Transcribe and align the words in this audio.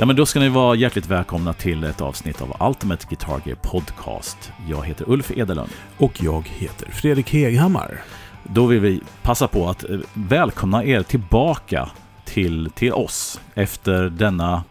Ja, 0.00 0.06
men 0.06 0.16
då 0.16 0.26
ska 0.26 0.40
ni 0.40 0.48
vara 0.48 0.74
hjärtligt 0.74 1.06
välkomna 1.06 1.52
till 1.52 1.84
ett 1.84 2.00
avsnitt 2.00 2.42
av 2.42 2.68
Ultimate 2.68 3.06
Guitar 3.08 3.40
Gear 3.44 3.56
Podcast. 3.62 4.52
Jag 4.68 4.86
heter 4.86 5.04
Ulf 5.10 5.30
Edelund. 5.36 5.70
Och 5.98 6.22
jag 6.22 6.48
heter 6.48 6.90
Fredrik 6.90 7.30
Heghammar. 7.32 8.00
Då 8.44 8.66
vill 8.66 8.80
vi 8.80 9.00
passa 9.22 9.48
på 9.48 9.68
att 9.68 9.90
eh, 9.90 9.98
välkomna 10.14 10.84
er 10.84 11.02
tillbaka 11.02 11.90
till, 12.24 12.70
till 12.74 12.92
oss 12.92 13.40
efter 13.54 14.10
denna 14.10 14.64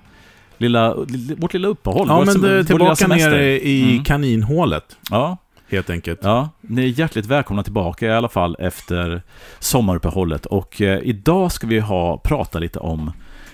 lilla, 0.58 0.96
vårt 1.38 1.54
lilla 1.54 1.68
uppehåll. 1.68 2.08
Ja, 2.08 2.16
vår 2.18 2.26
men 2.26 2.42
det, 2.42 2.48
lilla 2.52 2.64
tillbaka 2.64 3.08
nere 3.08 3.60
i 3.62 3.92
Mm. 3.92 4.04
kaninhålet, 4.04 4.98
Ja, 5.10 5.38
helt 5.70 5.90
enkelt. 5.90 6.20
ja, 6.24 6.50
ni 6.62 6.84
är 6.84 7.00
hjärtligt 7.00 7.26
välkomna 7.26 7.64
tillbaka 7.64 8.06
i 8.06 8.12
alla 8.12 8.30
fall 8.30 8.56
efter 8.60 9.22
sommaruppehållet. 9.60 10.46
Och 10.46 10.82
eh, 10.82 11.00
idag 11.04 11.52
ska 11.52 11.68
vi 11.68 11.80
ha, 11.80 12.18
prata 12.18 12.60
lite 12.60 12.80
om 12.80 13.12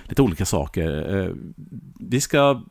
lite 0.08 0.22
olika 0.22 0.46
saker. 0.46 1.18
Eh, 1.24 1.30
vi 2.00 2.22
ska 2.22 2.62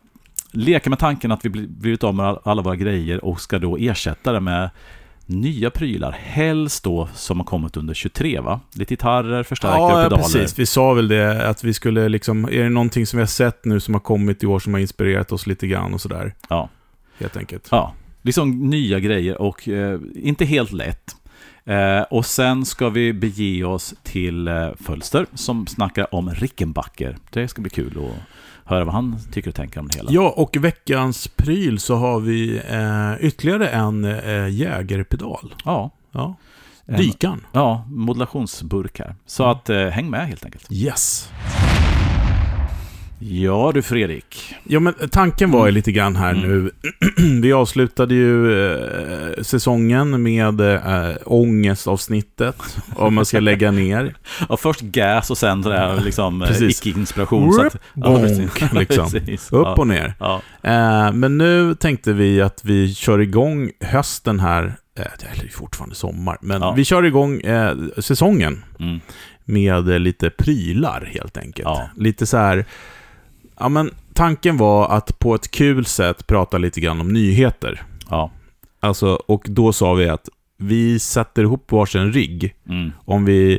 leka 0.50 0.90
med 0.90 0.98
tanken 0.98 1.32
att 1.32 1.44
vi 1.44 1.48
bli- 1.50 1.66
blivit 1.68 2.04
av 2.04 2.14
med 2.14 2.26
all- 2.26 2.38
alla 2.44 2.62
våra 2.62 2.76
grejer 2.76 3.24
och 3.24 3.40
ska 3.40 3.58
då 3.58 3.76
ersätta 3.76 4.32
det 4.32 4.40
med 4.40 4.70
nya 5.26 5.70
prylar. 5.70 6.12
Helst 6.12 6.84
då 6.84 7.08
som 7.14 7.38
har 7.40 7.44
kommit 7.44 7.76
under 7.76 7.94
23 7.94 8.40
va? 8.40 8.60
Lite 8.74 8.92
gitarrer, 8.94 9.42
förstärkare, 9.42 9.78
Ja, 9.80 10.02
pedaler. 10.02 10.22
precis. 10.22 10.58
Vi 10.58 10.66
sa 10.66 10.92
väl 10.92 11.08
det, 11.08 11.48
att 11.48 11.64
vi 11.64 11.74
skulle 11.74 12.08
liksom, 12.08 12.44
är 12.44 12.62
det 12.62 12.68
någonting 12.68 13.06
som 13.06 13.16
vi 13.16 13.22
har 13.22 13.26
sett 13.26 13.64
nu 13.64 13.80
som 13.80 13.94
har 13.94 14.00
kommit 14.00 14.42
i 14.42 14.46
år 14.46 14.58
som 14.58 14.72
har 14.74 14.80
inspirerat 14.80 15.32
oss 15.32 15.46
lite 15.46 15.66
grann 15.66 15.94
och 15.94 16.00
sådär. 16.00 16.34
Ja. 16.48 16.68
Helt 17.18 17.36
enkelt. 17.36 17.68
Ja, 17.70 17.94
liksom 18.22 18.70
nya 18.70 19.00
grejer 19.00 19.40
och 19.42 19.68
eh, 19.68 20.00
inte 20.16 20.44
helt 20.44 20.72
lätt. 20.72 21.16
Eh, 21.66 22.02
och 22.02 22.26
sen 22.26 22.64
ska 22.64 22.88
vi 22.88 23.12
bege 23.12 23.64
oss 23.64 23.94
till 24.02 24.48
eh, 24.48 24.68
Fölster 24.80 25.26
som 25.34 25.66
snackar 25.66 26.14
om 26.14 26.30
Rickenbacker. 26.30 27.16
Det 27.30 27.48
ska 27.48 27.62
bli 27.62 27.70
kul 27.70 27.98
att 27.98 28.22
höra 28.64 28.84
vad 28.84 28.94
han 28.94 29.18
tycker 29.32 29.48
och 29.50 29.54
tänker 29.56 29.80
om 29.80 29.88
det 29.88 29.96
hela. 29.96 30.10
Ja, 30.12 30.34
och 30.36 30.56
veckans 30.56 31.28
pryl 31.28 31.78
så 31.78 31.94
har 31.94 32.20
vi 32.20 32.56
eh, 32.68 33.26
ytterligare 33.26 33.68
en 33.68 34.04
eh, 34.04 34.48
jägerpedal. 34.48 35.54
Ja, 35.64 35.90
Ja. 36.12 36.34
Dykan. 36.86 37.46
Ja, 37.52 37.84
modulationsburk 37.88 38.98
här. 38.98 39.14
Så 39.26 39.44
att 39.44 39.70
eh, 39.70 39.86
häng 39.86 40.10
med 40.10 40.26
helt 40.28 40.44
enkelt. 40.44 40.72
Yes. 40.72 41.30
Ja 43.18 43.70
du 43.74 43.82
Fredrik. 43.82 44.54
Ja, 44.64 44.80
men 44.80 44.94
tanken 45.10 45.50
var 45.50 45.60
ju 45.60 45.62
Mm. 45.68 45.74
lite 45.74 45.92
grann 45.92 46.16
här 46.16 46.34
Mm. 46.34 46.48
nu. 46.48 46.70
Vi 47.42 47.52
avslutade 47.52 48.14
ju 48.14 48.62
eh, 48.74 49.42
säsongen 49.42 50.22
med 50.22 50.60
eh, 50.60 51.16
ångestavsnittet. 51.24 52.56
Om 52.96 53.14
man 53.14 53.24
ska 53.24 53.40
lägga 53.40 53.70
ner. 53.70 54.14
Ja, 54.48 54.56
först 54.56 54.80
gas 54.80 55.30
och 55.30 55.38
sen 55.38 55.62
det 55.62 55.70
där 55.70 56.00
liksom 56.00 56.42
eh, 56.42 56.62
icke-inspiration. 56.62 57.52
så 57.52 57.66
att- 57.66 57.76
Ja, 57.94 58.18
precis. 58.18 58.50
Liksom. 58.72 59.10
Precis. 59.10 59.52
Upp 59.52 59.78
och 59.78 59.86
ner. 59.86 60.14
Ja. 60.20 60.40
Eh, 60.62 61.12
men 61.12 61.38
nu 61.38 61.74
tänkte 61.74 62.12
vi 62.12 62.40
att 62.42 62.60
vi 62.64 62.94
kör 62.94 63.18
igång 63.18 63.70
hösten 63.80 64.40
här. 64.40 64.64
Eh, 64.98 65.04
det 65.20 65.44
är 65.44 65.48
fortfarande 65.48 65.94
sommar. 65.96 66.38
Men 66.40 66.62
Ja. 66.62 66.72
vi 66.72 66.84
kör 66.84 67.02
igång 67.04 67.40
eh, 67.40 67.76
säsongen 67.98 68.64
Mm. 68.80 69.00
med 69.44 69.88
eh, 69.88 69.98
lite 69.98 70.30
prylar 70.30 71.10
helt 71.14 71.36
enkelt. 71.36 71.68
Lite 71.96 72.26
så 72.26 72.36
här... 72.36 72.64
Ja, 73.60 73.68
men 73.68 73.90
tanken 74.14 74.56
var 74.56 74.88
att 74.88 75.18
på 75.18 75.34
ett 75.34 75.50
kul 75.50 75.84
sätt 75.86 76.26
prata 76.26 76.58
lite 76.58 76.80
grann 76.80 77.00
om 77.00 77.08
nyheter. 77.08 77.82
Ja. 78.10 78.30
Alltså, 78.80 79.08
och 79.26 79.42
då 79.48 79.72
sa 79.72 79.94
vi 79.94 80.08
att 80.08 80.28
vi 80.56 80.98
sätter 80.98 81.42
ihop 81.42 81.72
varsin 81.72 82.12
rigg. 82.12 82.54
Mm. 82.68 82.92
Om 83.04 83.24
vi... 83.24 83.58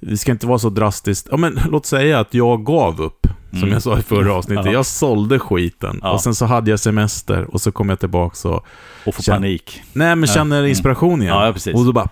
Vi 0.00 0.16
ska 0.16 0.32
inte 0.32 0.46
vara 0.46 0.58
så 0.58 0.70
drastiskt. 0.70 1.28
Ja, 1.30 1.36
men 1.36 1.58
låt 1.70 1.86
säga 1.86 2.18
att 2.20 2.34
jag 2.34 2.64
gav 2.66 3.00
upp. 3.00 3.26
Som 3.50 3.58
Mm. 3.58 3.72
jag 3.72 3.82
sa 3.82 3.98
i 3.98 4.02
förra 4.02 4.34
avsnittet. 4.34 4.64
Ja. 4.66 4.72
Jag 4.72 4.86
sålde 4.86 5.38
skiten. 5.38 5.98
Ja. 6.02 6.12
Och 6.12 6.20
sen 6.20 6.34
så 6.34 6.44
hade 6.46 6.70
jag 6.70 6.80
semester. 6.80 7.54
Och 7.54 7.60
så 7.60 7.72
kom 7.72 7.88
jag 7.88 8.00
tillbaka 8.00 8.48
och... 8.48 8.66
Och 9.06 9.14
få 9.14 9.22
Känn- 9.22 9.36
panik. 9.36 9.82
Nej, 9.92 10.16
men 10.16 10.26
känner 10.26 10.58
Mm. 10.58 10.68
inspiration 10.70 11.22
igen. 11.22 11.34
Ja, 11.34 11.52
precis. 11.52 11.74
Och 11.74 11.84
då 11.84 11.92
bara... 11.92 12.08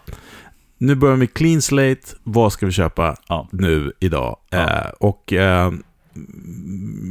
Nu 0.79 0.95
börjar 0.95 1.17
vi 1.17 1.27
clean 1.27 1.63
slate. 1.63 2.01
Vad 2.23 2.53
ska 2.53 2.67
vi 2.67 2.73
köpa 2.73 3.17
nu, 3.51 3.93
idag? 4.01 4.37
Eh, 4.53 4.89
och... 5.01 5.33
Eh, 5.33 5.73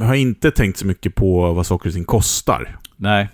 har 0.02 0.16
inte 0.16 0.52
tänkt 0.52 0.78
så 0.80 0.86
mycket 0.88 1.16
på 1.16 1.54
vad 1.54 1.66
saker 1.66 1.90
och 1.90 1.94
ting 1.94 2.06
kostar. 2.06 2.78
Nej. 2.98 3.30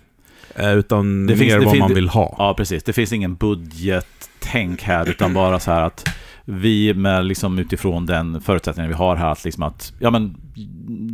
Eh, 0.56 0.74
utan 0.74 1.28
Det 1.28 1.34
mer 1.34 1.40
finns- 1.40 1.54
det 1.54 1.60
vad 1.60 1.72
fin- 1.72 1.80
man 1.80 1.94
vill 1.94 2.10
ha. 2.10 2.36
Ja, 2.38 2.54
precis. 2.58 2.84
Det 2.84 2.94
finns 2.94 3.14
ingen 3.14 3.36
budgettänk 3.36 4.82
här, 4.82 5.10
utan 5.10 5.34
bara 5.34 5.60
så 5.60 5.72
här 5.72 5.82
att 5.82 6.06
vi 6.46 6.94
med 6.94 7.26
liksom 7.26 7.60
utifrån 7.60 8.06
den 8.06 8.42
förutsättningen 8.42 8.90
vi 8.90 8.96
har 8.96 9.16
här, 9.16 9.32
att 9.32 9.44
liksom 9.46 9.64
att, 9.64 9.94
ja 10.00 10.10
men, 10.12 10.36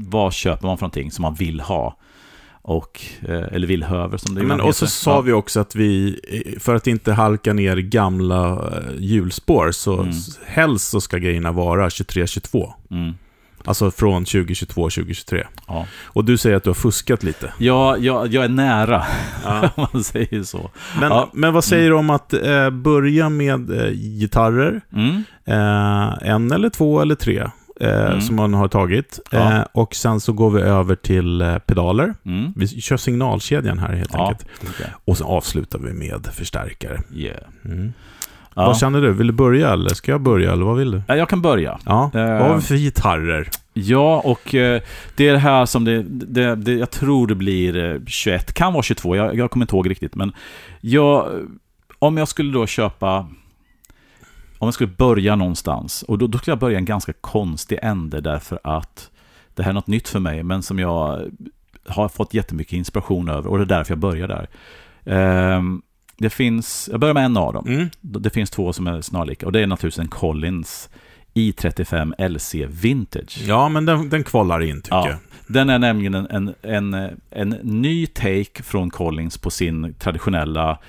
vad 0.09 0.33
köper 0.33 0.67
man 0.67 0.77
för 0.77 0.83
någonting 0.83 1.11
som 1.11 1.21
man 1.21 1.33
vill 1.35 1.59
ha? 1.59 1.97
Och, 2.65 3.01
eh, 3.21 3.41
eller 3.53 3.67
vill 3.67 3.83
höver 3.83 4.17
som 4.17 4.35
det 4.35 4.39
Men, 4.41 4.43
ibland 4.45 4.61
och 4.61 4.75
så 4.75 4.87
sa 4.87 5.11
ja. 5.15 5.21
vi 5.21 5.31
också 5.31 5.59
att 5.59 5.75
vi, 5.75 6.19
eh, 6.53 6.59
för 6.59 6.75
att 6.75 6.87
inte 6.87 7.13
halka 7.13 7.53
ner 7.53 7.77
gamla 7.77 8.71
hjulspår, 8.99 9.71
så 9.71 9.99
Mm. 10.01 10.13
helst 10.47 10.89
så 10.89 11.01
ska 11.01 11.17
grejerna 11.17 11.51
vara 11.51 11.89
23-22. 11.89 12.73
Mm, 12.91 13.13
Alltså 13.65 13.91
från 13.91 14.23
2022-2023. 14.25 15.43
ja. 15.67 15.85
Och 16.03 16.25
du 16.25 16.37
säger 16.37 16.55
att 16.57 16.63
du 16.63 16.69
har 16.69 16.75
fuskat 16.75 17.23
lite. 17.23 17.53
Ja, 17.57 17.97
jag, 17.97 18.27
jag 18.33 18.43
är 18.45 18.49
nära, 18.49 19.03
om 19.75 19.87
man 19.93 20.03
säger 20.03 20.43
så. 20.43 20.71
Men, 20.99 21.09
Ja. 21.11 21.29
men 21.33 21.53
vad 21.53 21.63
säger 21.63 21.89
du 21.89 21.95
om 21.95 22.09
att 22.09 22.33
eh, 22.33 22.69
börja 22.69 23.29
med 23.29 23.71
eh, 23.81 23.91
gitarrer? 23.91 24.81
Mm, 24.93 25.23
Eh, 25.45 26.13
en 26.29 26.51
eller 26.51 26.69
två 26.69 27.01
eller 27.01 27.15
tre 27.15 27.37
eh, 27.79 28.05
Mm. 28.05 28.21
som 28.21 28.35
man 28.35 28.53
har 28.53 28.67
tagit. 28.67 29.19
Ja. 29.31 29.53
Eh, 29.57 29.61
och 29.71 29.95
sen 29.95 30.19
så 30.19 30.33
går 30.33 30.51
vi 30.51 30.61
över 30.61 30.95
till 30.95 31.41
eh, 31.41 31.57
pedaler. 31.57 32.13
mm. 32.25 32.53
Vi 32.55 32.67
kör 32.67 32.97
signalkedjan 32.97 33.79
här 33.79 33.93
helt 33.93 34.09
Ja, 34.13 34.27
enkelt. 34.29 34.49
okej. 34.69 34.87
Och 35.05 35.17
sen 35.17 35.27
avslutar 35.27 35.79
vi 35.79 35.93
med 35.93 36.27
förstärkare. 36.33 37.01
Yeah. 37.15 37.37
Ja. 38.55 38.65
Vad 38.65 38.77
känner 38.77 39.01
du? 39.01 39.11
Vill 39.13 39.27
du 39.27 39.33
börja 39.33 39.73
eller 39.73 39.89
ska 39.89 40.11
jag 40.11 40.21
börja 40.21 40.51
eller 40.53 40.65
vad 40.65 40.77
vill 40.77 40.91
du? 40.91 41.01
Ja, 41.07 41.15
Jag 41.15 41.29
kan 41.29 41.41
börja. 41.41 41.79
Ja, 41.85 42.11
Eh. 42.13 42.21
vad 42.39 42.41
har 42.47 42.55
vi 42.55 42.61
för 42.61 42.75
gitarrer? 42.75 43.49
Ja, 43.73 44.21
och 44.25 44.55
eh, 44.55 44.81
det 45.15 45.27
är 45.27 45.33
det 45.33 45.39
här 45.39 45.65
som 45.65 45.85
det, 45.85 46.03
det, 46.03 46.55
det 46.55 46.73
jag 46.73 46.91
tror 46.91 47.27
det 47.27 47.35
blir 47.35 47.93
eh, 47.93 47.99
21, 48.07 48.53
kan 48.53 48.73
vara 48.73 48.83
22, 48.83 49.15
jag, 49.15 49.35
jag 49.35 49.51
kommer 49.51 49.63
inte 49.63 49.75
ihåg 49.75 49.89
riktigt. 49.89 50.15
Men 50.15 50.31
jag, 50.81 51.27
om 51.99 52.17
jag 52.17 52.27
skulle 52.27 52.53
då 52.53 52.65
köpa, 52.67 53.17
om 54.57 54.67
jag 54.67 54.73
skulle 54.73 54.91
börja 54.97 55.35
någonstans, 55.35 56.03
och 56.03 56.17
då, 56.17 56.27
då 56.27 56.37
skulle 56.37 56.51
jag 56.51 56.59
börja 56.59 56.77
en 56.77 56.85
ganska 56.85 57.13
konstig 57.13 57.79
ände 57.81 58.21
därför 58.21 58.59
att 58.63 59.09
det 59.55 59.63
här 59.63 59.69
är 59.69 59.73
något 59.73 59.87
nytt 59.87 60.07
för 60.09 60.19
mig, 60.19 60.43
men 60.43 60.63
som 60.63 60.79
jag 60.79 61.21
har 61.87 62.09
fått 62.09 62.33
jättemycket 62.33 62.73
inspiration 62.73 63.29
över 63.29 63.49
och 63.49 63.57
det 63.57 63.63
är 63.63 63.77
därför 63.77 63.91
jag 63.91 63.99
börjar 63.99 64.27
där. 64.27 64.47
Ehm, 65.05 65.81
det 66.17 66.29
finns, 66.29 66.89
jag 66.91 66.99
börjar 66.99 67.13
med 67.13 67.25
en 67.25 67.37
av 67.37 67.53
dem. 67.53 67.67
Mm. 67.67 67.89
Det 68.01 68.29
finns 68.29 68.49
två 68.49 68.73
som 68.73 68.87
är 68.87 69.01
snarlika 69.01 69.45
och 69.45 69.51
det 69.51 69.59
är 69.61 69.67
naturligtvis 69.67 69.99
en 70.03 70.07
Collins 70.07 70.89
i35 71.33 72.27
LC 72.29 72.55
Vintage. 72.83 73.37
Ja, 73.47 73.69
men 73.69 73.85
den, 73.85 74.09
den 74.09 74.23
kvalar 74.23 74.61
in 74.61 74.81
tycker 74.81 74.95
Ja. 74.95 75.07
jag. 75.09 75.17
Den 75.47 75.69
är 75.69 75.79
nämligen 75.79 76.13
en, 76.15 76.27
en, 76.63 76.93
en, 76.93 77.09
en 77.31 77.49
ny 77.63 78.07
take 78.07 78.63
från 78.63 78.89
Collins 78.89 79.37
på 79.37 79.49
sin 79.49 79.93
traditionella 79.93 80.79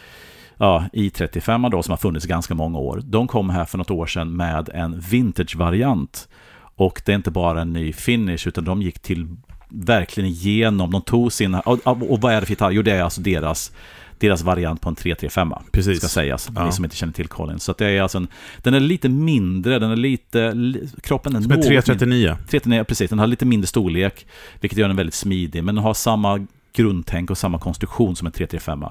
ja, 0.57 0.85
i35 0.93 1.71
då, 1.71 1.83
som 1.83 1.91
har 1.93 1.97
funnits 1.97 2.27
ganska 2.27 2.55
många 2.55 2.79
år. 2.79 3.03
De 3.05 3.27
kom 3.27 3.51
här 3.51 3.65
för 3.65 3.79
något 3.79 3.91
år 3.91 4.06
sedan 4.06 4.37
med 4.37 4.69
en 4.75 5.01
vintage-variant. 5.01 6.29
Och 6.77 7.03
det 7.06 7.12
är 7.12 7.17
inte 7.17 7.31
bara 7.31 7.61
en 7.61 7.73
ny 7.73 7.93
finish, 7.93 8.49
utan 8.49 8.65
de 8.65 8.82
gick 8.82 8.99
till 8.99 9.37
verkligen 9.69 10.31
igenom, 10.31 10.91
de 10.91 11.03
tog 11.03 11.32
sina, 11.32 11.61
och, 11.61 12.11
och 12.11 12.20
vad 12.20 12.32
är 12.32 12.41
det 12.41 12.47
för 12.47 12.53
gitarr? 12.53 12.70
Jo, 12.70 12.82
det 12.82 12.93
är 12.93 13.03
alltså 13.03 13.20
deras, 13.20 13.73
deras 14.19 14.43
variant 14.43 14.81
på 14.81 14.88
en 14.88 14.94
335. 14.94 15.52
Precis. 15.72 15.99
Ska 15.99 16.08
sägas, 16.08 16.50
Ja. 16.55 16.66
ni 16.66 16.72
som 16.72 16.84
inte 16.84 16.96
känner 16.96 17.12
till 17.12 17.28
Collins. 17.28 17.64
Så 17.64 17.72
det 17.78 17.87
är 17.87 18.02
alltså 18.02 18.19
en, 18.19 18.28
den 18.58 18.75
är 18.75 18.81
lite 18.81 19.08
mindre, 19.08 19.78
den 19.78 19.90
är 19.90 19.96
lite, 19.96 20.52
li, 20.52 20.88
kroppen 21.02 21.37
är 21.37 21.40
Som 21.40 21.50
är 21.52 21.56
något 21.56 21.64
mindre. 21.64 21.82
339. 21.82 22.37
39, 22.49 22.84
precis. 22.84 23.11
Den 23.11 23.19
har 23.19 23.26
lite 23.26 23.44
mindre 23.44 23.66
storlek, 23.66 24.26
vilket 24.61 24.78
gör 24.78 24.88
den 24.88 24.96
väldigt 24.96 25.14
smidig, 25.14 25.64
men 25.64 25.75
den 25.75 25.84
har 25.84 25.94
samma 25.94 26.46
grundtänk 26.76 27.31
och 27.31 27.38
samma 27.38 27.59
konstruktion 27.59 28.17
som 28.17 28.26
en 28.26 28.32
335. 28.32 28.85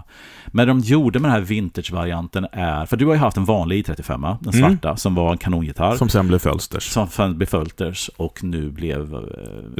Men 0.47 0.67
det 0.67 0.73
de 0.73 0.79
gjorde 0.79 1.19
med 1.19 1.31
den 1.31 1.35
här 1.35 1.41
vintage-varianten 1.47 2.47
är, 2.51 2.85
för 2.85 2.97
du 2.97 3.05
har 3.05 3.13
ju 3.13 3.19
haft 3.19 3.37
en 3.37 3.45
vanlig 3.45 3.85
i35, 3.85 4.37
den 4.41 4.53
Mm. 4.53 4.69
svarta, 4.79 4.97
som 4.97 5.15
var 5.15 5.31
en 5.31 5.37
kanongitarr. 5.37 5.95
Som 5.95 6.09
sen 6.09 6.27
blev 6.27 6.39
Fölsters. 6.39 6.83
Som 6.83 7.07
sen 7.07 7.37
blev 7.37 7.47
Fölters 7.47 8.09
och 8.17 8.43
nu 8.43 8.69
blev 8.69 9.13
eh, 9.13 9.19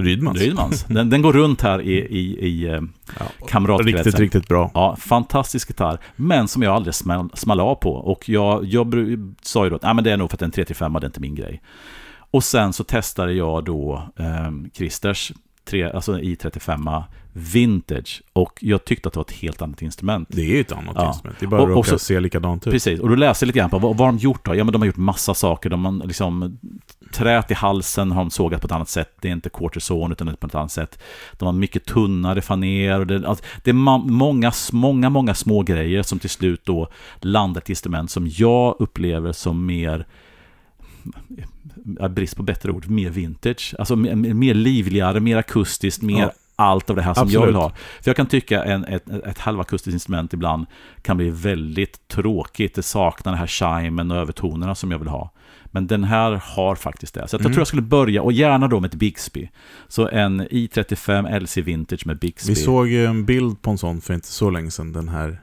Rydmans. 0.02 0.40
Rydmans. 0.40 0.84
Den, 0.84 1.10
den 1.10 1.22
går 1.22 1.34
runt 1.34 1.62
här 1.62 1.82
i, 1.82 1.94
i, 1.94 2.48
i 2.48 2.66
eh, 2.68 2.82
Ja. 3.20 3.26
kamratkretsen. 3.48 3.96
Riktigt, 4.04 4.20
riktigt 4.20 4.48
bra. 4.48 4.72
Ja, 4.74 4.96
fantastisk 5.00 5.70
gitarr, 5.70 5.98
men 6.16 6.48
som 6.48 6.62
jag 6.62 6.76
aldrig 6.76 6.96
small, 6.96 7.30
small 7.34 7.60
av 7.60 7.76
på. 7.76 7.92
Och 7.94 8.30
jag, 8.30 8.66
jag 8.66 8.94
sa 9.42 9.64
ju 9.64 9.70
då 9.70 9.76
att 9.76 9.86
ah, 9.86 9.94
men 9.94 10.04
det 10.04 10.12
är 10.12 10.18
nog 10.18 10.30
för 10.30 10.38
att 10.38 10.42
en 10.42 10.52
335 10.52 10.94
det 10.94 11.00
är 11.00 11.06
inte 11.06 11.20
min 11.20 11.36
grej. 11.36 11.62
Och 12.32 12.44
sen 12.44 12.74
så 12.74 12.84
testade 12.84 13.34
jag 13.34 13.66
då 13.66 14.04
eh, 14.20 14.52
Christers 14.74 15.32
tre, 15.66 15.84
alltså 15.92 16.18
i35 16.18 17.04
vintage 17.34 18.22
och 18.34 18.60
jag 18.62 18.86
tyckte 18.86 19.08
att 19.08 19.14
det 19.14 19.18
var 19.18 19.24
ett 19.26 19.32
helt 19.32 19.62
annat 19.62 19.82
instrument. 19.82 20.28
Det 20.32 20.42
är 20.42 20.46
ju 20.56 20.62
ett 20.62 20.72
annat 20.72 20.96
Ja. 20.96 21.08
instrument. 21.08 21.40
Det 21.40 21.46
är 21.46 21.48
bara 21.48 21.62
Och- 21.62 21.72
att 21.72 21.78
och 21.78 21.86
så- 21.88 22.00
se 22.00 22.20
likadant 22.20 22.68
ut. 22.68 22.74
Precis, 22.74 23.00
och 23.00 23.10
då 23.10 23.16
läste 23.16 23.44
jag 23.44 23.48
lite 23.48 23.60
grann 23.60 23.70
på 23.70 23.80
vad, 23.80 23.98
vad 23.98 24.08
har 24.08 24.14
de 24.14 24.18
gjort 24.18 24.46
då? 24.46 24.56
Ja, 24.56 24.64
men 24.64 24.72
de 24.74 24.82
har 24.82 24.86
gjort 24.88 24.98
massa 24.98 25.34
saker. 25.34 25.70
De 25.70 25.86
har 25.86 26.08
liksom 26.08 26.58
trät 27.14 27.52
i 27.52 27.54
halsen 27.54 28.12
har 28.12 28.22
de 28.22 28.30
sågat 28.32 28.62
på 28.62 28.66
ett 28.66 28.72
annat 28.72 28.90
sätt. 28.90 29.16
Det 29.22 29.28
är 29.28 29.32
inte 29.32 29.50
quarterzone 29.50 30.12
utan 30.14 30.36
på 30.40 30.48
ett 30.48 30.56
annat 30.56 30.72
sätt. 30.72 31.00
De 31.34 31.46
har 31.46 31.54
mycket 31.54 31.86
tunnare 31.86 32.42
faner. 32.42 33.00
Och 33.00 33.08
det, 33.08 33.28
alltså, 33.28 33.46
det 33.64 33.70
är 33.72 33.74
många, 33.74 34.52
många, 34.72 35.10
många 35.10 35.34
små 35.34 35.64
grejer 35.64 36.04
som 36.04 36.20
till 36.20 36.30
slut 36.30 36.62
då 36.66 36.88
landar 37.22 37.62
ett 37.62 37.70
instrument 37.70 38.12
som 38.12 38.28
jag 38.28 38.76
upplever 38.80 39.32
som 39.32 39.66
mer 39.66 40.06
brist 42.10 42.36
på 42.38 42.44
bättre 42.44 42.72
ord, 42.72 42.90
mer 42.90 43.10
vintage. 43.10 43.76
Alltså 43.80 43.96
mer, 43.96 44.16
mer 44.34 44.54
livligare, 44.54 45.20
mer 45.20 45.38
akustiskt, 45.38 46.02
mer 46.02 46.20
Ja. 46.22 46.32
Allt 46.56 46.90
av 46.90 46.96
det 46.96 47.02
här 47.02 47.14
som 47.14 47.22
Absolut. 47.24 47.40
jag 47.42 47.46
vill 47.46 47.56
ha. 47.56 47.70
För 47.70 48.10
jag 48.10 48.16
kan 48.16 48.26
tycka 48.26 48.64
en, 48.64 48.86
ett, 48.86 49.10
ett 49.10 49.40
halvakustiskt 49.40 49.94
instrument 49.94 50.34
ibland 50.34 50.66
kan 51.02 51.18
bli 51.18 51.30
väldigt 51.30 52.08
tråkigt. 52.08 52.76
Det 52.76 52.84
saknar 52.84 53.32
den 53.32 53.40
här 53.40 53.48
chimen 53.48 54.12
och 54.12 54.18
övertonerna 54.18 54.76
som 54.76 54.92
jag 54.92 55.00
vill 55.00 55.08
ha. 55.08 55.32
Men 55.66 55.88
den 55.88 56.04
här 56.04 56.32
har 56.44 56.76
faktiskt 56.76 57.14
det. 57.14 57.20
Så 57.20 57.26
att 57.26 57.32
jag 57.34 57.42
Mm. 57.42 57.54
tror 57.54 57.62
jag 57.62 57.68
skulle 57.68 57.82
börja, 57.82 58.22
och 58.22 58.32
gärna 58.34 58.68
då 58.68 58.80
med 58.80 58.88
ett 58.94 59.00
Bixby. 59.00 59.50
Så 59.88 60.08
en 60.10 60.42
i35 60.42 61.40
LC 61.40 61.58
Vintage 61.58 62.08
med 62.08 62.20
Bixby. 62.20 62.50
Vi 62.54 62.56
såg 62.56 62.88
ju 62.88 63.06
en 63.06 63.26
bild 63.26 63.62
på 63.62 63.72
en 63.72 63.78
sån 63.78 64.02
för 64.02 64.14
inte 64.14 64.28
så 64.28 64.50
länge 64.50 64.72
sedan, 64.72 64.94
den 64.94 65.10
här 65.10 65.42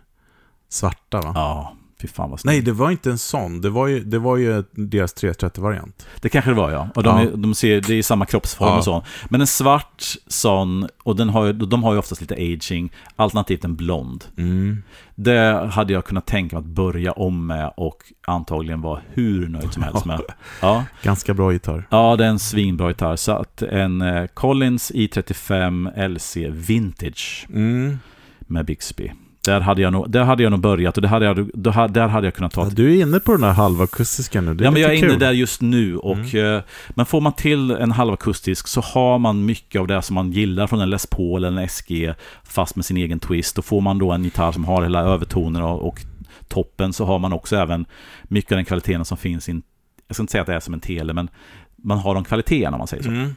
svarta 0.69 1.21
va? 1.21 1.33
Ja, 1.35 1.75
fy 2.01 2.09
fan 2.09 2.31
vad 2.31 2.41
Nej, 2.45 2.61
det 2.61 2.73
var 2.73 2.91
inte 2.91 3.11
en 3.11 3.19
sån. 3.19 3.61
Det 3.61 3.71
var 3.71 3.87
ju, 3.87 4.01
det 4.05 4.19
var 4.19 4.37
ju 4.37 4.65
deras 4.73 5.15
330-variant. 5.17 6.07
Det 6.21 6.29
kanske 6.29 6.51
det 6.51 6.55
var 6.55 6.71
ja. 6.71 6.89
Och 6.95 7.03
de, 7.03 7.17
Ja. 7.17 7.23
Är, 7.23 7.37
de 7.37 7.55
ser, 7.55 7.81
det 7.81 7.95
är 7.95 8.03
samma 8.03 8.27
kroppsform 8.27 8.69
Ja. 8.69 8.79
och 8.79 8.85
så. 8.85 9.05
Men 9.29 9.41
en 9.41 9.47
svart 9.47 10.05
sån, 10.27 10.89
och 11.03 11.17
den 11.17 11.29
har, 11.29 11.53
de 11.53 11.83
har 11.85 11.93
ju 11.93 11.99
oftast 11.99 12.21
lite 12.21 12.35
aging, 12.35 12.93
alternativt 13.17 13.65
en 13.65 13.77
blond. 13.77 14.25
Mm. 14.39 14.83
Det 15.15 15.69
hade 15.73 15.93
jag 15.93 16.05
kunnat 16.05 16.27
tänka 16.27 16.57
mig 16.57 16.61
att 16.61 16.67
börja 16.75 17.13
om 17.13 17.47
med 17.47 17.73
och 17.77 17.97
antagligen 18.27 18.81
vara 18.81 19.01
hur 19.09 19.49
nöjd 19.49 19.73
som 19.73 19.83
helst 19.83 20.05
med. 20.05 20.21
Ja, 20.63 20.85
Ganska 21.03 21.35
bra 21.35 21.53
gitarr. 21.53 21.87
ja 21.91 22.17
det 22.17 22.25
är 22.25 22.29
en 22.29 22.39
svinbra 22.39 22.89
gitarr. 22.89 23.17
Så 23.17 23.33
att 23.33 23.63
en 23.63 24.03
eh, 24.03 24.27
Collins 24.27 24.93
i35 24.93 26.09
LC 26.09 26.37
Vintage 26.51 27.47
Mm. 27.55 27.99
med 28.41 28.65
Bixby. 28.67 29.13
Där 29.45 29.61
hade 29.61 29.83
jag 29.83 29.93
nog, 29.93 30.11
där 30.11 30.23
hade 30.23 30.43
jag 30.43 30.51
nog 30.51 30.61
börjat 30.61 30.97
och 30.97 31.03
det 31.03 31.09
hade 31.09 31.25
jag, 31.25 31.51
då, 31.55 31.71
där 31.91 32.09
hade 32.09 32.27
jag 32.27 32.35
kunnat 32.35 32.53
ta 32.53 32.65
Ja, 32.65 32.71
du 32.73 32.97
är 32.99 33.03
inne 33.03 33.21
på 33.21 33.33
den 33.33 33.41
där 33.41 33.53
halvakustiska 33.53 34.41
nu. 34.41 34.55
Det 34.55 34.63
är 34.63 34.65
ja, 34.65 34.71
men 34.71 34.83
jag 34.83 34.91
är 34.91 34.95
inne 34.95 35.01
kul. 35.01 35.11
Mm. 35.11 35.21
där 35.21 35.33
just 35.33 35.61
nu. 35.61 35.97
Och, 35.97 36.35
eh, 36.35 36.63
men 36.91 37.07
får 37.07 37.21
man 37.21 37.33
till 37.33 37.71
en 37.71 37.91
halvakustisk 37.93 38.69
så 38.69 38.81
har 38.81 39.19
man 39.19 39.45
mycket 39.45 39.81
av 39.81 39.87
det 39.87 40.03
som 40.03 40.15
man 40.15 40.33
gillar 40.33 40.67
från 40.67 40.81
en 40.81 40.91
Les 40.91 41.07
Paul 41.07 41.45
eller 41.45 41.63
en 41.63 41.69
SG 41.69 42.15
fast 42.45 42.77
med 42.77 42.85
sin 42.85 42.97
egen 42.97 43.21
twist. 43.21 43.59
Och 43.59 43.65
får 43.65 43.81
man 43.81 43.99
då 43.99 44.13
en 44.13 44.25
gitarr 44.25 44.53
som 44.53 44.65
har 44.65 44.83
hela 44.83 45.01
övertoner 45.01 45.63
och, 45.63 45.89
och 45.89 46.01
toppen 46.49 46.93
så 46.93 47.05
har 47.05 47.19
man 47.19 47.33
också 47.33 47.57
även 47.57 47.85
mycket 48.23 48.53
av 48.53 48.57
den 48.57 48.65
kvaliteten 48.65 49.05
som 49.05 49.17
finns 49.17 49.49
i 49.49 49.53
en, 49.53 49.63
jag 50.09 50.15
ska 50.17 50.23
inte 50.23 50.31
säga 50.31 50.43
att 50.43 50.47
det 50.47 50.55
är 50.55 50.61
som 50.61 50.75
en 50.75 50.81
tele, 50.81 51.13
men 51.13 51.29
man 51.77 51.99
har 51.99 52.15
de 52.15 52.25
kvaliteterna 52.25 52.77
om 52.77 52.79
man 52.79 52.87
säger 52.87 53.03
så. 53.03 53.09
Mm. 53.09 53.35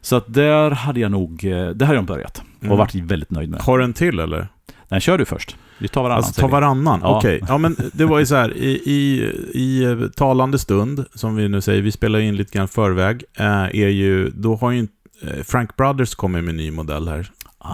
Så 0.00 0.16
att 0.16 0.34
där 0.34 0.70
hade 0.70 1.00
jag 1.00 1.10
nog, 1.10 1.44
eh, 1.44 1.68
där 1.68 1.86
hade 1.86 1.98
jag 1.98 2.04
börjat 2.04 2.42
och 2.58 2.64
Mm. 2.64 2.78
varit 2.78 2.94
väldigt 2.94 3.30
nöjd 3.30 3.50
med. 3.50 3.60
Har 3.60 3.78
du 3.78 3.84
en 3.84 3.92
till 3.92 4.18
eller? 4.18 4.48
Den 4.88 5.00
kör 5.00 5.18
du 5.18 5.24
först. 5.24 5.56
Vi 5.78 5.88
tar 5.88 6.02
varannan. 6.02 6.16
Alltså 6.24 6.40
ta 6.40 6.46
varannan, 6.46 7.00
okej. 7.04 7.40
Ja 7.48 7.58
men 7.58 7.76
det 7.92 8.04
var 8.04 8.18
ju 8.18 8.26
så 8.26 8.34
här, 8.34 8.56
i, 8.56 8.70
i, 8.84 9.30
i 9.54 9.84
eh, 9.84 10.08
talande 10.16 10.58
stund, 10.58 11.04
som 11.14 11.36
vi 11.36 11.48
nu 11.48 11.60
säger, 11.60 11.82
vi 11.82 11.92
spelar 11.92 12.18
in 12.18 12.36
lite 12.36 12.58
grann 12.58 12.68
förväg, 12.68 13.24
eh, 13.38 13.46
är 13.62 13.88
ju, 13.88 14.30
då 14.30 14.56
har 14.56 14.70
ju 14.70 14.86
eh, 15.22 15.42
Frank 15.44 15.76
Brothers 15.76 16.14
kommer 16.14 16.40
med 16.40 16.50
en 16.50 16.56
ny 16.56 16.70
modell 16.70 17.08
här. 17.08 17.30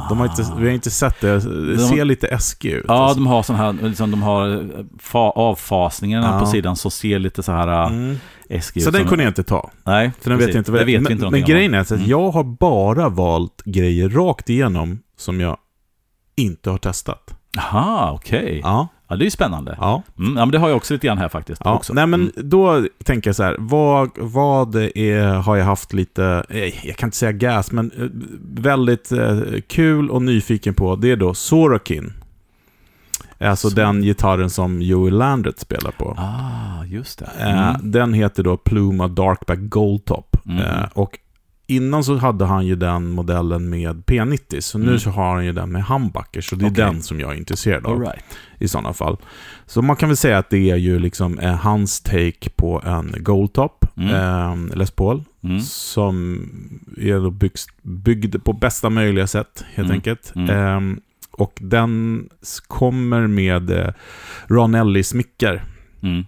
De 0.09 0.19
har 0.19 0.27
inte, 0.27 0.47
vi 0.59 0.67
har 0.67 0.75
inte 0.75 0.91
sett 0.91 1.21
det, 1.21 1.39
det 1.41 1.75
De- 1.77 1.79
ser 1.79 2.05
lite 2.05 2.27
äskig 2.29 2.71
ut. 2.73 2.85
Ja, 2.89 2.95
alltså. 2.95 3.19
de 3.19 3.27
har 3.27 3.43
sån 3.43 3.57
här, 3.57 3.73
liksom, 3.83 4.11
de 4.11 4.23
har 4.23 4.47
fa- 5.13 5.33
avfasningarna 5.35 6.27
Ja. 6.33 6.41
på 6.41 6.47
sidan 6.47 6.77
som 6.77 6.91
ser 6.91 7.19
lite 7.19 7.43
så 7.43 7.53
här 7.53 7.87
mm. 7.87 7.99
mm. 8.05 8.17
äskig 8.49 8.83
Så 8.83 8.89
ut. 8.89 8.95
den 8.95 9.07
kunde 9.07 9.25
jag 9.25 9.31
inte 9.31 9.43
ta. 9.43 9.71
Nej, 9.85 10.11
För 10.21 10.31
den 10.31 10.39
vet 10.39 10.47
precis. 10.47 10.55
jag 10.55 10.61
inte 10.61 10.73
vad 10.73 10.81
det 10.81 10.85
vet 10.85 11.03
men, 11.03 11.13
inte 11.13 11.31
Men 11.31 11.45
grejen 11.45 11.75
är 11.75 11.85
så 11.85 11.95
att 11.95 11.99
Mm. 12.01 12.11
jag 12.11 12.31
har 12.31 12.45
bara 12.45 13.09
valt 13.09 13.63
grejer 13.65 14.09
rakt 14.09 14.51
igenom 14.51 14.99
som 15.17 15.41
jag 15.41 15.57
inte 16.41 16.71
har 16.71 16.79
testat. 16.79 17.35
Jaha, 17.57 18.13
okej. 18.13 18.61
Ja. 18.65 18.89
Ja, 19.09 19.17
det 19.17 19.23
är 19.23 19.25
ju 19.25 19.31
spännande. 19.31 19.77
ja. 19.81 20.03
Mm, 20.19 20.37
ja, 20.37 20.45
men 20.45 20.51
det 20.53 20.59
har 20.59 20.69
jag 20.69 20.77
också 20.77 20.95
lite 20.95 21.07
grann 21.07 21.19
här 21.19 21.29
faktiskt. 21.29 21.63
Ja, 21.65 21.75
också. 21.75 21.93
nej 21.95 22.07
men 22.07 22.21
Mm. 22.21 22.33
då 22.51 22.87
tänker 23.05 23.29
jag 23.29 23.37
så 23.37 23.43
här, 23.43 23.57
vad, 23.59 24.11
vad 24.17 24.75
är, 24.77 25.33
har 25.35 25.57
jag 25.57 25.65
haft 25.65 25.93
lite, 25.93 26.45
eh, 26.49 26.87
jag 26.87 26.97
kan 26.97 27.07
inte 27.07 27.17
säga 27.17 27.33
gas, 27.33 27.73
men 27.73 27.91
eh, 27.99 28.07
väldigt 28.63 29.13
eh, 29.13 29.39
kul 29.69 30.11
och 30.11 30.23
nyfiken 30.23 30.75
på, 30.75 30.97
det 30.97 31.11
är 31.11 31.17
då 31.17 31.35
Sorokin. 31.35 32.13
Alltså 33.41 33.71
Så- 33.71 33.77
den 33.77 34.03
gitarren 34.03 34.51
som 34.51 34.83
Joey 34.83 35.11
Landret 35.11 35.59
spelar 35.59 35.91
på. 35.91 36.15
Ah, 36.19 36.85
just 36.85 37.19
det. 37.19 37.29
Mm. 37.41 37.91
Den 37.91 38.13
heter 38.15 38.43
då 38.43 38.57
Pluma 38.57 39.09
Darkback 39.09 39.59
Goldtop. 39.63 40.37
Mm. 40.47 40.65
Och 40.95 41.19
innan 41.71 42.05
så 42.05 42.17
hade 42.17 42.45
han 42.45 42.67
ju 42.67 42.77
den 42.77 43.07
modellen 43.09 43.71
med 43.71 44.05
P90, 44.05 44.61
så 44.61 44.79
nu 44.79 44.87
Mm. 44.87 44.99
så 44.99 45.11
har 45.11 45.35
han 45.35 45.45
ju 45.47 45.53
den 45.53 45.73
med 45.73 45.85
humbucker, 45.85 46.41
så 46.41 46.57
det 46.57 46.65
är 46.65 46.71
Okej. 46.71 46.85
den 46.85 47.03
som 47.03 47.21
jag 47.21 47.33
är 47.33 47.37
intresserad 47.37 47.87
av 47.87 48.01
right. 48.01 48.25
i 48.59 48.69
sådana 48.69 48.93
fall. 48.93 49.17
Så 49.67 49.83
man 49.83 49.97
kan 49.97 50.09
väl 50.09 50.17
säga 50.17 50.39
att 50.39 50.51
det 50.51 50.71
är 50.71 50.77
ju 50.77 50.99
liksom 50.99 51.39
eh, 51.39 51.55
hans 51.55 52.01
take 52.01 52.51
på 52.57 52.83
en 52.85 53.15
Goldtop, 53.19 53.85
Mm. 53.97 54.15
eh, 54.71 54.77
Les 54.77 54.91
Paul, 54.91 55.25
Mm. 55.45 55.61
som 55.61 56.49
är 56.99 57.15
då 57.21 57.31
byggs, 57.31 57.67
byggd 57.83 58.45
på 58.45 58.53
bästa 58.53 58.91
möjliga 58.91 59.27
sätt, 59.27 59.65
helt 59.75 59.87
Mm. 59.89 59.97
enkelt. 59.97 60.33
Eh, 60.37 60.81
och 61.33 61.59
den 61.61 62.25
kommer 62.69 63.27
med 63.27 63.71
eh, 63.71 63.93
Ron 64.47 64.75
Ellis-mickar, 64.75 65.65
Mm. 66.03 66.25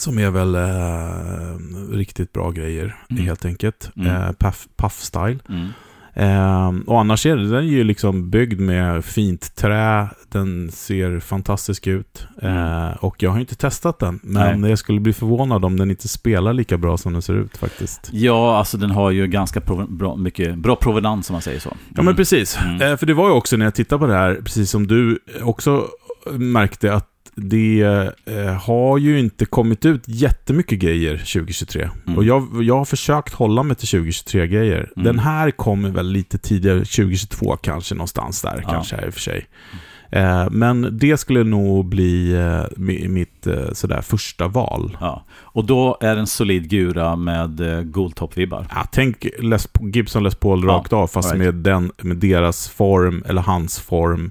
Som 0.00 0.18
är 0.18 0.30
väl 0.30 0.54
eh, 0.54 1.96
riktigt 1.96 2.32
bra 2.32 2.50
grejer, 2.50 2.96
Mm. 3.10 3.24
helt 3.24 3.44
enkelt. 3.44 3.90
Mm. 3.96 4.08
Eh, 4.22 4.32
puff, 4.32 4.68
puff-style. 4.76 5.38
Mm. 5.48 5.68
Eh, 6.14 6.72
och 6.86 7.00
annars 7.00 7.26
är 7.26 7.36
det, 7.36 7.44
den 7.48 7.54
är 7.58 7.62
ju 7.62 7.84
liksom 7.84 8.30
byggd 8.30 8.60
med 8.60 9.04
fint 9.04 9.54
trä, 9.56 10.08
den 10.28 10.70
ser 10.72 11.20
fantastisk 11.20 11.86
ut. 11.86 12.26
Eh, 12.42 12.90
och 12.90 13.22
jag 13.22 13.30
har 13.30 13.40
inte 13.40 13.54
testat 13.56 13.98
den, 13.98 14.20
men 14.22 14.64
jag 14.64 14.78
skulle 14.78 15.00
bli 15.00 15.12
förvånad 15.12 15.64
om 15.64 15.76
den 15.78 15.90
inte 15.90 16.08
spelar 16.08 16.52
lika 16.52 16.78
bra 16.78 16.96
som 16.96 17.12
den 17.12 17.22
ser 17.22 17.34
ut 17.34 17.56
faktiskt. 17.56 18.08
Ja, 18.12 18.58
alltså 18.58 18.76
den 18.76 18.90
har 18.90 19.10
ju 19.10 19.26
ganska 19.26 19.60
bra, 19.88 20.16
mycket 20.16 20.58
bra 20.58 20.76
provenans 20.76 21.30
om 21.30 21.32
man 21.34 21.42
säger 21.42 21.60
så. 21.60 21.76
Ja 21.96 22.02
men 22.02 22.16
precis, 22.16 22.58
Mm. 22.64 22.82
eh, 22.92 22.96
för 22.96 23.06
det 23.06 23.14
var 23.14 23.28
ju 23.28 23.34
också 23.34 23.56
när 23.56 23.66
jag 23.66 23.74
tittade 23.74 23.98
på 23.98 24.06
det 24.06 24.14
här, 24.14 24.34
precis 24.44 24.70
som 24.70 24.86
du 24.86 25.18
också 25.42 25.86
märkte 26.32 26.94
att 26.94 27.08
det 27.40 27.82
eh, 28.26 28.46
har 28.54 28.98
ju 28.98 29.18
inte 29.18 29.44
kommit 29.44 29.84
ut 29.84 30.02
jättemycket 30.06 30.78
grejer 30.78 31.16
2023. 31.16 31.88
Mm. 32.06 32.18
Och 32.18 32.24
jag, 32.24 32.62
jag 32.62 32.76
har 32.78 32.84
försökt 32.84 33.34
hålla 33.34 33.62
mig 33.62 33.76
till 33.76 33.86
2023-grejer. 33.88 34.90
Mm. 34.96 35.04
Den 35.04 35.18
här 35.18 35.50
kommer 35.50 35.90
väl 35.90 36.06
lite 36.12 36.38
tidigare, 36.38 36.78
2022 36.78 37.56
kanske, 37.56 37.94
någonstans 37.94 38.42
där 38.42 38.60
Ja. 38.62 38.70
kanske 38.72 39.06
i 39.06 39.08
och 39.08 39.14
för 39.14 39.20
sig. 39.20 39.46
Eh, 40.10 40.50
men 40.50 40.98
det 40.98 41.16
skulle 41.16 41.44
nog 41.44 41.86
bli 41.86 42.32
eh, 42.32 42.64
mi- 42.76 43.08
mitt 43.08 43.46
eh, 43.46 43.72
sådär 43.72 44.00
första 44.00 44.48
val. 44.48 44.96
Ja. 45.00 45.24
Och 45.40 45.64
då 45.64 45.98
är 46.00 46.14
det 46.14 46.20
en 46.20 46.26
solid 46.26 46.70
gura 46.70 47.16
med 47.16 47.60
eh, 47.60 47.82
Goldtop-vibbar. 47.82 48.66
Ja, 48.74 48.86
tänk 48.92 49.26
Les, 49.38 49.68
Gibson 49.92 50.22
Les 50.24 50.34
Paul 50.34 50.64
rakt 50.64 50.92
av, 50.92 51.06
fast 51.06 51.32
right. 51.34 51.44
med, 51.44 51.54
den, 51.54 51.92
med 52.02 52.16
deras 52.16 52.68
form, 52.68 53.22
eller 53.26 53.42
hans 53.42 53.78
form, 53.80 54.30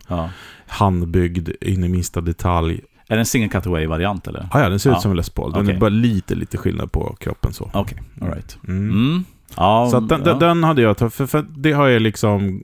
handbyggd 0.68 1.50
in 1.62 1.84
i 1.84 1.88
minsta 1.90 2.22
detalj. 2.22 2.82
Är 3.10 3.16
det 3.16 3.22
en 3.22 3.26
single 3.26 3.50
cutaway-variant 3.50 4.28
eller? 4.28 4.48
Ah, 4.52 4.60
ja, 4.62 4.70
den 4.70 4.80
ser 4.80 4.92
ut 4.96 5.02
som 5.02 5.12
en 5.12 5.18
Les 5.18 5.30
Paul. 5.30 5.52
Den 5.54 5.62
Okej. 5.64 5.76
är 5.76 5.80
bara 5.80 5.90
lite, 5.90 6.36
lite 6.36 6.58
skillnad 6.58 6.92
på 6.92 7.16
kroppen 7.20 7.54
så. 7.54 7.72
Okej, 7.74 7.98
all 8.22 8.28
right. 8.28 8.58
Mm. 8.68 8.90
Mm. 8.90 9.24
Ja, 9.56 9.88
Så 9.92 10.00
den, 10.00 10.22
ja. 10.26 10.34
den, 10.34 10.64
hade 10.64 10.82
jag 10.82 10.98
tagit, 10.98 11.14
för, 11.14 11.26
för 11.26 11.46
det 11.58 11.72
har 11.72 11.88
jag 11.88 12.02
liksom 12.02 12.64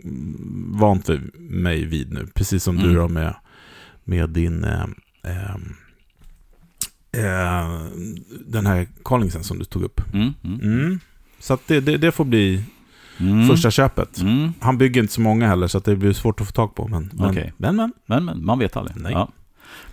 vant 0.79 1.09
mig 1.35 1.85
vid 1.85 2.11
nu. 2.13 2.27
Precis 2.33 2.63
som 2.63 2.75
du 2.77 2.83
Mm. 2.83 2.95
då 2.95 3.07
med, 3.07 3.35
med 4.03 4.29
din... 4.29 4.63
Eh, 4.63 4.83
eh, 5.23 5.55
eh, 7.17 7.79
den 8.47 8.65
här 8.65 8.87
Collingsen 9.03 9.43
som 9.43 9.59
du 9.59 9.65
tog 9.65 9.83
upp. 9.83 10.01
Mm. 10.13 10.33
Mm. 10.43 10.59
Mm. 10.61 10.99
Så 11.39 11.53
att 11.53 11.67
det, 11.67 11.79
det, 11.79 11.97
det 11.97 12.11
får 12.11 12.25
bli 12.25 12.63
Mm. 13.19 13.47
första 13.47 13.71
köpet. 13.71 14.21
Mm. 14.21 14.53
Han 14.59 14.77
bygger 14.77 15.01
inte 15.01 15.13
så 15.13 15.21
många 15.21 15.47
heller, 15.47 15.67
så 15.67 15.77
att 15.77 15.85
det 15.85 15.95
blir 15.95 16.13
svårt 16.13 16.41
att 16.41 16.47
få 16.47 16.53
tag 16.53 16.75
på. 16.75 16.87
Men, 16.87 17.11
men, 17.13 17.35
men, 17.57 17.75
men. 17.75 17.93
Men, 18.05 18.25
men 18.25 18.45
man 18.45 18.59
vet 18.59 18.77
aldrig. 18.77 18.97
Nej. 18.97 19.11
Ja. 19.11 19.29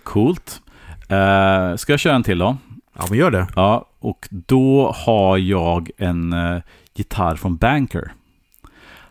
Coolt. 0.03 0.61
Eh, 1.09 1.75
ska 1.75 1.93
jag 1.93 1.99
köra 1.99 2.15
en 2.15 2.23
till 2.23 2.37
då? 2.37 2.57
Ja, 2.97 3.05
men 3.09 3.17
gör 3.17 3.31
det. 3.31 3.47
Ja, 3.55 3.85
och 3.99 4.27
då 4.29 4.95
har 5.05 5.37
jag 5.37 5.89
en 5.97 6.33
eh, 6.33 6.61
gitarr 6.95 7.35
från 7.35 7.55
Banker. 7.55 8.11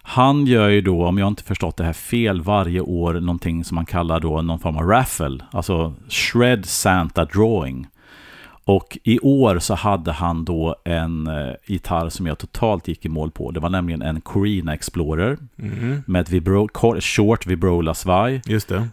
Han 0.03 0.47
gör 0.47 0.69
ju 0.69 0.81
då, 0.81 1.07
om 1.07 1.19
jag 1.19 1.29
inte 1.29 1.43
förstått 1.43 1.77
det 1.77 1.85
här 1.85 1.93
fel, 1.93 2.43
varje 2.43 2.81
år 2.81 3.15
någonting 3.15 3.65
som 3.65 3.75
man 3.75 3.87
kallar 3.87 4.21
då 4.21 4.43
någon 4.43 4.59
form 4.59 4.77
av 4.77 4.83
raffle, 4.83 5.39
alltså 5.51 5.95
Shred 6.09 6.67
Santa 6.67 7.25
Drawing. 7.25 7.87
Och 8.71 8.99
i 9.05 9.19
år 9.19 9.59
så 9.59 9.75
hade 9.75 10.13
han 10.13 10.45
då 10.45 10.77
en 10.85 11.27
eh, 11.27 11.53
gitarr 11.67 12.09
som 12.09 12.27
jag 12.27 12.39
totalt 12.39 12.89
gick 12.89 13.05
i 13.05 13.09
mål 13.09 13.31
på. 13.31 13.51
Det 13.51 13.61
var 13.61 13.71
nämligen 13.71 14.03
en 14.03 14.21
Corina 14.21 14.75
Explorer 14.75 15.39
Mm. 15.59 16.03
med 16.07 16.21
ett 16.21 16.31
vibro, 16.31 16.69
kort- 16.69 17.03
short 17.05 17.47
vibrola-svaj 17.47 18.43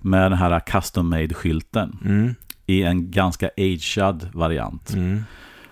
med 0.02 0.22
den 0.32 0.34
här 0.40 0.60
custom 0.60 1.10
made-skylten 1.10 1.98
Mm. 2.06 2.36
i 2.66 2.84
en 2.84 3.12
ganska 3.12 3.50
agead 3.58 4.30
variant. 4.34 4.94
Mm. 4.94 5.24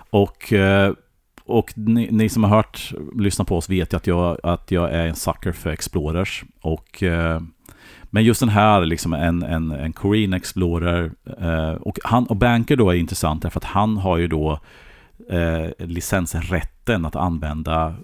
Och 0.10 0.54
eh, 0.54 0.94
Och 1.48 1.74
ni, 1.78 2.08
ni, 2.12 2.30
som 2.30 2.44
har 2.44 2.56
hört, 2.56 2.92
lyssnat 3.16 3.48
på 3.48 3.58
oss 3.58 3.70
vet 3.70 3.94
ju 3.94 3.98
att 3.98 4.08
jag, 4.08 4.38
att 4.44 4.72
jag 4.72 4.92
är 4.94 5.08
en 5.08 5.16
sucker 5.16 5.52
för 5.52 5.70
Explorers. 5.70 6.44
Och, 6.62 7.04
eh, 7.04 7.42
men 8.16 8.24
just 8.24 8.40
den 8.40 8.50
här, 8.50 8.86
liksom 8.86 9.14
en, 9.14 9.44
en, 9.44 9.72
en 9.72 9.94
Korean 9.94 10.34
Explorer. 10.34 11.12
Eh, 11.42 11.74
och, 11.74 12.00
han, 12.04 12.26
och 12.26 12.36
Banker 12.36 12.76
då 12.76 12.90
är 12.90 12.96
intressant 12.96 13.42
därför 13.42 13.60
att 13.60 13.64
han 13.64 13.98
har 13.98 14.18
ju 14.18 14.28
då 14.28 14.60
eh, 15.30 15.86
licensrätten 15.86 17.06
att 17.06 17.16
använda 17.16 17.96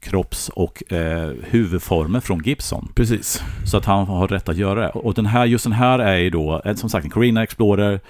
kropps 0.00 0.48
och 0.48 0.92
eh, 0.92 1.32
huvudformer 1.42 2.20
från 2.20 2.42
Gibson. 2.44 2.92
Precis. 2.94 3.42
Så 3.66 3.76
att 3.76 3.84
han 3.84 4.06
har 4.06 4.28
rätt 4.28 4.48
att 4.48 4.56
göra 4.56 4.80
det. 4.80 4.88
Och 4.88 5.14
den 5.14 5.26
här, 5.26 5.44
just 5.44 5.64
den 5.64 5.72
här 5.72 5.98
är 5.98 6.16
ju 6.16 6.30
då, 6.30 6.62
eh, 6.64 6.74
som 6.74 6.90
sagt, 6.90 7.04
en 7.04 7.10
Carina 7.10 7.42
Explorer, 7.42 8.00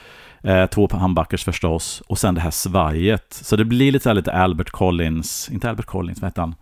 eh, 0.42 0.66
två 0.66 0.88
handbackers 0.92 1.44
förstås, 1.44 2.02
och 2.06 2.18
sen 2.18 2.34
det 2.34 2.40
här 2.40 2.50
svajet. 2.50 3.26
Så 3.30 3.56
det 3.56 3.64
blir 3.64 3.92
lite, 3.92 4.14
lite 4.14 4.32
Albert 4.32 4.70
Collins, 4.70 5.50
inte 5.52 5.70
Albert 5.70 5.86
Collins, 5.86 6.20
vad 6.20 6.28
hette 6.28 6.40
han? 6.40 6.54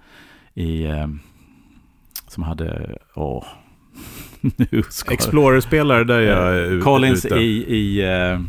I, 0.54 0.84
eh, 0.84 1.06
som 2.28 2.42
hade, 2.42 2.96
åh, 3.14 3.44
nu 4.56 4.82
ska 4.90 5.12
Explorer-spelare 5.14 6.04
där 6.04 6.20
jag 6.20 6.58
ute. 6.58 6.84
Collins 6.84 7.24
ute. 7.24 7.34
i, 7.34 7.76
i 7.76 8.04
eh, 8.04 8.40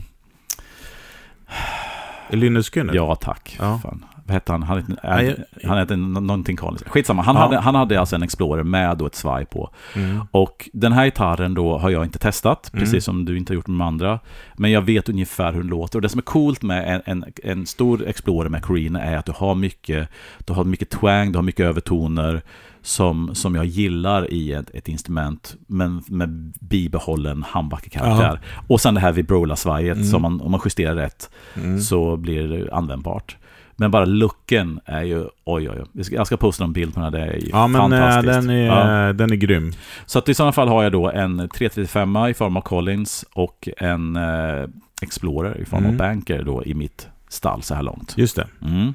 Linus 2.29 2.69
Skinner? 2.69 2.93
Ja, 2.93 3.15
tack. 3.15 3.58
Ja. 3.60 3.79
Fan 3.84 4.05
hette 4.29 4.51
han? 4.51 4.63
Han 4.63 4.77
hette, 4.77 4.95
Nej, 5.03 5.36
han 5.63 5.77
hette 5.77 5.95
någonting 5.95 6.57
Collins. 6.57 6.83
Skitsamma. 6.83 7.21
Han, 7.21 7.36
ja. 7.36 7.41
hade, 7.41 7.57
han 7.57 7.75
hade 7.75 8.00
alltså 8.00 8.15
en 8.15 8.24
Explorer 8.24 8.63
med 8.63 8.98
då 8.98 9.05
ett 9.05 9.15
svaj 9.15 9.45
på. 9.45 9.69
Mm. 9.95 10.21
Och 10.31 10.69
den 10.74 10.91
här 10.91 11.05
gitarren 11.05 11.53
då 11.53 11.77
har 11.77 11.89
jag 11.89 12.03
inte 12.03 12.19
testat, 12.19 12.74
mm. 12.74 12.86
precis 12.86 13.03
som 13.03 13.25
du 13.25 13.38
inte 13.38 13.53
har 13.53 13.55
gjort 13.55 13.67
med 13.67 13.79
de 13.79 13.81
andra. 13.81 14.19
Men 14.57 14.71
jag 14.71 14.81
vet 14.81 15.09
ungefär 15.09 15.53
hur 15.53 15.59
den 15.59 15.69
låter. 15.69 15.98
Och 15.98 16.01
det 16.01 16.09
som 16.09 16.19
är 16.19 16.24
coolt 16.24 16.62
med 16.62 16.95
en, 16.95 17.01
en, 17.05 17.33
en 17.43 17.65
stor 17.65 18.07
Explorer 18.07 18.50
med 18.50 18.65
Carina 18.65 19.01
är 19.01 19.17
att 19.17 19.25
du 19.25 19.31
har 19.36 19.55
mycket, 19.55 20.09
du 20.45 20.53
har 20.53 20.63
mycket 20.63 20.89
twang, 20.89 21.31
du 21.31 21.38
har 21.38 21.43
mycket 21.43 21.65
övertoner 21.65 22.41
som, 22.81 23.36
som 23.36 23.55
jag 23.55 23.65
gillar 23.65 24.33
i 24.33 24.53
ett, 24.53 24.69
ett 24.74 24.88
instrument, 24.88 25.55
men 25.67 26.03
med 26.07 26.53
bibehållen 26.59 27.43
handbackerkaraktär. 27.43 28.39
Och 28.67 28.81
sen 28.81 28.93
det 28.93 29.00
här 29.00 29.12
vibrola-svajet, 29.12 29.95
mm. 29.95 30.07
som 30.07 30.21
man, 30.21 30.41
om 30.41 30.51
man 30.51 30.62
justerar 30.65 30.95
rätt, 30.95 31.29
mm. 31.55 31.79
så 31.79 32.17
blir 32.17 32.48
det 32.48 32.74
användbart. 32.74 33.38
Men 33.79 33.91
bara 33.91 34.05
looken 34.05 34.79
är 34.86 35.03
ju, 35.03 35.19
oj 35.45 35.69
oj 35.69 35.83
oj. 35.93 36.03
Jag 36.12 36.27
ska 36.27 36.38
posta 36.38 36.63
en 36.63 36.74
bild 36.74 36.93
på 36.93 37.00
den 37.00 37.13
här, 37.13 37.19
det 37.19 37.33
är 37.33 37.39
ju 37.39 37.50
ja, 37.50 37.67
men, 37.67 37.81
äh, 37.81 38.00
fantastiskt. 38.00 38.33
Den 38.33 38.50
är, 38.50 38.65
ja. 38.65 39.13
den 39.13 39.31
är 39.31 39.36
grym. 39.36 39.71
Så 40.05 40.19
att 40.19 40.29
i 40.29 40.33
sådana 40.33 40.51
fall 40.51 40.67
har 40.67 40.83
jag 40.83 40.91
då 40.91 41.09
en 41.09 41.38
335 41.38 42.15
i 42.29 42.33
form 42.33 42.57
av 42.57 42.62
Collins 42.62 43.25
och 43.33 43.69
en 43.77 44.15
eh, 44.15 44.69
Explorer 45.01 45.62
i 45.62 45.65
form 45.65 45.79
mm. 45.79 45.91
av 45.91 45.98
Banker 45.98 46.43
då 46.43 46.63
i 46.63 46.74
mitt 46.74 47.07
stall 47.29 47.63
så 47.63 47.75
här 47.75 47.83
långt. 47.83 48.13
Just 48.17 48.36
det. 48.36 48.48
Mm. 48.62 48.93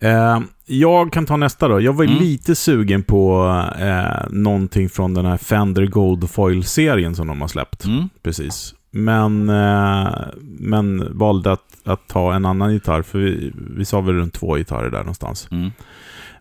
Eh, 0.00 0.40
jag 0.66 1.12
kan 1.12 1.26
ta 1.26 1.36
nästa 1.36 1.68
då. 1.68 1.80
Jag 1.80 1.92
var 1.92 2.04
mm. 2.04 2.18
lite 2.18 2.54
sugen 2.54 3.02
på 3.02 3.46
eh, 3.78 4.28
någonting 4.30 4.88
från 4.88 5.14
den 5.14 5.26
här 5.26 5.36
Fender 5.36 5.86
Gold 5.86 6.30
Foil-serien 6.30 7.14
som 7.14 7.26
de 7.26 7.40
har 7.40 7.48
släppt. 7.48 7.84
Mm. 7.84 8.08
Precis. 8.22 8.74
Men, 8.90 9.48
eh, 9.48 10.08
men 10.42 11.18
valde 11.18 11.52
att, 11.52 11.77
att 11.88 12.08
ta 12.08 12.34
en 12.34 12.44
annan 12.44 12.72
gitarr, 12.72 13.02
för 13.02 13.18
vi, 13.18 13.52
vi 13.76 13.84
sa 13.84 14.00
väl 14.00 14.14
runt 14.14 14.34
två 14.34 14.54
gitarrer 14.54 14.90
där 14.90 14.98
någonstans. 14.98 15.48
Mm. 15.50 15.70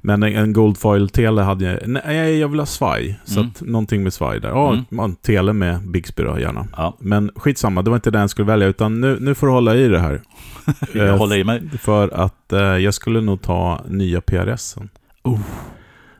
Men 0.01 0.23
en, 0.23 0.35
en 0.35 0.53
Goldfoil 0.53 1.09
Tele 1.09 1.41
hade 1.41 1.65
jag, 1.65 1.79
nej 1.87 2.37
jag 2.37 2.47
vill 2.47 2.59
ha 2.59 2.65
svaj. 2.65 3.19
Så 3.23 3.39
mm. 3.39 3.51
att 3.51 3.61
någonting 3.61 4.03
med 4.03 4.13
svaj 4.13 4.39
där. 4.39 4.49
Ja, 4.49 4.77
mm. 4.91 5.15
Tele 5.15 5.53
med 5.53 5.87
Bixby 5.87 6.23
då 6.23 6.39
gärna. 6.39 6.67
Ja. 6.77 6.97
Men 6.99 7.31
skitsamma, 7.35 7.81
det 7.81 7.89
var 7.89 7.97
inte 7.97 8.11
den 8.11 8.21
jag 8.21 8.29
skulle 8.29 8.47
välja, 8.47 8.67
utan 8.67 9.01
nu, 9.01 9.17
nu 9.19 9.35
får 9.35 9.47
du 9.47 9.53
hålla 9.53 9.75
i 9.75 9.87
det 9.87 9.99
här. 9.99 10.21
jag 10.93 11.07
eh, 11.07 11.17
håller 11.17 11.37
i 11.37 11.43
mig. 11.43 11.69
För 11.79 12.09
att 12.09 12.53
eh, 12.53 12.59
jag 12.59 12.93
skulle 12.93 13.21
nog 13.21 13.41
ta 13.41 13.81
nya 13.87 14.21
PRSen. 14.21 14.89
Oh. 15.23 15.39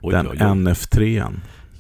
Oj, 0.02 0.14
den 0.14 0.28
oj, 0.28 0.38
oj. 0.40 0.46
NF3an. 0.46 1.34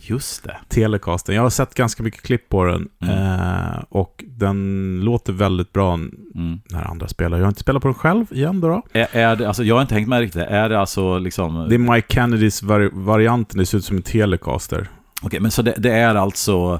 Just 0.10 0.44
det. 0.44 0.58
Telecasten. 0.68 1.36
Jag 1.36 1.42
har 1.42 1.50
sett 1.50 1.74
ganska 1.74 2.04
mycket 2.04 2.22
klipp 2.22 2.50
på 2.50 2.64
den. 2.64 2.90
Mm. 3.02 3.18
Eh, 3.18 3.84
och 3.90 4.24
den 4.28 5.00
låter 5.04 5.34
väldigt 5.34 5.74
bra 5.74 5.94
mm. 5.94 6.60
när 6.70 6.84
andra 6.84 7.08
spelar. 7.08 7.38
Jag 7.38 7.46
har 7.46 7.50
inte 7.50 7.62
spelat 7.62 7.82
på 7.82 7.88
den 7.88 7.96
själv 7.96 8.26
igen 8.32 8.62
då. 8.62 8.68
då. 8.68 8.84
Är, 8.94 9.08
är 9.12 9.36
det, 9.36 9.48
alltså, 9.48 9.64
jag 9.64 9.76
har 9.76 9.82
inte 9.82 9.94
tänkt 9.94 10.10
mig 10.10 10.22
riktigt. 10.22 10.42
Är 10.42 10.70
det 10.70 10.80
alltså 10.80 11.18
liksom... 11.18 11.70
Det 11.70 11.76
är 11.76 11.80
Mike 11.80 12.14
Kennedys 12.14 12.64
vari 12.64 12.90
varianten. 12.94 13.60
Det 13.60 13.66
ser 13.66 13.78
ut 13.78 13.86
som 13.86 13.98
en 13.98 14.04
Telecaster. 14.04 14.78
Okej, 14.78 15.28
okay, 15.28 15.40
men 15.40 15.52
så 15.52 15.62
det, 15.62 15.74
det 15.78 15.92
är 15.92 16.16
alltså 16.16 16.80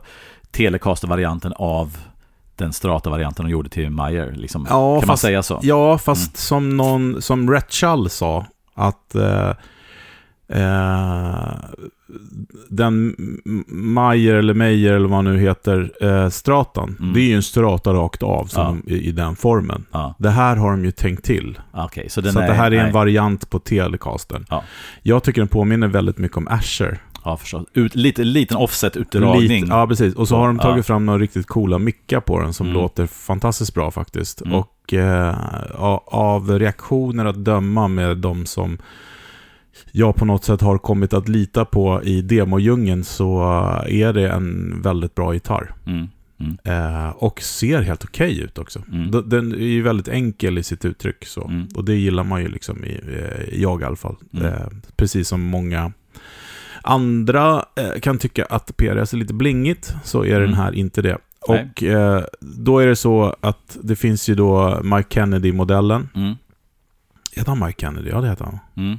Telecaster-varianten 0.52 1.54
av 1.56 1.98
den 2.56 2.74
strata-varianten 2.74 3.46
de 3.46 3.52
gjorde 3.52 3.70
till 3.70 3.90
Meyer? 3.90 4.32
Liksom. 4.32 4.68
Ja, 4.70 4.94
kan 4.94 5.02
fast, 5.02 5.08
man 5.08 5.18
säga 5.18 5.44
så? 5.44 5.60
Ja, 5.64 5.98
fast 5.98 6.28
mm. 6.28 6.36
som 6.36 6.78
någon, 6.78 7.22
som 7.22 7.52
Rhett 7.52 7.74
sa, 8.10 8.46
att 8.76 9.16
eh, 9.16 9.50
eh, 10.50 11.54
den 12.70 13.16
Mayer 13.68 14.36
eller 14.36 14.54
Meyer 14.54 14.94
eller 14.94 15.08
vad 15.08 15.24
nu 15.24 15.40
heter, 15.40 15.92
eh, 16.02 16.30
stratan. 16.30 16.96
Mm. 17.00 17.14
Det 17.14 17.20
är 17.20 17.26
ju 17.26 17.36
en 17.36 17.44
strata 17.44 17.94
rakt 17.94 18.24
av 18.24 18.46
som 18.46 18.84
ja. 18.86 18.94
i, 18.94 19.08
i, 19.08 19.12
den 19.12 19.36
formen. 19.36 19.86
Ja. 19.92 20.16
Det 20.20 20.30
här 20.30 20.56
har 20.56 20.72
de 20.72 20.86
ju 20.86 20.92
tänkt 20.92 21.26
till. 21.26 21.60
Okay, 21.86 22.10
så, 22.10 22.22
så 22.22 22.40
är, 22.40 22.48
det 22.48 22.54
här 22.54 22.66
är 22.66 22.78
nej. 22.78 22.80
en 22.80 22.94
variant 22.94 23.50
på 23.50 23.60
Telecastern. 23.60 24.46
Ja. 24.50 24.64
Jag 25.02 25.24
tycker 25.24 25.42
den 25.42 25.48
påminner 25.48 25.88
väldigt 25.88 26.18
mycket 26.18 26.38
om 26.38 26.48
Asher. 26.48 27.00
Ja, 27.24 27.38
förstås. 27.38 27.66
Ut, 27.74 27.96
lite, 27.96 28.24
liten 28.24 28.58
offset-utdragning. 28.58 29.68
ja, 29.68 29.88
precis. 29.88 30.16
Och 30.16 30.28
så 30.28 30.36
har 30.36 30.48
de 30.48 30.60
tagit 30.60 30.86
fram 30.86 31.06
några 31.06 31.20
riktigt 31.20 31.48
coola 31.48 31.80
mickar 31.80 32.20
på 32.20 32.40
den 32.40 32.54
som 32.54 32.68
mm. 32.68 32.82
låter 32.82 33.06
fantastiskt 33.06 33.74
bra 33.74 33.92
faktiskt. 33.92 34.42
Mm. 34.42 34.54
Och 34.54 34.94
eh, 34.94 35.36
av 36.06 36.60
reaktioner 36.60 37.26
att 37.26 37.46
döma 37.46 37.88
med 37.88 38.18
de 38.18 38.46
som 38.46 38.78
jag 39.92 40.16
på 40.16 40.26
något 40.26 40.44
sätt 40.44 40.62
har 40.62 40.78
kommit 40.78 41.14
att 41.14 41.30
lita 41.30 41.66
på 41.66 42.04
i 42.04 42.22
demodjungeln 42.22 43.04
så 43.04 43.42
är 43.88 44.14
det 44.14 44.30
en 44.30 44.82
väldigt 44.82 45.16
bra 45.16 45.34
gitarr. 45.34 45.74
Mm. 45.86 46.08
Mm. 46.40 46.58
Eh, 46.64 47.10
och 47.10 47.42
ser 47.42 47.82
helt 47.82 48.04
okej 48.04 48.32
okay 48.32 48.44
ut 48.44 48.58
också. 48.58 48.84
Mm. 48.92 49.30
Den 49.30 49.52
är 49.52 49.58
ju 49.58 49.82
väldigt 49.82 50.08
enkel 50.08 50.58
i 50.58 50.64
sitt 50.64 50.86
uttryck. 50.86 51.26
Så. 51.26 51.48
Mm. 51.48 51.68
Och 51.76 51.86
det 51.86 51.96
gillar 51.96 52.24
man 52.24 52.42
ju 52.42 52.48
liksom, 52.48 52.86
i, 52.86 53.00
eh, 53.08 53.62
jag 53.62 53.82
i 53.82 53.86
alla 53.86 53.96
fall. 53.96 54.16
Mm. 54.34 54.46
Eh, 54.46 54.68
precis 54.96 55.28
som 55.28 55.42
många 55.42 55.92
andra 56.84 57.66
eh, 57.76 58.00
kan 58.00 58.18
tycka 58.18 58.46
att 58.46 58.78
PRS 58.78 59.14
är 59.14 59.18
lite 59.18 59.34
blingigt, 59.34 59.96
så 60.04 60.26
är 60.26 60.40
den 60.40 60.44
mm. 60.44 60.54
här 60.54 60.76
inte 60.76 61.02
det. 61.02 61.18
Och 61.42 61.84
eh, 61.84 62.24
då 62.40 62.80
är 62.80 62.88
det 62.88 62.96
så 62.96 63.36
att 63.42 63.78
det 63.82 63.96
finns 63.96 64.30
ju 64.30 64.36
då 64.36 64.80
Mike 64.84 65.10
Kennedy-modellen. 65.10 66.10
Heter 67.36 67.50
han 67.52 67.68
Mike 67.68 67.82
Kennedy? 67.82 68.10
Ja, 68.10 68.22
det 68.22 68.30
heter 68.30 68.46
han. 68.46 68.60
Mm. 68.78 68.98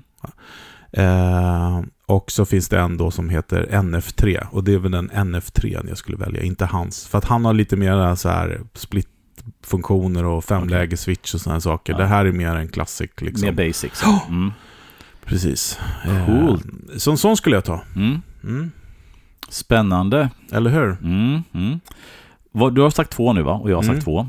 Eh, 0.93 1.81
och 2.07 2.31
så 2.31 2.45
finns 2.45 2.69
det 2.69 2.79
en 2.79 2.97
då 2.97 3.11
som 3.11 3.31
heter 3.31 3.67
NF3 3.71 4.47
och 4.51 4.65
det 4.65 4.75
är 4.75 4.79
väl 4.79 4.91
den 4.91 5.11
NF3 5.11 5.89
jag 5.89 5.99
skulle 5.99 6.17
välja, 6.17 6.43
inte 6.43 6.65
hans. 6.65 7.07
För 7.09 7.19
att 7.19 7.25
han 7.25 7.45
har 7.45 7.55
lite 7.55 7.77
mer 7.77 8.15
så 8.15 8.29
här 8.29 8.61
split-funktioner 8.75 10.25
och 10.25 10.45
femläge-switch 10.45 11.35
och 11.35 11.41
sådana 11.41 11.61
saker. 11.61 11.93
Ja. 11.93 11.99
Det 11.99 12.07
här 12.07 12.25
är 12.25 12.33
mer 12.33 12.57
en 12.57 12.69
klassik. 12.69 13.21
Liksom. 13.21 13.47
Mer 13.47 13.67
basics. 13.67 14.03
Mm. 14.29 14.53
Precis. 15.25 15.79
Cool. 16.27 16.61
Eh, 16.93 16.97
så 16.97 17.11
en 17.11 17.17
sån 17.17 17.37
skulle 17.37 17.57
jag 17.57 17.65
ta. 17.65 17.81
Mm. 17.97 18.23
Mm. 18.45 18.71
Spännande. 19.49 20.31
Eller 20.53 20.71
hur? 20.71 20.97
Mm, 21.03 21.43
mm. 21.55 21.81
Du 22.75 22.81
har 22.81 22.91
sagt 22.91 23.11
två 23.11 23.33
nu 23.33 23.43
va? 23.43 23.53
Och 23.53 23.71
jag 23.71 23.77
har 23.77 23.83
sagt 23.83 23.93
mm. 23.93 24.05
två. 24.05 24.27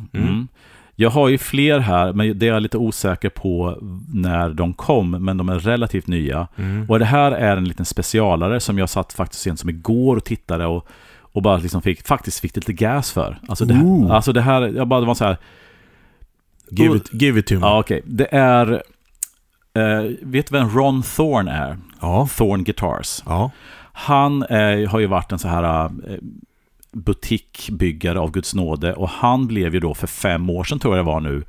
Jag 1.01 1.10
har 1.10 1.29
ju 1.29 1.38
fler 1.38 1.79
här, 1.79 2.13
men 2.13 2.39
det 2.39 2.48
är 2.48 2.53
jag 2.53 2.62
lite 2.62 2.77
osäker 2.77 3.29
på 3.29 3.77
när 4.13 4.50
de 4.50 4.74
kom, 4.74 5.12
men 5.12 5.38
de 5.38 5.50
är 5.50 5.60
relativt 5.60 6.08
nya. 6.08 6.48
Mm. 6.56 6.89
Och 6.89 7.00
det 7.00 7.06
här 7.06 7.32
är 7.32 7.58
en 7.58 7.65
liten 7.65 7.86
specialare 7.86 8.60
som 8.60 8.77
jag 8.77 8.89
satt 8.89 9.13
faktiskt 9.13 9.41
sent 9.41 9.60
som 9.60 9.70
igår 9.70 10.15
och 10.15 10.24
tittade 10.24 10.65
och, 10.65 10.88
och 11.22 11.41
bara 11.41 11.58
liksom 11.58 11.82
fick, 11.82 12.08
faktiskt 12.08 12.39
fick 12.39 12.56
lite 12.56 12.74
gas 12.74 13.12
för. 13.12 13.39
Alltså 13.48 13.65
det, 13.65 14.08
alltså 14.12 14.34
det 14.34 14.41
här, 14.41 14.62
jag 14.62 14.88
bara, 14.88 15.00
det 15.00 15.06
var 15.06 15.15
så 15.15 15.25
här... 15.25 15.38
Give 16.72 16.98
it, 16.98 17.10
give 17.13 17.39
it 17.39 17.48
to 17.48 17.53
me. 17.53 17.60
Ja, 17.62 17.79
okej. 17.79 18.00
Okay. 18.00 18.15
Det 18.15 18.36
är... 18.36 18.72
Eh, 19.74 20.12
vet 20.22 20.48
du 20.48 20.58
vem 20.58 20.70
Ron 20.70 21.03
Thorne 21.03 21.51
är? 21.51 21.77
Ja. 22.01 22.27
Thorne 22.38 22.63
Guitars. 22.63 23.24
Ja. 23.25 23.51
Han 23.94 24.44
eh, 24.44 24.89
har 24.89 25.00
ju 25.00 25.08
varit 25.08 25.32
en 25.32 25.39
så 25.39 25.48
här... 25.48 25.86
Eh, 25.86 25.91
butikbyggare 26.91 28.19
av 28.19 28.31
Guds 28.31 28.55
nåde 28.55 28.93
och 28.93 29.10
han 29.10 29.48
blev 29.48 29.74
ju 29.74 29.79
då 29.79 29.93
för 29.93 30.08
fem 30.08 30.50
år 30.50 30.63
sedan 30.63 30.79
tror 30.79 30.98
jag 30.98 31.05
det 31.05 31.12
var 31.12 31.19
nu, 31.19 31.43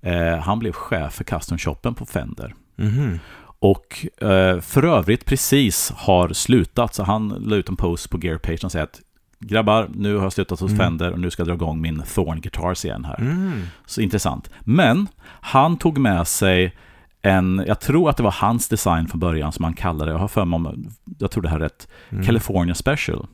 eh, 0.00 0.38
han 0.38 0.58
blev 0.58 0.72
chef 0.72 1.12
för 1.12 1.24
custom 1.24 1.58
shoppen 1.58 1.94
på 1.94 2.06
Fender. 2.06 2.54
Mm. 2.78 3.18
Och 3.58 4.06
eh, 4.20 4.60
för 4.60 4.84
övrigt 4.84 5.24
precis 5.24 5.92
har 5.96 6.32
slutat, 6.32 6.94
så 6.94 7.02
han 7.02 7.28
la 7.28 7.56
ut 7.56 7.68
en 7.68 7.76
post 7.76 8.10
på 8.10 8.18
Gearpage 8.18 8.64
och 8.64 8.72
säger 8.72 8.84
att 8.84 9.00
grabbar, 9.38 9.90
nu 9.94 10.16
har 10.16 10.22
jag 10.22 10.32
slutat 10.32 10.60
hos 10.60 10.70
mm. 10.70 10.78
Fender 10.78 11.12
och 11.12 11.20
nu 11.20 11.30
ska 11.30 11.40
jag 11.40 11.48
dra 11.48 11.54
igång 11.54 11.80
min 11.80 12.02
Thorn 12.14 12.40
Guitars 12.40 12.84
igen 12.84 13.04
här. 13.04 13.20
Mm. 13.20 13.62
Så 13.86 14.00
intressant. 14.00 14.50
Men 14.60 15.08
han 15.24 15.76
tog 15.76 15.98
med 15.98 16.26
sig 16.26 16.76
en, 17.22 17.64
jag 17.66 17.80
tror 17.80 18.10
att 18.10 18.16
det 18.16 18.22
var 18.22 18.34
hans 18.38 18.68
design 18.68 19.08
från 19.08 19.20
början 19.20 19.52
som 19.52 19.64
han 19.64 19.74
kallade 19.74 20.10
det, 20.10 20.14
jag 20.14 20.18
har 20.18 20.28
för 20.28 20.44
mig 20.44 20.56
om, 20.56 20.86
jag 21.18 21.30
tror 21.30 21.42
det 21.42 21.48
här 21.48 21.56
är 21.56 21.60
rätt, 21.60 21.88
mm. 22.10 22.24
California 22.24 22.74
Special. 22.74 23.26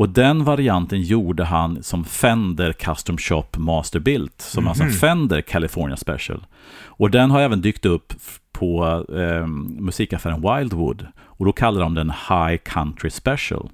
Och 0.00 0.08
den 0.08 0.44
varianten 0.44 1.02
gjorde 1.02 1.44
han 1.44 1.82
som 1.82 2.04
Fender 2.04 2.72
Custom 2.72 3.18
Shop 3.18 3.44
Master 3.56 4.00
Built, 4.00 4.40
som 4.40 4.64
mm 4.64 4.74
-hmm. 4.74 4.82
alltså 4.82 4.98
Fender 4.98 5.40
California 5.40 5.96
Special. 5.96 6.46
Och 6.84 7.10
den 7.10 7.30
har 7.30 7.40
även 7.40 7.60
dykt 7.60 7.86
upp 7.86 8.12
på 8.52 9.04
eh, 9.16 9.46
musikaffären 9.46 10.42
Wildwood. 10.42 11.06
Och 11.24 11.44
då 11.44 11.52
kallar 11.52 11.80
de 11.80 11.94
den 11.94 12.10
High 12.28 12.56
Country 12.64 13.10
Special. 13.10 13.70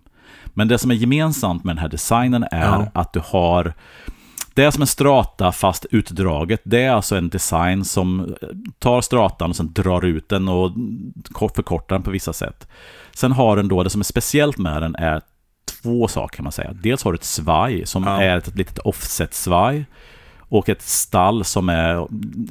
Men 0.47 0.68
det 0.68 0.78
som 0.78 0.90
är 0.90 0.95
gemensamt 0.95 1.64
med 1.64 1.76
den 1.76 1.80
här 1.80 1.88
designen 1.88 2.45
är 2.50 2.64
Ja. 2.64 2.87
att 2.95 3.12
du 3.12 3.21
har 3.25 3.75
det 4.54 4.64
är 4.64 4.71
som 4.71 4.83
en 4.83 4.87
strata 4.87 5.52
fast 5.52 5.87
utdraget. 5.90 6.61
Det 6.64 6.83
är 6.83 6.92
alltså 6.92 7.16
en 7.16 7.28
design 7.28 7.85
som 7.85 8.35
tar 8.78 9.00
stratan 9.00 9.50
och 9.50 9.56
sen 9.56 9.73
drar 9.73 10.04
ut 10.04 10.28
den 10.28 10.49
och 10.49 10.73
kort- 11.33 11.56
förkortar 11.56 11.97
den 11.97 12.02
på 12.02 12.11
vissa 12.11 12.33
sätt. 12.33 12.68
Sen 13.12 13.33
har 13.33 13.56
den 13.56 13.68
då, 13.68 13.83
det 13.83 13.90
som 13.90 14.00
är 14.00 14.04
speciellt 14.04 14.59
med 14.59 14.83
den 14.83 14.95
är 14.95 15.21
två 15.87 16.09
saker 16.09 16.37
kan 16.37 16.43
man 16.45 16.52
säga. 16.52 16.73
Dels 16.73 17.05
har 17.05 17.12
du 17.12 17.16
ett 17.16 17.25
svaj 17.25 17.87
som 17.87 18.05
Ja. 18.05 18.23
är 18.23 18.37
ett 18.37 18.57
litet 18.57 18.78
offset-svaj 18.78 19.85
och 20.49 20.69
ett 20.69 20.83
stall 20.83 21.45
som 21.45 21.69
är 21.69 22.07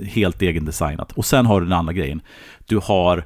helt 0.06 0.42
egendesignat. 0.42 1.12
Och 1.12 1.26
sen 1.26 1.46
har 1.46 1.60
du 1.62 1.66
den 1.66 1.74
andra 1.80 1.94
grejen. 1.94 2.22
Du 2.66 2.80
har 2.84 3.24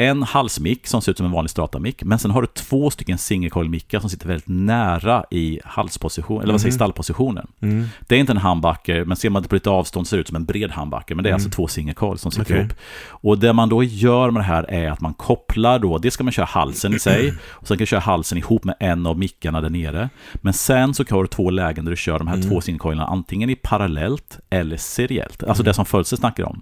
en 0.00 0.22
halsmick 0.22 0.86
som 0.86 1.02
ser 1.02 1.10
ut 1.12 1.16
som 1.16 1.26
en 1.26 1.32
vanlig 1.32 1.50
strata-mick, 1.50 2.02
men 2.04 2.18
sen 2.18 2.30
har 2.30 2.42
du 2.42 2.48
två 2.54 2.90
stycken 2.90 3.18
single 3.18 3.50
coil-mickar 3.50 4.00
som 4.00 4.10
sitter 4.10 4.28
väldigt 4.28 4.48
nära 4.48 5.24
i 5.30 5.60
halsposition, 5.64 6.42
eller 6.42 6.52
vad 6.52 6.60
säger 6.60 6.72
Mhm. 6.72 6.76
stallpositionen. 6.78 7.46
Mm. 7.60 7.86
Det 8.06 8.14
är 8.16 8.18
inte 8.18 8.32
en 8.32 8.36
handbacker, 8.36 9.04
men 9.04 9.16
ser 9.16 9.30
man 9.30 9.42
det 9.42 9.48
på 9.48 9.54
lite 9.54 9.70
avstånd 9.70 10.06
ser 10.06 10.16
det 10.16 10.20
ut 10.20 10.26
som 10.28 10.36
en 10.36 10.44
bred 10.44 10.70
handbacker, 10.70 11.14
men 11.14 11.22
det 11.22 11.30
är 11.30 11.34
alltså 11.34 11.50
två 11.50 11.66
single 11.68 11.94
coil 11.94 12.18
som 12.18 12.30
sitter 12.30 12.44
Okej. 12.44 12.58
ihop. 12.58 12.72
Och 13.10 13.38
det 13.38 13.52
man 13.52 13.68
då 13.68 13.82
gör 13.82 14.30
med 14.30 14.40
det 14.40 14.46
här 14.46 14.70
är 14.70 14.90
att 14.90 15.00
man 15.00 15.14
kopplar 15.14 15.78
då, 15.78 15.98
det 15.98 16.10
ska 16.10 16.24
man 16.24 16.32
köra 16.32 16.46
halsen 16.46 16.94
i 16.94 16.98
sig, 16.98 17.32
och 17.50 17.66
sen 17.68 17.76
kan 17.76 17.82
du 17.82 17.86
köra 17.86 18.00
halsen 18.00 18.38
ihop 18.38 18.64
med 18.64 18.74
en 18.80 19.06
av 19.06 19.18
mickarna 19.18 19.60
där 19.60 19.70
nere. 19.70 20.08
Men 20.34 20.52
sen 20.52 20.94
så 20.94 21.04
har 21.10 21.22
du 21.22 21.28
två 21.28 21.50
lägen 21.50 21.84
där 21.84 21.90
du 21.90 21.96
kör 21.96 22.18
de 22.18 22.28
här 22.28 22.42
två 22.48 22.60
single 22.60 22.78
coilerna 22.78 23.06
antingen 23.06 23.50
i 23.50 23.54
parallellt 23.56 24.38
eller 24.50 24.76
seriellt, 24.76 25.42
alltså 25.44 25.62
det 25.62 25.74
som 25.74 25.84
Fölse 25.84 26.16
snackar 26.16 26.44
om. 26.44 26.60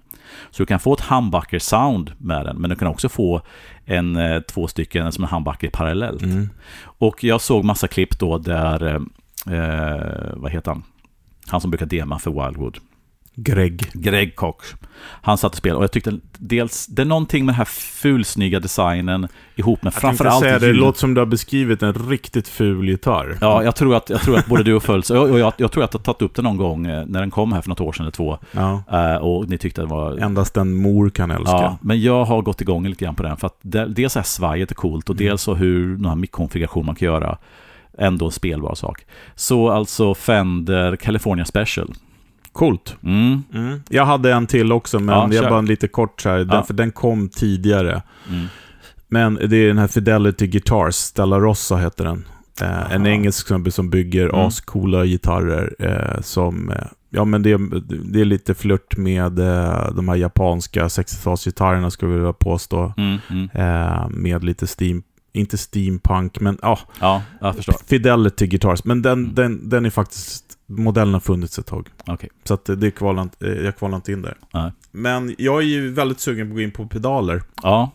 Så 0.51 0.61
du 0.63 0.65
kan 0.65 0.79
få 0.79 0.93
ett 0.93 1.01
humbucker-sound 1.01 2.11
med 2.17 2.45
den, 2.45 2.57
men 2.57 2.69
du 2.69 2.75
kan 2.75 2.87
också 2.87 3.09
få 3.09 3.41
en, 3.85 4.15
eh, 4.15 4.41
två 4.41 4.67
stycken 4.67 5.11
som 5.11 5.23
en 5.23 5.29
humbucker 5.29 5.69
parallellt. 5.69 6.21
Mm. 6.21 6.49
Och 6.81 7.23
jag 7.23 7.41
såg 7.41 7.63
massa 7.65 7.87
klipp 7.87 8.19
då 8.19 8.37
där, 8.37 8.83
eh, 8.87 9.55
eh, 9.55 10.33
vad 10.35 10.51
heter 10.51 10.71
han? 10.71 10.83
Han 11.47 11.61
som 11.61 11.71
brukar 11.71 11.85
dema 11.85 12.19
för 12.19 12.31
Wildwood. 12.31 12.77
Greg. 13.43 13.89
Greg 13.93 14.35
Koch. 14.35 14.63
Han 15.01 15.37
satt 15.37 15.51
och 15.51 15.57
spelade 15.57 15.77
och 15.77 15.83
jag 15.83 15.91
tyckte 15.91 16.19
dels, 16.37 16.87
det 16.87 17.01
är 17.01 17.05
någonting 17.05 17.45
med 17.45 17.53
den 17.53 17.57
här 17.57 17.65
fulsnygga 17.65 18.59
designen 18.59 19.27
ihop 19.55 19.83
med 19.83 19.93
Jag 19.93 20.01
tänkte 20.01 20.23
framförallt 20.23 20.43
säga 20.43 20.59
det, 20.59 20.67
ljud. 20.67 20.75
låter 20.75 20.99
som 20.99 21.13
du 21.13 21.21
har 21.21 21.25
beskrivit 21.25 21.83
en 21.83 21.93
riktigt 21.93 22.47
ful 22.47 22.89
gitarr. 22.89 23.37
Ja, 23.41 23.63
jag 23.63 23.75
tror, 23.75 23.95
att, 23.95 24.09
jag 24.09 24.21
tror 24.21 24.37
att 24.37 24.45
både 24.45 24.63
du 24.63 24.73
och 24.73 24.83
Föls, 24.83 25.09
och 25.09 25.29
och 25.29 25.39
jag, 25.39 25.53
jag 25.57 25.71
tror 25.71 25.83
att 25.83 25.93
jag 25.93 25.99
har 25.99 26.03
tagit 26.03 26.21
upp 26.21 26.35
det 26.35 26.41
någon 26.41 26.57
gång 26.57 26.85
eh, 26.87 27.05
när 27.05 27.19
den 27.19 27.31
kom 27.31 27.53
här 27.53 27.61
för 27.61 27.69
något 27.69 27.81
år 27.81 27.91
sedan 27.93 28.03
eller 28.03 28.11
två. 28.11 28.37
Ja. 28.51 28.83
eh, 28.91 29.15
Och 29.15 29.49
ni 29.49 29.57
tyckte 29.57 29.81
det 29.81 29.87
var... 29.87 30.17
Endast 30.17 30.57
en 30.57 30.75
mor 30.75 31.09
kan 31.09 31.31
älska. 31.31 31.51
Ja, 31.51 31.77
men 31.81 32.01
jag 32.01 32.25
har 32.25 32.41
gått 32.41 32.61
igång 32.61 32.87
lite 32.87 33.05
grann 33.05 33.15
på 33.15 33.23
den. 33.23 33.37
För 33.37 33.47
att 33.47 33.57
dels 33.87 34.17
är 34.17 34.21
svajet 34.23 34.71
är 34.71 34.75
coolt 34.75 35.09
och 35.09 35.15
Mm. 35.15 35.27
dels 35.29 35.41
så 35.41 35.53
hur 35.55 35.95
den 35.95 36.05
här 36.05 36.15
mickkonfiguration 36.15 36.85
man 36.85 36.95
kan 36.95 37.05
göra. 37.05 37.37
Ändå 37.97 38.25
en 38.25 38.31
spelbar 38.31 38.75
sak. 38.75 39.05
Så 39.35 39.69
alltså 39.69 40.13
Fender 40.13 40.95
California 40.95 41.45
Special. 41.45 41.93
Coolt. 42.53 42.95
Mm, 43.03 43.43
Mm. 43.53 43.81
Jag 43.89 44.05
hade 44.05 44.33
en 44.33 44.47
till 44.47 44.71
också, 44.71 44.99
men 44.99 45.15
Ja, 45.15 45.29
jag 45.33 45.43
kör. 45.43 45.49
bara 45.49 45.61
lite 45.61 45.87
kort 45.87 46.21
så 46.21 46.29
här, 46.29 46.37
den, 46.37 46.47
Ja. 46.51 46.63
för 46.63 46.73
den 46.73 46.91
kom 46.91 47.29
tidigare. 47.29 48.01
mm. 48.29 48.45
Men 49.11 49.35
det 49.35 49.55
är 49.57 49.67
den 49.67 49.77
här 49.77 49.87
Fidelity 49.87 50.47
Guitars, 50.47 50.95
Stella 50.95 51.39
Rossa 51.39 51.75
heter 51.77 52.05
den. 52.05 52.25
Eh, 52.61 52.91
en 52.91 53.07
engelsk 53.07 53.47
snubbe 53.47 53.71
som 53.71 53.89
bygger 53.89 54.23
Mm. 54.29 54.35
ascoola 54.39 55.05
gitarrer 55.05 55.75
eh, 55.79 56.21
som... 56.21 56.69
Eh, 56.69 56.75
ja, 57.09 57.25
men 57.25 57.43
det, 57.43 57.57
det 58.05 58.21
är 58.21 58.25
lite 58.25 58.53
flört 58.53 58.97
med 58.97 59.39
eh, 59.39 59.91
de 59.95 60.09
här 60.09 60.15
japanska 60.15 60.87
60-talsgitarrerna 60.87 61.89
skulle 61.89 62.11
jag 62.11 62.17
vilja 62.19 62.33
påstå. 62.33 62.93
Mm, 62.97 63.17
mm. 63.29 63.49
Eh, 63.53 64.09
med 64.09 64.43
lite 64.43 64.67
steam... 64.79 65.03
Inte 65.33 65.57
steampunk, 65.57 66.39
men 66.39 66.57
ja, 66.61 66.79
Ja, 66.99 67.21
jag 67.41 67.55
förstår. 67.55 67.75
Fidelity 67.87 68.47
Guitars. 68.47 68.83
Men 68.83 69.01
den, 69.01 69.19
Mm. 69.23 69.35
den, 69.35 69.69
den 69.69 69.85
är 69.85 69.89
faktiskt... 69.89 70.45
Modellen 70.69 71.13
har 71.13 71.21
funnits 71.21 71.59
ett 71.59 71.65
tag. 71.65 71.87
Okej. 72.07 72.29
Så 72.43 72.53
att 72.53 72.65
det 72.77 72.91
kvalar, 72.91 73.21
inte- 73.23 73.47
eh, 73.47 73.53
jag 73.65 73.77
kvalar 73.77 73.95
inte 73.95 74.11
in 74.11 74.21
där. 74.21 74.37
Nej. 74.53 74.71
Men 74.91 75.35
jag 75.37 75.57
är 75.57 75.65
ju 75.67 75.91
väldigt 75.93 76.19
sugen 76.19 76.47
på 76.47 76.51
att 76.51 76.55
gå 76.55 76.61
in 76.61 76.71
på 76.71 76.87
pedaler. 76.87 77.41
Ja, 77.63 77.91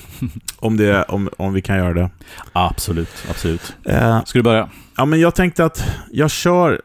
Om, 0.58 0.76
det, 0.76 1.02
om, 1.02 1.28
om 1.38 1.52
vi 1.52 1.62
kan 1.62 1.76
göra 1.76 1.92
det. 1.94 2.10
absolut. 2.52 3.26
Absolut. 3.30 3.74
Eh, 3.84 4.24
Ska 4.24 4.38
du 4.38 4.42
börja? 4.42 4.68
ja, 4.96 5.04
men 5.04 5.20
jag 5.20 5.34
tänkte 5.34 5.64
att 5.64 5.84
jag 6.12 6.30
kör... 6.30 6.80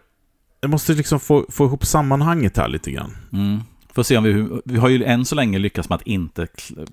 Jag 0.61 0.69
måste 0.71 0.93
liksom 0.93 1.19
få, 1.19 1.45
få 1.49 1.65
ihop 1.65 1.85
sammanhanget 1.85 2.57
här 2.57 2.67
lite 2.67 2.91
grann. 2.91 3.17
Mm. 3.33 3.59
Får 3.93 4.03
se 4.03 4.17
om 4.17 4.23
vi... 4.23 4.47
Vi 4.65 4.77
har 4.77 4.89
ju 4.89 5.03
än 5.03 5.25
så 5.25 5.35
länge 5.35 5.59
lyckats 5.59 5.89
med 5.89 5.95
att 5.95 6.07
inte... 6.07 6.47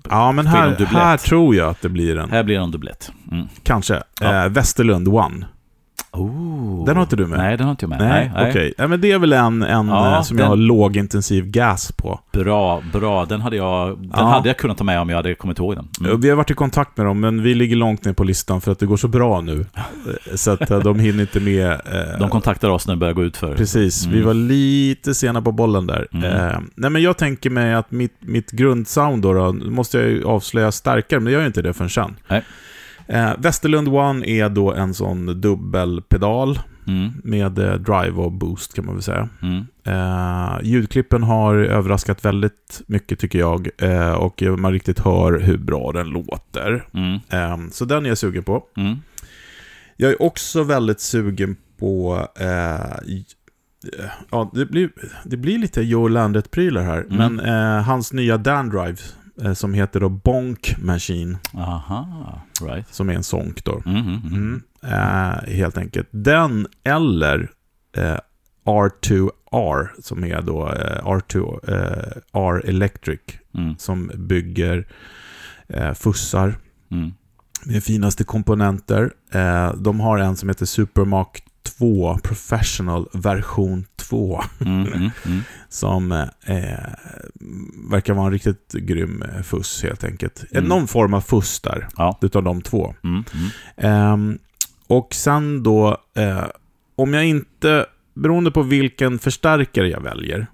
Ja, 0.09 0.31
men 0.31 0.47
här, 0.47 0.85
här 0.85 1.17
tror 1.17 1.55
jag 1.55 1.69
att 1.69 1.81
det 1.81 1.89
blir 1.89 2.17
en. 2.17 2.29
Här 2.31 2.43
blir 2.43 2.55
det 2.57 2.63
en 2.63 2.71
dubblett. 2.71 3.11
Mm. 3.31 3.47
Kanske. 3.63 4.03
Ja. 4.21 4.43
Eh, 4.45 4.49
Västerlund 4.49 5.07
One. 5.07 5.45
Oh. 6.11 6.85
Den 6.85 6.95
har 6.95 7.03
inte 7.03 7.15
du 7.15 7.27
med? 7.27 7.39
Nej, 7.39 7.57
den 7.57 7.65
har 7.65 7.71
inte 7.71 7.83
jag 7.83 7.89
med. 7.89 7.99
Nej, 7.99 8.31
okej. 8.49 8.73
Ja, 8.77 8.87
men 8.87 9.01
det 9.01 9.11
är 9.11 9.19
väl 9.19 9.33
en, 9.33 9.63
en 9.63 9.87
Ja, 9.87 10.15
eh, 10.15 10.21
som 10.21 10.37
den- 10.37 10.43
jag 10.43 10.49
har 10.49 10.55
lågintensiv 10.57 11.45
gas 11.51 11.91
på. 11.91 12.19
Bra, 12.31 12.81
bra. 12.93 13.25
Den 13.25 13.41
hade 13.41 13.55
jag, 13.55 13.97
den 13.97 14.09
Ja. 14.13 14.23
hade 14.25 14.49
jag 14.49 14.57
kunnat 14.57 14.77
ta 14.77 14.83
med 14.83 14.99
om 14.99 15.09
jag 15.09 15.15
hade 15.15 15.35
kommit 15.35 15.59
ihåg 15.59 15.75
den. 15.75 15.87
Mm. 16.07 16.21
Vi 16.21 16.29
har 16.29 16.35
varit 16.35 16.51
i 16.51 16.53
kontakt 16.53 16.97
med 16.97 17.05
dem, 17.05 17.19
men 17.19 17.43
vi 17.43 17.53
ligger 17.55 17.75
långt 17.75 18.05
ner 18.05 18.13
på 18.13 18.23
listan 18.23 18.61
för 18.61 18.71
att 18.71 18.79
det 18.79 18.85
går 18.85 18.97
så 18.97 19.07
bra 19.07 19.41
nu. 19.41 19.65
Så 20.35 20.51
att 20.51 20.71
eh, 20.71 20.79
de 20.79 20.99
hinner 20.99 21.21
inte 21.21 21.39
med. 21.39 21.71
eh, 21.71 22.19
De 22.19 22.29
kontaktar 22.29 22.69
oss 22.69 22.87
när 22.87 22.95
det 22.95 22.99
börjar 22.99 23.13
gå 23.13 23.23
ut 23.23 23.37
för. 23.37 23.55
Precis, 23.55 24.05
vi 24.05 24.13
Mm. 24.15 24.25
var 24.27 24.33
lite 24.33 25.13
sena 25.13 25.41
på 25.41 25.51
bollen 25.51 25.87
där. 25.87 26.07
Mm. 26.13 26.23
Eh, 26.25 26.59
nej 26.75 26.89
men 26.89 27.01
jag 27.01 27.17
tänker 27.17 27.49
mig 27.49 27.73
att 27.73 27.91
mitt, 27.91 28.15
mitt 28.19 28.51
grundsound 28.51 29.21
då, 29.23 29.33
då, 29.33 29.51
måste 29.53 29.97
jag 29.99 30.25
avslöja 30.25 30.71
starkare, 30.71 31.19
men 31.19 31.33
jag 31.33 31.39
gör 31.39 31.47
inte 31.47 31.61
det 31.61 31.73
förrän 31.73 31.89
sen. 31.89 32.15
Nej. 32.27 32.43
Eh, 33.07 33.31
Westerlund 33.37 33.87
One 33.87 34.27
är 34.27 34.49
då 34.49 34.73
en 34.73 34.93
sån 34.93 35.41
dubbelpedal 35.41 36.59
Mm. 36.87 37.11
med 37.23 37.59
eh, 37.59 37.73
drive 37.73 38.11
och 38.11 38.31
boost 38.31 38.73
kan 38.73 38.85
man 38.85 38.95
väl 38.95 39.03
säga. 39.03 39.29
Mm. 39.41 39.65
Eh, 39.83 40.59
ljudklippen 40.63 41.23
har 41.23 41.55
överraskat 41.55 42.25
väldigt 42.25 42.81
mycket 42.87 43.19
tycker 43.19 43.39
jag 43.39 43.69
eh, 43.77 44.11
och 44.13 44.43
man 44.57 44.71
riktigt 44.71 44.99
hör 44.99 45.39
hur 45.39 45.57
bra 45.57 45.91
den 45.91 46.07
låter. 46.07 46.87
Mm. 46.93 47.13
Eh, 47.29 47.69
så 47.71 47.85
den 47.85 48.05
är 48.05 48.09
jag 48.09 48.17
sugen 48.17 48.43
på. 48.43 48.63
Mm. 48.77 48.95
Jag 49.97 50.11
är 50.11 50.21
också 50.21 50.63
väldigt 50.63 50.99
sugen 50.99 51.55
på... 51.79 52.27
Eh, 52.39 52.75
eh, 52.75 54.09
ja, 54.31 54.51
det 54.53 54.65
blir, 54.65 54.89
det 55.25 55.37
blir 55.37 55.57
lite 55.57 55.81
Joe 55.81 56.07
Landet-prylar 56.07 56.83
här. 56.83 57.05
Mm. 57.09 57.17
Men 57.17 57.39
eh, 57.39 57.83
hans 57.83 58.13
nya 58.13 58.37
Dan 58.37 58.69
Drive, 58.69 58.97
som 59.53 59.73
heter 59.73 59.99
då 59.99 60.09
Bonk 60.09 60.75
Machine, 60.77 61.37
Aha, 61.53 62.41
right. 62.61 62.93
som 62.93 63.09
är 63.09 63.13
en 63.13 63.23
sonk 63.23 63.63
då. 63.65 63.81
Mm, 63.85 63.97
mm, 64.01 64.21
mm. 64.25 64.33
Mm. 64.33 64.63
Eh, 64.83 65.53
helt 65.55 65.77
enkelt. 65.77 66.07
Den 66.11 66.67
eller 66.83 67.49
eh, 67.97 68.17
R2R, 68.65 69.89
som 70.01 70.23
är 70.23 70.41
då 70.41 70.69
eh, 70.69 71.03
R2 71.05 71.59
eh, 71.69 72.21
R 72.33 72.61
Electric, 72.65 73.19
Mm. 73.57 73.75
som 73.77 74.11
bygger 74.15 74.87
eh, 75.67 75.93
fussar 75.93 76.55
Mm. 76.91 77.11
med 77.65 77.83
finaste 77.83 78.23
komponenter. 78.23 79.11
Eh, 79.31 79.73
de 79.73 79.99
har 79.99 80.17
en 80.17 80.35
som 80.35 80.49
heter 80.49 80.65
Supermark 80.65 81.43
2 81.77 82.17
Professional 82.23 83.07
version 83.13 83.85
2. 84.09 84.41
Mm, 84.65 84.87
mm, 84.87 85.09
mm. 85.25 85.41
Som 85.69 86.11
eh, 86.11 86.27
verkar 87.89 88.13
vara 88.13 88.25
en 88.25 88.31
riktigt 88.31 88.73
grym 88.73 89.21
eh, 89.21 89.41
fuss 89.41 89.83
helt 89.83 90.03
enkelt. 90.03 90.45
Mm. 90.51 90.63
Någon 90.65 90.87
form 90.87 91.13
av 91.13 91.21
fuss 91.21 91.59
där, 91.61 91.87
Ja. 91.97 92.17
utav 92.21 92.43
de 92.43 92.61
två. 92.61 92.95
Ehm, 93.77 94.37
och 94.87 95.07
sen 95.13 95.63
då, 95.63 95.97
eh, 96.15 96.43
om 96.95 97.13
jag 97.13 97.25
inte, 97.25 97.85
beroende 98.13 98.51
på 98.51 98.61
vilken 98.63 99.19
förstärkare 99.19 99.89
jag 99.89 100.01
väljer, 100.01 100.47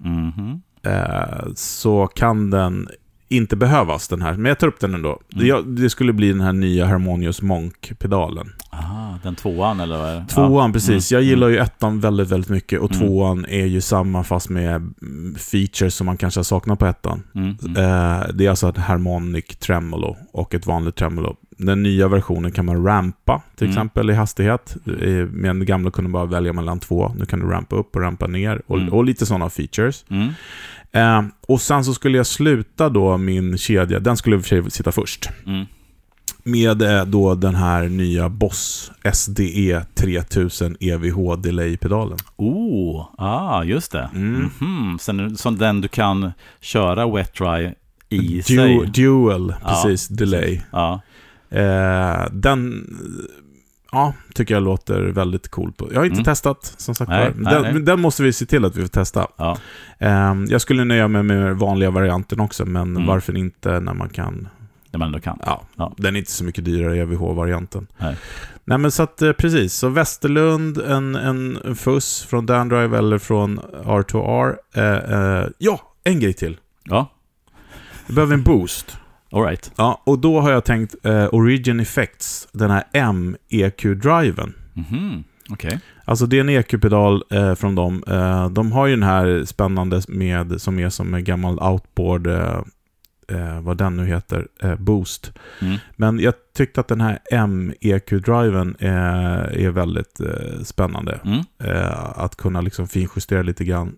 eh, 0.82 1.46
så 1.54 2.06
kan 2.06 2.50
den 2.50 2.88
inte 3.32 3.56
behövas 3.56 4.08
den 4.08 4.22
här. 4.22 4.32
Men 4.32 4.44
jag 4.44 4.58
tar 4.58 4.66
upp 4.66 4.80
den 4.80 4.94
ändå. 4.94 5.18
Mm. 5.34 5.46
Det, 5.74 5.82
det 5.82 5.90
skulle 5.90 6.12
bli 6.12 6.28
den 6.28 6.40
här 6.40 6.52
nya 6.52 6.86
Harmonious 6.86 7.42
Monk-pedalen. 7.42 8.52
Aha, 8.70 9.18
den 9.22 9.34
tvåan 9.34 9.80
eller 9.80 9.98
vad 9.98 10.08
är 10.10 10.14
det? 10.20 10.26
Tvåan, 10.28 10.68
Ja. 10.70 10.72
precis. 10.72 11.12
Mm, 11.12 11.22
Jag 11.22 11.28
gillar 11.30 11.48
ju 11.48 11.58
ettan 11.58 12.00
väldigt, 12.00 12.30
väldigt 12.30 12.50
mycket. 12.50 12.80
Och 12.80 12.92
Mm. 12.94 13.06
tvåan 13.08 13.44
är 13.48 13.66
ju 13.66 13.80
samma 13.80 14.24
fast 14.24 14.48
med 14.48 14.74
mm, 14.76 15.34
features 15.38 15.94
som 15.94 16.06
man 16.06 16.16
kanske 16.16 16.38
har 16.38 16.44
saknat 16.44 16.78
på 16.78 16.86
ettan. 16.86 17.22
Mm, 17.34 17.56
mm. 17.64 17.76
Eh, 17.76 18.26
det 18.34 18.46
är 18.46 18.50
alltså 18.50 18.68
ett 18.68 18.76
harmonic 18.76 19.44
tremolo 19.46 20.16
och 20.32 20.54
ett 20.54 20.66
vanligt 20.66 20.96
tremolo. 20.96 21.36
Den 21.58 21.82
nya 21.82 22.08
versionen 22.08 22.52
kan 22.52 22.66
man 22.66 22.84
rampa, 22.86 23.42
till 23.56 23.66
Mm. 23.66 23.72
exempel, 23.76 24.10
i 24.10 24.14
hastighet. 24.14 24.76
Med 25.30 25.56
den 25.56 25.64
gamla 25.66 25.90
kunde 25.90 26.10
man 26.10 26.20
bara 26.28 26.30
välja 26.38 26.52
mellan 26.52 26.80
två. 26.80 27.12
Nu 27.18 27.26
kan 27.26 27.40
du 27.40 27.46
rampa 27.46 27.76
upp 27.76 27.96
och 27.96 28.02
rampa 28.02 28.26
ner. 28.26 28.62
Och, 28.66 28.78
Mm. 28.78 28.92
och 28.92 29.04
lite 29.04 29.26
sådana 29.26 29.50
features. 29.50 30.04
Eh, 30.92 31.22
och 31.48 31.60
sen 31.60 31.84
så 31.84 31.94
skulle 31.94 32.16
jag 32.16 32.26
sluta 32.26 32.88
då 32.88 33.16
min 33.16 33.58
kedja, 33.58 34.00
den 34.00 34.16
skulle 34.16 34.36
i 34.36 34.38
och 34.38 34.42
för 34.44 34.48
sig 34.48 34.70
sitta 34.70 34.92
först. 34.92 35.28
Mm. 35.46 35.66
Med 36.44 36.82
eh, 36.82 37.04
då 37.04 37.34
den 37.34 37.54
här 37.54 37.88
nya 37.88 38.28
Boss 38.28 38.92
SDE 39.12 39.84
3000 39.94 40.76
EVH 40.80 41.36
Delay-pedalen. 41.42 42.18
Oh, 42.36 43.06
ah, 43.18 43.62
just 43.64 43.92
det. 43.92 44.10
Mm. 44.14 44.50
Mhm. 44.60 44.98
Sen, 45.00 45.36
som 45.36 45.58
den 45.58 45.80
du 45.80 45.88
kan 45.88 46.32
köra 46.60 47.14
wet 47.14 47.34
dry 47.34 47.72
i 48.08 48.36
Du 48.36 48.42
sig. 48.42 48.86
dual, 48.94 49.54
Ja, 49.62 49.68
precis, 49.68 50.08
delay. 50.08 50.60
Ja, 50.72 51.00
Eh, 51.54 52.24
den, 52.32 52.86
ja, 53.92 54.14
tycker 54.34 54.54
jag 54.54 54.62
låter 54.62 55.00
väldigt 55.02 55.48
cool. 55.48 55.72
På. 55.72 55.88
Jag 55.92 56.00
har 56.00 56.04
inte 56.04 56.14
Mm. 56.14 56.24
testat, 56.24 56.74
som 56.76 56.94
sagt 56.94 57.08
Nej, 57.08 57.32
nej, 57.36 57.54
den, 57.54 57.62
nej. 57.74 57.82
den 57.82 58.00
måste 58.00 58.22
vi 58.22 58.32
se 58.32 58.46
till 58.46 58.64
att 58.64 58.76
vi 58.76 58.80
får 58.82 58.88
testa. 58.88 59.26
ja. 59.36 59.56
Eh, 59.98 60.34
jag 60.48 60.60
skulle 60.60 60.84
nöja 60.84 61.08
mig 61.08 61.22
med 61.22 61.56
vanliga 61.56 61.90
varianten 61.90 62.40
också, 62.40 62.64
men 62.66 62.82
Mm. 62.96 63.06
varför 63.06 63.36
inte 63.36 63.80
när 63.80 63.94
man 63.94 64.08
kan... 64.08 64.48
Det 64.90 64.98
man 64.98 65.06
ändå 65.06 65.20
kan. 65.20 65.38
Ja, 65.46 65.62
Ja. 65.76 65.92
den 65.96 66.14
är 66.16 66.18
inte 66.18 66.30
så 66.30 66.44
mycket 66.44 66.64
dyrare, 66.64 66.98
EVH-varianten. 66.98 67.86
Nej. 67.98 68.16
Nej, 68.64 68.78
men 68.78 68.90
så 68.90 69.02
att 69.02 69.22
eh, 69.22 69.32
precis. 69.32 69.74
Så 69.74 69.88
Västerlund, 69.88 70.78
en, 70.78 71.14
en, 71.16 71.58
fuss 71.76 72.22
från 72.30 72.46
Dandrive 72.46 72.98
eller 72.98 73.18
från 73.18 73.60
R2R. 73.84 74.54
Eh, 74.74 74.84
eh, 75.42 75.46
ja, 75.58 75.80
en 76.04 76.20
grej 76.20 76.32
till. 76.32 76.56
Ja, 76.84 77.10
Vi 78.06 78.14
behöver 78.14 78.34
en 78.34 78.42
boost. 78.42 78.96
Alright. 79.32 79.72
Ja, 79.76 80.02
och 80.06 80.18
då 80.18 80.40
har 80.40 80.52
jag 80.52 80.64
tänkt 80.64 80.94
eh, 81.02 81.28
Origin 81.32 81.80
Effects, 81.80 82.48
den 82.52 82.70
här 82.70 82.84
M-EQ-driven. 82.92 84.54
Mhm, 84.74 85.24
okej. 85.50 85.80
Alltså 86.04 86.26
det 86.26 86.36
är 86.36 86.40
en 86.40 86.48
EQ-pedal 86.48 87.22
eh, 87.30 87.54
från 87.54 87.74
dem. 87.74 88.04
Eh, 88.06 88.50
de 88.50 88.72
har 88.72 88.86
ju 88.86 88.94
den 88.94 89.02
här 89.02 89.44
spännande 89.44 90.02
med, 90.08 90.60
som 90.60 90.78
är 90.78 90.88
som 90.88 91.14
en 91.14 91.24
gammal 91.24 91.58
outboard, 91.58 92.26
eh, 92.26 92.60
eh, 93.28 93.60
vad 93.60 93.76
den 93.76 93.96
nu 93.96 94.06
heter, 94.06 94.48
eh, 94.62 94.74
Boost. 94.76 95.32
Mm. 95.60 95.78
Men 95.96 96.18
jag 96.18 96.34
tyckte 96.56 96.80
att 96.80 96.88
den 96.88 97.00
här 97.00 97.18
M-EQ-driven 97.32 98.76
eh, 98.78 99.64
är 99.64 99.70
väldigt 99.70 100.20
spännande. 100.64 101.20
Mm. 101.24 101.44
Att 102.14 102.36
kunna 102.36 102.60
liksom 102.60 102.88
finjustera 102.88 103.42
lite 103.42 103.64
grann 103.64 103.96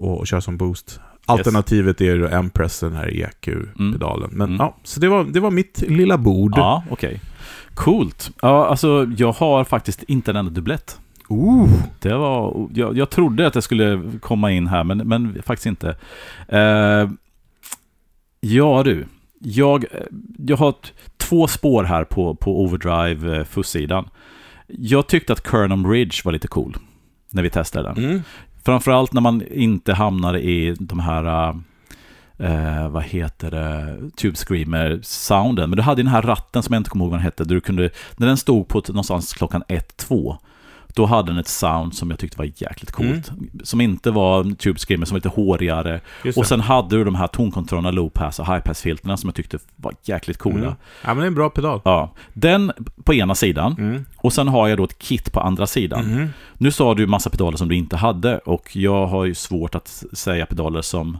och, 0.00 0.18
och 0.18 0.26
köra 0.26 0.40
som 0.40 0.56
boost. 0.56 1.00
Alternativet 1.26 2.00
är 2.00 2.04
ju 2.04 2.26
M-press, 2.28 2.80
den 2.80 2.92
här 2.96 3.14
EQ-pedalen. 3.22 4.30
Men 4.32 4.48
Mm. 4.48 4.56
ja, 4.60 4.76
så 4.82 5.00
det 5.00 5.08
var, 5.08 5.24
det 5.24 5.40
var 5.40 5.50
mitt 5.50 5.80
lilla 5.88 6.18
bord. 6.18 6.52
Ja, 6.56 6.84
okej. 6.90 7.20
Coolt. 7.74 8.30
Ja, 8.42 8.66
alltså 8.66 9.12
jag 9.16 9.32
har 9.32 9.64
faktiskt 9.64 10.02
inte 10.02 10.30
en 10.30 10.36
enda 10.36 10.50
dubblett. 10.50 10.98
Ooh. 11.28 11.68
Det 12.00 12.14
var, 12.14 12.68
jag, 12.74 12.96
jag 12.96 13.10
trodde 13.10 13.46
att 13.46 13.52
det 13.52 13.62
skulle 13.62 14.02
komma 14.20 14.52
in 14.52 14.66
här, 14.66 14.84
men, 14.84 14.98
men 14.98 15.42
faktiskt 15.42 15.66
inte. 15.66 15.96
Eh, 16.48 17.10
ja 18.40 18.82
du, 18.82 19.06
jag, 19.38 19.84
jag 20.38 20.56
har 20.56 20.74
två 21.16 21.46
spår 21.46 21.84
här 21.84 22.04
på, 22.04 22.34
på 22.34 22.62
Overdrive 22.64 23.36
eh. 23.40 24.04
Jag 24.66 25.06
tyckte 25.06 25.32
att 25.32 25.46
Kernum 25.50 25.90
Ridge 25.90 26.20
var 26.24 26.32
lite 26.32 26.48
cool 26.48 26.76
när 27.30 27.42
vi 27.42 27.50
testade 27.50 27.88
den. 27.88 28.04
Mm. 28.04 28.22
Framförallt 28.66 29.12
när 29.12 29.20
man 29.20 29.42
inte 29.50 29.94
hamnar 29.94 30.36
i 30.36 30.76
de 30.80 31.00
här, 31.00 31.24
eh, 32.38 32.82
eh, 32.82 32.88
vad 32.88 33.02
heter 33.02 33.50
det, 33.50 33.96
Tube 34.16 34.36
Screamer-sounden. 34.36 35.70
Men 35.70 35.76
du 35.76 35.82
hade 35.82 36.02
den 36.02 36.12
här 36.12 36.22
ratten 36.22 36.62
som 36.62 36.72
jag 36.72 36.80
inte 36.80 36.90
kommer 36.90 37.04
ihåg 37.04 37.10
vad 37.10 37.18
den 37.18 37.24
hette, 37.24 37.44
där 37.44 37.54
du 37.54 37.60
kunde, 37.60 37.90
när 38.16 38.26
den 38.26 38.36
stod 38.36 38.68
på 38.68 38.82
någonstans 38.88 39.32
klockan 39.32 39.62
1-2, 39.68 40.36
då 40.96 41.06
hade 41.06 41.30
den 41.32 41.38
ett 41.38 41.48
sound 41.48 41.94
som 41.94 42.10
jag 42.10 42.18
tyckte 42.18 42.38
var 42.38 42.44
jäkligt 42.56 42.92
coolt. 42.92 43.32
Som 43.62 43.80
inte 43.80 44.10
var 44.10 44.54
Tube 44.54 44.78
Screamer, 44.78 45.06
som 45.06 45.14
var 45.14 45.18
lite 45.18 45.28
hårigare. 45.28 46.00
Och 46.36 46.46
sen 46.46 46.60
hade 46.60 46.96
du 46.96 47.04
de 47.04 47.14
här 47.14 47.26
tonkontrollerna, 47.26 47.90
low 47.90 48.08
pass 48.08 48.38
och 48.38 48.46
high 48.46 48.58
pass-filterna 48.60 49.16
som 49.16 49.28
jag 49.28 49.34
tyckte 49.34 49.58
var 49.76 49.94
jäkligt 50.04 50.38
coola. 50.38 50.56
Mm. 50.58 50.74
Ja, 51.02 51.08
men 51.08 51.16
det 51.16 51.22
är 51.22 51.26
en 51.26 51.34
bra 51.34 51.50
pedal. 51.50 51.80
Ja, 51.84 52.12
den 52.32 52.72
på 53.04 53.14
ena 53.14 53.34
sidan 53.34 53.74
Mm. 53.78 54.04
och 54.16 54.32
sen 54.32 54.48
har 54.48 54.68
jag 54.68 54.78
då 54.78 54.84
ett 54.84 54.98
kit 54.98 55.32
på 55.32 55.40
andra 55.40 55.66
sidan. 55.66 56.04
Mhm. 56.12 56.28
Nu 56.58 56.70
sa 56.70 56.94
du 56.94 57.06
massa 57.06 57.30
pedaler 57.30 57.56
som 57.56 57.68
du 57.68 57.74
inte 57.76 57.96
hade 57.96 58.38
och 58.38 58.76
jag 58.76 59.06
har 59.06 59.24
ju 59.24 59.34
svårt 59.34 59.74
att 59.74 60.04
säga 60.12 60.46
pedaler 60.46 60.82
som 60.82 61.18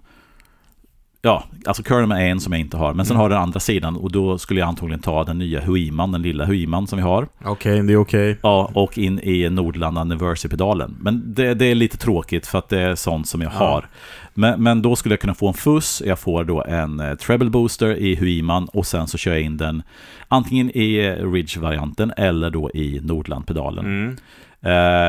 Ja, 1.22 1.44
alltså 1.66 1.83
Kernum 1.83 2.11
är 2.12 2.20
en 2.26 2.40
som 2.40 2.52
jag 2.52 2.61
inte 2.61 2.76
har, 2.76 2.94
men 2.94 3.07
sen 3.07 3.16
Mm. 3.16 3.20
har 3.22 3.29
den 3.29 3.38
andra 3.38 3.61
sidan 3.61 3.96
och 3.96 4.12
då 4.12 4.38
skulle 4.38 4.61
jag 4.61 4.68
antagligen 4.68 5.00
ta 5.02 5.24
den 5.24 5.38
nya 5.38 5.61
Huiman, 5.61 6.12
den 6.12 6.22
lilla 6.22 6.44
Huiman 6.44 6.87
som 6.87 6.96
vi 6.96 7.02
har. 7.02 7.29
Okej, 7.44 7.83
det 7.83 7.92
är 7.92 7.96
okej. 7.96 8.38
Ja, 8.42 8.70
och 8.74 8.98
in 8.98 9.20
i 9.22 9.48
Nordland 9.50 9.98
Anniversary-pedalen. 9.98 10.96
Men 11.00 11.35
det, 11.35 11.55
det 11.55 11.66
är 11.66 11.74
lite 11.74 11.96
tråkigt 11.96 12.46
för 12.46 12.59
att 12.59 12.68
det 12.68 12.81
är 12.81 12.94
sånt 12.94 13.29
som 13.29 13.42
jag 13.42 13.52
Ja. 13.52 13.59
har. 13.59 13.88
Men, 14.35 14.62
men 14.62 14.83
då 14.83 14.96
skulle 14.96 15.12
jag 15.12 15.20
kunna 15.20 15.35
få 15.35 15.48
en 15.48 15.55
fuss, 15.55 16.02
jag 16.07 16.18
får 16.18 16.44
då 16.44 16.64
en 16.64 17.00
eh, 17.00 17.14
treble 17.14 17.50
booster 17.50 17.94
i 17.96 18.14
Huiman 18.14 18.68
och 18.72 18.87
sen 18.87 19.07
så 19.09 19.18
kör 19.18 19.33
jag 19.33 19.40
in 19.40 19.57
den 19.57 19.83
antingen 20.29 20.70
i 20.70 21.11
Ridge-varianten 21.11 22.12
eller 22.16 22.50
då 22.50 22.70
i 22.70 23.00
Nordland-pedalen. 23.02 23.85
Mm. 23.85 24.16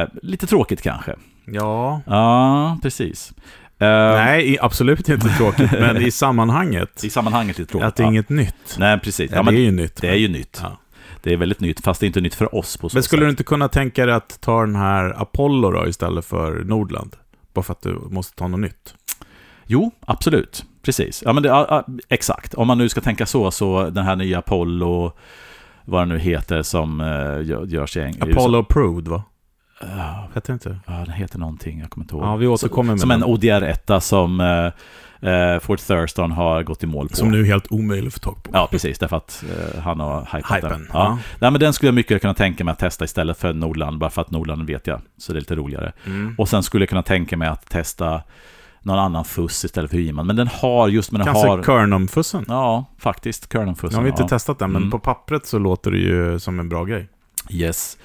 Eh, 0.02 0.08
lite 0.22 0.48
tråkigt 0.48 0.82
kanske. 0.82 1.16
Ja. 1.46 2.02
Ja, 2.06 2.78
precis. 2.82 3.34
Eh, 3.80 3.88
Nej, 3.88 4.58
absolut 4.62 5.10
inte 5.10 5.30
tråkigt, 5.30 5.72
men 5.72 5.98
i 5.98 6.12
sammanhanget. 6.12 7.04
I 7.04 7.10
sammanhanget 7.10 7.58
lite 7.58 7.72
tråkigt. 7.72 7.88
Att 7.88 7.96
det 7.96 8.04
är 8.04 8.06
ja. 8.06 8.12
inget 8.12 8.30
nytt. 8.30 8.76
Nej, 8.80 9.00
precis. 9.00 9.32
Ja, 9.32 9.38
Ja, 9.38 9.44
men 9.44 9.54
det 9.54 9.60
är 9.60 9.64
ju 9.64 9.72
nytt. 9.72 10.02
det 10.02 10.08
är 10.10 10.16
ju 10.16 10.28
nytt. 10.28 10.62
Det 11.24 11.34
är 11.34 11.38
väldigt 11.38 11.60
nytt, 11.60 11.84
fast 11.84 12.00
det 12.00 12.06
är 12.06 12.08
inte 12.08 12.22
nytt 12.22 12.36
för 12.36 12.56
oss 12.56 12.78
på 12.78 12.90
så 12.90 12.96
Men 12.98 13.04
skulle 13.04 13.20
sätt. 13.22 13.26
du 13.28 13.30
inte 13.30 13.44
kunna 13.44 13.68
tänka 13.68 14.06
dig 14.06 14.16
att 14.16 14.42
ta 14.42 14.62
den 14.62 14.76
här 14.76 15.22
Apollo 15.22 15.72
då 15.72 15.88
istället 15.88 16.26
för 16.26 16.64
Nordland? 16.64 17.16
Bara 17.54 17.64
för 17.64 17.74
att 17.74 17.82
du 17.82 18.00
måste 18.10 18.36
ta 18.36 18.48
något 18.48 18.60
nytt. 18.60 18.94
Jo, 19.66 19.92
absolut. 20.00 20.66
Precis. 20.84 21.24
Ja, 21.26 21.34
men 21.34 21.44
det, 21.44 21.50
ja, 21.50 21.86
exakt. 22.10 22.54
Om 22.54 22.68
man 22.68 22.78
nu 22.78 22.90
ska 22.90 23.02
tänka 23.02 23.26
så, 23.26 23.52
så 23.52 23.90
den 23.90 24.06
här 24.06 24.16
nya 24.16 24.40
Apollo, 24.40 25.12
vad 25.86 26.02
den 26.02 26.10
nu 26.10 26.20
heter, 26.20 26.62
som 26.62 27.02
uh, 27.02 27.08
gör, 27.46 27.66
görs 27.66 27.98
i 27.98 28.00
Eng- 28.00 28.32
Apollo 28.32 28.60
Approved 28.60 29.08
va? 29.08 29.24
Heter 30.34 30.42
det 30.48 30.54
inte? 30.54 30.78
ja, 30.88 30.94
den 30.94 31.10
heter 31.14 31.40
någonting, 31.40 31.80
jag 31.80 31.90
kommer 31.90 32.04
inte 32.04 32.16
ihåg. 32.16 32.24
Ja, 32.24 32.36
vi 32.36 32.48
återkommer 32.48 32.94
med 32.94 33.00
som 33.00 33.12
en 33.12 33.20
den. 33.20 33.30
ODR-etta 33.30 34.00
som 34.00 34.40
uh, 34.40 34.72
uh, 35.30 35.60
Fort 35.60 35.80
Thurston 35.80 36.32
har 36.32 36.64
gått 36.64 36.84
i 36.84 36.88
mål 36.88 37.10
på. 37.10 37.16
Som 37.16 37.32
nu 37.32 37.40
är 37.42 37.46
helt 37.46 37.72
omöjlig 37.72 38.08
att 38.08 38.14
få 38.14 38.20
tag 38.20 38.44
på. 38.44 38.50
Ja, 38.54 38.68
precis. 38.72 39.00
Därför 39.00 39.18
att 39.18 39.44
eh, 39.74 39.80
han 39.82 40.00
har 40.00 40.20
hypat 40.34 40.56
Hypen. 40.58 40.70
den. 40.70 40.88
Ja. 40.94 41.00
Ja. 41.04 41.18
Nej, 41.40 41.52
men 41.52 41.60
den 41.60 41.74
skulle 41.74 41.88
jag 41.88 41.96
mycket 41.96 42.22
kunna 42.22 42.34
tänka 42.34 42.64
mig 42.64 42.72
att 42.72 42.80
testa 42.80 43.06
istället 43.06 43.38
för 43.38 43.54
Nordland, 43.54 43.98
bara 43.98 44.10
för 44.10 44.22
att 44.22 44.32
Nordland 44.32 44.68
vet 44.68 44.88
jag, 44.88 45.02
så 45.18 45.34
det 45.34 45.38
är 45.38 45.42
lite 45.42 45.56
roligare. 45.56 45.92
Mm. 46.06 46.36
Och 46.38 46.50
sen 46.50 46.64
skulle 46.64 46.82
jag 46.82 46.90
kunna 46.90 47.04
tänka 47.04 47.38
mig 47.38 47.48
att 47.48 47.70
testa 47.70 48.22
någon 48.82 49.00
annan 49.00 49.26
fuss 49.26 49.66
istället 49.66 49.92
för 49.92 49.98
Hyman. 49.98 50.28
Men 50.28 50.36
den 50.36 50.48
har 50.48 50.88
just, 50.88 51.12
men 51.12 51.20
den 51.20 51.26
Kanske 51.34 51.48
har... 51.50 51.64
Kernum-fussen? 51.64 52.46
Ja, 52.48 52.86
faktiskt. 52.98 53.54
Kernum-fussen. 53.54 53.96
Jag 53.96 54.02
har 54.02 54.08
inte 54.08 54.22
ja. 54.24 54.28
testat 54.28 54.60
den, 54.60 54.72
men 54.72 54.82
Mm. 54.82 54.92
på 54.92 55.00
pappret 55.00 55.46
så 55.46 55.60
låter 55.60 55.92
det 55.92 55.98
ju 55.98 56.40
som 56.40 56.60
en 56.60 56.70
bra 56.70 56.84
grej. 56.86 57.10
Yes. 57.50 57.98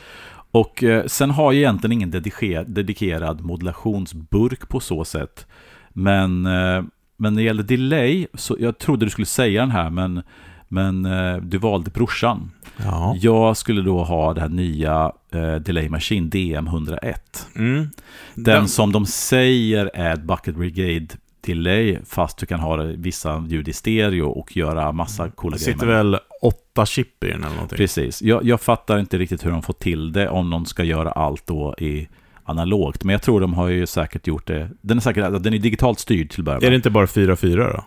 Och 0.53 0.83
eh, 0.83 1.07
sen 1.07 1.31
har 1.31 1.53
jag 1.53 1.55
egentligen 1.55 1.93
ingen 1.93 2.11
dediker, 2.11 2.65
dedikerad 2.65 3.41
modulationsburk 3.41 4.69
på 4.69 4.81
så 4.81 5.05
sätt. 5.05 5.47
Men, 5.89 6.47
eh, 6.47 6.83
men 7.17 7.35
när 7.35 7.43
det 7.43 7.43
gäller 7.43 7.63
delay, 7.63 8.27
så 8.35 8.57
jag 8.61 8.79
trodde 8.79 9.07
du 9.07 9.11
skulle 9.11 9.27
säga 9.27 9.61
den 9.61 9.71
här, 9.71 9.91
men, 9.91 10.23
men 10.69 11.07
eh, 11.07 11.37
du 11.37 11.59
valde 11.59 11.91
brorsan. 11.91 12.51
Ja. 12.77 13.17
Jag 13.21 13.57
skulle 13.57 13.83
då 13.83 14.05
ha 14.05 14.35
det 14.35 14.41
här 14.41 14.49
nya 14.49 15.13
Delay 15.61 15.89
Machine 15.89 16.31
DM101. 16.31 17.15
Mm. 17.57 17.91
Den, 18.35 18.69
som 18.69 18.93
de 18.93 19.07
säger 19.07 19.91
är 19.95 20.17
Bucket 20.17 20.57
Brigade 20.57 21.09
Delay, 21.47 21.99
fast 22.07 22.39
du 22.39 22.47
kan 22.47 22.61
ha 22.61 22.77
vissa 22.77 23.45
ljud 23.49 23.69
i 23.69 23.73
stereo 23.73 24.29
och 24.29 24.57
göra 24.57 24.93
massa 24.93 25.31
coola 25.31 25.57
det 25.57 25.65
grejer. 25.65 25.73
sitter 25.75 25.87
med 25.87 25.97
den. 25.97 26.11
väl 26.11 26.21
åtta 26.43 26.87
chip 26.87 27.25
i 27.25 27.27
den 27.29 27.45
eller 27.45 27.55
någonting? 27.55 27.77
Precis. 27.77 28.23
Jag, 28.23 28.45
jag 28.45 28.61
fattar 28.61 28.99
inte 28.99 29.19
riktigt 29.19 29.47
hur 29.47 29.51
de 29.51 29.63
får 29.63 29.73
till 29.73 30.13
det 30.13 30.29
om 30.29 30.51
de 30.51 30.67
ska 30.67 30.85
göra 30.85 31.11
allt 31.11 31.47
då 31.47 31.75
i 31.79 32.09
analogt. 32.45 33.05
Men 33.05 33.13
jag 33.13 33.23
tror 33.23 33.41
de 33.41 33.55
har 33.55 33.69
ju 33.69 33.87
säkert 33.87 34.27
gjort 34.27 34.47
det. 34.47 34.71
Den 34.81 34.97
är 34.97 35.01
säkert 35.01 35.43
den 35.43 35.55
är 35.55 35.59
digitalt 35.59 35.99
styrd 35.99 36.31
till 36.31 36.41
att 36.41 36.45
börja 36.45 36.59
Är 36.59 36.71
det 36.71 36.77
inte 36.77 36.91
bara 36.91 37.07
4-4 37.07 37.57
då? 37.57 37.85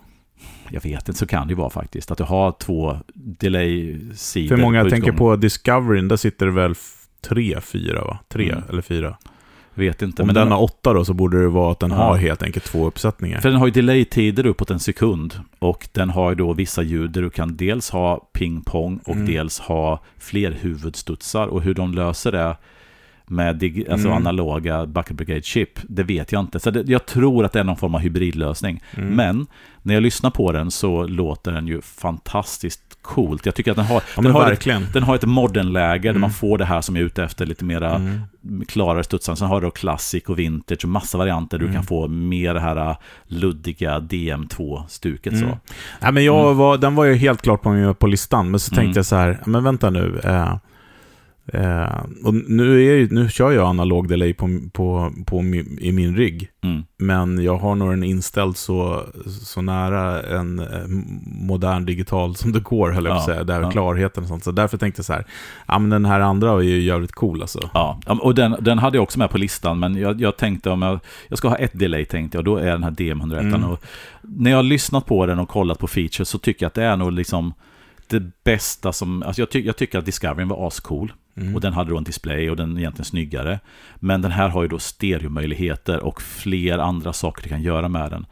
Jag 0.69 0.81
vet 0.81 1.07
inte, 1.07 1.19
så 1.19 1.27
kan 1.27 1.47
det 1.47 1.51
ju 1.51 1.55
vara 1.57 1.69
faktiskt. 1.69 2.11
Att 2.11 2.17
du 2.17 2.23
har 2.23 2.51
två 2.51 2.97
delay-sidor 3.13 4.55
För 4.55 4.61
många 4.61 4.83
på 4.83 4.89
tänker 4.89 5.11
på 5.11 5.35
Discoveryn, 5.35 6.07
där 6.07 6.17
sitter 6.17 6.45
det 6.45 6.51
väl 6.51 6.75
tre, 7.21 7.61
fyra 7.61 8.01
va? 8.05 8.19
Tre 8.27 8.49
Mm. 8.51 8.63
eller 8.69 8.81
fyra. 8.81 9.17
Vet 9.77 10.01
inte. 10.01 10.21
Om 10.21 10.25
men 10.25 10.35
den 10.35 10.51
har 10.51 10.61
åtta 10.63 10.93
då 10.93 11.05
så 11.05 11.13
borde 11.13 11.41
det 11.41 11.47
vara 11.47 11.71
att 11.71 11.79
den 11.79 11.89
Ja. 11.91 11.95
har 11.97 12.15
helt 12.17 12.43
enkelt 12.43 12.65
två 12.65 12.87
uppsättningar. 12.87 13.41
För 13.41 13.49
den 13.49 13.57
har 13.59 13.65
ju 13.67 13.71
delay-tider 13.71 14.45
uppåt 14.45 14.71
en 14.71 14.79
sekund. 14.79 15.39
Och 15.59 15.87
den 15.91 16.09
har 16.09 16.29
ju 16.29 16.35
då 16.35 16.53
vissa 16.53 16.81
ljud 16.83 17.11
där 17.11 17.21
du 17.21 17.29
kan 17.29 17.55
dels 17.57 17.89
ha 17.89 18.29
ping-pong 18.33 18.99
och 19.05 19.15
Mm. 19.15 19.25
dels 19.27 19.59
ha 19.59 19.99
fler 20.17 20.51
huvudstudsar. 20.51 21.47
Och 21.47 21.61
hur 21.61 21.73
de 21.73 21.93
löser 21.93 22.31
det 22.31 22.57
med 23.27 23.55
dig- 23.55 23.85
alltså 23.91 24.07
Mm. 24.07 24.17
analoga 24.17 24.85
Bucket 24.85 25.11
Brigade 25.17 25.41
chip, 25.41 25.79
det 25.83 26.03
vet 26.03 26.31
jag 26.31 26.39
inte. 26.41 26.59
Så 26.59 26.71
det, 26.71 26.83
jag 26.87 27.05
tror 27.05 27.45
att 27.45 27.51
det 27.51 27.59
är 27.59 27.63
någon 27.63 27.77
form 27.77 27.95
av 27.95 28.01
hybridlösning. 28.01 28.83
Mm. 28.97 29.09
Men 29.09 29.47
när 29.81 29.93
jag 29.93 30.03
lyssnar 30.03 30.29
på 30.29 30.51
den 30.51 30.71
så 30.71 31.07
låter 31.07 31.51
den 31.51 31.67
ju 31.67 31.81
fantastiskt 31.81 32.81
coolt. 33.01 33.45
Jag 33.45 33.55
tycker 33.55 33.71
att 33.71 33.77
den 33.77 33.85
har, 33.85 34.03
ja, 34.15 34.21
den 34.21 34.31
har, 34.31 34.51
ett, 34.51 34.93
den 34.93 35.03
har 35.03 35.15
ett 35.15 35.25
modern-läge 35.25 36.01
där 36.03 36.09
Mm. 36.09 36.21
man 36.21 36.31
får 36.31 36.57
det 36.57 36.65
här 36.65 36.81
som 36.81 36.95
jag 36.95 37.01
är 37.01 37.05
ute 37.05 37.23
efter, 37.23 37.45
lite 37.45 37.65
mera 37.65 37.95
Mm. 37.95 38.65
klarare 38.67 39.03
studsar. 39.03 39.35
Sen 39.35 39.47
har 39.47 39.61
du 39.61 39.71
classic 39.71 40.23
och 40.23 40.39
vintage 40.39 40.79
och 40.83 40.89
massa 40.89 41.17
varianter. 41.17 41.57
Du 41.57 41.63
Mm. 41.65 41.75
kan 41.75 41.83
få 41.83 42.07
mer 42.07 42.53
det 42.53 42.59
här 42.59 42.89
äh, 42.89 42.95
luddiga 43.27 43.99
DM2-stuket. 43.99 45.33
Mm. 45.33 45.49
Så. 45.49 45.57
Ja, 46.01 46.11
men 46.11 46.23
jag 46.25 46.45
Mm. 46.45 46.57
var, 46.57 46.77
den 46.77 46.95
var 46.95 47.05
ju 47.05 47.15
helt 47.15 47.41
klart 47.41 47.61
på, 47.61 47.93
på 47.93 48.07
listan, 48.07 48.51
men 48.51 48.59
så 48.59 48.73
Mm. 48.73 48.83
tänkte 48.85 48.97
jag 48.99 49.05
så 49.05 49.15
här, 49.15 49.39
men 49.45 49.63
vänta 49.63 49.89
nu. 49.89 50.19
Eh, 50.23 50.55
Eh, 51.53 52.03
och 52.23 52.33
nu, 52.33 52.85
är, 52.85 53.07
nu 53.09 53.29
kör 53.29 53.51
jag 53.51 53.67
analog 53.67 54.07
delay 54.07 54.33
på, 54.33 54.59
på, 54.73 55.11
på 55.25 55.41
i 55.79 55.91
min 55.91 56.15
rigg. 56.15 56.49
Mm. 56.63 56.83
Men 56.97 57.43
jag 57.43 57.57
har 57.57 57.75
nog 57.75 57.89
den 57.89 58.03
inställd 58.03 58.57
så, 58.57 59.03
så 59.27 59.61
nära 59.61 60.23
en 60.23 60.59
eh, 60.59 60.87
modern 61.25 61.85
digital 61.85 62.35
som 62.35 62.51
det 62.51 62.59
går, 62.59 62.91
höll 62.91 63.05
jag 63.05 63.13
på 63.13 63.19
att 63.19 63.25
säga. 63.25 63.43
Där 63.43 63.61
ja. 63.61 63.71
klarheten 63.71 64.23
och 64.23 64.29
sånt. 64.29 64.43
Så 64.43 64.51
därför 64.51 64.77
tänkte 64.77 64.99
jag 64.99 65.05
så 65.05 65.13
här, 65.13 65.25
ja 65.67 65.79
men 65.79 65.89
den 65.89 66.05
här 66.05 66.19
andra 66.19 66.51
är 66.51 66.61
ju 66.61 66.81
jävligt 66.81 67.11
cool 67.11 67.41
alltså. 67.41 67.69
Ja, 67.73 67.99
och 68.21 68.35
den, 68.35 68.55
den 68.59 68.79
hade 68.79 68.97
jag 68.97 69.03
också 69.03 69.19
med 69.19 69.29
på 69.29 69.37
listan, 69.37 69.79
men 69.79 69.95
jag, 69.95 70.21
jag 70.21 70.37
tänkte 70.37 70.69
om 70.69 70.81
jag, 70.81 70.99
jag 71.27 71.37
ska 71.37 71.47
ha 71.47 71.55
ett 71.55 71.79
delay 71.79 72.05
tänkte 72.05 72.37
jag, 72.37 72.45
då 72.45 72.57
är 72.57 72.71
den 72.71 72.83
här 72.83 72.91
DM101. 72.91 73.39
Mm. 73.39 73.63
Och 73.63 73.85
när 74.21 74.51
jag 74.51 74.57
har 74.57 74.63
lyssnat 74.63 75.05
på 75.05 75.25
den 75.25 75.39
och 75.39 75.49
kollat 75.49 75.79
på 75.79 75.87
features 75.87 76.29
så 76.29 76.37
tycker 76.37 76.65
jag 76.65 76.67
att 76.67 76.73
det 76.73 76.83
är 76.83 76.97
nog 76.97 77.11
liksom 77.11 77.53
det 78.07 78.43
bästa 78.43 78.93
som, 78.93 79.23
alltså 79.23 79.41
jag, 79.41 79.49
ty, 79.49 79.61
jag 79.61 79.77
tycker 79.77 79.99
att 79.99 80.05
Discoveryn 80.05 80.47
var 80.47 80.67
ascool. 80.67 81.13
Mm. 81.37 81.55
Och 81.55 81.61
den 81.61 81.73
hade 81.73 81.89
då 81.89 81.97
en 81.97 82.03
display 82.03 82.49
och 82.49 82.55
den 82.57 82.75
är 82.75 82.79
egentligen 82.79 83.05
snyggare. 83.05 83.59
Men 83.95 84.21
den 84.21 84.31
här 84.31 84.49
har 84.49 84.61
ju 84.61 84.67
då 84.67 84.79
stereomöjligheter 84.79 86.03
och 86.03 86.21
fler 86.21 86.77
andra 86.77 87.13
saker 87.13 87.43
du 87.43 87.49
kan 87.49 87.61
göra 87.61 87.87
med 87.89 88.11
den. 88.11 88.25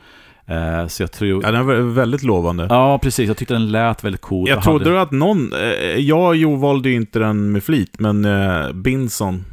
Eh, 0.46 0.88
så 0.88 1.04
jag 1.04 1.12
tror... 1.12 1.44
Ja, 1.44 1.52
den 1.52 1.66
var 1.66 1.76
väldigt 1.76 2.24
lovande. 2.24 2.68
Ja, 2.70 3.00
precis. 3.00 3.28
Jag 3.28 3.38
tyckte 3.38 3.54
den 3.54 3.72
lät 3.72 4.04
väldigt 4.04 4.22
cool. 4.22 4.50
Jag 4.50 4.64
trodde 4.64 4.86
hade- 4.90 5.02
att 5.02 5.12
någon, 5.12 5.54
eh, 5.54 6.00
jag 6.00 6.36
jo, 6.36 6.56
valde 6.56 6.90
ju 6.90 6.96
inte 6.96 7.20
den 7.20 7.52
med 7.52 7.64
flit, 7.64 8.00
men 8.00 8.26
eh, 8.26 8.72
Binson, 8.72 9.46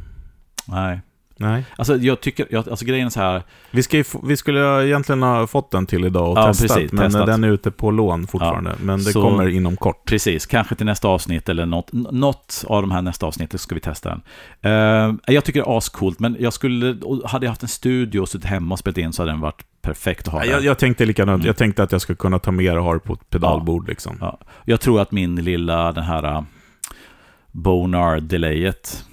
Nej. 0.67 1.01
Nej. 1.41 1.65
Alltså 1.75 1.95
jag 1.97 2.21
tycker, 2.21 2.47
jag, 2.49 2.69
alltså 2.69 2.85
grejen 2.85 3.05
är 3.05 3.09
så 3.09 3.19
här. 3.19 3.43
Vi, 3.71 3.83
ska 3.83 3.97
ju 3.97 4.03
vi 4.23 4.37
skulle 4.37 4.87
egentligen 4.87 5.23
ha 5.23 5.47
fått 5.47 5.71
den 5.71 5.85
till 5.85 6.05
idag 6.05 6.31
och 6.31 6.37
Ja, 6.37 6.47
testat, 6.47 6.67
precis, 6.77 6.91
men 6.91 7.05
testat. 7.05 7.25
den 7.25 7.43
är 7.43 7.47
ute 7.47 7.71
på 7.71 7.91
lån 7.91 8.27
fortfarande. 8.27 8.71
men 8.81 8.99
det 9.03 9.11
Så- 9.11 9.21
kommer 9.21 9.47
inom 9.47 9.77
kort. 9.77 10.05
Precis, 10.05 10.45
kanske 10.45 10.75
till 10.75 10.85
nästa 10.85 11.07
avsnitt 11.07 11.49
eller 11.49 11.65
något, 11.65 11.93
något 11.93 12.63
av 12.67 12.81
de 12.81 12.91
här 12.91 13.01
nästa 13.01 13.25
avsnittet 13.25 13.61
ska 13.61 13.75
vi 13.75 13.81
testa 13.81 14.09
den. 14.09 14.21
Eh, 14.61 15.15
jag 15.33 15.43
tycker 15.45 15.63
det 15.63 15.69
är 15.69 15.77
ascoolt, 15.77 16.19
men 16.19 16.37
jag 16.39 16.53
skulle, 16.53 16.97
hade 17.25 17.45
jag 17.45 17.51
haft 17.51 17.63
en 17.63 17.69
studio 17.69 18.19
och 18.19 18.29
suttit 18.29 18.45
hemma 18.47 18.73
och 18.75 18.79
spelat 18.79 18.97
in 18.97 19.13
så 19.13 19.21
hade 19.21 19.31
den 19.31 19.39
varit 19.41 19.61
perfekt 19.81 20.27
att 20.27 20.33
ha 20.33 20.45
Jag, 20.45 20.59
där. 20.59 20.65
jag 20.65 20.77
tänkte 20.79 21.05
likadant, 21.05 21.35
Mm. 21.39 21.47
jag 21.47 21.57
tänkte 21.57 21.83
att 21.83 21.91
jag 21.91 22.01
skulle 22.01 22.17
kunna 22.17 22.39
ta 22.39 22.51
med 22.51 22.77
och 22.77 22.83
ha 22.83 22.93
det 22.93 22.99
på 22.99 23.13
ett 23.13 23.29
pedalbord 23.29 23.87
liksom. 23.87 24.17
Ja. 24.21 24.37
Jag 24.65 24.81
tror 24.81 25.01
att 25.01 25.11
min 25.11 25.35
lilla, 25.35 25.91
den 25.91 26.03
här 26.03 26.25
uh, 26.37 26.41
Bonar-delayet 27.51 29.03
eh, 29.05 29.10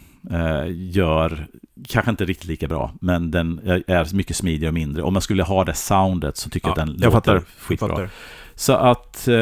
gör, 0.71 1.47
kanske 1.89 2.11
inte 2.11 2.25
riktigt 2.25 2.49
lika 2.49 2.69
bra, 2.69 2.93
men 3.01 3.31
den 3.31 3.61
är- 3.65 4.15
mycket 4.15 4.37
smidigare 4.37 4.69
och 4.71 4.75
mindre. 4.75 5.03
Om 5.03 5.13
man 5.13 5.23
skulle 5.23 5.43
ha 5.43 5.65
det 5.65 5.75
soundet 5.75 6.37
så 6.37 6.51
tycker 6.51 6.69
jag 6.69 6.79
att 6.79 6.87
den 6.87 6.97
jag 6.99 7.01
låter 7.01 7.11
fattar. 7.11 7.43
skitbra. 7.59 7.89
Fattar. 7.89 8.11
Så 8.55 8.73
att, 8.73 9.29
eh, 9.29 9.35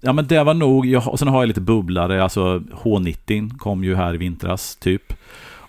ja 0.00 0.12
men 0.12 0.26
det 0.26 0.44
var 0.44 0.54
nog, 0.54 0.86
jag, 0.86 1.08
och 1.08 1.18
sen 1.18 1.28
har 1.28 1.42
jag 1.42 1.48
lite 1.48 1.60
bubblare, 1.60 2.22
alltså 2.22 2.58
H90 2.58 3.58
kom 3.58 3.84
ju 3.84 3.94
här 3.96 4.14
i 4.14 4.16
vintras 4.16 4.76
typ. 4.76 5.12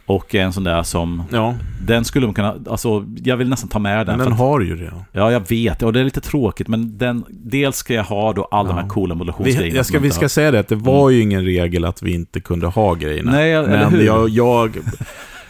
Och 0.10 0.36
en 0.36 0.54
sån 0.54 0.64
där 0.64 0.84
som, 0.84 1.24
Ja, 1.32 1.56
den 1.82 2.06
skulle 2.06 2.26
man 2.28 2.34
kunna, 2.34 2.56
alltså 2.70 3.06
jag 3.24 3.38
vill 3.38 3.50
nästan 3.50 3.70
ta 3.70 3.80
med 3.80 4.06
den. 4.08 4.18
men 4.18 4.26
den 4.26 4.34
att, 4.34 4.40
har 4.40 4.62
ju 4.62 4.76
det. 4.76 4.94
ja, 5.12 5.32
jag 5.32 5.50
vet, 5.50 5.84
och 5.84 5.94
det 5.94 6.00
är 6.00 6.04
lite 6.04 6.22
tråkigt, 6.22 6.68
men 6.68 6.98
den, 6.98 7.24
dels 7.30 7.78
ska 7.78 7.94
jag 7.94 8.04
ha 8.04 8.34
då 8.34 8.44
alla 8.52 8.70
de 8.70 8.76
Ja. 8.78 8.82
här 8.82 8.90
coola 8.90 9.16
modulationsgrejerna. 9.16 9.72
Vi, 9.72 9.78
jag 9.78 9.86
ska, 9.86 10.00
vi 10.00 10.12
ska 10.12 10.24
har. 10.24 10.30
säga 10.30 10.52
det, 10.52 10.60
att 10.60 10.68
det 10.68 10.76
var 10.76 11.10
ju 11.10 11.22
ingen 11.22 11.46
regel 11.46 11.86
att 11.86 12.02
vi 12.02 12.14
inte 12.14 12.40
kunde 12.40 12.68
ha 12.68 12.94
grejerna. 12.94 13.32
Nej, 13.32 13.54
eller 13.54 13.90
men 13.90 14.06
jag, 14.06 14.30
jag 14.30 14.78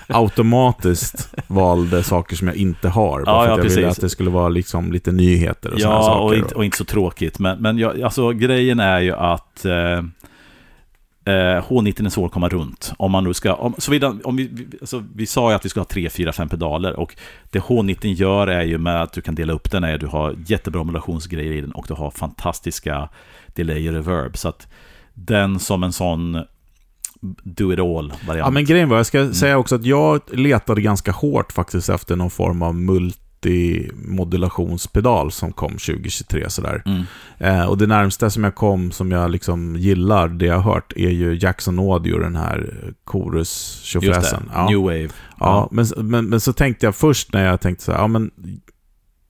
automatiskt 0.07 1.35
valde 1.47 2.03
saker 2.03 2.35
som 2.35 2.47
jag 2.47 2.57
inte 2.57 2.89
har. 2.89 3.23
Bara 3.25 3.35
Ja, 3.35 3.41
för 3.41 3.47
ja, 3.47 3.53
att 3.53 3.57
jag 3.57 3.63
ville 3.63 3.75
precis. 3.85 3.97
att 3.97 4.01
det 4.01 4.09
skulle 4.09 4.29
vara 4.29 4.49
liksom 4.49 4.91
lite 4.91 5.11
nyheter 5.11 5.73
och 5.73 5.79
sådana 5.81 5.95
Ja, 5.99 6.03
saker. 6.03 6.23
och 6.23 6.35
inte, 6.35 6.55
och 6.55 6.65
inte 6.65 6.77
så 6.77 6.85
tråkigt. 6.85 7.39
Men, 7.39 7.61
men 7.61 7.77
jag, 7.77 8.01
alltså, 8.01 8.31
grejen 8.31 8.79
är 8.79 8.99
ju 8.99 9.13
att 9.15 9.65
eh, 9.65 10.03
eh, 11.29 11.63
H90 11.63 12.05
är 12.05 12.09
svår 12.09 12.25
att 12.25 12.31
komma 12.31 12.49
runt. 12.49 12.93
Om 12.97 13.11
man 13.11 13.23
nu 13.23 13.33
ska, 13.33 13.53
om, 13.53 13.73
såvida, 13.77 14.15
om 14.23 14.35
vi, 14.35 14.67
alltså, 14.81 15.03
vi 15.15 15.25
sa 15.25 15.49
ju 15.49 15.55
att 15.55 15.65
vi 15.65 15.69
ska 15.69 15.79
ha 15.79 15.85
3, 15.85 16.09
4, 16.09 16.31
5 16.33 16.49
pedaler. 16.49 16.99
Och 16.99 17.15
det 17.49 17.59
H90 17.59 18.05
gör 18.13 18.47
är 18.47 18.63
ju 18.63 18.77
med 18.77 19.01
att 19.01 19.13
du 19.13 19.21
kan 19.21 19.35
dela 19.35 19.53
upp 19.53 19.71
den, 19.71 19.83
är 19.83 19.93
att 19.93 19.99
du 19.99 20.07
har 20.07 20.35
jättebra 20.47 20.83
modulationsgrejer 20.83 21.51
i 21.51 21.61
den 21.61 21.71
och 21.71 21.85
du 21.87 21.93
har 21.93 22.11
fantastiska 22.11 23.09
delay 23.55 23.87
och 23.89 23.93
reverb. 23.93 24.37
Så 24.37 24.49
att 24.49 24.67
den 25.13 25.59
som 25.59 25.83
en 25.83 25.93
sån 25.93 26.37
do 27.43 27.73
it 27.73 27.79
all-variant. 27.79 28.45
Ja, 28.45 28.49
men 28.49 28.65
grejen 28.65 28.89
var, 28.89 28.97
jag 28.97 29.15
Mm. 29.15 29.33
ska 29.33 29.39
säga 29.39 29.57
också 29.57 29.75
att 29.75 29.85
jag 29.85 30.21
letade 30.33 30.81
ganska 30.81 31.11
hårt 31.11 31.51
faktiskt 31.51 31.89
efter 31.89 32.15
någon 32.15 32.29
form 32.29 32.61
av 32.61 32.75
multimodulationspedal 33.45 35.32
som 35.32 35.52
kom 35.52 35.71
2023 35.71 36.49
sådär. 36.49 36.84
Mm. 36.86 37.04
Eh, 37.38 37.65
och 37.65 37.78
det 37.78 37.88
närmsta 37.88 38.30
som 38.30 38.43
jag 38.43 38.56
kom, 38.56 38.91
som 38.91 39.12
jag 39.12 39.32
liksom 39.32 39.75
gillar, 39.75 40.28
det 40.28 40.45
jag 40.45 40.60
har 40.60 40.73
hört, 40.73 40.93
är 40.95 41.10
ju 41.10 41.38
Jackson 41.41 41.80
Audio, 41.80 42.19
den 42.19 42.36
här 42.36 42.73
chorus 43.06 43.82
tjofräsen. 43.84 44.49
Ja. 44.54 44.69
New 44.69 44.80
Wave. 44.80 45.10
Ja, 45.39 45.69
men, 45.71 45.86
men, 45.97 46.25
men 46.25 46.39
så 46.39 46.54
tänkte 46.54 46.86
jag 46.86 46.95
först 46.95 47.34
när 47.34 47.45
jag 47.45 47.62
tänkte 47.62 47.84
så 47.84 47.91
här, 47.91 47.99
ja 47.99 48.08
men 48.08 48.32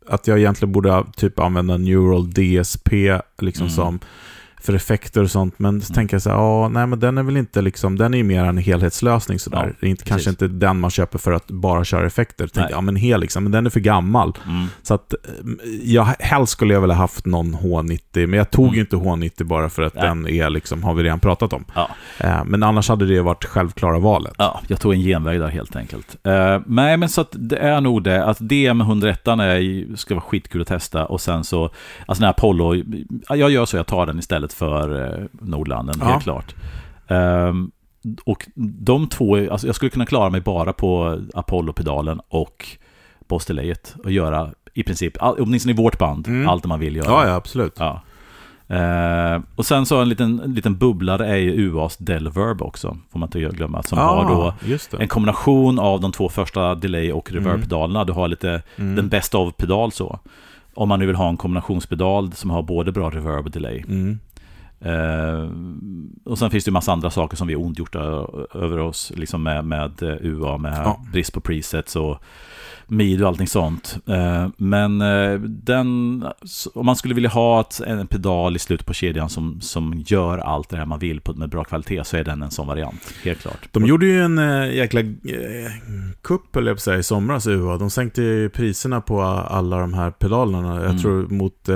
att 0.07 0.27
jag 0.27 0.39
egentligen 0.39 0.71
borde 0.71 1.03
typ 1.15 1.39
använda 1.39 1.77
Neural 1.77 2.29
DSP 2.29 2.93
liksom 3.39 3.65
Mm. 3.65 3.75
som 3.75 3.99
för 4.61 4.73
effekter 4.73 5.23
och 5.23 5.31
sånt. 5.31 5.59
Men 5.59 5.81
så 5.81 5.91
Mm. 5.91 5.95
tänker 5.95 6.15
jag 6.15 6.21
så 6.21 6.29
här, 6.29 6.37
ja, 6.37 6.69
nej 6.69 6.87
men 6.87 6.99
den 6.99 7.17
är 7.17 7.23
väl 7.23 7.37
inte 7.37 7.61
liksom, 7.61 7.97
den 7.97 8.13
är 8.13 8.17
ju 8.17 8.23
mer 8.23 8.43
en 8.43 8.57
helhetslösning 8.57 9.39
sådär. 9.39 9.75
Ja, 9.79 9.87
inte, 9.87 10.03
kanske 10.03 10.29
inte 10.29 10.47
den 10.47 10.79
man 10.79 10.89
köper 10.91 11.19
för 11.19 11.31
att 11.31 11.47
bara 11.47 11.83
köra 11.83 12.07
effekter. 12.07 12.47
Tänkte, 12.47 12.73
ja 12.73 12.81
men 12.81 12.95
hel 12.95 13.19
liksom, 13.19 13.43
men 13.43 13.51
den 13.51 13.65
är 13.65 13.69
för 13.69 13.79
gammal. 13.79 14.33
Mm. 14.47 14.67
Så 14.83 14.93
att, 14.93 15.13
eh, 15.13 15.19
jag, 15.83 16.03
helst 16.19 16.51
skulle 16.51 16.73
jag 16.73 16.81
väl 16.81 16.89
ha 16.91 16.97
haft 16.97 17.25
någon 17.25 17.55
H90, 17.55 18.27
men 18.27 18.33
jag 18.37 18.51
tog 18.51 18.65
Mm. 18.65 18.75
ju 18.75 18.81
inte 18.81 18.95
H90 18.95 19.43
bara 19.43 19.69
för 19.69 19.81
att 19.83 19.95
Nej. 19.95 20.03
den 20.03 20.27
är 20.27 20.49
liksom, 20.49 20.83
har 20.83 20.93
vi 20.93 21.03
redan 21.03 21.19
pratat 21.19 21.53
om. 21.53 21.65
Ja. 21.75 21.89
Eh, 22.19 22.43
men 22.45 22.63
annars 22.63 22.89
hade 22.89 23.05
det 23.05 23.21
varit 23.21 23.45
självklara 23.45 23.99
valet. 23.99 24.33
Ja, 24.37 24.61
jag 24.67 24.79
tog 24.81 24.93
en 24.93 24.99
genväg 25.01 25.39
där 25.39 25.47
helt 25.47 25.75
enkelt. 25.75 26.17
Eh, 26.23 26.59
nej, 26.65 26.97
men 26.97 27.09
så 27.09 27.21
att 27.21 27.35
det 27.39 27.57
är 27.57 27.81
nog 27.81 28.03
det. 28.03 28.25
Att 28.25 28.39
DM101 28.41 29.41
är, 29.43 29.55
ju- 29.55 29.95
ska 29.97 30.13
vara 30.15 30.23
skitkul 30.25 30.61
att 30.61 30.67
testa. 30.67 31.05
Och 31.05 31.21
sen 31.21 31.43
så, 31.43 31.63
alltså 31.63 32.21
den 32.21 32.23
här 32.23 32.29
Apollo, 32.29 32.75
ja, 33.29 33.35
jag 33.35 33.51
gör 33.51 33.65
så, 33.65 33.77
jag 33.77 33.87
tar 33.87 34.05
den 34.05 34.19
istället 34.19 34.48
för 34.53 35.01
eh, 35.19 35.25
Nordlanden, 35.31 35.95
Ja. 35.99 36.05
helt 36.05 36.23
klart. 36.23 36.55
Ehm, 37.07 37.71
och 38.25 38.47
de 38.55 39.07
två, 39.07 39.51
alltså 39.51 39.67
jag 39.67 39.75
skulle 39.75 39.89
kunna 39.91 40.05
klara 40.05 40.29
mig 40.29 40.41
bara 40.41 40.73
på 40.73 41.19
Apollo-pedalen 41.33 42.21
och 42.29 42.67
Boss 43.27 43.45
Delayet 43.45 43.95
och 44.03 44.11
göra 44.11 44.49
i 44.73 44.83
princip, 44.83 45.13
åtminstone 45.19 45.73
i 45.73 45.75
vårt 45.75 45.97
band, 45.99 46.27
Mm. 46.27 46.49
allt 46.49 46.65
man 46.65 46.79
vill 46.79 46.95
göra. 46.95 47.07
Ja, 47.07 47.27
ja, 47.27 47.33
absolut. 47.35 47.73
Ja. 47.79 48.01
Eh, 48.67 49.41
och 49.55 49.65
sen 49.65 49.85
så 49.85 50.01
en 50.01 50.09
liten, 50.09 50.39
en 50.39 50.53
liten 50.53 50.77
bubblare 50.77 51.27
är 51.27 51.35
ju 51.37 51.51
UAs 51.71 51.97
Delverb 51.97 52.61
också, 52.61 52.97
får 53.11 53.19
man 53.19 53.27
inte 53.27 53.39
glömma. 53.39 53.83
Som 53.83 53.97
har 53.97 54.29
då 54.29 54.41
Ah, 54.41 54.53
just 54.65 54.91
det. 54.91 54.97
en 54.97 55.07
kombination 55.07 55.79
av 55.79 56.01
de 56.01 56.11
två 56.11 56.29
första 56.29 56.75
delay 56.75 57.11
och 57.11 57.31
reverb-pedalerna. 57.31 58.03
Du 58.05 58.13
har 58.13 58.27
lite 58.27 58.61
Mm. 58.75 58.95
den 58.95 59.09
bästa 59.09 59.37
av 59.37 59.51
pedal 59.51 59.91
så. 59.91 60.19
Om 60.73 60.89
man 60.89 60.99
nu 60.99 61.05
vill 61.05 61.15
ha 61.15 61.29
en 61.29 61.37
kombinationspedal 61.37 62.31
som 62.33 62.49
har 62.49 62.61
både 62.61 62.91
bra 62.91 63.09
reverb 63.09 63.45
och 63.45 63.51
delay. 63.51 63.83
Mm. 63.87 64.19
Eh, 64.81 65.49
och 66.25 66.37
sen 66.39 66.49
finns 66.51 66.63
det 66.65 66.69
ju 66.69 66.73
massa 66.73 66.91
andra 66.91 67.09
saker 67.09 67.37
som 67.37 67.47
vi 67.47 67.53
har 67.53 67.61
ondgjort 67.61 67.95
ö- 67.95 68.25
över 68.53 68.77
oss, 68.79 69.11
liksom 69.15 69.43
med, 69.43 69.65
med 69.65 70.03
eh, 70.03 70.15
UA, 70.21 70.57
med 70.57 70.73
Ja. 70.85 71.01
brist 71.13 71.33
på 71.33 71.41
presets 71.41 71.95
och 71.95 72.17
mid 72.89 73.21
och 73.21 73.27
allting 73.27 73.47
sånt. 73.47 73.97
Eh, 74.07 74.47
men 74.57 75.01
eh, 75.01 75.39
den, 75.41 76.23
om 76.73 76.85
man 76.85 76.95
skulle 76.95 77.13
vilja 77.15 77.29
ha 77.29 77.61
ett, 77.61 77.79
en 77.79 78.07
pedal 78.07 78.55
i 78.55 78.59
slutet 78.59 78.85
på 78.87 78.93
kedjan 78.93 79.29
som, 79.29 79.61
som 79.61 80.03
gör 80.05 80.37
allt 80.37 80.69
det 80.69 80.77
här 80.77 80.85
man 80.85 80.99
vill 80.99 81.21
på, 81.21 81.33
med 81.33 81.49
bra 81.49 81.63
kvalitet 81.63 82.03
så 82.03 82.17
är 82.17 82.23
den 82.23 82.41
en 82.41 82.51
sån 82.51 82.67
variant, 82.67 83.13
helt 83.23 83.39
klart. 83.41 83.67
De 83.71 83.85
gjorde 83.85 84.05
ju 84.05 84.21
en 84.23 84.37
äh, 84.39 84.75
jäkla 84.75 85.01
kupp, 86.21 86.55
eller 86.55 86.71
jag 86.71 86.79
säga, 86.79 86.97
i 86.97 87.03
somras, 87.03 87.47
UA. 87.47 87.77
De 87.77 87.89
sänkte 87.89 88.21
ju 88.21 88.49
priserna 88.49 89.01
på 89.01 89.21
alla 89.21 89.77
de 89.79 89.93
här 89.93 90.11
pedalerna, 90.11 90.75
jag 90.75 90.85
Mm. 90.85 90.97
tror 90.97 91.27
mot, 91.27 91.69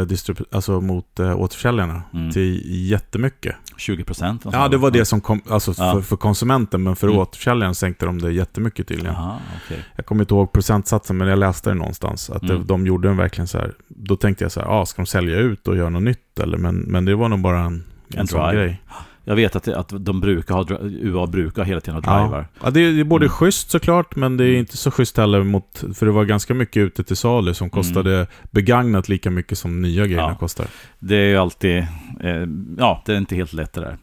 alltså 0.51 0.81
mot 0.81 1.19
återförsäljarna, 1.19 2.01
Mm. 2.13 2.31
till 2.31 2.61
jättemycket. 2.89 3.55
20 3.77 4.03
procent? 4.03 4.45
Ja, 4.51 4.67
det 4.67 4.77
var 4.77 4.91
det 4.91 5.05
som 5.05 5.21
kom, 5.21 5.41
alltså 5.49 5.73
Ja. 5.77 5.93
för, 5.93 6.01
för 6.01 6.15
konsumenten, 6.15 6.83
men 6.83 6.95
för 6.95 7.07
Mm. 7.07 7.19
återförsäljaren 7.19 7.75
sänkte 7.75 8.05
de 8.05 8.21
det 8.21 8.31
jättemycket 8.31 8.87
tydligen. 8.87 9.13
Jaha, 9.13 9.37
okej. 9.65 9.79
Jag 9.95 10.05
kommer 10.05 10.23
inte 10.23 10.33
ihåg 10.33 10.51
procentsatsen, 10.51 11.02
men 11.09 11.27
jag 11.27 11.39
läste 11.39 11.69
det 11.69 11.73
någonstans. 11.73 12.29
Att 12.29 12.43
Mm. 12.43 12.57
det, 12.59 12.63
de 12.65 12.87
gjorde 12.87 13.09
en 13.09 13.17
verkligen 13.17 13.47
så 13.47 13.57
här, 13.57 13.73
då 13.87 14.15
tänkte 14.15 14.43
jag 14.43 14.51
så 14.51 14.59
här, 14.59 14.67
ah, 14.67 14.85
ska 14.85 15.01
de 15.01 15.05
sälja 15.05 15.37
ut 15.39 15.67
och 15.67 15.75
göra 15.77 15.89
något 15.89 16.03
nytt 16.03 16.39
eller? 16.39 16.57
Men, 16.57 16.75
men 16.75 17.05
det 17.05 17.15
var 17.15 17.29
nog 17.29 17.39
bara 17.41 17.59
en, 17.59 17.83
en, 18.13 18.19
En 18.19 18.27
sån 18.27 18.53
grej. 18.53 18.81
Jag 19.25 19.35
vet 19.35 19.55
att, 19.55 19.63
det, 19.63 19.77
att 19.77 20.05
de 20.05 20.21
brukar 20.21 20.53
ha, 20.55 20.65
UA 20.81 21.27
brukar 21.27 21.63
hela 21.63 21.81
tiden 21.81 22.03
ha 22.03 22.19
drivar. 22.21 22.47
Ja, 22.63 22.69
det 22.69 22.79
är, 22.79 22.91
det 22.91 22.99
är 22.99 23.03
både 23.03 23.25
Mm. 23.25 23.31
schysst 23.33 23.69
såklart, 23.71 24.15
men 24.15 24.37
det 24.37 24.43
är 24.43 24.47
Mm. 24.47 24.59
inte 24.59 24.77
så 24.77 24.91
schysst 24.91 25.17
heller 25.17 25.43
mot, 25.43 25.83
för 25.93 26.05
det 26.05 26.11
var 26.11 26.25
ganska 26.25 26.53
mycket 26.53 26.77
ute 26.81 27.03
till 27.03 27.15
salu 27.17 27.53
som 27.53 27.69
kostade 27.69 28.27
begagnat 28.51 29.09
lika 29.09 29.29
mycket 29.31 29.57
som 29.57 29.81
nya 29.81 30.03
grejerna 30.05 30.23
Mm. 30.23 30.33
Ja. 30.33 30.39
kostar. 30.39 30.65
Det 30.99 31.15
är 31.15 31.29
ju 31.29 31.37
alltid, 31.37 31.77
eh, 32.19 32.45
ja, 32.77 33.03
det 33.05 33.13
är 33.13 33.17
inte 33.17 33.35
helt 33.35 33.53
lätt 33.53 33.73
det 33.73 33.81
där. 33.81 33.97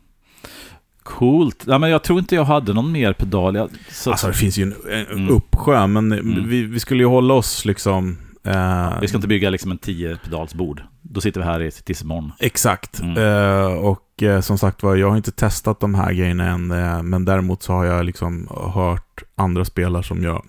Coolt. 1.10 1.64
Ja, 1.66 1.78
men 1.78 1.90
jag 1.90 2.02
tror 2.02 2.18
inte 2.18 2.34
jag 2.34 2.44
hade 2.44 2.72
någon 2.72 2.92
mer 2.92 3.12
pedal. 3.12 3.54
Jag, 3.54 3.70
så, 3.90 4.10
Alltså 4.10 4.26
det 4.26 4.32
finns 4.32 4.58
ju 4.58 4.62
en, 4.62 4.74
en 4.90 5.06
Mm. 5.06 5.28
uppsjö, 5.28 5.86
men 5.86 6.12
Mm. 6.12 6.48
vi, 6.48 6.62
vi 6.62 6.80
skulle 6.80 7.02
ju 7.02 7.06
hålla 7.08 7.34
oss 7.34 7.64
liksom... 7.64 8.18
eh, 8.44 9.00
vi 9.00 9.08
ska 9.08 9.16
inte 9.16 9.28
bygga 9.28 9.50
liksom 9.50 9.70
en 9.70 9.78
10 9.78 10.16
pedalsbord. 10.24 10.82
Då 11.02 11.20
sitter 11.20 11.40
vi 11.40 11.46
här 11.46 11.62
i, 11.62 11.70
tills 11.70 12.02
imorgon. 12.02 12.32
Exakt. 12.38 13.00
Mm. 13.00 13.16
Eh, 13.18 13.72
och 13.72 14.22
eh, 14.22 14.40
som 14.40 14.58
sagt 14.58 14.82
var, 14.82 14.96
jag 14.96 15.10
har 15.10 15.16
inte 15.16 15.32
testat 15.32 15.80
de 15.80 15.94
här 15.94 16.12
grejerna 16.12 16.44
än, 16.46 16.70
eh, 16.70 17.02
men 17.02 17.24
däremot 17.24 17.62
så 17.62 17.72
har 17.72 17.84
jag 17.84 18.04
liksom 18.04 18.48
hört 18.74 19.22
andra 19.36 19.64
spelare 19.64 20.02
som 20.02 20.22
jag 20.22 20.44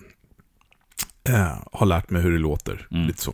eh, 1.30 1.54
har 1.72 1.86
lärt 1.86 2.10
mig 2.10 2.22
hur 2.22 2.32
det 2.32 2.38
låter. 2.40 2.88
Mm. 2.92 3.08
Lite 3.08 3.22
så. 3.22 3.34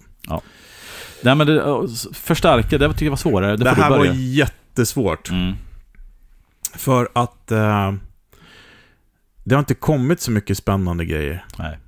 Nej, 1.24 1.36
men 1.36 1.48
det, 1.48 1.88
förstärka, 2.14 2.78
det 2.78 2.90
tycker 2.94 3.06
jag 3.06 3.12
var 3.12 3.18
svårare. 3.18 3.58
Det, 3.58 3.64
Det, 3.64 3.70
här 3.70 3.90
var 3.90 4.06
jättesvårt. 4.14 5.30
Mm. 5.30 5.54
För 6.78 7.10
att 7.14 7.52
eh, 7.52 7.94
det 9.44 9.56
har 9.56 9.60
inte 9.60 9.74
kommit 9.76 10.22
så 10.22 10.32
mycket 10.32 10.58
spännande 10.58 11.06
grejer. 11.06 11.46
Nej. 11.60 11.80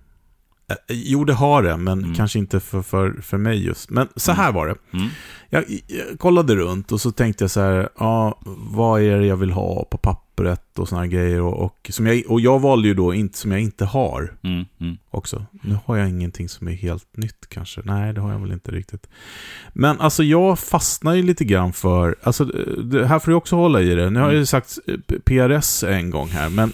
Eh, 0.70 0.76
Jo, 0.90 1.24
det 1.26 1.34
har 1.34 1.64
det, 1.64 1.78
men 1.78 2.00
Mm. 2.04 2.16
kanske 2.16 2.40
inte 2.40 2.60
för, 2.60 2.82
för, 2.82 3.22
för 3.22 3.38
mig 3.38 3.66
just. 3.66 3.90
Men 3.90 4.08
så 4.16 4.32
här 4.32 4.52
var 4.52 4.68
det. 4.68 4.76
Mm. 4.98 5.08
Jag, 5.50 5.64
jag 5.88 6.20
kollade 6.20 6.56
runt 6.56 6.92
och 6.92 7.02
så 7.02 7.12
tänkte 7.12 7.44
jag 7.44 7.52
så 7.52 7.62
här, 7.62 7.90
ja, 8.00 8.40
vad 8.72 9.02
är 9.02 9.20
det 9.20 9.26
jag 9.26 9.38
vill 9.38 9.52
ha 9.52 9.86
på 9.92 9.98
pappret 10.40 10.80
och 10.80 10.88
såna 10.90 11.02
här 11.02 11.08
grejer. 11.08 11.42
Och, 11.42 11.66
och, 11.66 11.90
som 11.94 12.08
jag, 12.08 12.24
och 12.28 12.42
jag 12.42 12.60
valde 12.60 12.88
ju 12.88 12.94
då 12.94 13.14
inte 13.14 13.38
som 13.38 13.52
jag 13.52 13.62
inte 13.62 13.86
har 13.86 14.34
Mm. 14.44 14.66
Mm. 14.82 14.98
också. 15.10 15.46
Nu 15.62 15.78
har 15.86 15.98
jag 15.98 16.10
ingenting 16.10 16.50
som 16.50 16.68
är 16.68 16.72
helt 16.72 17.18
nytt 17.18 17.50
kanske. 17.50 17.82
Nej, 17.84 18.14
det 18.14 18.22
har 18.22 18.32
jag 18.32 18.40
väl 18.40 18.52
inte 18.52 18.72
riktigt. 18.72 19.08
Men 19.74 20.00
alltså 20.00 20.24
jag 20.24 20.60
fastnar 20.60 21.14
ju 21.14 21.24
lite 21.24 21.46
grann 21.46 21.74
för, 21.74 22.16
alltså 22.24 22.46
det 22.84 23.08
här 23.08 23.20
får 23.20 23.32
du 23.32 23.36
också 23.38 23.56
hålla 23.56 23.82
i 23.82 23.96
det. 23.96 24.10
Nu 24.10 24.20
har 24.20 24.28
jag 24.28 24.36
ju 24.36 24.46
sagt 24.46 24.78
eh, 24.88 24.96
PRS 25.26 25.84
en 25.84 26.10
gång 26.10 26.30
här, 26.30 26.50
men 26.50 26.74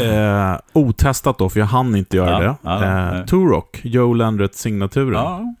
Eh, 0.00 0.56
otestat 0.72 1.38
då, 1.38 1.48
för 1.48 1.60
jag 1.60 1.66
hann 1.66 1.96
inte 1.96 2.16
göra 2.16 2.30
Ja, 2.30 2.38
det. 2.40 2.56
ja, 2.62 3.18
eh. 3.18 3.24
Turok, 3.24 3.80
Joe 3.84 4.14
Landret-signaturen. 4.14 5.12
Ja, 5.14 5.54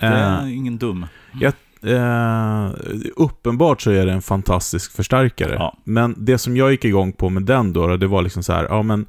det 0.00 0.06
Eh, 0.06 0.12
är 0.12 0.48
ingen 0.48 0.76
dum. 0.78 1.06
Eh, 1.86 2.70
uppenbart 3.16 3.80
så 3.82 3.90
är 3.90 4.06
det 4.06 4.12
en 4.12 4.22
fantastisk 4.22 4.92
förstärkare. 4.92 5.54
Ja. 5.58 5.76
Men 5.84 6.14
det 6.18 6.38
som 6.38 6.56
jag 6.56 6.70
gick 6.70 6.84
igång 6.84 7.12
på 7.12 7.28
med 7.28 7.42
den 7.42 7.72
då, 7.72 7.96
det 7.96 8.06
var 8.06 8.22
liksom 8.22 8.42
så 8.42 8.52
här, 8.52 8.64
ja 8.64 8.82
men 8.82 9.06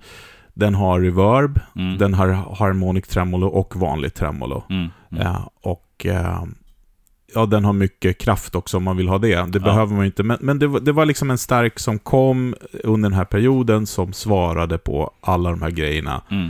den 0.54 0.76
har 0.76 1.00
reverb, 1.02 1.60
Mm. 1.76 1.98
den 1.98 2.14
har 2.14 2.28
harmonic 2.60 3.08
tremolo 3.08 3.48
och 3.48 3.76
vanlig 3.76 4.14
tremolo. 4.14 4.64
Mm. 4.70 4.88
Mm. 5.12 5.22
Eh, 5.28 5.48
och 5.62 6.06
eh, 6.06 6.44
ja, 7.34 7.46
den 7.46 7.66
har 7.66 7.74
mycket 7.74 8.18
kraft 8.18 8.56
också 8.56 8.78
om 8.78 8.84
man 8.84 8.98
vill 8.98 9.08
ha 9.08 9.18
det. 9.18 9.46
Det 9.52 9.60
behöver 9.60 9.92
man 9.96 10.00
ju 10.02 10.06
inte. 10.06 10.24
Men, 10.24 10.38
men 10.42 10.60
det, 10.60 10.68
var- 10.68 10.80
det 10.80 10.92
var 10.92 11.06
liksom 11.06 11.32
en 11.32 11.38
stark 11.38 11.80
som 11.80 12.00
kom 12.00 12.56
under 12.84 13.10
den 13.10 13.18
här 13.18 13.26
perioden 13.26 13.86
som 13.88 14.14
svarade 14.14 14.78
på 14.78 15.12
alla 15.22 15.50
de 15.50 15.62
här 15.62 15.72
grejerna. 15.72 16.22
Mm. 16.32 16.50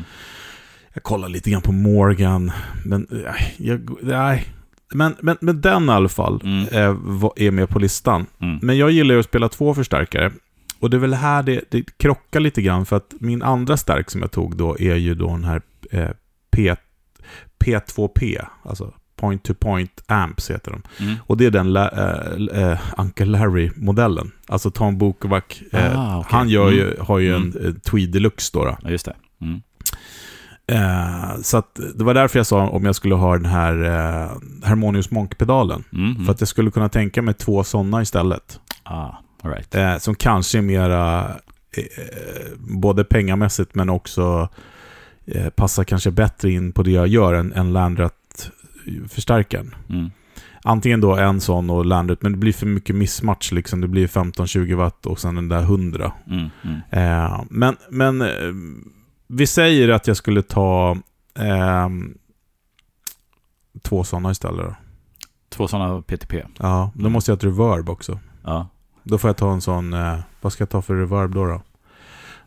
Jag 0.93 1.03
kollar 1.03 1.29
lite 1.29 1.49
grann 1.49 1.61
på 1.61 1.71
Morgan, 1.71 2.51
men 2.85 3.07
nej, 3.09 3.55
jag, 3.57 3.89
nej. 4.01 4.45
Men, 4.93 5.15
men, 5.21 5.37
men 5.41 5.61
den 5.61 5.89
i 5.89 5.91
alla 5.91 6.09
fall 6.09 6.41
Mm. 6.43 6.61
eh, 6.67 7.29
är 7.35 7.51
med 7.51 7.69
på 7.69 7.79
listan. 7.79 8.25
Mm. 8.41 8.59
Men 8.61 8.77
jag 8.77 8.91
gillar 8.91 9.13
ju 9.15 9.19
att 9.19 9.25
spela 9.25 9.49
två 9.49 9.73
förstärkare. 9.73 10.31
Och 10.79 10.89
det 10.89 10.97
är 10.97 11.01
väl 11.01 11.13
här 11.13 11.43
det, 11.43 11.61
det 11.71 11.97
krockar 11.97 12.39
lite 12.39 12.61
grann, 12.61 12.85
för 12.85 12.95
att 12.95 13.13
min 13.19 13.41
andra 13.43 13.77
stärk 13.77 14.09
som 14.11 14.21
jag 14.21 14.31
tog 14.31 14.57
då 14.57 14.77
är 14.79 14.95
ju 14.95 15.15
då 15.15 15.27
den 15.27 15.43
här 15.43 15.61
eh, 15.91 16.09
P, 16.51 16.75
P2P, 17.65 18.45
alltså 18.63 18.93
Point 19.15 19.43
to 19.43 19.53
Point 19.53 20.03
Amps 20.07 20.51
heter 20.51 20.71
de. 20.71 20.81
Mm. 21.03 21.15
Och 21.23 21.37
det 21.37 21.45
är 21.45 21.51
den 21.51 21.73
La, 21.73 21.89
eh, 21.89 22.63
eh, 22.71 22.79
Uncle 22.97 23.25
Larry-modellen. 23.25 24.31
Alltså 24.47 24.71
Tom 24.71 24.97
Bukovac, 24.97 25.43
Ah, 25.73 26.17
okej. 26.19 26.29
han 26.37 26.49
gör 26.49 26.71
ju, 26.71 26.83
Mm. 26.87 27.05
har 27.05 27.19
ju 27.19 27.35
Mm. 27.35 27.53
en 27.57 27.65
eh, 27.65 27.73
Tweed 27.73 28.09
Deluxe 28.11 28.49
då. 28.53 28.65
då. 28.65 28.77
Ja, 28.83 28.89
just 28.89 29.05
det. 29.05 29.15
Mm. 29.41 29.61
Eh, 30.71 31.37
så 31.41 31.57
att 31.57 31.79
det 31.95 32.03
var 32.03 32.13
därför 32.13 32.39
jag 32.39 32.47
sa 32.47 32.67
om 32.67 32.85
jag 32.85 32.95
skulle 32.95 33.15
ha 33.15 33.37
den 33.37 33.45
här 33.45 33.83
eh, 33.83 34.31
Harmonious 34.63 35.11
Monk-pedalen. 35.11 35.83
Mm. 35.93 36.11
Mm. 36.11 36.25
För 36.25 36.31
att 36.31 36.41
jag 36.41 36.47
skulle 36.47 36.71
kunna 36.71 36.89
tänka 36.89 37.21
mig 37.21 37.33
två 37.33 37.63
sådana 37.63 38.01
istället. 38.01 38.59
Ah, 38.83 39.09
all 39.41 39.51
right. 39.51 39.75
Eh, 39.75 39.97
som 39.97 40.15
kanske 40.15 40.57
är 40.57 40.61
mera, 40.61 41.29
eh, 41.71 41.83
både 42.57 43.03
pengamässigt 43.03 43.75
men 43.75 43.89
också 43.89 44.49
eh, 45.25 45.49
passar 45.49 45.83
kanske 45.83 46.11
bättre 46.11 46.51
in 46.51 46.71
på 46.71 46.83
det 46.83 46.91
jag 46.91 47.07
gör 47.07 47.33
än, 47.33 47.53
än 47.53 47.73
Landrat-förstärkaren. 47.73 49.75
Mm. 49.89 50.11
Antingen 50.63 51.01
då 51.01 51.15
en 51.15 51.41
sån 51.41 51.69
och 51.69 51.85
Landrat, 51.85 52.21
men 52.21 52.31
det 52.31 52.37
blir 52.37 52.53
för 52.53 52.65
mycket 52.65 52.95
missmatch 52.95 53.51
liksom. 53.51 53.81
Det 53.81 53.87
blir 53.87 54.07
15-20 54.07 54.75
watt 54.75 55.05
och 55.05 55.19
sen 55.19 55.35
den 55.35 55.49
där 55.49 55.61
100. 55.61 56.11
Mm. 56.27 56.49
Mm. 56.63 56.81
Eh, 56.89 57.41
men 57.49 57.75
men 57.89 58.21
vi 59.27 59.47
säger 59.47 59.89
att 59.89 60.07
jag 60.07 60.17
skulle 60.17 60.41
ta 60.41 60.97
eh, 61.39 61.89
två 63.81 64.03
sådana 64.03 64.31
istället 64.31 64.65
då. 64.65 64.75
Två 65.49 65.67
sådana 65.67 66.01
PTP. 66.01 66.43
Ja, 66.59 66.91
då 66.95 67.09
måste 67.09 67.31
jag 67.31 67.35
ha 67.35 67.37
ett 67.37 67.43
reverb 67.43 67.89
också. 67.89 68.19
Ja. 68.43 68.67
Då 69.03 69.17
får 69.17 69.29
jag 69.29 69.37
ta 69.37 69.51
en 69.51 69.61
sån, 69.61 69.93
eh, 69.93 70.19
vad 70.41 70.53
ska 70.53 70.61
jag 70.61 70.69
ta 70.69 70.81
för 70.81 70.95
reverb 70.95 71.33
då? 71.33 71.45
då? 71.45 71.61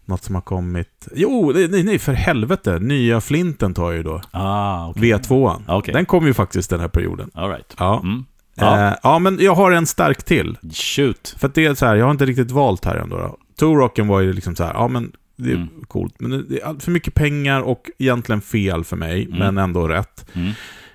Något 0.04 0.24
som 0.24 0.34
har 0.34 0.42
kommit... 0.42 1.08
Jo, 1.14 1.52
nej, 1.54 1.82
nej, 1.82 1.98
för 1.98 2.12
helvete. 2.12 2.78
Nya 2.78 3.20
Flinten 3.20 3.74
tar 3.74 3.84
jag 3.84 3.96
ju 3.96 4.02
då. 4.02 4.20
Ah, 4.30 4.88
okej. 4.88 5.02
V2. 5.02 5.62
Ah, 5.66 5.76
okej. 5.76 5.94
Den 5.94 6.06
kom 6.06 6.26
ju 6.26 6.34
faktiskt 6.34 6.70
den 6.70 6.80
här 6.80 6.88
perioden. 6.88 7.30
All 7.34 7.50
right. 7.50 7.74
Ja. 7.78 8.00
Mm. 8.00 8.24
Ja. 8.54 8.88
Eh, 8.88 8.94
ja, 9.02 9.18
men 9.18 9.38
jag 9.40 9.54
har 9.54 9.72
en 9.72 9.86
stark 9.86 10.22
till. 10.22 10.58
Shoot. 10.72 11.34
För 11.38 11.48
att 11.48 11.54
det 11.54 11.66
är 11.66 11.74
så 11.74 11.86
här, 11.86 11.96
jag 11.96 12.04
har 12.04 12.10
inte 12.10 12.26
riktigt 12.26 12.50
valt 12.50 12.84
här 12.84 12.96
ändå. 12.96 13.16
Då. 13.16 13.36
Two-rocken 13.60 14.08
var 14.08 14.20
ju 14.20 14.32
liksom 14.32 14.56
så 14.56 14.64
här, 14.64 14.74
ja 14.74 14.88
men 14.88 15.12
det 15.42 15.50
är 15.50 15.55
Mm. 15.57 15.68
coolt. 15.88 16.14
Men 16.20 16.31
det- 16.48 16.61
är 16.61 16.81
för 16.81 16.90
mycket 16.90 17.14
pengar 17.14 17.61
och 17.61 17.90
egentligen 17.98 18.40
fel 18.40 18.85
för 18.85 18.96
mig, 18.96 19.24
Mm. 19.26 19.38
men 19.38 19.59
ändå 19.59 19.88
rätt. 19.88 20.26
Mm. 20.33 20.50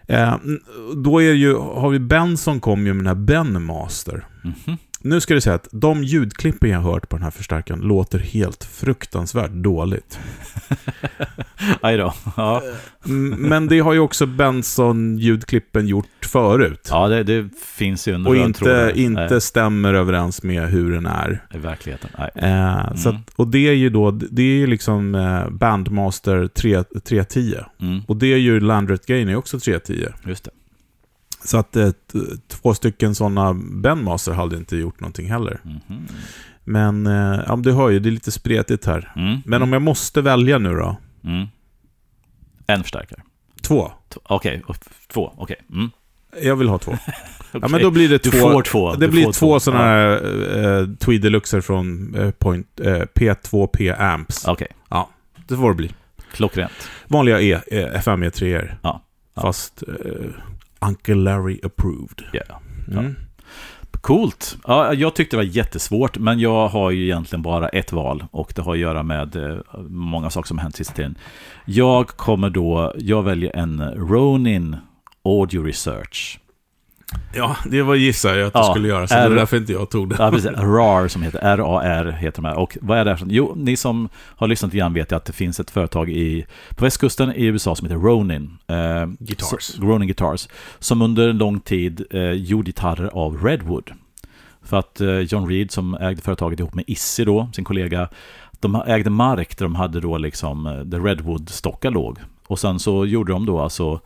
Eh, 0.08 0.36
då 0.96 1.20
är 1.22 1.34
ju, 1.34 1.56
har 1.56 1.90
vi 1.90 2.00
Benson 2.00 2.60
kom 2.60 2.86
ju 2.88 2.94
med 2.94 3.06
den 3.06 3.18
här 3.18 3.26
Ben 3.26 3.64
Master. 3.64 4.26
Mhm. 4.44 4.78
Nu 5.06 5.22
ska 5.22 5.34
du 5.34 5.41
säga 5.41 5.56
att 5.56 5.68
de 5.72 6.04
ljudklippen 6.04 6.70
jag 6.70 6.80
hört 6.80 7.10
på 7.10 7.15
den 7.15 7.24
här 7.24 7.32
förstärkaren 7.32 7.80
låter 7.82 8.20
helt 8.20 8.63
fruktansvärt 8.63 9.52
dåligt. 9.52 10.20
Aj 11.82 11.98
då. 11.98 12.13
Ja, 12.38 12.63
Mm, 13.06 13.30
Men 13.39 13.68
det 13.68 13.80
har 13.80 13.94
ju 13.94 14.00
också 14.00 14.26
Benson-ljudklippen 14.26 15.88
gjort 15.88 16.08
förut. 16.26 16.88
ja 16.91 17.08
det, 17.08 17.24
det 17.24 17.50
finns 17.76 18.08
ju 18.08 18.13
en 18.13 18.28
och 18.28 18.36
inte, 18.36 18.91
inte 18.96 19.28
Nej, 19.32 19.41
stämmer 19.41 19.94
överens 19.94 20.44
med 20.44 20.70
hur 20.70 20.91
den 20.91 21.06
är. 21.06 21.44
I 21.54 21.58
verkligheten. 21.58 22.10
Nej. 22.18 22.30
Eh, 22.36 22.96
så 22.96 23.10
Mm. 23.10 23.22
att, 23.22 23.34
och 23.36 23.48
det 23.48 23.68
är 23.68 23.74
ju 23.74 23.89
då, 23.89 24.12
det 24.12 24.41
är 24.41 24.58
ju 24.58 24.68
liksom 24.68 25.15
eh, 25.15 25.50
Bandmaster 25.50 26.48
3, 26.48 26.84
310. 26.84 27.56
Mm. 27.82 28.02
Och 28.08 28.18
det 28.18 28.28
är 28.34 28.38
ju 28.38 28.60
Landret-grejen 28.60 29.30
är 29.30 29.36
också 29.36 29.60
310. 29.60 30.08
Just 30.28 30.44
det. 30.44 30.52
Så 31.46 31.58
att 31.58 31.76
eh, 31.76 31.90
två 32.48 32.74
stycken 32.74 33.16
sådana 33.16 33.54
Bandmaster 33.54 34.32
hade 34.32 34.58
inte 34.58 34.78
gjort 34.78 35.00
någonting 35.00 35.32
heller. 35.32 35.60
Mhm. 35.64 36.08
Men, 36.64 37.08
eh, 37.08 37.40
ja, 37.48 37.56
du 37.56 37.72
hör 37.72 37.90
ju, 37.90 38.00
det 38.00 38.10
är 38.10 38.12
lite 38.12 38.32
spretigt 38.32 38.86
här. 38.86 39.14
Mm. 39.16 39.38
Men 39.46 39.62
om 39.62 39.74
jag 39.74 39.82
måste 39.82 40.22
välja 40.22 40.58
nu 40.58 40.70
då? 40.76 40.98
Mm. 41.24 41.48
En 42.68 42.82
förstärkare. 42.84 43.22
Två. 43.62 43.92
T- 44.14 44.20
Okej, 44.24 44.64
f- 44.70 45.08
två. 45.14 45.34
Okej. 45.38 45.56
Mm. 45.74 45.90
Jag 46.44 46.56
vill 46.56 46.70
ha 46.70 46.78
två. 46.78 46.92
Ja, 47.52 47.60
Okej. 47.60 47.70
men 47.72 47.82
då 47.82 47.92
blir 47.92 48.10
det 48.10 48.24
Du 48.24 48.30
två. 48.32 48.38
får 48.38 48.62
två. 48.62 48.94
Det 48.94 49.00
Du 49.06 49.12
blir 49.12 49.24
får 49.24 49.32
två 49.32 49.60
sådana 49.60 49.84
Ja. 49.84 49.88
här 49.88 50.80
eh, 50.82 50.88
Tweed 50.88 51.22
Deluxer 51.22 51.62
från 51.62 52.16
eh, 52.16 52.32
point, 52.32 52.80
eh, 52.80 53.02
P2P 53.16 53.96
Amps. 54.02 54.46
Okej, 54.48 54.68
Det 55.48 55.56
får 55.56 55.70
det 55.70 55.76
bli. 55.76 55.92
klockrent. 56.32 56.72
Vanliga 57.08 57.42
e, 57.42 57.62
eh, 57.72 57.96
FM 57.96 58.24
E3 58.24 58.72
Ja. 58.82 59.02
Ja. 59.36 59.42
Fast 59.42 59.84
eh, 59.88 60.26
Uncle 60.80 61.16
Larry 61.16 61.60
approved. 61.64 62.24
Yeah. 62.34 62.60
Mm. 62.92 63.16
Coolt. 64.02 64.58
Ja, 64.68 64.94
jag 64.94 65.16
tyckte 65.16 65.36
det 65.36 65.38
var 65.38 65.56
jättesvårt, 65.56 66.18
men 66.18 66.40
jag 66.40 66.68
har 66.68 66.92
ju 66.92 67.04
egentligen 67.04 67.42
bara 67.42 67.70
ett 67.70 67.92
val 67.92 68.26
och 68.32 68.54
det 68.56 68.62
har 68.62 68.74
att 68.74 68.80
göra 68.80 69.04
med 69.04 69.36
eh, 69.36 69.58
många 69.90 70.30
saker 70.30 70.48
som 70.48 70.58
hänt 70.58 70.76
sista 70.76 70.94
tiden. 70.94 71.16
Jag 71.66 72.08
kommer 72.08 72.50
då, 72.50 72.94
jag 72.98 73.24
väljer 73.24 73.56
en 73.56 73.82
Ronin 73.95 74.78
Audio 75.24 75.64
Research. 75.64 76.39
Ja, 77.34 77.58
det 77.66 77.82
var 77.82 77.95
gissar 77.95 78.36
jag 78.36 78.47
att 78.47 78.53
du 78.53 78.60
Ja, 78.60 78.72
skulle 78.74 78.88
göra, 78.88 79.08
så 79.08 79.14
det 79.14 79.20
är- 79.20 79.32
är 79.32 79.36
därför 79.36 79.58
inte 79.58 79.72
jag 79.74 79.89
tog 79.89 80.10
det. 80.10 80.16
Ja, 80.20 80.32
precis. 80.32 80.51
RAR 80.51 81.08
som 81.08 81.22
heter, 81.24 81.39
R-A-R 81.43 82.12
heter 82.12 82.41
de 82.41 82.47
här. 82.47 82.58
Och 82.58 82.78
vad 82.82 82.97
är 82.97 83.06
det 83.06 83.12
här? 83.12 83.20
Jo, 83.30 83.53
ni 83.56 83.78
som 83.78 84.10
har 84.16 84.47
lyssnat 84.47 84.74
igen 84.74 84.93
vet 84.93 85.12
ju 85.12 85.16
att 85.16 85.26
det 85.26 85.34
finns 85.34 85.60
ett 85.60 85.72
företag 85.72 86.10
i, 86.10 86.45
på 86.76 86.86
västkusten 86.86 87.34
i 87.36 87.45
USA 87.45 87.76
som 87.76 87.88
heter 87.88 88.01
Ronin. 88.01 88.58
Eh, 88.68 89.06
Guitars. 89.20 89.62
Så, 89.64 89.82
Ronin 89.82 90.08
Guitars. 90.08 90.47
Som 90.80 91.01
under 91.01 91.30
en 91.30 91.38
lång 91.38 91.60
tid 91.60 92.06
eh, 92.12 92.22
gjorde 92.32 92.66
gitarrer 92.66 93.08
av 93.14 93.43
Redwood. 93.43 93.91
För 94.64 94.78
att 94.80 95.01
eh, 95.01 95.20
John 95.20 95.49
Reed 95.49 95.72
som 95.72 95.93
ägde 95.95 96.22
företaget 96.22 96.60
ihop 96.60 96.74
med 96.74 96.84
Issi 96.88 97.26
då, 97.26 97.49
sin 97.53 97.64
kollega, 97.66 98.10
de 98.60 98.76
ägde 98.88 99.10
mark 99.10 99.58
där 99.58 99.66
de 99.66 99.76
hade 99.76 99.99
då 99.99 100.18
liksom, 100.18 100.66
eh, 100.68 100.74
där 100.74 100.99
Redwood-stockar 100.99 101.91
låg. 101.91 102.20
Och 102.47 102.60
sen 102.60 102.80
så 102.80 103.06
gjorde 103.06 103.32
de 103.34 103.45
då 103.45 103.60
alltså 103.60 103.99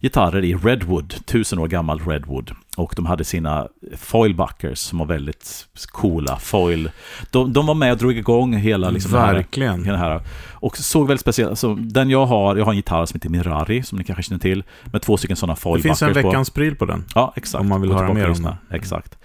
gitarrer 0.00 0.44
i 0.44 0.54
Redwood, 0.54 1.14
tusen 1.26 1.58
år 1.58 1.68
gammal 1.68 2.00
Redwood. 2.00 2.50
Och 2.76 2.92
de 2.96 3.06
hade 3.06 3.24
sina 3.24 3.68
foilbuckers 3.96 4.78
som 4.78 4.98
var 4.98 5.06
väldigt 5.06 5.66
coola. 5.92 6.36
Foil. 6.36 6.90
De, 7.30 7.52
de 7.52 7.66
var 7.66 7.74
med 7.74 7.92
och 7.92 7.98
drog 7.98 8.12
igång 8.16 8.54
hela 8.56 8.90
liksom, 8.90 9.12
den 9.12 9.20
här- 9.20 9.34
Verkligen. 9.34 9.82
den 9.82 9.98
här. 9.98 10.20
Och 10.52 10.76
såg 10.76 11.06
väldigt 11.08 11.20
speciellt, 11.20 11.50
alltså, 11.50 11.74
den 11.74 12.10
jag 12.10 12.26
har, 12.26 12.56
jag 12.56 12.64
har 12.64 12.72
en 12.72 12.76
gitarr 12.76 13.06
som 13.06 13.16
heter 13.18 13.28
Mirari, 13.30 13.82
som 13.82 13.98
ni 13.98 14.04
kanske 14.04 14.22
känner 14.22 14.38
till, 14.40 14.62
med 14.92 15.02
två 15.02 15.16
stycken 15.16 15.36
sådana 15.36 15.54
Det 15.54 15.60
foilbuckers 15.60 15.98
finns 15.98 16.02
en 16.16 16.22
på. 16.22 16.28
veckans 16.28 16.50
pryl 16.50 16.76
på 16.76 16.84
den. 16.84 17.04
Ja, 17.14 17.32
exakt. 17.36 17.60
Om 17.60 17.68
man 17.68 17.80
vill 17.80 17.92
höra 17.92 18.12
mer 18.12 18.24
om 18.24 18.30
lyssna. 18.30 18.56
Exakt. 18.70 19.18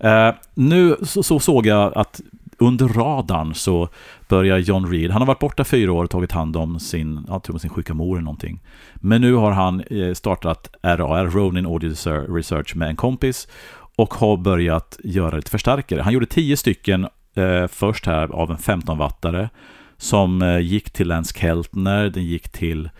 Eh, 0.00 0.30
nu 0.54 0.96
så, 1.02 1.22
så 1.22 1.40
såg 1.40 1.66
jag 1.66 1.92
att 1.98 2.20
under 2.58 2.88
radarn 2.88 3.54
så 3.54 3.88
börjar 4.28 4.58
John 4.58 4.90
Reed, 4.90 5.10
han 5.10 5.22
har 5.22 5.26
varit 5.26 5.38
borta 5.38 5.64
fyra 5.64 5.92
år 5.92 6.04
och 6.04 6.10
tagit 6.10 6.32
hand 6.32 6.56
om 6.56 6.80
sin, 6.80 7.24
jag 7.28 7.42
tror 7.42 7.58
sin 7.58 7.70
sjuka 7.70 7.94
mor 7.94 8.16
eller 8.16 8.24
någonting. 8.24 8.60
Men 8.94 9.20
nu 9.20 9.34
har 9.34 9.50
han 9.50 9.80
eh, 9.80 10.14
startat 10.14 10.70
RAR, 10.82 11.26
Ronin 11.26 11.66
Audio 11.66 11.90
Research, 12.34 12.76
med 12.76 12.88
en 12.88 12.96
kompis 12.96 13.48
och 13.96 14.14
har 14.14 14.36
börjat 14.36 14.98
göra 15.04 15.36
lite 15.36 15.50
förstärkare. 15.50 16.02
Han 16.02 16.12
gjorde 16.12 16.26
tio 16.26 16.56
stycken 16.56 17.08
eh, 17.34 17.66
först 17.66 18.06
här 18.06 18.28
av 18.28 18.50
en 18.50 18.56
15-wattare 18.56 19.48
som 19.96 20.42
eh, 20.42 20.58
gick 20.58 20.90
till 20.90 21.08
Lance 21.08 21.38
Keltner, 21.38 22.10
den 22.10 22.24
gick 22.24 22.48
till 22.48 22.90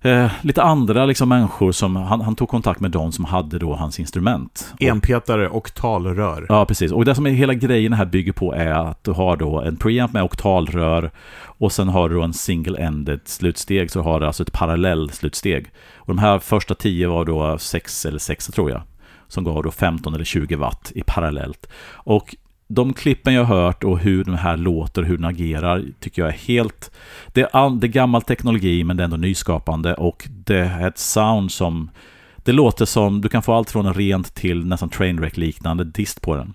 eh, 0.00 0.30
lite 0.42 0.62
andra 0.62 1.06
liksom, 1.06 1.28
människor 1.28 1.72
som 1.72 1.96
han, 1.96 2.20
han, 2.20 2.36
tog 2.36 2.48
kontakt 2.48 2.80
med 2.80 2.90
dem 2.90 3.12
som 3.12 3.24
hade 3.24 3.58
då 3.58 3.74
hans 3.74 4.00
instrument. 4.00 4.74
Enpetare 4.80 5.48
och 5.48 5.74
talrör. 5.74 6.46
Ja, 6.48 6.64
precis. 6.64 6.92
Och 6.92 7.04
det 7.04 7.14
som 7.14 7.26
är 7.26 7.30
hela 7.30 7.54
grejen 7.54 7.92
här 7.92 8.04
bygger 8.04 8.32
på 8.32 8.54
är 8.54 8.70
att 8.70 9.04
du 9.04 9.10
har 9.10 9.36
då 9.36 9.60
en 9.60 9.76
preamp 9.76 10.12
med 10.12 10.22
oktalrör 10.22 11.10
och 11.44 11.72
sen 11.72 11.88
har 11.88 12.08
du 12.08 12.22
en 12.22 12.32
single-ended 12.32 13.20
slutsteg, 13.24 13.90
så 13.90 14.02
har 14.02 14.20
du 14.20 14.26
alltså 14.26 14.42
ett 14.42 14.52
parallell 14.52 15.10
slutsteg. 15.10 15.66
Och 15.96 16.06
de 16.06 16.18
här 16.18 16.38
första 16.38 16.74
tio 16.74 17.08
var 17.08 17.24
då 17.24 17.58
sex 17.58 18.06
eller 18.06 18.18
sex 18.18 18.46
tror 18.46 18.70
jag 18.70 18.82
som 19.28 19.44
gav 19.44 19.62
då 19.62 19.70
15 19.70 20.14
eller 20.14 20.24
20 20.24 20.56
watt 20.56 20.92
i 20.94 21.02
parallellt. 21.06 21.68
Och 21.90 22.36
de 22.68 22.92
klippen 22.92 23.34
jag 23.34 23.44
har 23.44 23.56
hört 23.56 23.84
och 23.84 23.98
hur 23.98 24.24
den 24.24 24.34
här 24.34 24.56
låter, 24.56 25.02
hur 25.02 25.16
den 25.16 25.24
agerar, 25.24 25.84
tycker 26.00 26.22
jag 26.22 26.28
är 26.28 26.38
helt... 26.38 26.90
Det 27.32 27.40
är, 27.40 27.48
all, 27.52 27.80
det 27.80 27.86
är 27.86 27.88
gammal 27.88 28.22
teknologi, 28.22 28.84
men 28.84 28.96
det 28.96 29.02
är 29.02 29.04
ändå 29.04 29.16
nyskapande 29.16 29.94
och 29.94 30.28
det 30.30 30.58
är 30.58 30.88
ett 30.88 30.98
sound 30.98 31.52
som... 31.52 31.90
Det 32.36 32.52
låter 32.52 32.84
som, 32.84 33.20
du 33.20 33.28
kan 33.28 33.42
få 33.42 33.52
allt 33.52 33.70
från 33.70 33.86
en 33.86 33.94
rent 33.94 34.34
till 34.34 34.66
nästan 34.66 34.88
trainwreck-liknande 34.88 35.84
dist 35.84 36.22
på 36.22 36.36
den. 36.36 36.54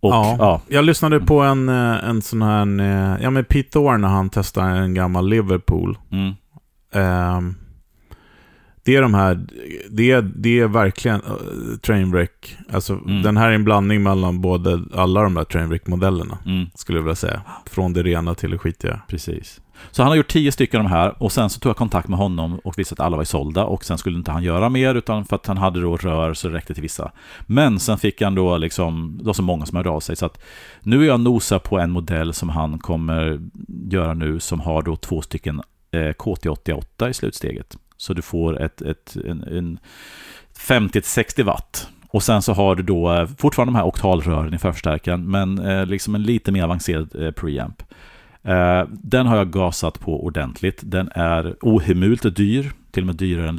Och, 0.00 0.12
ja, 0.12 0.36
ja, 0.38 0.60
jag 0.68 0.84
lyssnade 0.84 1.20
på 1.20 1.40
en, 1.40 1.68
eh, 1.68 2.08
en 2.08 2.22
sån 2.22 2.42
här, 2.42 2.80
eh, 2.80 3.22
ja 3.22 3.30
men 3.30 3.44
Pete 3.44 3.70
Thorne 3.70 3.98
när 3.98 4.08
han 4.08 4.30
testade 4.30 4.70
en 4.70 4.94
gammal 4.94 5.28
Liverpool. 5.28 5.98
Mm. 6.10 6.34
Um, 7.36 7.54
det 8.86 8.96
är 8.96 9.02
de 9.02 9.14
här, 9.14 9.46
det 9.90 10.10
är, 10.10 10.22
det 10.22 10.60
är 10.60 10.68
verkligen 10.68 11.20
uh, 11.22 11.76
Trainwreck. 11.76 12.56
Alltså 12.72 12.92
mm. 12.92 13.22
den 13.22 13.36
här 13.36 13.48
är 13.48 13.52
en 13.52 13.64
blandning 13.64 14.02
mellan 14.02 14.40
både 14.40 14.82
alla 14.94 15.22
de 15.22 15.34
där 15.34 15.44
Trainwreck-modellerna. 15.44 16.38
Mm. 16.46 16.66
Skulle 16.74 16.98
jag 16.98 17.02
vilja 17.02 17.14
säga. 17.14 17.42
Från 17.66 17.92
det 17.92 18.02
rena 18.02 18.34
till 18.34 18.50
det 18.50 18.58
skitiga. 18.58 19.00
Precis. 19.08 19.60
Så 19.90 20.02
han 20.02 20.10
har 20.10 20.16
gjort 20.16 20.28
tio 20.28 20.52
stycken 20.52 20.80
av 20.80 20.84
de 20.84 20.90
här 20.90 21.22
och 21.22 21.32
sen 21.32 21.50
så 21.50 21.60
tog 21.60 21.70
jag 21.70 21.76
kontakt 21.76 22.08
med 22.08 22.18
honom 22.18 22.58
och 22.64 22.78
visade 22.78 23.02
att 23.02 23.06
alla 23.06 23.16
var 23.16 23.24
sålda 23.24 23.64
och 23.64 23.84
sen 23.84 23.98
skulle 23.98 24.18
inte 24.18 24.30
han 24.30 24.42
göra 24.42 24.68
mer 24.68 24.94
utan 24.94 25.24
för 25.24 25.36
att 25.36 25.46
han 25.46 25.56
hade 25.56 25.80
då 25.80 25.96
rör 25.96 26.34
så 26.34 26.48
det 26.48 26.54
räckte 26.54 26.74
till 26.74 26.82
vissa. 26.82 27.12
Men 27.46 27.78
sen 27.78 27.98
fick 27.98 28.22
han 28.22 28.34
då 28.34 28.58
liksom, 28.58 29.16
det 29.18 29.24
var 29.24 29.32
så 29.32 29.42
många 29.42 29.66
som 29.66 29.76
hörde 29.76 29.90
av 29.90 30.00
sig 30.00 30.16
så 30.16 30.26
att 30.26 30.42
nu 30.82 31.02
är 31.02 31.06
jag 31.06 31.20
nosa 31.20 31.58
på 31.58 31.78
en 31.78 31.90
modell 31.90 32.32
som 32.32 32.48
han 32.48 32.78
kommer 32.78 33.40
göra 33.90 34.14
nu 34.14 34.40
som 34.40 34.60
har 34.60 34.82
då 34.82 34.96
två 34.96 35.22
stycken 35.22 35.62
eh, 35.90 35.98
KT88 35.98 37.08
i 37.08 37.14
slutsteget. 37.14 37.76
Så 37.96 38.14
du 38.14 38.22
får 38.22 38.62
ett, 38.62 38.82
ett, 38.82 39.16
en, 39.24 39.42
en 39.42 39.78
50-60 40.58 41.42
watt. 41.42 41.88
Och 42.08 42.22
sen 42.22 42.42
så 42.42 42.52
har 42.52 42.76
du 42.76 42.82
då 42.82 43.12
eh, 43.12 43.28
fortfarande 43.38 43.72
de 43.72 43.76
här 43.76 43.86
oktalrören 43.86 44.54
i 44.54 44.58
förstärkaren, 44.58 45.30
men 45.30 45.58
eh, 45.58 45.86
liksom 45.86 46.14
en 46.14 46.22
lite 46.22 46.52
mer 46.52 46.64
avancerad 46.64 47.22
eh, 47.22 47.30
preamp. 47.30 47.82
Eh, 48.42 48.82
den 48.90 49.26
har 49.26 49.36
jag 49.36 49.50
gasat 49.50 50.00
på 50.00 50.24
ordentligt. 50.24 50.80
Den 50.82 51.08
är 51.14 51.56
ohemult 51.60 52.36
dyr, 52.36 52.72
till 52.90 53.02
och 53.02 53.06
med 53.06 53.16
dyrare 53.16 53.48
än 53.48 53.56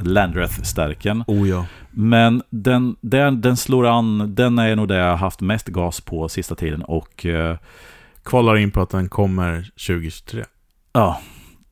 Landreth-stärken. 0.00 1.24
Oh 1.26 1.48
ja. 1.48 1.66
Men 1.90 2.42
den, 2.50 2.96
den, 3.00 3.40
den 3.40 3.56
slår 3.56 3.86
an, 3.86 4.34
den 4.34 4.58
är 4.58 4.76
nog 4.76 4.88
det 4.88 4.96
jag 4.96 5.10
har 5.10 5.16
haft 5.16 5.40
mest 5.40 5.68
gas 5.68 6.00
på 6.00 6.28
sista 6.28 6.54
tiden 6.54 6.82
och... 6.82 7.26
Eh, 7.26 7.56
Kvalar 8.22 8.56
in 8.56 8.70
på 8.70 8.80
att 8.80 8.90
den 8.90 9.08
kommer 9.08 9.70
2023. 9.86 10.44
Ja, 10.92 11.20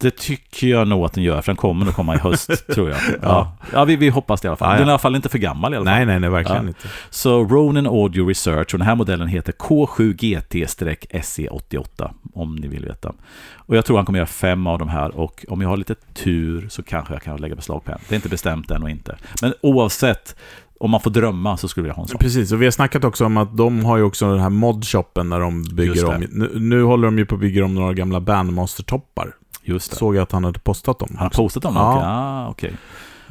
det 0.01 0.17
tycker 0.17 0.67
jag 0.67 0.89
nog 0.89 1.05
att 1.05 1.13
den 1.13 1.25
gör, 1.25 1.43
för 1.43 1.53
den 1.53 1.57
kommer 1.57 1.87
att 1.87 1.95
komma 1.95 2.15
i 2.15 2.19
höst, 2.19 2.67
tror 2.75 2.91
jag. 2.91 2.99
Ja, 3.23 3.57
ja 3.73 3.85
vi, 3.85 3.97
vi 3.97 4.09
hoppas 4.09 4.41
det 4.41 4.47
i 4.47 4.49
alla 4.49 4.57
fall. 4.57 4.73
Den 4.73 4.83
är 4.83 4.87
i 4.87 4.91
alla 4.91 4.99
fall 4.99 5.17
inte 5.17 5.29
för 5.29 5.39
gammal 5.39 5.75
i 5.75 5.77
alla 5.77 5.87
fall. 5.87 5.95
Nej, 5.95 6.07
nej, 6.07 6.21
nej, 6.21 6.31
verkligen 6.31 6.63
ja. 6.63 6.69
inte. 6.69 6.89
Så 7.11 7.45
Ronin 7.45 7.87
Audio 7.87 8.27
Research, 8.27 8.75
och 8.75 8.79
den 8.79 8.87
här 8.87 8.95
modellen 8.95 9.29
heter 9.29 9.53
K7GT-SE88, 9.53 12.11
om 12.35 12.57
ni 12.57 12.69
vill 12.69 12.85
veta. 12.85 13.13
Och 13.55 13.77
jag 13.77 13.85
tror 13.85 13.97
han 13.97 14.07
kommer 14.07 14.19
göra 14.19 14.27
fem 14.27 14.67
av 14.67 14.79
de 14.79 14.89
här, 14.89 15.17
och 15.17 15.45
om 15.49 15.61
jag 15.61 15.69
har 15.69 15.77
lite 15.77 15.95
tur 16.15 16.69
så 16.69 16.83
kanske 16.83 17.13
jag 17.13 17.23
kan 17.23 17.37
lägga 17.37 17.55
beslag 17.55 17.85
på 17.85 17.93
en. 17.93 17.99
Det 18.09 18.15
är 18.15 18.17
inte 18.17 18.29
bestämt 18.29 18.71
än 18.71 18.83
och 18.83 18.91
inte. 18.91 19.17
Men 19.43 19.55
oavsett, 19.61 20.37
om 20.81 20.91
man 20.91 21.01
får 21.01 21.11
drömma 21.11 21.57
så 21.57 21.69
skulle 21.69 21.89
jag 21.89 21.95
ha 21.95 22.03
en 22.03 22.09
sån. 22.09 22.19
Precis, 22.19 22.53
och 22.53 22.63
vi 22.63 22.67
har 22.67 22.71
snackat 22.71 23.05
också 23.05 23.25
om 23.25 23.37
att 23.37 23.57
de 23.57 23.85
har 23.85 23.97
ju 23.97 24.03
också 24.03 24.31
den 24.31 24.41
här 24.41 24.51
modshoppen 24.51 25.29
när 25.29 25.41
de 25.41 25.63
bygger 25.63 26.09
om. 26.09 26.27
Nu, 26.31 26.51
nu, 26.55 26.83
håller 26.83 27.05
de 27.05 27.19
ju 27.19 27.27
på 27.27 27.35
att 27.35 27.41
bygga 27.41 27.65
om 27.65 27.75
några 27.75 27.93
gamla 27.93 28.21
Bandmaster-toppar. 28.21 29.35
Just 29.69 29.91
det. 29.91 29.97
Såg 29.97 30.17
jag 30.17 30.23
att 30.23 30.33
han 30.33 30.45
hade 30.45 30.59
postat 30.59 30.99
dem. 30.99 31.09
Han 31.11 31.23
har 31.23 31.31
postat 31.31 31.63
dem? 31.63 31.77
Ja. 31.77 31.97
Okay. 31.97 32.09
Ah, 32.09 32.49
okay. 32.49 32.71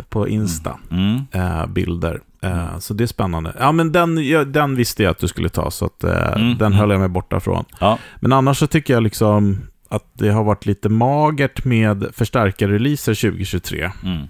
På 0.09 0.27
Insta. 0.27 0.79
Mm. 0.91 1.21
Mm. 1.31 1.59
Eh, 1.59 1.65
bilder. 1.65 2.21
Eh, 2.41 2.79
så 2.79 2.93
det 2.93 3.03
är 3.03 3.07
spännande. 3.07 3.53
Ja, 3.59 3.71
men 3.71 3.91
den, 3.91 4.27
ja, 4.27 4.43
den 4.43 4.75
visste 4.75 5.03
jag 5.03 5.11
att 5.11 5.19
du 5.19 5.27
skulle 5.27 5.49
ta, 5.49 5.71
så 5.71 5.85
att, 5.85 6.03
eh, 6.03 6.33
mm. 6.33 6.57
den 6.57 6.73
höll 6.73 6.89
jag 6.89 6.99
mig 6.99 7.09
borta 7.09 7.39
från. 7.39 7.65
Ja. 7.79 7.99
Men 8.19 8.33
annars 8.33 8.57
så 8.57 8.67
tycker 8.67 8.93
jag 8.93 9.03
liksom 9.03 9.59
att 9.89 10.05
det 10.13 10.29
har 10.29 10.43
varit 10.43 10.65
lite 10.65 10.89
magert 10.89 11.65
med 11.65 12.05
förstärkarreleaser 12.13 13.13
2023. 13.13 13.91
Mm. 14.03 14.27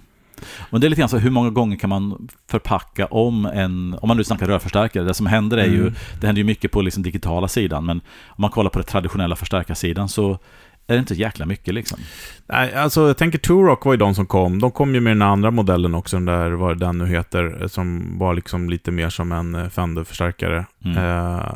Men 0.70 0.80
det 0.80 0.86
är 0.86 0.88
lite 0.88 1.00
grann 1.00 1.08
så, 1.08 1.18
hur 1.18 1.30
många 1.30 1.50
gånger 1.50 1.76
kan 1.76 1.90
man 1.90 2.28
förpacka 2.50 3.06
om 3.06 3.46
en, 3.46 3.98
om 4.02 4.08
man 4.08 4.16
nu 4.16 4.24
snackar 4.24 4.46
rörförstärkare, 4.46 5.04
det 5.04 5.14
som 5.14 5.26
händer 5.26 5.56
är 5.56 5.66
ju, 5.66 5.80
mm. 5.80 5.94
det 6.20 6.26
händer 6.26 6.40
ju 6.40 6.44
mycket 6.44 6.72
på 6.72 6.82
liksom 6.82 7.02
digitala 7.02 7.48
sidan, 7.48 7.86
men 7.86 8.00
om 8.26 8.42
man 8.42 8.50
kollar 8.50 8.70
på 8.70 8.78
den 8.78 8.86
traditionella 8.86 9.36
förstärkarsidan 9.36 10.08
så 10.08 10.38
är 10.88 10.94
det 10.94 10.98
inte 10.98 11.14
jäkla 11.14 11.46
mycket 11.46 11.74
liksom. 11.74 11.98
Nej, 12.46 12.74
alltså 12.74 13.06
jag 13.06 13.16
tänker 13.16 13.38
Turok 13.38 13.84
var 13.84 13.92
ju 13.92 13.96
de 13.96 14.14
som 14.14 14.26
kom. 14.26 14.60
De 14.60 14.70
kom 14.70 14.94
ju 14.94 15.00
med 15.00 15.10
den 15.10 15.22
andra 15.22 15.50
modellen 15.50 15.94
också, 15.94 16.16
den 16.16 16.24
där, 16.24 16.50
vad 16.50 16.78
den 16.78 16.98
nu 16.98 17.06
heter, 17.06 17.68
som 17.68 18.18
var 18.18 18.34
liksom 18.34 18.70
lite 18.70 18.90
mer 18.90 19.08
som 19.08 19.32
en 19.32 19.54
eh, 19.54 19.68
Fender-förstärkare. 19.68 20.66
Mm. 20.84 20.96
Eh, 20.96 21.52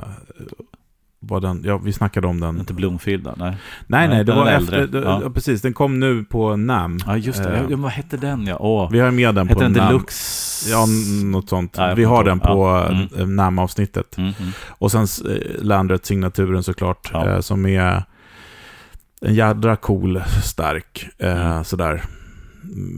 var 1.20 1.40
den, 1.40 1.62
ja, 1.64 1.78
vi 1.78 1.92
snackade 1.92 2.26
om 2.26 2.40
den. 2.40 2.58
Inte 2.58 2.74
Bloomfield 2.74 3.24
då? 3.24 3.34
Nej, 3.36 3.56
nej, 3.86 4.08
nej 4.08 4.24
det 4.24 4.32
var 4.32 4.46
efter, 4.46 4.86
det, 4.86 5.00
ja. 5.00 5.30
precis, 5.34 5.62
den 5.62 5.72
kom 5.72 6.00
nu 6.00 6.24
på 6.24 6.56
NAM. 6.56 6.98
Ja, 7.06 7.16
just 7.16 7.42
det. 7.42 7.56
Eh, 7.56 7.64
ja, 7.70 7.76
vad 7.76 7.90
hette 7.90 8.16
den 8.16 8.46
ja? 8.46 8.56
Åh. 8.60 8.90
Vi 8.90 9.00
har 9.00 9.10
med 9.10 9.34
den 9.34 9.48
hette 9.48 9.54
på 9.54 9.62
den 9.62 9.72
NAM. 9.72 9.88
Deluxe? 9.88 10.70
Ja, 10.70 10.86
något 11.24 11.48
sånt. 11.48 11.76
Nej, 11.76 11.94
vi 11.94 12.04
har 12.04 12.24
den 12.24 12.40
på 12.40 12.86
ja. 12.88 12.88
mm. 12.88 13.36
NAM-avsnittet. 13.36 14.18
Mm, 14.18 14.32
mm. 14.40 14.52
Och 14.68 14.92
sen 14.92 15.02
eh, 15.02 15.64
Landret-signaturen 15.64 16.62
såklart, 16.62 17.10
ja. 17.12 17.28
eh, 17.28 17.40
som 17.40 17.66
är 17.66 18.02
en 19.22 19.34
jädra 19.34 19.76
cool, 19.76 20.22
stark, 20.42 21.08
eh, 21.18 21.62
sådär. 21.62 22.02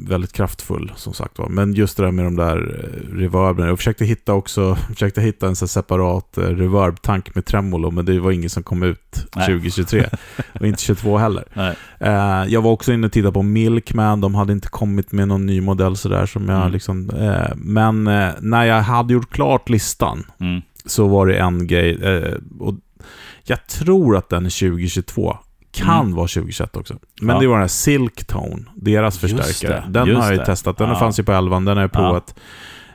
Väldigt 0.08 0.32
kraftfull 0.32 0.92
som 0.96 1.12
sagt 1.14 1.38
var. 1.38 1.48
Men 1.48 1.72
just 1.74 1.96
det 1.96 2.02
där 2.02 2.10
med 2.10 2.24
de 2.24 2.36
där 2.36 2.56
eh, 2.56 3.16
reverben. 3.16 3.68
Jag 3.68 3.78
försökte 3.78 4.04
hitta 4.04 4.32
också, 4.32 4.74
försökte 4.74 5.20
hitta 5.20 5.46
en 5.46 5.56
separat 5.56 6.38
eh, 6.38 6.42
reverb-tank 6.42 7.34
med 7.34 7.44
tremolo, 7.44 7.90
men 7.90 8.04
det 8.04 8.20
var 8.20 8.30
ingen 8.30 8.50
som 8.50 8.62
kom 8.62 8.82
ut 8.82 9.26
Nej. 9.36 9.46
2023. 9.46 10.06
och 10.60 10.66
inte 10.66 10.82
22 10.82 11.18
heller. 11.18 11.74
Eh, 11.98 12.52
jag 12.52 12.62
var 12.62 12.70
också 12.70 12.92
inne 12.92 13.06
och 13.06 13.12
tittade 13.12 13.32
på 13.32 13.42
Milkman, 13.42 14.20
de 14.20 14.34
hade 14.34 14.52
inte 14.52 14.68
kommit 14.68 15.12
med 15.12 15.28
någon 15.28 15.46
ny 15.46 15.60
modell 15.60 15.96
sådär 15.96 16.26
som 16.26 16.48
jag 16.48 16.60
mm. 16.60 16.72
liksom... 16.72 17.10
Eh, 17.10 17.54
men 17.56 18.06
eh, 18.06 18.30
när 18.40 18.64
jag 18.64 18.82
hade 18.82 19.14
gjort 19.14 19.30
klart 19.30 19.68
listan 19.68 20.26
mm. 20.40 20.62
så 20.86 21.08
var 21.08 21.26
det 21.26 21.36
en 21.36 21.66
grej, 21.66 21.98
och 22.60 22.74
jag 23.44 23.66
tror 23.66 24.16
att 24.16 24.28
den 24.28 24.46
är 24.46 24.60
2022. 24.60 25.36
Kan 25.74 26.00
mm. 26.00 26.14
vara 26.14 26.28
2021 26.28 26.76
också. 26.76 26.94
Men 27.20 27.34
ja. 27.34 27.40
det 27.40 27.46
var 27.46 27.54
den 27.54 27.60
här 27.60 27.68
Silk 27.68 28.26
Tone, 28.26 28.64
deras 28.74 29.18
förstärkare. 29.18 29.84
Den 29.88 30.16
har 30.16 30.22
jag 30.22 30.32
ju 30.32 30.38
det. 30.38 30.44
testat. 30.44 30.78
Den 30.78 30.88
ja. 30.88 30.94
fanns 30.94 31.18
ju 31.18 31.22
på 31.22 31.32
11, 31.32 31.56
den 31.56 31.66
har 31.66 31.80
jag 31.80 31.92
provat. 31.92 32.34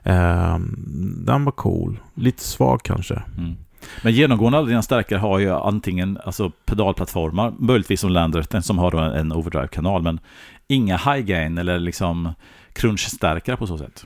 Um, 0.03 1.23
den 1.25 1.45
var 1.45 1.51
cool. 1.51 1.99
Lite 2.13 2.43
svag 2.43 2.83
kanske. 2.83 3.21
Mm. 3.37 3.55
Men 4.03 4.13
genomgående 4.13 4.57
alla 4.57 4.67
dina 4.67 4.81
stärkare 4.81 5.19
har 5.19 5.39
ju 5.39 5.51
antingen 5.51 6.19
alltså 6.25 6.51
pedalplattformar, 6.65 7.53
möjligtvis 7.59 7.99
som 8.01 8.09
Landert, 8.09 8.65
som 8.65 8.77
har 8.77 8.95
en 8.95 9.31
overdrive-kanal, 9.31 10.01
men 10.01 10.19
inga 10.67 10.97
high 10.97 11.19
gain 11.19 11.57
eller 11.57 11.79
liksom 11.79 12.33
crunch-stärkare 12.73 13.55
på 13.55 13.67
så 13.67 13.77
sätt. 13.77 14.03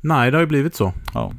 Nej, 0.00 0.30
det 0.30 0.36
har 0.36 0.42
ju 0.42 0.46
blivit 0.46 0.74
så. 0.74 0.92
Ja. 1.14 1.32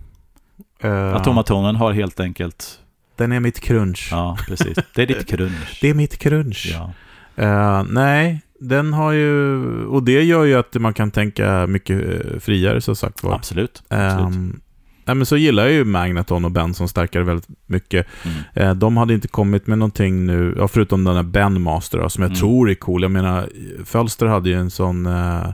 Uh, 0.86 1.16
Atomatonen 1.16 1.76
har 1.76 1.92
helt 1.92 2.20
enkelt 2.20 2.80
den 3.16 3.32
är 3.32 3.40
mitt 3.40 3.60
crunch. 3.60 4.08
Ja, 4.12 4.38
precis. 4.48 4.78
Det 4.96 5.02
är 5.02 5.08
ditt 5.08 5.28
crunch. 5.28 5.80
det 5.82 5.90
är 5.90 5.94
mitt 5.94 6.18
crunch. 6.18 6.72
Ja. 6.72 6.94
Uh, 7.40 7.84
nej, 7.90 8.42
den 8.60 8.94
har 8.94 9.12
ju... 9.12 9.58
Och 9.86 10.04
det 10.04 10.24
gör 10.24 10.44
ju 10.44 10.56
att 10.56 10.74
man 10.74 10.94
kan 10.94 11.12
tänka 11.12 11.68
mycket 11.68 12.26
eh, 12.26 12.40
friare, 12.40 12.82
så 12.82 12.96
sagt 12.96 13.24
var. 13.24 13.36
Absolut. 13.36 13.84
Absolut. 13.88 14.36
Um, 14.36 14.62
nej, 15.06 15.16
men 15.16 15.26
så 15.26 15.38
gillar 15.38 15.64
jag 15.64 15.74
ju 15.74 15.86
Magneton 15.86 16.46
och 16.46 16.52
Benson 16.52 16.90
starkare 16.90 17.24
väldigt 17.24 17.48
mycket. 17.66 18.08
Mm. 18.24 18.70
Uh, 18.70 18.76
de 18.76 18.98
hade 18.98 19.14
inte 19.14 19.28
kommit 19.28 19.68
med 19.68 19.78
någonting 19.78 20.26
nu, 20.26 20.56
ja, 20.58 20.68
förutom 20.68 21.04
den 21.04 21.16
där 21.16 21.24
Bandmaster 21.24 21.98
då, 21.98 22.10
som 22.10 22.22
jag 22.22 22.30
mm. 22.30 22.40
tror 22.40 22.70
är 22.70 22.76
cool. 22.76 23.02
Jag 23.02 23.12
menar, 23.12 23.50
Fölster 23.86 24.26
hade 24.26 24.50
ju 24.50 24.56
en 24.56 24.70
sån 24.70 25.06
uh, 25.06 25.54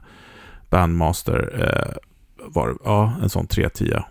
Bandmaster, 0.70 1.50
var, 2.46 2.76
ja, 2.84 3.14
en 3.24 3.30
sån 3.30 3.48
310 3.48 4.04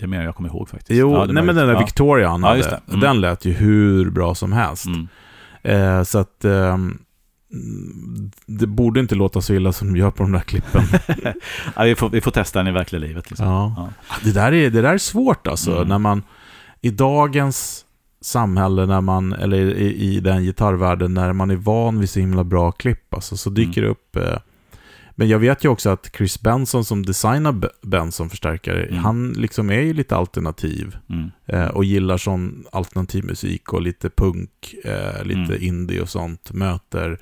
Det 0.00 0.06
är 0.06 0.08
mer 0.08 0.22
jag 0.22 0.34
kommer 0.34 0.48
ihåg 0.48 0.68
faktiskt. 0.68 1.00
Jo, 1.00 1.12
Ja, 1.12 1.24
nej 1.24 1.44
men 1.44 1.56
den 1.56 1.66
där 1.66 1.74
ja. 1.74 1.78
Victoria 1.78 2.28
han 2.28 2.40
Ja, 2.40 2.48
hade, 2.48 2.62
det. 2.62 2.80
Mm. 2.88 3.00
den 3.00 3.20
lät 3.20 3.44
ju 3.44 3.52
hur 3.52 4.10
bra 4.10 4.34
som 4.34 4.52
helst. 4.52 4.86
Mm. 4.86 5.08
Eh, 5.62 6.02
så 6.02 6.18
att 6.18 6.44
mm, 6.44 6.98
det 8.46 8.66
borde 8.66 9.00
inte 9.00 9.14
låta 9.14 9.40
så 9.40 9.54
illa 9.54 9.72
som 9.72 9.92
de 9.92 9.98
gör 9.98 10.10
på 10.10 10.22
de 10.22 10.32
där 10.32 10.40
klippen. 10.40 10.82
Ja, 11.76 11.82
vi, 11.82 11.94
får, 11.94 12.08
vi 12.10 12.20
får 12.20 12.30
testa 12.30 12.58
den 12.58 12.66
i 12.68 12.72
verkliga 12.72 13.00
livet. 13.00 13.30
Liksom. 13.30 13.46
ja. 13.46 13.74
Ja. 13.76 13.88
Det, 14.24 14.32
där 14.32 14.52
är, 14.52 14.70
det 14.70 14.82
där 14.82 14.94
är 14.94 14.98
svårt 14.98 15.46
alltså. 15.46 15.76
Mm. 15.76 15.88
När 15.88 15.98
man 15.98 16.22
i 16.80 16.90
dagens 16.90 17.84
samhälle, 18.20 18.86
när 18.86 19.00
man, 19.00 19.32
eller 19.32 19.58
i, 19.58 19.94
i 19.94 20.20
den 20.20 20.44
gitarrvärlden, 20.44 21.14
när 21.14 21.32
man 21.32 21.50
är 21.50 21.56
van 21.56 21.98
vid 22.00 22.10
så 22.10 22.20
himla 22.20 22.44
bra 22.44 22.72
klipp, 22.72 23.14
alltså, 23.14 23.36
så 23.36 23.50
dyker 23.50 23.82
det 23.82 23.88
upp 23.88 24.16
eh, 24.16 24.36
men 25.20 25.28
jag 25.28 25.38
vet 25.38 25.64
ju 25.64 25.68
också 25.68 25.90
att 25.90 26.10
Chris 26.16 26.40
Benson 26.40 26.84
som 26.84 27.06
designar 27.06 27.54
Benson-förstärkare, 27.82 28.82
Mm. 28.86 28.98
han 29.04 29.32
liksom 29.32 29.70
är 29.70 29.80
ju 29.80 29.92
lite 29.92 30.16
alternativ. 30.16 30.96
Mm. 31.10 31.30
Eh, 31.46 31.66
och 31.68 31.84
gillar 31.84 32.16
sån 32.16 32.64
alternativ 32.72 33.24
musik 33.24 33.72
och 33.72 33.82
lite 33.82 34.10
punk, 34.10 34.74
eh, 34.84 35.24
lite 35.24 35.40
Mm. 35.54 35.62
indie 35.62 36.00
och 36.00 36.08
sånt. 36.08 36.52
Möter 36.52 37.18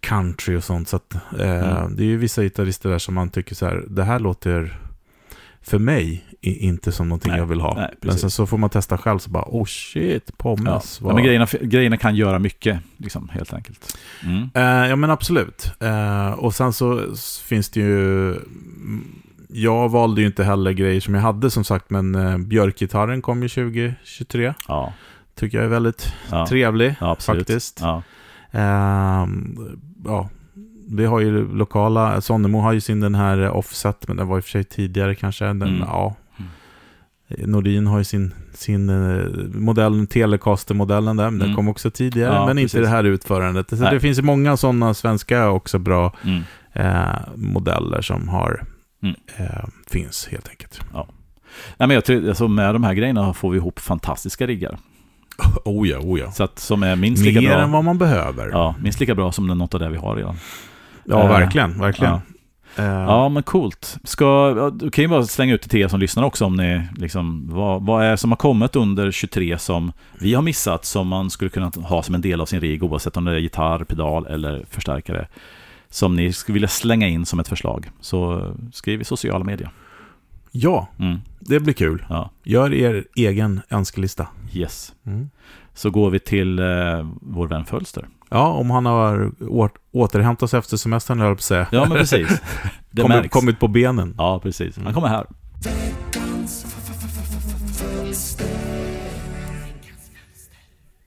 country 0.00 0.56
och 0.56 0.64
sånt. 0.64 0.88
Så 0.88 0.96
att, 0.96 1.14
eh, 1.38 1.78
Mm. 1.78 1.96
det 1.96 2.02
är 2.02 2.06
ju 2.06 2.16
vissa 2.16 2.42
gitarrister 2.42 2.90
där 2.90 2.98
som 2.98 3.14
man 3.14 3.30
tycker 3.30 3.54
så 3.54 3.66
här, 3.66 3.84
det 3.88 4.04
här 4.04 4.18
låter 4.18 4.78
för 5.62 5.78
mig 5.78 6.24
inte 6.40 6.92
som 6.92 7.08
någonting 7.08 7.30
Nej, 7.30 7.40
jag 7.40 7.46
vill 7.46 7.60
ha. 7.60 7.74
nej, 7.74 7.94
men 8.00 8.18
sen 8.18 8.30
så 8.30 8.46
får 8.46 8.58
man 8.58 8.70
testa 8.70 8.98
själv 8.98 9.18
så 9.18 9.30
bara, 9.30 9.44
oh 9.46 9.64
shit, 9.64 10.22
Ja. 10.26 10.34
pommes. 10.36 10.98
Ja, 11.00 11.06
vad- 11.06 11.14
men 11.14 11.24
grejerna, 11.24 11.46
grejerna 11.62 11.96
kan 11.96 12.16
göra 12.16 12.38
mycket, 12.38 12.78
liksom, 12.96 13.28
helt 13.28 13.52
enkelt. 13.54 13.96
Mm. 14.24 14.50
Eh, 14.54 14.88
ja 14.90 14.96
men 14.96 15.10
absolut. 15.10 15.70
Eh, 15.80 16.30
och 16.32 16.54
sen 16.54 16.72
så 16.72 17.00
finns 17.44 17.68
det 17.70 17.80
ju... 17.80 18.28
mm, 18.30 19.04
Jag 19.48 19.88
valde 19.88 20.20
ju 20.20 20.26
inte 20.26 20.44
heller 20.44 20.72
grejer 20.72 21.00
som 21.00 21.14
jag 21.14 21.22
hade 21.22 21.50
som 21.50 21.64
sagt, 21.64 21.90
men 21.90 22.14
uh, 22.14 22.38
Björkgitarren 22.38 23.22
kom 23.22 23.42
ju 23.42 23.48
2023. 23.48 24.54
Ja, 24.68 24.92
Tycker 25.34 25.58
jag 25.58 25.64
är 25.64 25.70
väldigt 25.70 26.12
ja. 26.30 26.46
trevlig 26.46 26.94
ja, 27.00 27.16
faktiskt. 27.20 27.80
Ja. 27.80 28.02
Ja, 30.92 30.96
vi 30.96 31.04
har 31.06 31.20
ju 31.20 31.54
lokala, 31.56 32.20
Sonnemo 32.20 32.60
har 32.60 32.72
ju 32.72 32.80
sin 32.80 33.00
den 33.00 33.14
här 33.14 33.38
eh, 33.42 33.56
offset, 33.56 34.08
men 34.08 34.16
den 34.16 34.28
var 34.28 34.36
i 34.36 34.40
och 34.40 34.44
för 34.44 34.50
sig 34.50 34.64
tidigare 34.64 35.14
kanske. 35.14 35.44
Den, 35.44 35.62
Mm. 35.62 35.78
ja. 35.80 36.16
Nordin 37.38 37.86
har 37.86 37.98
ju 37.98 38.04
sin, 38.04 38.34
sin 38.54 38.88
eh, 38.88 39.26
modell, 39.54 40.06
Telecaster-modellen 40.06 41.16
där, 41.16 41.30
men 41.30 41.38
den 41.38 41.48
Mm. 41.48 41.56
kom 41.56 41.68
också 41.68 41.90
tidigare, 41.90 42.34
Ja, 42.34 42.46
men 42.46 42.58
inte 42.58 42.72
precis. 42.74 42.80
det 42.80 42.96
här 42.96 43.04
utförandet. 43.04 43.68
Så 43.68 43.76
Nej. 43.76 43.94
det 43.94 44.00
finns 44.00 44.18
ju 44.18 44.22
många 44.22 44.56
sådana 44.56 44.94
svenska 44.94 45.48
också 45.50 45.78
bra 45.78 46.12
Mm. 46.24 46.42
eh, 46.72 47.18
modeller 47.36 48.00
som 48.02 48.28
har, 48.28 48.64
Mm. 49.02 49.14
eh, 49.36 49.64
finns 49.90 50.28
helt 50.30 50.48
enkelt. 50.48 50.80
Nej, 51.78 51.88
men 51.88 51.90
jag 51.90 52.04
tror, 52.04 52.28
alltså, 52.28 52.48
med 52.48 52.74
de 52.74 52.84
här 52.84 52.94
grejerna 52.94 53.34
får 53.34 53.50
vi 53.50 53.56
ihop 53.56 53.78
fantastiska 53.78 54.46
riggar. 54.46 54.78
Oh 55.64 55.88
ja, 55.88 55.98
oh 55.98 56.20
ja. 56.20 56.30
Så 56.30 56.44
att, 56.44 56.58
som 56.58 56.82
är 56.82 56.96
minst 56.96 57.24
lika 57.24 57.40
Mer 57.40 57.48
bra. 57.48 57.58
än 57.60 57.72
vad 57.72 57.84
man 57.84 57.98
behöver. 57.98 58.48
Ja, 58.50 58.74
minst 58.82 59.00
lika 59.00 59.14
bra 59.14 59.32
som 59.32 59.46
något 59.46 59.74
av 59.74 59.80
det 59.80 59.88
vi 59.88 59.96
har 59.96 60.16
redan. 60.16 60.36
Ja, 61.04 61.22
Eh, 61.22 61.28
verkligen, 61.28 61.78
verkligen. 61.80 62.12
Ja. 62.12 62.20
Eh, 62.76 62.84
Ja, 62.84 63.28
men 63.28 63.42
coolt. 63.42 63.98
Ska, 64.04 64.50
du 64.70 64.90
kan 64.90 65.02
ju 65.04 65.08
bara 65.08 65.24
slänga 65.24 65.54
ut 65.54 65.62
till 65.62 65.80
er 65.80 65.88
som 65.88 66.00
lyssnar 66.00 66.22
också 66.22 66.44
om 66.44 66.56
ni, 66.56 66.88
liksom, 66.96 67.48
vad, 67.52 67.86
vad 67.86 68.04
är 68.04 68.16
som 68.16 68.30
har 68.30 68.36
kommit 68.36 68.76
under 68.76 69.10
23 69.10 69.58
som 69.58 69.92
vi 70.18 70.34
har 70.34 70.42
missat 70.42 70.84
som 70.84 71.08
man 71.08 71.30
skulle 71.30 71.50
kunna 71.50 71.70
ha 71.84 72.02
som 72.02 72.14
en 72.14 72.20
del 72.20 72.40
av 72.40 72.46
sin 72.46 72.60
rigg 72.60 72.82
oavsett 72.84 73.16
om 73.16 73.24
det 73.24 73.32
är 73.32 73.36
gitarr, 73.38 73.84
pedal 73.84 74.26
eller 74.26 74.64
förstärkare. 74.70 75.28
Som 75.90 76.16
ni 76.16 76.32
skulle 76.32 76.54
vilja 76.54 76.68
slänga 76.68 77.08
in 77.08 77.26
som 77.26 77.40
ett 77.40 77.48
förslag. 77.48 77.90
Så 78.00 78.50
skriv 78.72 79.00
i 79.00 79.04
sociala 79.04 79.44
medier. 79.44 79.70
ja, 80.50 80.88
Mm, 80.98 81.18
det 81.40 81.60
blir 81.60 81.74
kul. 81.74 82.04
ja, 82.08 82.30
Gör 82.44 82.74
er 82.74 83.04
egen 83.16 83.60
önskelista. 83.70 84.26
yes. 84.52 84.92
Mm. 85.06 85.30
Så 85.74 85.90
går 85.90 86.10
vi 86.10 86.18
till 86.18 86.58
eh, 86.58 86.66
vår 87.20 87.48
vän 87.48 87.64
Fölster. 87.64 88.08
Ja, 88.30 88.46
om 88.46 88.70
han 88.70 88.86
har 88.86 89.32
återhämtat 89.92 90.50
sig 90.50 90.58
efter 90.58 90.76
semestern, 90.76 91.18
höll 91.18 91.28
jag 91.28 91.36
på 91.36 91.40
att 91.40 91.44
säga. 91.44 91.66
Ja, 91.72 91.86
men 91.88 91.98
precis. 91.98 92.28
Det 92.90 93.02
kommit, 93.02 93.16
märks. 93.16 93.32
kommit 93.32 93.60
på 93.60 93.68
benen. 93.68 94.14
Ja, 94.18 94.40
precis. 94.40 94.78
Han 94.78 94.94
kommer 94.94 95.08
här. 95.08 95.26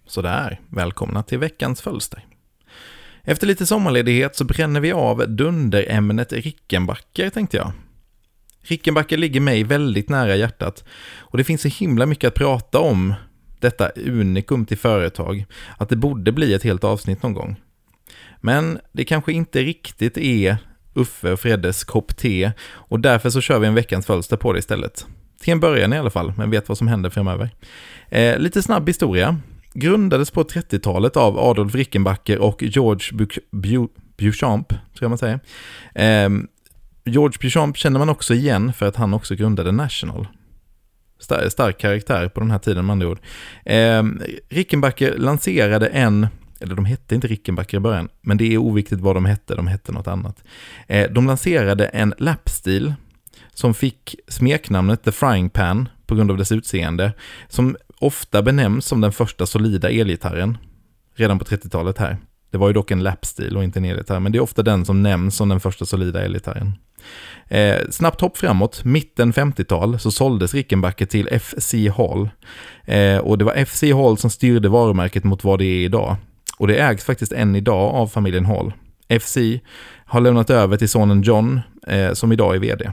Sådär, 0.07 0.59
välkomna 0.70 1.24
till 1.24 1.39
veckans 1.39 1.82
fölster. 1.82 2.26
Efter 3.24 3.47
lite 3.47 3.66
sommarledighet 3.66 4.36
så 4.36 4.43
bränner 4.43 4.80
vi 4.80 4.91
av 4.91 5.30
dunderämnet 5.30 6.34
Rickenbacker 6.34 7.30
tänkte 7.30 7.57
jag. 7.57 7.72
Rickenbacker 8.61 9.18
ligger 9.18 9.39
mig 9.39 9.63
väldigt 9.63 10.09
nära 10.09 10.36
hjärtat 10.36 10.84
och 11.18 11.38
det 11.38 11.43
finns 11.43 11.61
så 11.61 11.68
himla 11.68 12.05
mycket 12.05 12.28
att 12.28 12.34
prata 12.34 12.80
om 12.80 13.13
detta 13.66 13.89
unikum 13.89 14.66
till 14.66 14.78
företag 14.78 15.45
att 15.78 15.89
det 15.89 15.95
borde 15.95 16.32
bli 16.32 16.53
ett 16.53 16.63
helt 16.63 16.84
avsnitt 16.84 17.24
någon 17.24 17.34
gång. 17.34 17.55
Men 18.41 18.80
det 18.91 19.05
kanske 19.05 19.34
inte 19.34 19.61
riktigt 19.63 20.18
är 20.18 20.57
Uffe 20.93 21.32
och 21.32 21.39
Freddes 21.39 21.84
kopp 21.84 22.18
te 22.18 22.51
och 22.70 22.99
därför 22.99 23.30
så 23.30 23.41
kör 23.41 23.59
vi 23.59 23.68
en 23.68 23.74
veckans 23.76 24.05
fölster 24.05 24.38
på 24.38 24.53
det 24.53 24.59
istället. 24.59 25.05
Till 25.39 25.51
en 25.51 25.59
början 25.59 25.93
i 25.93 25.97
alla 25.97 26.09
fall, 26.09 26.34
men 26.38 26.49
vet 26.49 26.70
vad 26.70 26.78
som 26.78 26.88
händer 26.88 27.09
framöver. 27.09 27.49
Eh, 28.09 28.38
lite 28.39 28.61
snabb 28.61 28.88
historia. 28.89 29.38
Grundades 29.74 30.32
på 30.32 30.43
30-talet 30.43 31.18
av 31.18 31.39
Adolf 31.39 31.76
Rickenbacker 31.76 32.39
och 32.39 32.63
George 32.63 33.11
Buch- 33.18 33.39
Bu- 33.51 33.89
Buchamp, 34.18 34.70
tror 34.70 34.80
jag 34.99 35.09
man 35.09 35.18
säger. 35.18 35.39
Eh, 35.95 36.30
George 37.05 37.38
Buchamp 37.41 37.78
känner 37.78 37.99
man 37.99 38.09
också 38.09 38.34
igen 38.34 38.74
för 38.74 38.86
att 38.86 38.95
han 38.95 39.13
också 39.13 39.36
grundade 39.36 39.72
National. 39.72 40.28
Star- 41.20 41.49
stark 41.49 41.78
karaktär 41.78 42.28
på 42.30 42.39
den 42.39 42.51
här 42.51 42.59
tiden 42.59 42.86
med 42.86 42.93
andra 42.93 43.07
ord. 43.07 43.20
Eh, 43.66 44.03
Rickenbacker 44.49 45.18
lanserade 45.18 45.88
en, 45.88 46.28
eller 46.59 46.76
de 46.76 46.86
hette 46.86 47.16
inte 47.16 47.28
Rickenbacker 47.28 47.78
i 47.78 47.80
början, 47.80 48.09
men 48.22 48.38
det 48.38 48.53
är 48.53 48.57
oviktigt 48.57 48.99
vad 48.99 49.16
de 49.16 49.26
hette, 49.26 49.55
de 49.55 49.68
hette 49.68 49.91
något 49.91 50.07
annat. 50.07 50.43
Eh, 50.88 51.11
de 51.11 51.28
lanserade 51.28 51.86
en 51.86 52.13
lapstil 52.18 52.93
som 53.53 53.74
fick 53.74 54.16
smeknamnet 54.28 55.03
The 55.03 55.11
Frying 55.11 55.49
Pan 55.49 55.89
på 56.05 56.16
grund 56.16 56.32
av 56.32 56.38
dess 56.38 56.51
utseende, 56.51 57.13
som 57.47 57.78
ofta 57.99 58.41
benämns 58.41 58.86
som 58.86 59.01
den 59.01 59.11
första 59.11 59.45
solida 59.45 59.89
elgitarren 59.89 60.57
redan 61.16 61.39
på 61.39 61.45
30-talet 61.45 61.97
här. 61.97 62.18
Det 62.51 62.57
var 62.57 62.68
ju 62.68 62.74
dock 62.74 62.91
en 62.91 63.03
lapstil 63.03 63.57
och 63.57 63.63
inte 63.63 63.80
en 63.80 63.86
elgitarr, 63.86 64.20
men 64.20 64.32
det 64.32 64.38
är 64.38 64.41
ofta 64.41 64.63
den 64.63 64.86
som 64.86 65.03
nämns 65.03 65.36
som 65.36 65.49
den 65.49 65.59
första 65.59 65.86
solida 65.86 66.22
elgitarren. 66.26 66.74
Eh, 67.47 67.75
snabbt 67.89 68.21
hopp 68.21 68.37
framåt, 68.37 68.83
mitten 68.83 69.33
50-tal, 69.33 69.99
så 69.99 70.11
såldes 70.11 70.53
Rickenbacker 70.53 71.05
till 71.05 71.39
FC 71.39 71.73
Hall. 71.97 72.29
Eh, 72.85 73.17
och 73.17 73.37
det 73.37 73.45
var 73.45 73.65
FC 73.65 73.83
Hall 73.83 74.17
som 74.17 74.29
styrde 74.29 74.69
varumärket 74.69 75.23
mot 75.23 75.43
vad 75.43 75.59
det 75.59 75.65
är 75.65 75.85
idag. 75.85 76.15
Och 76.57 76.67
det 76.67 76.77
ägs 76.77 77.03
faktiskt 77.03 77.31
än 77.31 77.55
idag 77.55 77.95
av 77.95 78.07
familjen 78.07 78.45
Hall. 78.45 78.73
FC 79.19 79.37
har 80.05 80.21
lämnat 80.21 80.49
över 80.49 80.77
till 80.77 80.89
sonen 80.89 81.21
John, 81.21 81.61
eh, 81.87 82.13
som 82.13 82.31
idag 82.31 82.55
är 82.55 82.59
vd. 82.59 82.91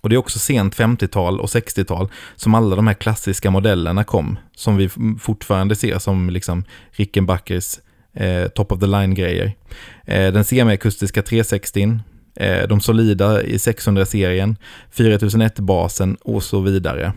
Och 0.00 0.08
det 0.08 0.14
är 0.14 0.18
också 0.18 0.38
sent 0.38 0.76
50-tal 0.76 1.40
och 1.40 1.48
60-tal 1.48 2.08
som 2.36 2.54
alla 2.54 2.76
de 2.76 2.86
här 2.86 2.94
klassiska 2.94 3.50
modellerna 3.50 4.04
kom, 4.04 4.38
som 4.54 4.76
vi 4.76 4.90
fortfarande 5.20 5.76
ser 5.76 5.98
som 5.98 6.30
liksom 6.30 6.64
Rickenbackers 6.90 7.78
eh, 8.14 8.48
top 8.48 8.72
of 8.72 8.80
the 8.80 8.86
line-grejer. 8.86 9.52
Eh, 10.04 10.32
den 10.32 10.44
semiakustiska 10.44 11.22
360, 11.22 11.98
Eh, 12.40 12.68
de 12.68 12.80
solida 12.80 13.42
i 13.42 13.56
600-serien, 13.56 14.56
4001-basen 14.94 16.14
och 16.14 16.42
så 16.42 16.60
vidare. 16.60 17.12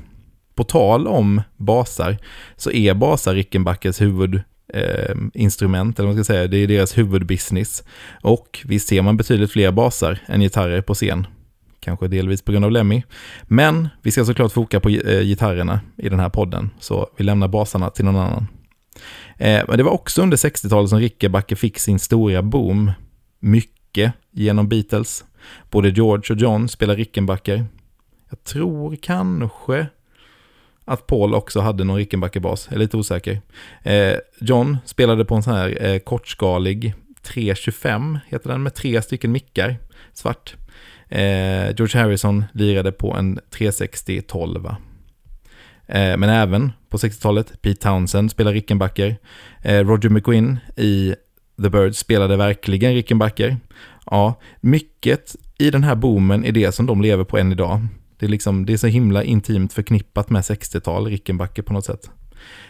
På 0.56 0.64
tal 0.64 1.08
om 1.08 1.42
basar, 1.58 2.18
så 2.56 2.72
är 2.72 2.94
basar 2.94 3.34
Rickenbackers 3.34 4.02
huvud 4.02 4.42
eh, 4.74 5.16
instrument, 5.34 6.00
eller 6.00 6.08
vad 6.08 6.16
man 6.16 6.24
ska 6.24 6.34
säga, 6.34 6.48
det 6.48 6.58
är 6.58 6.68
deras 6.68 6.98
huvudbusiness. 6.98 7.84
Och 8.22 8.60
visst 8.66 8.88
ser 8.88 9.02
man 9.02 9.18
betydligt 9.18 9.52
fler 9.52 9.72
basar 9.72 10.20
än 10.26 10.42
gitarrer 10.42 10.82
på 10.82 10.94
scen. 10.94 11.28
Kanske 11.80 12.08
delvis 12.08 12.42
på 12.42 12.52
grund 12.52 12.66
av 12.66 12.72
Lemmy. 12.72 13.04
Men 13.44 13.90
vi 14.02 14.12
ska 14.12 14.26
såklart 14.26 14.52
foka 14.52 14.80
på 14.80 14.90
eh, 14.90 15.22
gitarrerna 15.22 15.80
i 15.98 16.10
den 16.10 16.20
här 16.20 16.30
podden, 16.30 16.70
så 16.80 17.10
vi 17.18 17.24
lämnar 17.24 17.48
basarna 17.48 17.90
till 17.90 18.06
någon 18.06 18.16
annan. 18.16 18.48
Eh, 19.38 19.64
men 19.68 19.78
det 19.78 19.84
var 19.84 19.92
också 19.92 20.22
under 20.22 20.38
60-talet 20.38 20.90
som 20.90 21.00
Rickenbacker 21.00 21.56
fick 21.56 21.80
sin 21.80 22.00
stora 22.00 22.42
boom. 22.42 22.92
Mycket 23.40 24.14
genom 24.32 24.70
Beatles. 24.70 25.26
Både 25.70 25.90
George 25.90 26.36
och 26.36 26.42
John 26.42 26.70
spelar 26.70 26.96
Rickenbacker. 26.96 27.66
Jag 28.30 28.44
tror 28.44 28.96
kanske 28.96 29.88
att 30.86 31.08
Paul 31.08 31.34
också 31.34 31.60
hade 31.60 31.84
någon 31.84 31.98
Rickenbacker-bas, 31.98 32.68
jag 32.70 32.76
är 32.76 32.80
lite 32.80 32.98
osäker. 32.98 33.42
Eh, 33.84 34.14
John 34.40 34.78
spelade 34.86 35.26
på 35.26 35.36
en 35.36 35.44
sån 35.44 35.54
här 35.54 35.86
eh, 35.86 36.00
kortskalig 36.00 36.94
325, 37.22 38.20
heter 38.28 38.50
den, 38.50 38.64
med 38.64 38.74
tre 38.74 39.02
stycken 39.02 39.32
mickar, 39.32 39.78
svart. 40.14 40.56
Eh, 41.10 41.76
George 41.76 42.02
Harrison 42.02 42.46
lirade 42.54 42.92
på 42.92 43.14
en 43.14 43.40
360 43.50 44.22
12. 44.22 44.66
Eh, 45.88 46.18
men 46.18 46.24
även 46.24 46.72
på 46.90 46.98
60-talet, 46.98 47.62
Pete 47.62 47.82
Townsend 47.82 48.32
spelar 48.32 48.54
Rickenbacker. 48.54 49.18
Eh, 49.62 49.86
Roger 49.86 50.10
McGuinn 50.10 50.60
i 50.78 51.16
The 51.64 51.70
Birds 51.70 51.98
spelade 51.98 52.38
verkligen 52.38 52.94
Rickenbacker. 52.94 53.58
Ja, 54.06 54.34
mycket 54.62 55.36
i 55.58 55.72
den 55.72 55.84
här 55.84 55.96
boomen 55.96 56.46
är 56.46 56.52
det 56.52 56.72
som 56.72 56.86
de 56.86 57.02
lever 57.02 57.24
på 57.24 57.38
än 57.38 57.52
idag. 57.52 57.88
Det 58.20 58.26
är, 58.26 58.30
liksom, 58.30 58.66
det 58.66 58.74
är 58.74 58.78
så 58.78 58.88
himla 58.88 59.24
intimt 59.24 59.74
förknippat 59.74 60.30
med 60.30 60.42
60-tal, 60.42 61.08
Rickenbacker 61.08 61.62
på 61.62 61.74
något 61.74 61.86
sätt. 61.86 62.10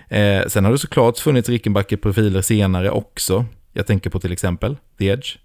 Eh, 0.08 0.48
sen 0.48 0.66
har 0.66 0.72
det 0.72 0.78
såklart 0.78 1.18
funnits 1.18 1.50
Rickenbacker-profiler 1.50 2.42
senare 2.42 2.92
också. 2.92 3.46
Jag 3.74 3.88
tänker 3.88 4.10
på 4.10 4.20
till 4.20 4.32
exempel 4.32 4.78
The 4.98 5.08
Edge, 5.08 5.38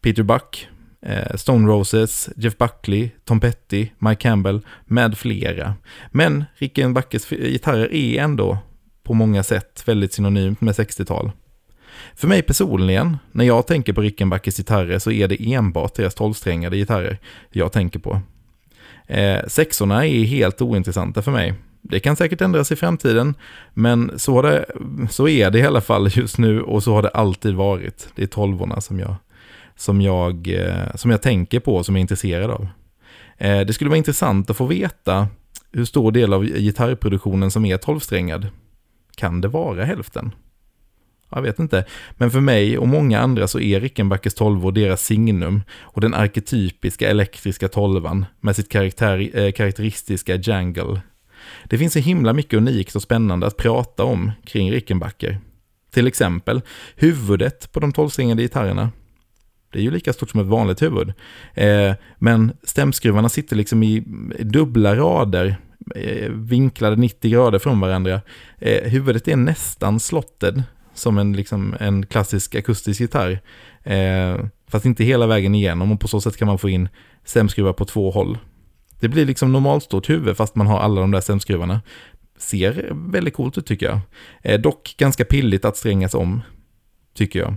Peter 0.00 0.22
Buck, 0.22 0.68
eh, 1.06 1.36
Stone 1.36 1.68
Roses, 1.68 2.28
Jeff 2.36 2.58
Buckley, 2.58 3.10
Tom 3.24 3.40
Petty, 3.40 3.88
Mike 3.98 4.20
Campbell 4.20 4.60
med 4.84 5.18
flera. 5.18 5.74
Men 6.10 6.44
Rickenbackers 6.54 7.28
gitarrer 7.28 7.94
är 7.94 8.22
ändå 8.22 8.58
på 9.02 9.14
många 9.14 9.42
sätt 9.42 9.82
väldigt 9.86 10.12
synonymt 10.12 10.60
med 10.60 10.74
60-tal. 10.74 11.32
För 12.14 12.28
mig 12.28 12.42
personligen, 12.42 13.16
när 13.32 13.44
jag 13.44 13.66
tänker 13.66 13.92
på 13.92 14.00
Rickenbackers 14.00 14.56
gitarrer 14.56 14.98
så 14.98 15.10
är 15.10 15.28
det 15.28 15.52
enbart 15.52 15.94
deras 15.94 16.14
tolvsträngade 16.14 16.76
gitarrer 16.76 17.18
jag 17.50 17.72
tänker 17.72 17.98
på. 17.98 18.20
Eh, 19.06 19.46
sexorna 19.46 20.06
är 20.06 20.24
helt 20.24 20.62
ointressanta 20.62 21.22
för 21.22 21.30
mig. 21.30 21.54
Det 21.82 22.00
kan 22.00 22.16
säkert 22.16 22.40
ändras 22.40 22.72
i 22.72 22.76
framtiden, 22.76 23.34
men 23.74 24.18
så, 24.18 24.42
det, 24.42 24.64
så 25.10 25.28
är 25.28 25.50
det 25.50 25.58
i 25.58 25.66
alla 25.66 25.80
fall 25.80 26.08
just 26.12 26.38
nu 26.38 26.62
och 26.62 26.82
så 26.82 26.94
har 26.94 27.02
det 27.02 27.08
alltid 27.08 27.54
varit. 27.54 28.08
Det 28.14 28.22
är 28.22 28.26
tolvorna 28.26 28.80
som 28.80 29.00
jag, 29.00 29.14
som 29.76 30.00
jag, 30.00 30.48
eh, 30.48 30.94
som 30.94 31.10
jag 31.10 31.22
tänker 31.22 31.60
på 31.60 31.76
och 31.76 31.86
som 31.86 31.94
jag 31.94 32.00
är 32.00 32.02
intresserad 32.02 32.50
av. 32.50 32.66
Eh, 33.38 33.60
det 33.60 33.72
skulle 33.72 33.90
vara 33.90 33.98
intressant 33.98 34.50
att 34.50 34.56
få 34.56 34.66
veta 34.66 35.28
hur 35.72 35.84
stor 35.84 36.12
del 36.12 36.32
av 36.32 36.44
gitarrproduktionen 36.44 37.50
som 37.50 37.64
är 37.64 37.76
tolvsträngad. 37.76 38.46
Kan 39.16 39.40
det 39.40 39.48
vara 39.48 39.84
hälften? 39.84 40.32
Jag 41.34 41.42
vet 41.42 41.58
inte. 41.58 41.84
Men 42.12 42.30
för 42.30 42.40
mig 42.40 42.78
och 42.78 42.88
många 42.88 43.20
andra 43.20 43.48
så 43.48 43.60
är 43.60 43.80
Rickenbackers 43.80 44.34
tolvor 44.34 44.72
deras 44.72 45.04
signum 45.04 45.62
och 45.80 46.00
den 46.00 46.14
arketypiska 46.14 47.10
elektriska 47.10 47.68
tolvan 47.68 48.26
med 48.40 48.56
sitt 48.56 48.68
karaktär, 48.68 49.30
eh, 49.38 49.52
karaktäristiska 49.52 50.36
jangle. 50.36 51.00
Det 51.64 51.78
finns 51.78 51.92
så 51.92 51.98
himla 51.98 52.32
mycket 52.32 52.56
unikt 52.56 52.96
och 52.96 53.02
spännande 53.02 53.46
att 53.46 53.56
prata 53.56 54.04
om 54.04 54.32
kring 54.44 54.72
Rickenbacker. 54.72 55.38
Till 55.90 56.06
exempel 56.06 56.62
huvudet 56.96 57.72
på 57.72 57.80
de 57.80 57.92
tolvsträngade 57.92 58.42
gitarrerna. 58.42 58.90
Det 59.72 59.78
är 59.78 59.82
ju 59.82 59.90
lika 59.90 60.12
stort 60.12 60.30
som 60.30 60.40
ett 60.40 60.46
vanligt 60.46 60.82
huvud. 60.82 61.12
Eh, 61.54 61.92
men 62.18 62.52
stämskruvarna 62.62 63.28
sitter 63.28 63.56
liksom 63.56 63.82
i 63.82 64.04
dubbla 64.38 64.96
rader, 64.96 65.56
eh, 65.94 66.30
vinklade 66.30 66.96
90 66.96 67.30
grader 67.30 67.58
från 67.58 67.80
varandra. 67.80 68.20
Eh, 68.58 68.90
huvudet 68.90 69.28
är 69.28 69.36
nästan 69.36 70.00
slotted, 70.00 70.62
som 70.94 71.18
en, 71.18 71.32
liksom, 71.32 71.74
en 71.80 72.06
klassisk 72.06 72.54
akustisk 72.54 73.00
gitarr. 73.00 73.40
Eh, 73.82 74.36
fast 74.68 74.86
inte 74.86 75.04
hela 75.04 75.26
vägen 75.26 75.54
igenom 75.54 75.92
och 75.92 76.00
på 76.00 76.08
så 76.08 76.20
sätt 76.20 76.36
kan 76.36 76.48
man 76.48 76.58
få 76.58 76.68
in 76.68 76.88
stämskruvar 77.24 77.72
på 77.72 77.84
två 77.84 78.10
håll. 78.10 78.38
Det 79.00 79.08
blir 79.08 79.26
liksom 79.26 79.52
normalstort 79.52 80.10
huvud 80.10 80.36
fast 80.36 80.54
man 80.54 80.66
har 80.66 80.78
alla 80.78 81.00
de 81.00 81.10
där 81.10 81.20
stämskruvarna. 81.20 81.80
Ser 82.38 82.88
väldigt 83.10 83.34
coolt 83.34 83.58
ut 83.58 83.66
tycker 83.66 83.86
jag. 83.86 84.00
Eh, 84.42 84.60
dock 84.60 84.94
ganska 84.98 85.24
pilligt 85.24 85.64
att 85.64 85.76
strängas 85.76 86.14
om, 86.14 86.42
tycker 87.14 87.38
jag. 87.38 87.54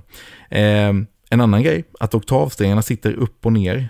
Eh, 0.49 0.93
en 1.29 1.41
annan 1.41 1.63
grej, 1.63 1.83
att 1.99 2.15
oktavsträngarna 2.15 2.81
sitter 2.81 3.13
upp 3.13 3.45
och 3.45 3.53
ner. 3.53 3.89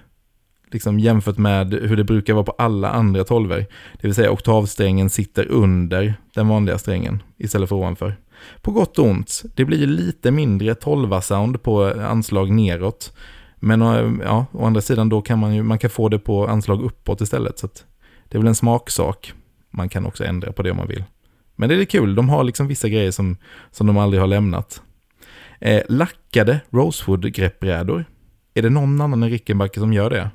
Liksom 0.71 0.99
jämfört 0.99 1.37
med 1.37 1.73
hur 1.73 1.97
det 1.97 2.03
brukar 2.03 2.33
vara 2.33 2.43
på 2.43 2.51
alla 2.51 2.89
andra 2.89 3.23
tolver. 3.23 3.65
Det 3.93 4.07
vill 4.07 4.15
säga 4.15 4.31
oktavsträngen 4.31 5.09
sitter 5.09 5.47
under 5.47 6.13
den 6.33 6.47
vanliga 6.47 6.77
strängen 6.77 7.23
istället 7.37 7.69
för 7.69 7.75
ovanför. 7.75 8.17
På 8.61 8.71
gott 8.71 8.99
och 8.99 9.05
ont, 9.05 9.43
det 9.55 9.65
blir 9.65 9.87
lite 9.87 10.31
mindre 10.31 10.73
12-sound 10.73 11.57
på 11.57 11.85
anslag 11.85 12.51
neråt. 12.51 13.13
Men 13.59 13.81
eh, 13.81 14.25
ja, 14.25 14.45
å 14.51 14.65
andra 14.65 14.81
sidan 14.81 15.09
då 15.09 15.21
kan 15.21 15.39
man 15.39 15.55
ju, 15.55 15.63
man 15.63 15.79
kan 15.79 15.89
få 15.89 16.09
det 16.09 16.19
på 16.19 16.47
anslag 16.47 16.83
uppåt 16.83 17.21
istället. 17.21 17.59
Så 17.59 17.67
det 18.29 18.37
är 18.37 18.39
väl 18.39 18.47
en 18.47 18.55
smaksak. 18.55 19.33
Man 19.69 19.89
kan 19.89 20.05
också 20.05 20.25
ändra 20.25 20.51
på 20.51 20.63
det 20.63 20.71
om 20.71 20.77
man 20.77 20.87
vill. 20.87 21.03
Men 21.55 21.69
det 21.69 21.75
är 21.75 21.85
kul, 21.85 22.15
de 22.15 22.29
har 22.29 22.43
liksom 22.43 22.67
vissa 22.67 22.89
grejer 22.89 23.11
som, 23.11 23.37
som 23.71 23.87
de 23.87 23.97
aldrig 23.97 24.21
har 24.21 24.27
lämnat. 24.27 24.81
Eh, 25.59 25.81
lackade 25.89 26.59
Rosewood-greppbrädor. 26.69 28.05
Är 28.53 28.61
det 28.61 28.69
någon 28.69 29.01
annan 29.01 29.23
än 29.23 29.29
Rickenbacker 29.29 29.79
som 29.79 29.93
gör 29.93 30.09
det? 30.09 30.29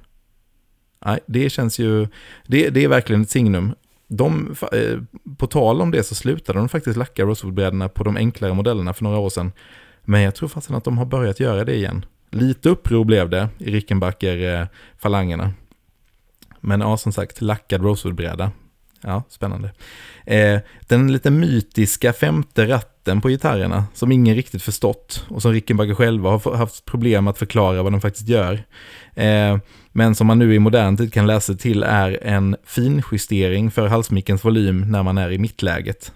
Nej, 1.05 1.21
det 1.27 1.51
känns 1.51 1.79
ju... 1.79 2.09
Det, 2.47 2.71
det 2.71 2.85
är 2.85 2.89
verkligen 2.89 3.23
ett 3.23 3.31
signum 3.31 3.75
de, 4.17 4.55
eh, 4.73 4.99
på 5.37 5.47
tal 5.47 5.81
om 5.81 5.91
det 5.91 6.03
så 6.03 6.15
slutade 6.15 6.59
de 6.59 6.69
faktiskt 6.69 6.97
lacka 6.97 7.25
Rosewoodbrädorna 7.25 7.89
på 7.89 8.05
de 8.05 8.17
enklare 8.17 8.55
modellerna 8.55 8.93
för 8.93 9.05
några 9.05 9.19
år 9.19 9.31
sedan. 9.31 9.53
Men 10.05 10.23
jag 10.23 10.35
tror 10.35 10.49
faktiskt 10.49 10.71
att 10.71 10.85
de 10.85 10.99
har 10.99 11.05
börjat 11.05 11.41
göra 11.41 11.65
det 11.65 11.75
igen. 11.75 12.05
Lite 12.31 12.69
uppror 12.69 13.05
blev 13.05 13.31
det 13.31 13.49
i 13.59 13.71
Rickenbacker-falangerna. 13.71 15.45
Eh, 15.45 15.51
Men 16.61 16.81
ja, 16.81 16.97
som 16.97 17.13
sagt, 17.13 17.41
lackad 17.41 17.83
Rosewoodbräda. 17.83 18.51
Ja, 19.03 19.23
spännande. 19.29 19.71
Eh, 20.27 20.61
den 20.81 21.13
lite 21.13 21.31
mytiska 21.31 22.13
femte 22.13 22.69
ratten 22.69 23.21
på 23.21 23.29
gitarrerna 23.29 23.85
som 23.95 24.13
ingen 24.13 24.35
riktigt 24.35 24.63
förstått 24.63 25.27
och 25.29 25.43
som 25.43 25.53
Rickenbacker 25.53 25.95
själva 25.95 26.31
har 26.31 26.57
haft 26.57 26.85
problem 26.85 27.29
att 27.29 27.39
förklara 27.39 27.83
vad 27.83 27.93
de 27.93 28.01
faktiskt 28.01 28.29
gör. 28.29 28.65
Eh, 29.15 29.59
men 29.93 30.15
som 30.15 30.27
man 30.27 30.39
nu 30.39 30.55
i 30.55 30.59
modern 30.59 30.97
tid 30.97 31.13
kan 31.13 31.27
läsa 31.27 31.55
till 31.55 31.83
är 31.83 32.19
en 32.23 32.57
finjustering 32.65 33.71
för 33.71 33.87
halsmickens 33.87 34.45
volym 34.45 34.81
när 34.81 35.03
man 35.03 35.19
är 35.19 35.31
i 35.31 35.39
mittläget. 35.39 36.13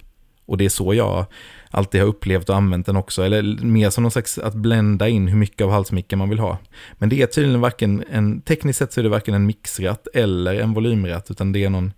Och 0.47 0.59
det 0.59 0.64
är 0.64 0.68
så 0.68 0.95
jag 0.95 1.26
alltid 1.70 2.01
har 2.01 2.09
upplevt 2.09 2.49
och 2.49 2.57
använt 2.57 2.87
den 2.87 2.97
också, 2.97 3.22
eller 3.22 3.64
mer 3.64 3.91
som 3.91 4.03
någon 4.03 4.11
slags 4.11 4.39
att 4.39 4.55
blända 4.55 5.09
in 5.09 5.28
hur 5.28 5.37
mycket 5.37 5.64
av 5.64 5.70
halsmicken 5.70 6.18
man 6.18 6.28
vill 6.28 6.39
ha. 6.39 6.59
Men 6.99 7.09
det 7.09 7.22
är 7.22 7.26
tydligen 7.26 7.61
varken 7.61 8.05
en, 8.11 8.41
tekniskt 8.41 8.78
sett 8.78 8.93
så 8.93 9.01
är 9.01 9.03
det 9.03 9.09
varken 9.09 9.34
en 9.34 9.47
mixratt 9.47 10.07
eller 10.14 10.55
en 10.55 10.72
volymratt, 10.72 11.30
utan 11.30 11.53
det 11.53 11.64
är 11.64 11.70
någon, 11.70 11.93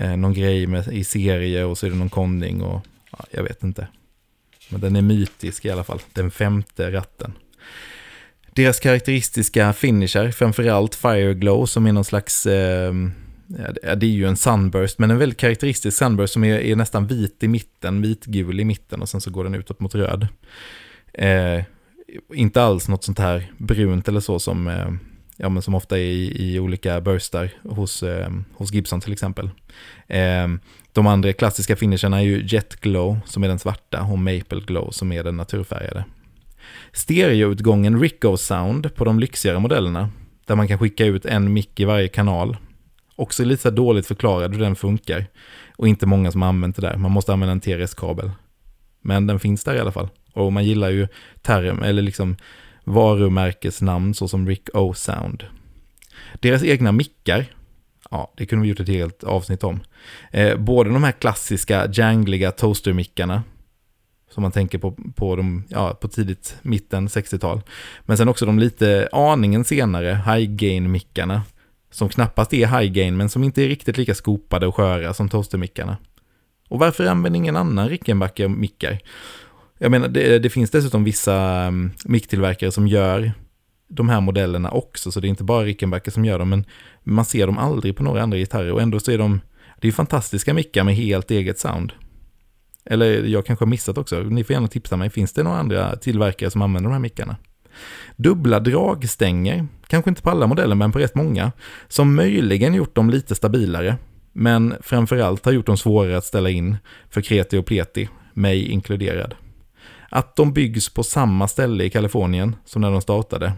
eh, 0.00 0.16
någon 0.16 0.34
grej 0.34 0.66
med, 0.66 0.88
i 0.88 1.04
serie 1.04 1.64
och 1.64 1.78
så 1.78 1.86
är 1.86 1.90
det 1.90 1.96
någon 1.96 2.10
konding 2.10 2.62
och 2.62 2.86
ja, 3.12 3.24
jag 3.30 3.42
vet 3.42 3.62
inte. 3.62 3.88
Men 4.68 4.80
den 4.80 4.96
är 4.96 5.02
mytisk 5.02 5.64
i 5.64 5.70
alla 5.70 5.84
fall, 5.84 6.00
den 6.12 6.30
femte 6.30 6.92
ratten. 6.92 7.32
Deras 8.54 8.80
karaktäristiska 8.80 9.72
finisher, 9.72 10.30
framförallt 10.30 10.94
Fireglow 10.94 11.66
som 11.66 11.86
är 11.86 11.92
någon 11.92 12.04
slags, 12.04 12.46
eh, 12.46 12.94
ja, 13.82 13.94
det 13.94 14.06
är 14.06 14.10
ju 14.10 14.26
en 14.26 14.36
sunburst, 14.36 14.98
men 14.98 15.10
en 15.10 15.18
väldigt 15.18 15.38
karaktäristisk 15.38 15.98
sunburst 15.98 16.32
som 16.32 16.44
är, 16.44 16.58
är, 16.58 16.76
nästan 16.76 17.06
vit 17.06 17.42
i 17.42 17.48
mitten, 17.48 18.02
vitgul 18.02 18.60
i 18.60 18.64
mitten 18.64 19.02
och 19.02 19.08
sen 19.08 19.20
så 19.20 19.30
går 19.30 19.44
den 19.44 19.54
utåt 19.54 19.80
mot 19.80 19.94
röd. 19.94 20.28
Eh, 21.14 21.64
inte 22.34 22.62
alls 22.62 22.88
något 22.88 23.04
sånt 23.04 23.18
här 23.18 23.52
brunt 23.58 24.08
eller 24.08 24.20
så 24.20 24.38
som, 24.38 24.68
eh, 24.68 24.90
ja, 25.40 25.48
men 25.48 25.62
som 25.62 25.74
ofta 25.74 25.98
är 25.98 26.02
i, 26.02 26.54
i 26.54 26.60
olika 26.60 27.00
burstar 27.00 27.50
hos, 27.62 28.02
eh, 28.02 28.30
hos 28.52 28.72
Gibson 28.72 29.00
till 29.00 29.12
exempel. 29.12 29.50
Eh, 30.06 30.48
de 30.92 31.06
andra 31.06 31.32
klassiska 31.32 31.76
finisherna 31.76 32.18
är 32.18 32.24
ju 32.24 32.46
Jet 32.46 32.80
Glow 32.80 33.18
som 33.24 33.44
är 33.44 33.48
den 33.48 33.58
svarta 33.58 34.02
och 34.02 34.18
Maple 34.18 34.60
Glow 34.66 34.90
som 34.90 35.12
är 35.12 35.24
den 35.24 35.36
naturfärgade 35.36 36.04
stereoutgången 36.92 38.00
Rico 38.00 38.36
Sound 38.36 38.94
på 38.94 39.04
de 39.04 39.20
lyxigare 39.20 39.58
modellerna, 39.58 40.10
där 40.46 40.56
man 40.56 40.68
kan 40.68 40.78
skicka 40.78 41.04
ut 41.04 41.26
en 41.26 41.52
mick 41.52 41.80
i 41.80 41.84
varje 41.84 42.08
kanal. 42.08 42.56
Också 43.16 43.44
lite 43.44 43.62
så 43.62 43.70
dåligt 43.70 44.06
förklarad 44.06 44.54
hur 44.54 44.60
den 44.60 44.76
funkar. 44.76 45.26
Och 45.76 45.88
inte 45.88 46.06
många 46.06 46.32
som 46.32 46.42
har 46.42 46.48
använt 46.48 46.76
det 46.76 46.82
där. 46.82 46.96
Man 46.96 47.10
måste 47.10 47.32
använda 47.32 47.52
en 47.52 47.60
TRS-kabel. 47.60 48.30
Men 49.02 49.26
den 49.26 49.40
finns 49.40 49.64
där 49.64 49.74
i 49.74 49.80
alla 49.80 49.92
fall. 49.92 50.08
Och 50.32 50.52
man 50.52 50.64
gillar 50.64 50.90
ju 50.90 51.08
term, 51.42 51.82
eller 51.82 52.02
liksom 52.02 52.36
varumärkesnamn 52.84 54.14
såsom 54.14 54.48
Rick 54.48 54.68
O 54.74 54.94
Sound. 54.94 55.44
Deras 56.40 56.62
egna 56.62 56.92
mickar, 56.92 57.46
ja, 58.10 58.32
det 58.36 58.46
kunde 58.46 58.62
vi 58.62 58.68
gjort 58.68 58.80
ett 58.80 58.88
helt 58.88 59.24
avsnitt 59.24 59.64
om. 59.64 59.80
Eh, 60.30 60.56
både 60.56 60.90
de 60.90 61.04
här 61.04 61.12
klassiska 61.12 61.88
jangliga 61.92 62.50
toastermickarna 62.50 63.42
som 64.30 64.42
man 64.42 64.52
tänker 64.52 64.78
på, 64.78 64.96
på, 65.14 65.36
de, 65.36 65.64
ja, 65.68 65.94
på 66.00 66.08
tidigt, 66.08 66.56
mitten 66.62 67.08
60-tal. 67.08 67.60
Men 68.00 68.16
sen 68.16 68.28
också 68.28 68.46
de 68.46 68.58
lite 68.58 69.08
aningen 69.12 69.64
senare 69.64 70.22
high 70.26 70.50
gain-mickarna. 70.50 71.42
Som 71.92 72.08
knappast 72.08 72.52
är 72.54 72.66
high 72.80 72.92
gain, 72.92 73.16
men 73.16 73.28
som 73.28 73.44
inte 73.44 73.62
är 73.62 73.68
riktigt 73.68 73.96
lika 73.96 74.14
skopade 74.14 74.66
och 74.66 74.76
sköra 74.76 75.14
som 75.14 75.28
toastermickarna. 75.28 75.96
Och 76.68 76.78
varför 76.78 77.06
använder 77.06 77.38
ingen 77.38 77.56
annan 77.56 77.88
Rickenbacker-mickar? 77.88 78.98
Jag 79.82 79.90
menar, 79.90 80.08
det, 80.08 80.38
det, 80.38 80.50
finns 80.50 80.70
dessutom 80.70 81.04
vissa 81.04 81.34
mm, 81.36 81.84
um, 81.84 81.92
micktillverkare 82.04 82.72
som 82.72 82.86
gör 82.86 83.32
de 83.88 84.08
här 84.08 84.20
modellerna 84.20 84.70
också, 84.70 85.12
så 85.12 85.20
det 85.20 85.26
är 85.26 85.28
inte 85.28 85.44
bara 85.44 85.64
Rickenbacker 85.64 86.10
som 86.10 86.24
gör 86.24 86.38
dem, 86.38 86.48
men 86.48 86.64
man 87.02 87.24
ser 87.24 87.46
dem 87.46 87.58
aldrig 87.58 87.96
på 87.96 88.02
några 88.02 88.22
andra 88.22 88.38
gitarrer 88.38 88.72
och 88.72 88.82
ändå 88.82 89.00
så 89.00 89.10
är 89.10 89.18
de, 89.18 89.40
det 89.80 89.88
är 89.88 89.92
fantastiska 89.92 90.54
mickar 90.54 90.84
med 90.84 90.94
helt 90.94 91.30
eget 91.30 91.58
sound. 91.58 91.92
Eller 92.84 93.24
jag 93.24 93.46
kanske 93.46 93.64
har 93.64 93.70
missat 93.70 93.98
också. 93.98 94.20
Ni 94.20 94.44
får 94.44 94.54
gärna 94.54 94.68
tipsa 94.68 94.96
mig. 94.96 95.10
Finns 95.10 95.32
det 95.32 95.42
några 95.42 95.58
andra 95.58 95.96
tillverkare 95.96 96.50
som 96.50 96.62
använder 96.62 96.90
de 96.90 96.92
här 96.92 97.00
mickarna? 97.00 97.36
Dubbla 98.16 98.60
dragstänger, 98.60 99.66
kanske 99.86 100.10
inte 100.10 100.22
på 100.22 100.30
alla 100.30 100.46
modeller 100.46 100.74
men 100.74 100.92
på 100.92 100.98
rätt 100.98 101.14
många, 101.14 101.52
som 101.88 102.14
möjligen 102.14 102.74
gjort 102.74 102.94
dem 102.94 103.10
lite 103.10 103.34
stabilare, 103.34 103.96
men 104.32 104.74
framförallt 104.80 105.44
har 105.44 105.52
gjort 105.52 105.66
dem 105.66 105.76
svårare 105.76 106.16
att 106.16 106.24
ställa 106.24 106.50
in 106.50 106.76
för 107.10 107.20
kreti 107.20 107.56
och 107.56 107.66
pleti, 107.66 108.08
mig 108.34 108.68
inkluderad. 108.68 109.34
Att 110.10 110.36
de 110.36 110.52
byggs 110.52 110.88
på 110.88 111.02
samma 111.02 111.48
ställe 111.48 111.84
i 111.84 111.90
Kalifornien 111.90 112.56
som 112.64 112.82
när 112.82 112.90
de 112.90 113.00
startade. 113.00 113.52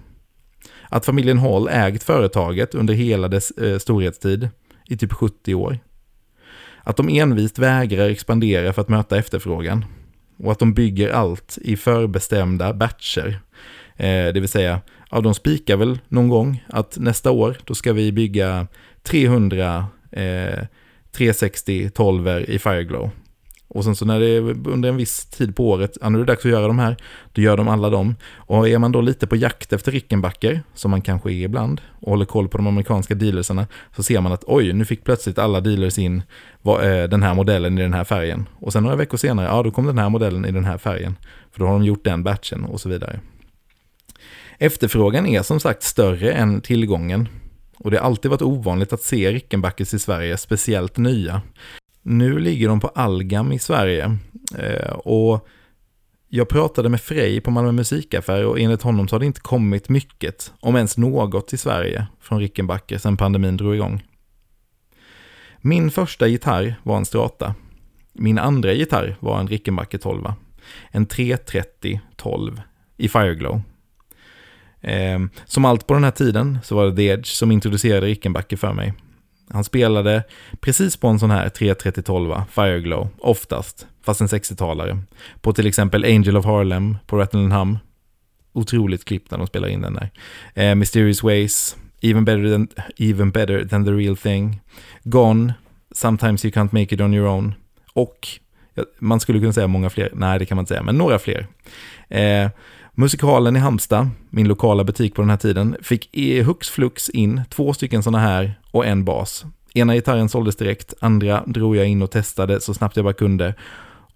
Att 0.89 1.07
familjen 1.07 1.39
Hall 1.39 1.69
ägt 1.69 2.03
företaget 2.03 2.75
under 2.75 2.95
hela 2.95 3.29
dess 3.29 3.51
eh, 3.51 3.79
storhetstid 3.79 4.49
i 4.89 4.97
typ 4.97 5.13
70 5.13 5.55
år. 5.55 5.79
Att 6.83 6.97
de 6.97 7.09
envist 7.09 7.59
vägrar 7.59 8.09
expandera 8.09 8.73
för 8.73 8.83
att 8.83 8.89
möta 8.89 9.19
efterfrågan. 9.19 9.85
Och 10.39 10.53
att 10.53 10.59
de 10.59 10.75
bygger 10.75 11.11
allt 11.11 11.59
i 11.63 11.77
förbestämda 11.77 12.73
batcher. 12.73 13.41
Eh, 13.97 14.33
det 14.33 14.41
vill 14.41 14.49
säga, 14.49 14.81
ja, 15.11 15.21
de 15.21 15.35
spikar 15.35 15.77
väl 15.77 15.99
någon 16.09 16.29
gång 16.29 16.65
att 16.69 16.99
nästa 16.99 17.31
år 17.31 17.57
då 17.65 17.75
ska 17.75 17.93
vi 17.93 18.13
bygga 18.13 18.67
300 19.03 19.87
eh, 20.13 20.67
360 21.13 21.91
12 21.91 22.29
i 22.29 22.59
Fireglow. 22.59 23.11
Och 23.75 23.85
sen 23.85 23.97
så 23.97 24.05
när 24.05 24.21
det 24.21 24.27
är 24.27 24.41
under 24.69 24.89
en 24.89 24.97
viss 24.97 25.27
tid 25.27 25.57
på 25.57 25.71
året, 25.71 25.99
ja, 26.01 26.09
nu 26.09 26.19
är 26.19 26.25
det 26.25 26.33
dags 26.33 26.45
att 26.45 26.51
göra 26.51 26.67
de 26.67 26.79
här, 26.79 26.97
då 27.33 27.43
gör 27.43 27.57
de 27.57 27.69
alla 27.69 27.91
dem. 27.91 28.15
Och 28.35 28.69
är 28.69 28.79
man 28.79 28.93
då 28.93 29.01
lite 29.01 29.27
på 29.27 29.37
jakt 29.37 29.73
efter 29.73 29.93
Rickenbacker, 29.93 30.63
som 30.75 30.91
man 30.91 31.03
kanske 31.03 31.33
är 31.33 31.45
ibland, 31.45 31.81
och 32.01 32.11
håller 32.11 32.25
koll 32.25 32.49
på 32.49 32.59
de 32.59 32.67
amerikanska 32.67 33.15
dealersarna, 33.15 33.67
så 33.97 34.03
ser 34.03 34.21
man 34.21 34.33
att 34.33 34.45
oj, 34.47 34.73
nu 34.73 34.85
fick 34.85 35.05
plötsligt 35.05 35.39
alla 35.39 35.61
dealers 35.61 35.99
in 35.99 36.23
eh, 36.65 37.09
den 37.09 37.23
här 37.23 37.35
modellen 37.35 37.79
i 37.79 37.83
den 37.83 37.95
här 37.95 38.05
färgen. 38.05 38.49
Och 38.55 38.73
sen 38.73 38.83
några 38.83 38.97
veckor 38.97 39.19
senare, 39.19 39.47
ja 39.47 39.63
då 39.63 39.71
kom 39.71 39.87
den 39.87 39.99
här 39.99 40.09
modellen 40.09 40.45
i 40.45 40.53
den 40.53 40.65
här 40.65 40.79
färgen. 40.79 41.17
För 41.53 41.61
då 41.61 41.67
har 41.67 41.73
de 41.73 41.85
gjort 41.85 42.05
den 42.05 42.23
batchen 42.23 42.65
och 42.65 42.81
så 42.81 42.89
vidare. 42.89 43.21
Efterfrågan 44.59 45.27
är 45.27 45.43
som 45.43 45.61
sagt 45.61 45.83
större 45.83 46.33
än 46.33 46.61
tillgången. 46.61 47.29
Och 47.79 47.91
det 47.91 47.97
har 47.97 48.07
alltid 48.07 48.31
varit 48.31 48.43
ovanligt 48.43 48.93
att 48.93 49.03
se 49.03 49.33
Rickenbackers 49.33 49.95
i 49.95 49.99
Sverige, 49.99 50.37
speciellt 50.37 50.97
nya. 50.97 51.43
Nu 52.03 52.39
ligger 52.39 52.69
de 52.69 52.81
på 52.81 52.89
Algam 52.89 53.53
i 53.53 53.59
Sverige. 53.59 54.17
Eh, 54.59 54.93
och 54.93 55.49
jag 56.29 56.49
pratade 56.49 56.89
med 56.89 57.01
Frej 57.01 57.41
på 57.41 57.51
Malmö 57.51 57.73
musikaffär 57.73 58.45
och 58.45 58.61
enligt 58.61 58.83
honom 58.83 59.09
så 59.09 59.15
har 59.15 59.21
det 59.21 59.27
inte 59.27 59.41
kommit 59.41 59.89
mycket, 59.89 60.53
om 60.61 60.77
ens 60.77 60.97
något, 60.97 61.49
till 61.49 61.59
Sverige 61.59 62.07
från 62.21 62.41
Rickenbacker 62.41 62.99
sedan 62.99 63.17
pandemin 63.17 63.57
drog 63.57 63.75
igång. 63.75 64.03
Min 65.59 65.91
första 65.91 66.27
gitarr 66.27 66.75
var 66.83 66.97
en 66.97 67.05
Strata. 67.05 67.55
Min 68.13 68.39
andra 68.39 68.73
gitarr 68.73 69.17
var 69.21 69.41
en 69.41 69.49
Rickenbacker 69.49 69.99
12. 69.99 70.33
En 70.91 71.07
330 71.07 72.01
12 72.17 72.63
i 72.97 73.09
Fireglow. 73.09 73.63
Eh, 74.81 75.19
som 75.45 75.65
allt 75.65 75.87
på 75.87 75.95
den 75.95 76.05
här 76.05 76.11
tiden 76.11 76.59
så 76.65 76.75
var 76.75 76.87
det 76.87 76.97
The 76.97 77.07
Edge 77.07 77.27
som 77.27 77.53
introducerade 77.53 78.07
Rickenbacker 78.07 78.57
för 78.57 78.73
mig. 78.73 78.93
Han 79.51 79.65
spelade 79.65 80.23
precis 80.61 80.97
på 80.97 81.09
en 81.09 81.19
sån 81.19 81.31
här 81.31 81.49
33012 81.49 82.35
Fireglow, 82.51 83.09
oftast, 83.19 83.87
fast 84.05 84.21
en 84.21 84.27
60-talare. 84.27 84.99
På 85.41 85.53
till 85.53 85.67
exempel 85.67 86.05
Angel 86.05 86.37
of 86.37 86.45
Harlem 86.45 86.97
på 87.07 87.19
Rattle 87.19 87.41
Hum. 87.41 87.79
Otroligt 88.53 89.05
klipp 89.05 89.31
när 89.31 89.39
de 89.39 89.47
spelar 89.47 89.69
in 89.69 89.81
den 89.81 89.95
där. 89.95 90.11
Eh, 90.55 90.75
Mysterious 90.75 91.23
Ways, 91.23 91.77
Even 92.05 92.25
better, 92.25 92.53
than, 92.53 92.69
even 92.97 93.31
better 93.31 93.65
than 93.65 93.85
the 93.85 93.91
real 93.91 94.17
thing. 94.17 94.61
Gone, 95.05 95.53
Sometimes 95.95 96.45
you 96.45 96.53
can't 96.53 96.73
make 96.73 96.95
it 96.95 97.01
on 97.01 97.15
your 97.15 97.29
own. 97.29 97.55
Och 97.93 98.29
man 98.99 99.21
skulle 99.21 99.39
kunna 99.39 99.53
säga 99.53 99.67
många 99.67 99.91
fler, 99.91 100.11
nej 100.13 100.39
det 100.39 100.47
kan 100.47 100.57
man 100.57 100.63
inte 100.63 100.69
säga, 100.69 100.83
men 100.83 100.99
några 100.99 101.19
fler. 101.19 101.47
Eh, 102.09 102.51
Musikalen 102.95 103.57
i 103.57 103.59
Halmstad, 103.59 104.09
min 104.31 104.49
lokala 104.49 104.85
butik 104.85 105.15
på 105.15 105.23
den 105.23 105.31
här 105.31 105.37
tiden, 105.37 105.77
fick 105.83 106.17
hux 106.45 106.71
flux 106.71 107.09
in 107.09 107.41
två 107.51 107.73
stycken 107.73 108.03
sådana 108.03 108.19
här 108.19 108.61
och 108.71 108.87
en 108.87 109.05
bas. 109.05 109.45
Ena 109.75 109.95
gitarren 109.95 110.29
såldes 110.29 110.57
direkt, 110.57 110.95
andra 111.01 111.45
drog 111.47 111.77
jag 111.77 111.89
in 111.89 112.03
och 112.03 112.11
testade 112.11 112.61
så 112.61 112.75
snabbt 112.75 112.97
jag 112.97 113.05
bara 113.05 113.15
kunde. 113.15 113.55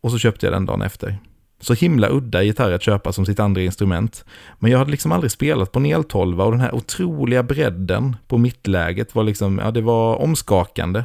Och 0.00 0.10
så 0.10 0.18
köpte 0.18 0.46
jag 0.46 0.52
den 0.52 0.66
dagen 0.66 0.82
efter. 0.82 1.18
Så 1.60 1.74
himla 1.74 2.08
udda 2.10 2.42
gitarr 2.42 2.72
att 2.72 2.82
köpa 2.82 3.12
som 3.12 3.26
sitt 3.26 3.40
andra 3.40 3.62
instrument. 3.62 4.24
Men 4.58 4.70
jag 4.70 4.78
hade 4.78 4.90
liksom 4.90 5.12
aldrig 5.12 5.30
spelat 5.30 5.72
på 5.72 5.78
en 5.78 5.86
eltolva 5.86 6.44
och 6.44 6.50
den 6.50 6.60
här 6.60 6.74
otroliga 6.74 7.42
bredden 7.42 8.16
på 8.28 8.38
mittläget 8.38 9.14
var 9.14 9.24
liksom, 9.24 9.58
ja 9.58 9.70
det 9.70 9.80
var 9.80 10.16
omskakande. 10.16 11.04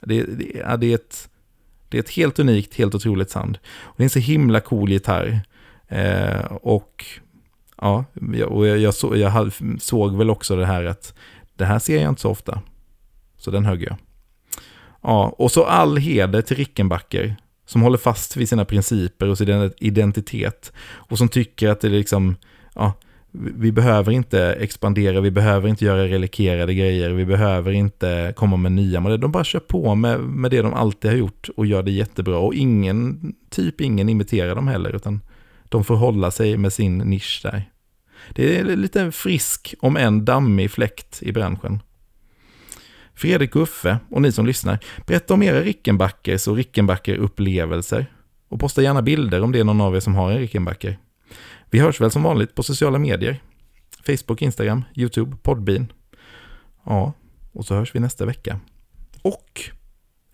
Det, 0.00 0.22
det, 0.22 0.46
ja, 0.58 0.76
det, 0.76 0.86
är, 0.86 0.94
ett, 0.94 1.28
det 1.88 1.98
är 1.98 2.02
ett 2.02 2.10
helt 2.10 2.38
unikt, 2.38 2.74
helt 2.74 2.94
otroligt 2.94 3.30
sound. 3.30 3.58
Och 3.66 3.94
det 3.96 4.02
är 4.02 4.04
en 4.04 4.10
så 4.10 4.18
himla 4.18 4.60
cool 4.60 4.90
gitarr. 4.90 5.40
Eh, 5.88 6.44
och 6.62 7.04
ja, 7.80 8.04
och 8.46 8.66
jag, 8.66 8.78
jag, 8.78 8.94
så, 8.94 9.16
jag 9.16 9.52
såg 9.80 10.16
väl 10.16 10.30
också 10.30 10.56
det 10.56 10.66
här 10.66 10.84
att 10.84 11.14
det 11.54 11.64
här 11.64 11.78
ser 11.78 12.02
jag 12.02 12.08
inte 12.08 12.20
så 12.20 12.30
ofta. 12.30 12.62
Så 13.36 13.50
den 13.50 13.64
högg 13.64 13.82
jag. 13.82 13.96
Ja, 15.02 15.34
och 15.38 15.52
så 15.52 15.64
all 15.64 15.96
heder 15.96 16.42
till 16.42 16.56
Rickenbacker 16.56 17.36
som 17.66 17.82
håller 17.82 17.98
fast 17.98 18.36
vid 18.36 18.48
sina 18.48 18.64
principer 18.64 19.28
och 19.28 19.38
sin 19.38 19.70
identitet 19.78 20.72
och 20.86 21.18
som 21.18 21.28
tycker 21.28 21.68
att 21.68 21.80
det 21.80 21.88
är 21.88 21.90
liksom, 21.90 22.36
ja, 22.74 22.92
vi 23.32 23.72
behöver 23.72 24.12
inte 24.12 24.52
expandera, 24.52 25.20
vi 25.20 25.30
behöver 25.30 25.68
inte 25.68 25.84
göra 25.84 26.04
relikerade 26.04 26.74
grejer, 26.74 27.10
vi 27.10 27.26
behöver 27.26 27.72
inte 27.72 28.32
komma 28.36 28.56
med 28.56 28.72
nya 28.72 29.00
modeller. 29.00 29.22
De 29.22 29.32
bara 29.32 29.44
kör 29.44 29.60
på 29.60 29.94
med, 29.94 30.20
med 30.20 30.50
det 30.50 30.62
de 30.62 30.74
alltid 30.74 31.10
har 31.10 31.18
gjort 31.18 31.48
och 31.56 31.66
gör 31.66 31.82
det 31.82 31.90
jättebra. 31.90 32.38
Och 32.38 32.54
ingen, 32.54 33.34
typ 33.50 33.80
ingen 33.80 34.08
imiterar 34.08 34.54
dem 34.54 34.68
heller, 34.68 34.96
utan 34.96 35.20
de 35.68 35.84
får 35.84 35.96
hålla 35.96 36.30
sig 36.30 36.56
med 36.56 36.72
sin 36.72 36.98
nisch 36.98 37.40
där. 37.42 37.70
Det 38.30 38.58
är 38.58 38.64
lite 38.76 39.12
frisk, 39.12 39.74
om 39.80 39.96
än 39.96 40.24
dammig 40.24 40.70
fläkt 40.70 41.22
i 41.22 41.32
branschen. 41.32 41.80
Fredrik 43.14 43.56
och 43.56 43.62
Uffe 43.62 43.98
och 44.10 44.22
ni 44.22 44.32
som 44.32 44.46
lyssnar, 44.46 44.78
berätta 45.06 45.34
om 45.34 45.42
era 45.42 45.60
Rickenbackers 45.60 46.48
och 46.48 46.56
Rickenbacker-upplevelser. 46.56 48.06
Och 48.48 48.60
posta 48.60 48.82
gärna 48.82 49.02
bilder 49.02 49.42
om 49.42 49.52
det 49.52 49.60
är 49.60 49.64
någon 49.64 49.80
av 49.80 49.96
er 49.96 50.00
som 50.00 50.14
har 50.14 50.30
en 50.30 50.38
Rickenbacker. 50.38 50.98
Vi 51.70 51.78
hörs 51.78 52.00
väl 52.00 52.10
som 52.10 52.22
vanligt 52.22 52.54
på 52.54 52.62
sociala 52.62 52.98
medier. 52.98 53.42
Facebook, 54.06 54.42
Instagram, 54.42 54.84
YouTube, 54.94 55.36
Podbean. 55.42 55.92
Ja, 56.84 57.12
och 57.52 57.66
så 57.66 57.74
hörs 57.74 57.94
vi 57.94 58.00
nästa 58.00 58.24
vecka. 58.24 58.60
Och 59.22 59.70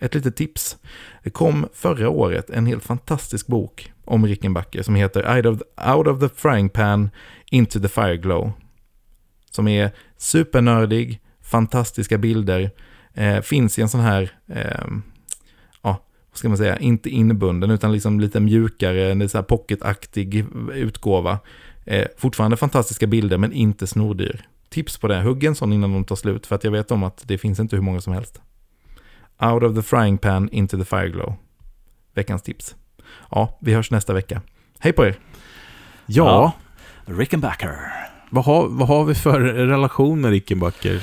ett 0.03 0.15
litet 0.15 0.37
tips. 0.37 0.77
Det 1.23 1.31
kom 1.31 1.69
förra 1.73 2.09
året 2.09 2.51
en 2.51 2.67
helt 2.67 2.85
fantastisk 2.85 3.47
bok 3.47 3.93
om 4.05 4.27
Rickenbacker 4.27 4.83
som 4.83 4.95
heter 4.95 5.37
Out 5.37 5.47
of, 5.47 5.59
the, 5.59 5.91
Out 5.91 6.07
of 6.07 6.21
the 6.21 6.29
Frying 6.29 6.69
Pan 6.69 7.11
Into 7.51 7.81
the 7.81 7.89
Fire 7.89 8.17
Glow. 8.17 8.53
Som 9.51 9.69
är 9.69 9.91
supernördig, 10.17 11.21
fantastiska 11.43 12.19
bilder, 12.19 12.71
eh, 13.15 13.41
finns 13.41 13.79
i 13.79 13.83
en 13.83 13.89
sån 13.89 14.01
här, 14.01 14.31
eh, 14.49 14.87
ja, 15.83 16.05
vad 16.31 16.39
ska 16.39 16.49
man 16.49 16.59
säga, 16.59 16.79
inte 16.79 17.11
inbunden 17.11 17.71
utan 17.71 17.93
liksom 17.93 18.21
lite 18.21 18.41
mjukare, 18.41 19.11
en 19.11 19.29
så 19.29 19.39
här 19.39 19.43
pocketaktig 19.43 20.47
utgåva. 20.73 21.39
Eh, 21.85 22.07
fortfarande 22.19 22.57
fantastiska 22.57 23.07
bilder 23.07 23.39
men 23.39 23.53
inte 23.53 23.87
snordyr. 23.87 24.47
Tips 24.69 24.99
på 24.99 25.09
det, 25.09 25.23
hugg 25.23 25.45
en 25.45 25.55
sån 25.55 25.73
innan 25.73 25.93
de 25.93 26.05
tar 26.05 26.17
slut 26.17 26.47
för 26.47 26.57
att 26.57 26.65
jag 26.65 26.71
vet 26.71 26.91
om 26.91 27.03
att 27.03 27.23
det 27.27 27.39
finns 27.39 27.61
inte 27.61 27.77
hur 27.77 27.83
många 27.83 28.01
som 28.01 28.13
helst. 28.13 28.41
Out 29.43 29.63
of 29.63 29.75
the 29.75 29.83
frying 29.83 30.19
pan 30.19 30.49
into 30.53 30.79
the 30.79 30.85
fire 30.85 31.09
glow. 31.09 31.35
Veckans 32.15 32.43
tips. 32.43 32.77
Ja, 33.31 33.59
vi 33.61 33.75
hörs 33.75 33.91
nästa 33.91 34.13
vecka. 34.13 34.41
Hej 34.79 34.93
på 34.93 35.07
er! 35.07 35.17
Ja, 36.07 36.27
ja. 36.27 36.53
Rickenbacker. 37.15 37.79
Vad 38.31 38.45
har, 38.45 38.69
vad 38.69 38.89
har 38.89 39.05
vi 39.05 39.15
för 39.15 39.41
relation 39.41 40.21
med 40.21 40.31
Rickenbacker? 40.31 41.03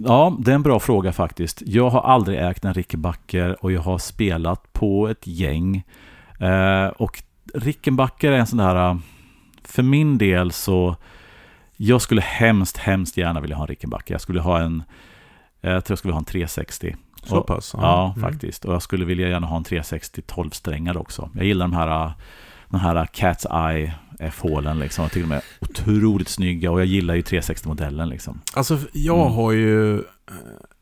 Ja, 0.00 0.36
det 0.40 0.50
är 0.50 0.54
en 0.54 0.62
bra 0.62 0.80
fråga 0.80 1.12
faktiskt. 1.12 1.62
Jag 1.66 1.90
har 1.90 2.00
aldrig 2.00 2.38
ägt 2.38 2.64
en 2.64 2.74
Rickenbacker 2.74 3.64
och 3.64 3.72
jag 3.72 3.80
har 3.80 3.98
spelat 3.98 4.72
på 4.72 5.08
ett 5.08 5.26
gäng. 5.26 5.82
Eh, 6.40 6.86
och 6.86 7.22
Rickenbacker 7.54 8.32
är 8.32 8.38
en 8.38 8.46
sån 8.46 8.58
där, 8.58 8.98
för 9.64 9.82
min 9.82 10.18
del 10.18 10.52
så, 10.52 10.96
jag 11.76 12.02
skulle 12.02 12.20
hemskt, 12.20 12.76
hemskt 12.76 13.16
gärna 13.16 13.40
vilja 13.40 13.56
ha 13.56 13.64
en 13.64 13.68
Rickenbacker. 13.68 14.14
Jag 14.14 14.20
skulle 14.20 14.40
ha 14.40 14.60
en, 14.60 14.82
jag 15.60 15.84
tror 15.84 15.92
jag 15.92 15.98
skulle 15.98 16.14
ha 16.14 16.18
en 16.18 16.24
360. 16.24 16.96
Så 17.28 17.40
pass? 17.40 17.70
Ja, 17.74 17.80
ja 17.82 18.12
mm. 18.16 18.30
faktiskt. 18.30 18.64
Och 18.64 18.74
jag 18.74 18.82
skulle 18.82 19.04
vilja 19.04 19.28
gärna 19.28 19.46
ha 19.46 19.56
en 19.56 19.64
360 19.64 20.22
12-strängad 20.26 20.96
också. 20.96 21.30
Jag 21.34 21.44
gillar 21.44 21.68
de 21.68 21.76
här, 21.76 22.12
den 22.68 22.80
här 22.80 22.94
Cat's 23.04 23.70
Eye 23.70 23.92
F-hålen 24.18 24.78
liksom. 24.78 25.02
Jag 25.02 25.12
tycker 25.12 25.28
de 25.28 25.34
är 25.34 25.42
otroligt 25.60 26.28
snygga 26.28 26.70
och 26.70 26.80
jag 26.80 26.86
gillar 26.86 27.14
ju 27.14 27.22
360-modellen 27.22 28.08
liksom. 28.08 28.40
Alltså, 28.54 28.78
jag 28.92 29.20
mm. 29.20 29.32
har 29.32 29.52
ju... 29.52 29.98
Eh, 29.98 30.04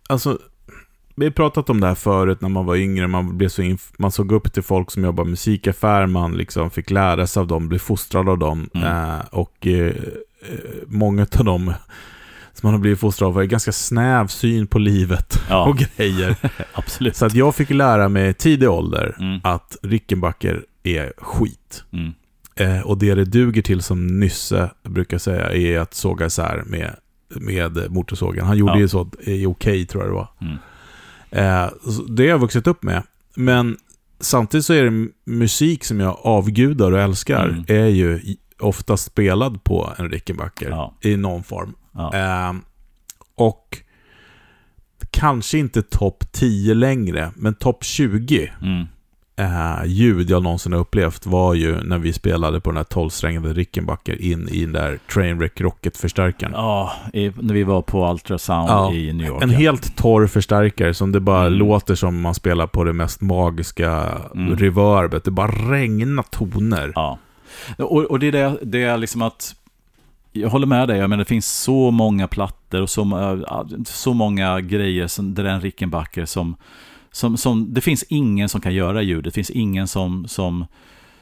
alltså, 0.08 0.38
vi 1.16 1.24
har 1.24 1.30
pratat 1.30 1.70
om 1.70 1.80
det 1.80 1.86
här 1.86 1.94
förut 1.94 2.40
när 2.40 2.48
man 2.48 2.66
var 2.66 2.76
yngre, 2.76 3.06
man, 3.06 3.38
blev 3.38 3.48
så 3.48 3.76
man 3.98 4.12
såg 4.12 4.32
upp 4.32 4.52
till 4.52 4.62
folk 4.62 4.90
som 4.90 5.04
jobbar 5.04 5.24
musikaffär, 5.24 6.06
man 6.06 6.32
liksom 6.32 6.70
fick 6.70 6.90
lära 6.90 7.26
sig 7.26 7.40
av 7.40 7.46
dem, 7.46 7.68
bli 7.68 7.78
fostrad 7.78 8.28
av 8.28 8.38
dem. 8.38 8.70
Mm. 8.74 8.86
Eh, 8.86 9.24
och 9.30 9.66
eh, 9.66 9.86
eh 9.86 9.94
många 10.86 11.26
av 11.38 11.44
dem 11.44 11.74
man 12.64 12.72
har 12.72 12.80
blivit 12.80 13.00
fostrad 13.00 13.28
av, 13.28 13.40
är 13.40 13.44
ganska 13.44 13.72
snäv 13.72 14.26
syn 14.26 14.66
på 14.66 14.78
livet 14.78 15.42
ja. 15.48 15.68
och 15.68 15.76
grejer. 15.78 16.36
Absolut. 16.72 17.16
Så 17.16 17.26
att 17.26 17.34
jag 17.34 17.54
fick 17.54 17.70
lära 17.70 18.08
mig 18.08 18.34
tidig 18.34 18.70
ålder 18.70 19.16
mm. 19.20 19.40
att 19.44 19.76
Rickenbacker 19.82 20.64
är 20.82 21.12
skit. 21.16 21.84
Mm. 21.92 22.12
Eh, 22.56 22.86
och 22.86 22.98
det 22.98 23.14
det 23.14 23.24
duger 23.24 23.62
till, 23.62 23.82
som 23.82 24.20
Nysse 24.20 24.70
brukar 24.82 25.18
säga, 25.18 25.52
är 25.52 25.78
att 25.78 25.94
såga 25.94 26.26
isär 26.26 26.62
med, 26.66 26.96
med 27.28 27.90
motorsågen. 27.90 28.46
Han 28.46 28.58
gjorde 28.58 28.72
ja. 28.72 28.78
ju 28.78 28.88
så 28.88 29.10
i 29.20 29.46
Okej, 29.46 29.86
tror 29.86 30.02
jag 30.02 30.10
det 30.10 30.14
var. 30.14 30.28
Mm. 30.40 30.56
Eh, 31.30 31.70
det 32.08 32.22
har 32.22 32.30
jag 32.30 32.38
vuxit 32.38 32.66
upp 32.66 32.82
med. 32.82 33.02
Men 33.36 33.76
samtidigt 34.20 34.66
så 34.66 34.72
är 34.72 34.84
det 34.84 35.08
musik 35.24 35.84
som 35.84 36.00
jag 36.00 36.18
avgudar 36.22 36.92
och 36.92 37.00
älskar, 37.00 37.48
mm. 37.48 37.64
är 37.68 37.86
ju 37.86 38.20
oftast 38.58 39.04
spelad 39.04 39.64
på 39.64 39.92
en 39.98 40.10
Rickenbacker 40.10 40.70
ja. 40.70 40.94
i 41.00 41.16
någon 41.16 41.42
form. 41.42 41.74
Ja. 41.94 42.14
Eh, 42.14 42.52
och 43.34 43.78
kanske 45.10 45.58
inte 45.58 45.82
topp 45.82 46.24
10 46.32 46.74
längre, 46.74 47.30
men 47.36 47.54
topp 47.54 47.84
20 47.84 48.52
Mm. 48.62 48.86
eh, 49.36 49.84
ljud 49.86 50.30
jag 50.30 50.42
någonsin 50.42 50.72
har 50.72 50.80
upplevt 50.80 51.26
var 51.26 51.54
ju 51.54 51.82
när 51.82 51.98
vi 51.98 52.12
spelade 52.12 52.60
på 52.60 52.70
den 52.70 52.76
här 52.76 52.84
12-strängade 52.84 53.52
Rickenbacker 53.54 54.22
in 54.22 54.48
i 54.48 54.60
den 54.60 54.72
där 54.72 54.98
Trainwreck 55.12 55.60
Rocket-förstärkaren. 55.60 56.52
Ja, 56.54 56.92
i, 57.12 57.32
när 57.40 57.54
vi 57.54 57.62
var 57.64 57.82
på 57.82 58.10
Ultrasound 58.10 58.68
Ja, 58.70 58.92
i 58.92 59.12
New 59.12 59.26
York. 59.26 59.42
En 59.42 59.50
ja. 59.50 59.58
helt 59.58 59.96
torr 59.96 60.26
förstärkare 60.26 60.94
som 60.94 61.12
det 61.12 61.20
bara 61.20 61.46
Mm. 61.46 61.58
låter 61.58 61.94
som 61.94 62.20
man 62.20 62.34
spelar 62.34 62.66
på 62.66 62.84
det 62.84 62.92
mest 62.92 63.20
magiska 63.20 64.18
Mm. 64.34 64.56
reverbet. 64.56 65.24
Det 65.24 65.30
bara 65.30 65.50
regnar 65.72 66.22
toner. 66.22 66.92
Ja. 66.94 67.18
Och, 67.78 68.02
och 68.04 68.18
det 68.18 68.26
är 68.26 68.32
det, 68.32 68.58
det 68.62 68.82
är 68.82 68.96
liksom 68.98 69.22
att 69.22 69.54
jag 70.36 70.48
håller 70.48 70.66
med 70.66 70.88
dig, 70.88 70.98
jag 70.98 71.10
menar 71.10 71.24
det 71.24 71.28
finns 71.28 71.60
så 71.62 71.90
många 71.90 72.28
plattor 72.28 72.80
och 72.82 72.90
så, 72.90 73.40
så 73.86 74.14
många 74.14 74.60
grejer 74.60 75.06
som, 75.06 75.34
där 75.34 75.44
en 75.44 75.60
Rickenbacker 75.60 76.24
som, 76.24 76.56
som, 77.12 77.36
som, 77.36 77.74
det 77.74 77.80
finns 77.80 78.02
ingen 78.08 78.48
som 78.48 78.60
kan 78.60 78.74
göra 78.74 79.02
ljud, 79.02 79.24
det 79.24 79.30
finns 79.30 79.50
ingen 79.50 79.88
som, 79.88 80.28
som, 80.28 80.66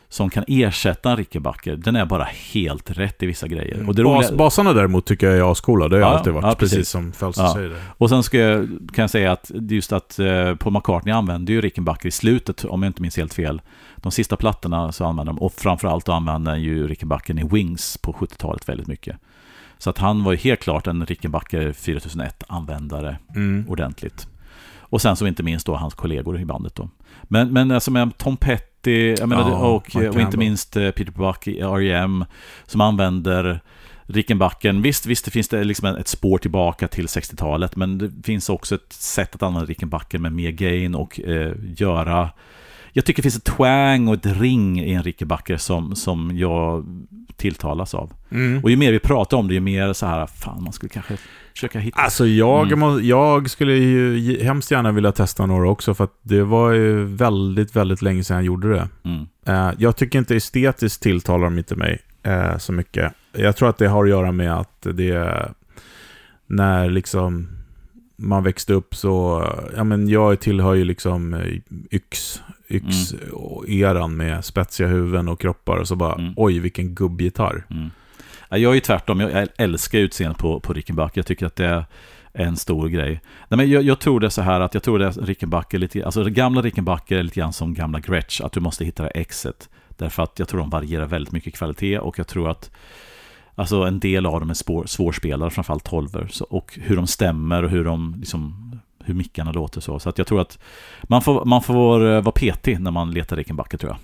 som 0.09 0.31
kan 0.31 0.45
ersätta 0.49 1.11
en 1.11 1.17
Rickenbacker. 1.17 1.77
Den 1.77 1.97
är 1.97 2.07
bara 2.07 2.29
helt 2.53 2.91
rätt 2.91 3.23
i 3.23 3.27
vissa 3.27 3.49
grejer. 3.49 3.89
Och, 3.89 3.95
det 3.95 4.05
Bas, 4.05 4.25
roliga, 4.27 4.37
basarna 4.39 4.73
däremot 4.73 5.07
tycker 5.07 5.27
jag 5.27 5.37
är 5.49 5.53
ascoola. 5.53 5.89
Det 5.89 5.97
har 5.97 6.03
Ja, 6.03 6.19
alltid 6.19 6.33
varit, 6.33 6.45
ja, 6.45 6.55
precis. 6.55 6.77
precis. 6.79 6.89
som 6.91 7.13
Felser 7.13 7.43
Ja. 7.43 7.55
säger. 7.55 7.69
Det. 7.69 7.77
och 7.99 8.09
sen 8.09 8.23
ska 8.23 8.39
jag, 8.39 8.67
kan 8.95 9.03
jag 9.03 9.11
säga 9.11 9.33
att 9.33 9.51
just 9.55 9.93
att 9.93 10.19
eh, 10.19 10.55
Paul 10.55 10.73
McCartney 10.73 11.15
använde 11.15 11.53
ju 11.53 11.61
Rickenbacker 11.61 12.09
i 12.09 12.11
slutet, 12.11 12.65
om 12.65 12.83
jag 12.83 12.91
inte 12.91 13.03
minns 13.03 13.17
helt 13.17 13.35
fel. 13.35 13.61
De 14.03 14.13
sista 14.13 14.37
plattorna 14.37 14.93
så 14.93 15.05
använde 15.05 15.33
de, 15.33 15.39
och 15.39 15.53
framförallt 15.53 16.09
använde 16.09 16.59
ju 16.59 16.89
Rickenbacker 16.89 17.41
i 17.41 17.49
Wings 17.53 17.99
på 17.99 18.13
70-talet 18.13 18.69
väldigt 18.69 18.87
mycket. 18.87 19.17
Så 19.79 19.91
att 19.91 19.99
han 19.99 20.25
var 20.25 20.33
ju 20.33 20.39
helt 20.39 20.61
klart 20.61 20.87
en 20.87 21.07
Rickenbacker 21.07 21.73
4001-användare 21.73 23.17
Mm. 23.35 23.65
ordentligt. 23.69 24.27
Och 24.79 25.03
sen 25.03 25.17
så 25.17 25.27
inte 25.27 25.43
minst 25.43 25.67
då 25.67 25.77
hans 25.77 25.95
kollegor 25.95 26.41
i 26.41 26.45
bandet 26.45 26.75
då. 26.75 26.89
Men, 27.23 27.53
men 27.53 27.71
alltså 27.71 27.91
med 27.91 28.19
Tom 28.19 28.37
Petty, 28.37 29.17
menar, 29.27 29.51
Ja, 29.51 29.57
och, 29.57 29.97
och 29.97 30.21
inte 30.21 30.37
minst 30.39 30.77
eh, 30.77 30.91
Peter 30.91 31.13
Buck 31.13 31.47
i 31.47 31.61
R.E.M. 31.61 32.25
som 32.67 32.81
använder 32.81 33.61
Rickenbacken. 34.07 34.83
Visst, 34.83 35.07
visst 35.07 35.25
det 35.25 35.31
finns 35.31 35.49
det 35.49 35.65
liksom 35.65 35.89
ett 35.89 36.09
spår 36.09 36.39
tillbaka 36.39 36.89
till 36.89 37.07
60-talet, 37.07 37.77
men 37.77 37.99
det 37.99 38.11
finns 38.25 38.49
också 38.49 38.75
ett 38.75 38.93
sätt 38.93 39.35
att 39.35 39.43
använda 39.43 39.67
Rickenbacken 39.67 40.23
med 40.23 40.33
mer 40.33 40.51
gain 40.51 40.95
och 40.95 41.21
eh, 41.21 41.53
göra 41.77 42.31
jag 42.93 43.05
tycker 43.05 43.23
det 43.23 43.31
finns 43.31 43.37
ett 43.37 43.57
twang 43.57 44.09
och 44.09 44.15
ett 44.15 44.27
ring 44.41 44.81
i 44.81 44.93
en 44.93 45.03
Rickenbacker 45.03 45.57
som, 45.57 45.97
som 45.97 46.39
jag 46.39 46.85
tilltalas 47.37 47.95
av. 47.95 48.13
Mm. 48.31 48.63
Och 48.63 48.71
ju 48.71 48.77
mer 48.77 48.93
vi 48.93 48.99
pratar 48.99 49.37
om 49.37 49.49
det, 49.49 49.55
ju 49.55 49.61
mer 49.61 49.93
så 49.93 50.07
här, 50.07 50.27
fan 50.27 50.63
man 50.63 50.73
skulle 50.73 50.91
kanske 50.91 51.17
försöka 51.53 51.79
hitta... 51.79 52.01
Alltså 52.01 52.27
jag, 52.27 52.67
Mm. 52.67 52.79
må, 52.79 53.01
jag 53.01 53.51
skulle 53.51 53.73
ju 53.75 54.43
hemskt 54.43 54.71
gärna 54.71 54.93
vilja 54.93 55.13
testa 55.13 55.47
några 55.47 55.69
också 55.71 55.95
för 55.95 56.05
att 56.05 56.19
det 56.23 56.43
var 56.43 56.73
ju 56.73 57.05
väldigt, 57.05 57.77
väldigt 57.77 58.03
länge 58.03 58.25
sedan 58.25 58.37
jag 58.37 58.45
gjorde 58.45 58.69
det. 58.73 58.89
Mm. 59.05 59.27
Eh, 59.47 59.75
jag 59.79 59.97
tycker 59.97 60.19
inte 60.19 60.37
estetiskt 60.37 61.03
tilltalar 61.03 61.45
de 61.45 61.59
inte 61.59 61.77
mig 61.77 61.99
eh, 62.23 62.59
så 62.59 62.73
mycket. 62.73 63.13
Jag 63.33 63.57
tror 63.57 63.69
att 63.69 63.79
det 63.79 63.89
har 63.89 64.05
att 64.05 64.11
göra 64.11 64.33
med 64.33 64.55
att 64.59 64.87
det 64.95 65.11
är 65.11 65.53
när 66.47 66.91
liksom 66.91 67.49
man 68.17 68.45
växte 68.45 68.73
upp 68.73 68.95
så, 68.95 69.47
ja 69.77 69.85
men 69.85 70.09
jag 70.09 70.41
tillhör 70.41 70.75
ju 70.75 70.85
liksom 70.85 71.35
eh, 71.35 71.47
yx, 71.91 72.43
yx 72.75 73.13
och 73.33 73.69
eran 73.69 74.17
med 74.17 74.45
spetsiga 74.45 74.89
huvuden 74.89 75.29
och 75.29 75.41
kroppar 75.41 75.77
och 75.77 75.89
så 75.89 75.97
bara, 75.97 76.15
Mm. 76.15 76.33
oj 76.37 76.59
vilken 76.59 76.95
gubbgitarr. 76.95 77.65
Mm. 77.71 77.91
Ja, 78.49 78.57
Jag 78.59 78.71
är 78.71 78.75
ju 78.75 78.81
tvärtom, 78.81 79.21
jag 79.21 79.49
älskar 79.57 79.99
utseendet 79.99 80.39
på, 80.39 80.61
på 80.61 80.73
Rickenbacker. 80.73 81.19
Jag 81.19 81.27
tycker 81.27 81.47
att 81.47 81.57
det 81.57 81.67
är 81.67 81.85
en 82.33 82.57
stor 82.57 82.89
grej. 82.89 83.21
Nej, 83.49 83.57
men 83.57 83.71
jag, 83.71 83.83
jag 83.83 83.99
tror 84.01 84.21
det 84.21 84.27
är 84.27 84.31
så 84.31 84.43
här 84.43 84.61
att 84.61 84.75
jag 84.75 84.83
tror 84.83 84.99
det 84.99 85.07
är 85.07 85.13
Rickenbacker 85.13 85.79
lite, 85.79 86.05
alltså 86.05 86.25
gamla 86.25 86.63
Rickenbacker 86.63 87.19
är 87.19 87.23
lite 87.23 87.41
grann 87.41 87.53
som 87.53 87.75
gamla 87.75 88.01
Gretsch, 88.01 88.41
att 88.41 88.53
du 88.53 88.61
måste 88.61 88.85
hitta 88.85 89.03
det 89.03 89.09
exet. 89.11 89.69
Därför 89.89 90.23
att 90.23 90.39
jag 90.39 90.49
tror 90.49 90.61
de 90.61 90.71
varierar 90.71 91.07
väldigt 91.07 91.33
mycket 91.33 91.49
i 91.55 91.57
kvalitet 91.57 91.99
och 91.99 92.19
jag 92.19 92.27
tror 92.27 92.51
att 92.51 92.71
Alltså 93.55 93.83
en 93.83 94.01
del 94.01 94.27
av 94.27 94.41
dem 94.41 94.51
är 94.51 94.55
spår, 94.55 94.87
svårspelare, 94.87 95.51
framförallt 95.51 95.85
tolver. 95.85 96.27
Så, 96.31 96.45
och 96.45 96.79
hur 96.83 96.97
de 96.97 97.07
stämmer 97.07 97.63
och 97.63 97.71
hur 97.71 97.85
de 97.85 98.15
liksom 98.19 98.72
hur 99.05 99.15
mickarna 99.15 99.53
låter 99.53 99.81
så. 99.81 99.99
Så 99.99 100.09
att 100.09 100.19
jag 100.19 100.27
tror 100.27 100.41
att 100.41 100.59
man 101.03 101.23
får, 101.23 101.45
man 101.45 101.63
får 101.63 102.07
eh, 102.07 102.21
vara 102.21 102.33
petig 102.33 102.81
när 102.81 102.91
man 102.91 103.11
letar 103.11 103.37
Rickenbacker 103.37 103.79
tror 103.79 103.91
jag. 103.93 103.99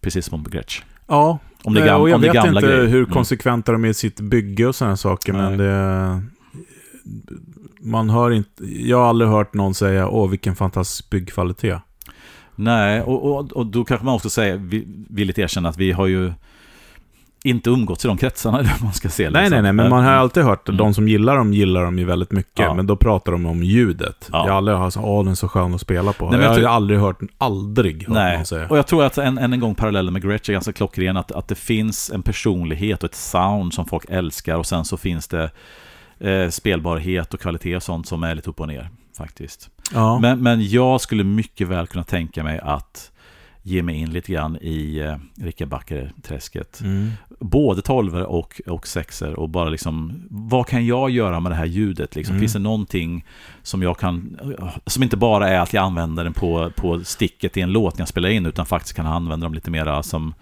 Precis 0.00 0.26
som 0.26 0.44
på 0.44 0.50
Gretsch. 0.50 0.82
Ja, 1.06 1.38
Om 1.62 1.74
det 1.74 1.82
är, 1.82 1.86
Eh, 1.86 1.94
och 1.94 2.10
jag 2.10 2.18
vet 2.18 2.32
gamla 2.34 2.60
inte 2.60 2.70
grejer. 2.72 2.86
hur 2.86 2.98
Mm. 3.02 3.10
konsekventa 3.10 3.72
de 3.72 3.84
är 3.84 3.88
i 3.88 3.94
sitt 3.94 4.20
bygge 4.20 4.66
och 4.66 4.74
sådana 4.74 4.96
saker, 4.96 5.32
men 5.32 5.56
Nej. 5.56 5.66
det... 5.66 6.22
Man 7.80 8.10
hör 8.10 8.30
inte... 8.30 8.64
Jag 8.64 8.98
har 8.98 9.08
aldrig 9.08 9.30
hört 9.30 9.54
någon 9.54 9.74
säga 9.74 10.08
åh 10.08 10.30
vilken 10.30 10.56
fantastisk 10.56 11.10
byggkvalitet. 11.10 11.78
Nej, 12.54 13.02
och, 13.02 13.24
och, 13.24 13.52
och 13.52 13.66
då 13.66 13.84
kanske 13.84 14.04
man 14.04 14.14
också 14.14 14.30
säger, 14.30 14.56
vi, 14.56 14.84
villigt 15.10 15.38
erkänna 15.38 15.68
att 15.68 15.78
vi 15.78 15.92
har 15.92 16.06
ju 16.06 16.32
inte 17.44 17.70
umgåtts 17.70 18.04
i 18.04 18.08
de 18.08 18.16
kretsarna, 18.16 18.56
vad 18.62 18.82
man 18.82 18.92
ska 18.92 19.08
se. 19.08 19.30
Nej, 19.30 19.42
liksom. 19.42 19.52
nej, 19.54 19.62
nej, 19.62 19.72
men 19.72 19.90
man 19.90 20.04
har 20.04 20.10
alltid 20.12 20.42
hört 20.42 20.62
att 20.62 20.68
Mm. 20.68 20.78
de 20.78 20.94
som 20.94 21.08
gillar 21.08 21.36
dem 21.36 21.52
gillar 21.54 21.84
dem 21.84 21.98
ju 21.98 22.04
väldigt 22.04 22.32
mycket, 22.32 22.58
Ja. 22.58 22.74
men 22.74 22.86
då 22.86 22.96
pratar 22.96 23.32
de 23.32 23.46
om 23.46 23.62
ljudet. 23.62 24.28
Ja. 24.32 24.38
Jag 24.46 24.52
har 24.52 24.56
aldrig 24.58 24.76
hört 24.78 24.94
åh 24.96 25.24
den 25.24 25.30
är 25.30 25.34
så 25.36 25.48
skön 25.48 25.74
att 25.74 25.80
spela 25.80 26.12
på. 26.12 26.24
Nej, 26.30 26.34
jag 26.34 26.42
jag 26.44 26.48
har 26.48 26.54
tror- 26.54 26.66
ju 26.68 26.72
aldrig 26.74 26.98
hört, 27.00 27.18
aldrig 27.38 28.02
hört 28.08 28.14
Nej, 28.14 28.36
någon 28.36 28.46
säga. 28.46 28.66
och 28.68 28.78
jag 28.78 28.86
tror 28.86 29.04
att 29.04 29.18
än 29.18 29.38
en 29.38 29.60
gång 29.60 29.74
parallellen 29.74 30.12
med 30.12 30.22
Gretsch 30.22 30.48
är 30.48 30.52
ganska 30.52 30.72
klockren, 30.72 31.16
att, 31.16 31.32
att 31.32 31.48
det 31.48 31.54
finns 31.54 32.10
en 32.10 32.22
personlighet 32.22 33.02
och 33.04 33.08
ett 33.10 33.14
sound 33.16 33.74
som 33.74 33.86
folk 33.86 34.04
älskar 34.08 34.56
och 34.56 34.66
sen 34.66 34.84
så 34.84 34.96
finns 34.96 35.28
det 35.28 35.50
eh, 36.20 36.48
spelbarhet 36.50 37.34
och 37.34 37.40
kvalitet 37.40 37.76
och 37.76 37.82
sånt 37.82 38.06
som 38.08 38.22
är 38.22 38.34
lite 38.34 38.50
upp 38.50 38.60
och 38.60 38.68
ner 38.68 38.88
faktiskt. 39.18 39.70
Ja. 39.94 40.18
Men, 40.18 40.42
men 40.42 40.68
jag 40.68 41.00
skulle 41.00 41.24
mycket 41.24 41.68
väl 41.68 41.86
kunna 41.86 42.04
tänka 42.04 42.42
mig 42.42 42.60
att 42.62 43.10
ge 43.70 43.82
mig 43.82 43.96
in 43.96 44.10
lite 44.10 44.32
grann 44.32 44.56
i 44.60 44.98
eh, 44.98 45.44
Rickenbacker-träsket. 45.44 46.80
Mm. 46.80 47.10
både 47.40 47.82
tolver 47.82 48.22
och, 48.22 48.60
och 48.66 48.86
sexer 48.86 49.34
och 49.34 49.48
bara 49.48 49.68
liksom, 49.68 50.22
vad 50.30 50.66
kan 50.66 50.86
jag 50.86 51.10
göra 51.10 51.40
med 51.40 51.52
det 51.52 51.56
här 51.56 51.64
ljudet? 51.64 52.16
Liksom? 52.16 52.32
Mm. 52.32 52.40
Finns 52.40 52.52
det 52.52 52.58
någonting 52.58 53.24
som 53.62 53.82
jag 53.82 53.98
kan, 53.98 54.38
som 54.86 55.02
inte 55.02 55.16
bara 55.16 55.48
är 55.48 55.60
att 55.60 55.72
jag 55.72 55.84
använder 55.84 56.24
den 56.24 56.32
på, 56.32 56.70
på 56.76 57.04
sticket 57.04 57.56
i 57.56 57.60
en 57.60 57.72
låt 57.72 57.94
när 57.94 58.00
jag 58.00 58.08
spelar 58.08 58.28
in, 58.28 58.46
utan 58.46 58.66
faktiskt 58.66 58.96
kan 58.96 59.06
använda 59.06 59.46
dem 59.46 59.54
lite 59.54 59.70
mera 59.70 60.02
som 60.02 60.34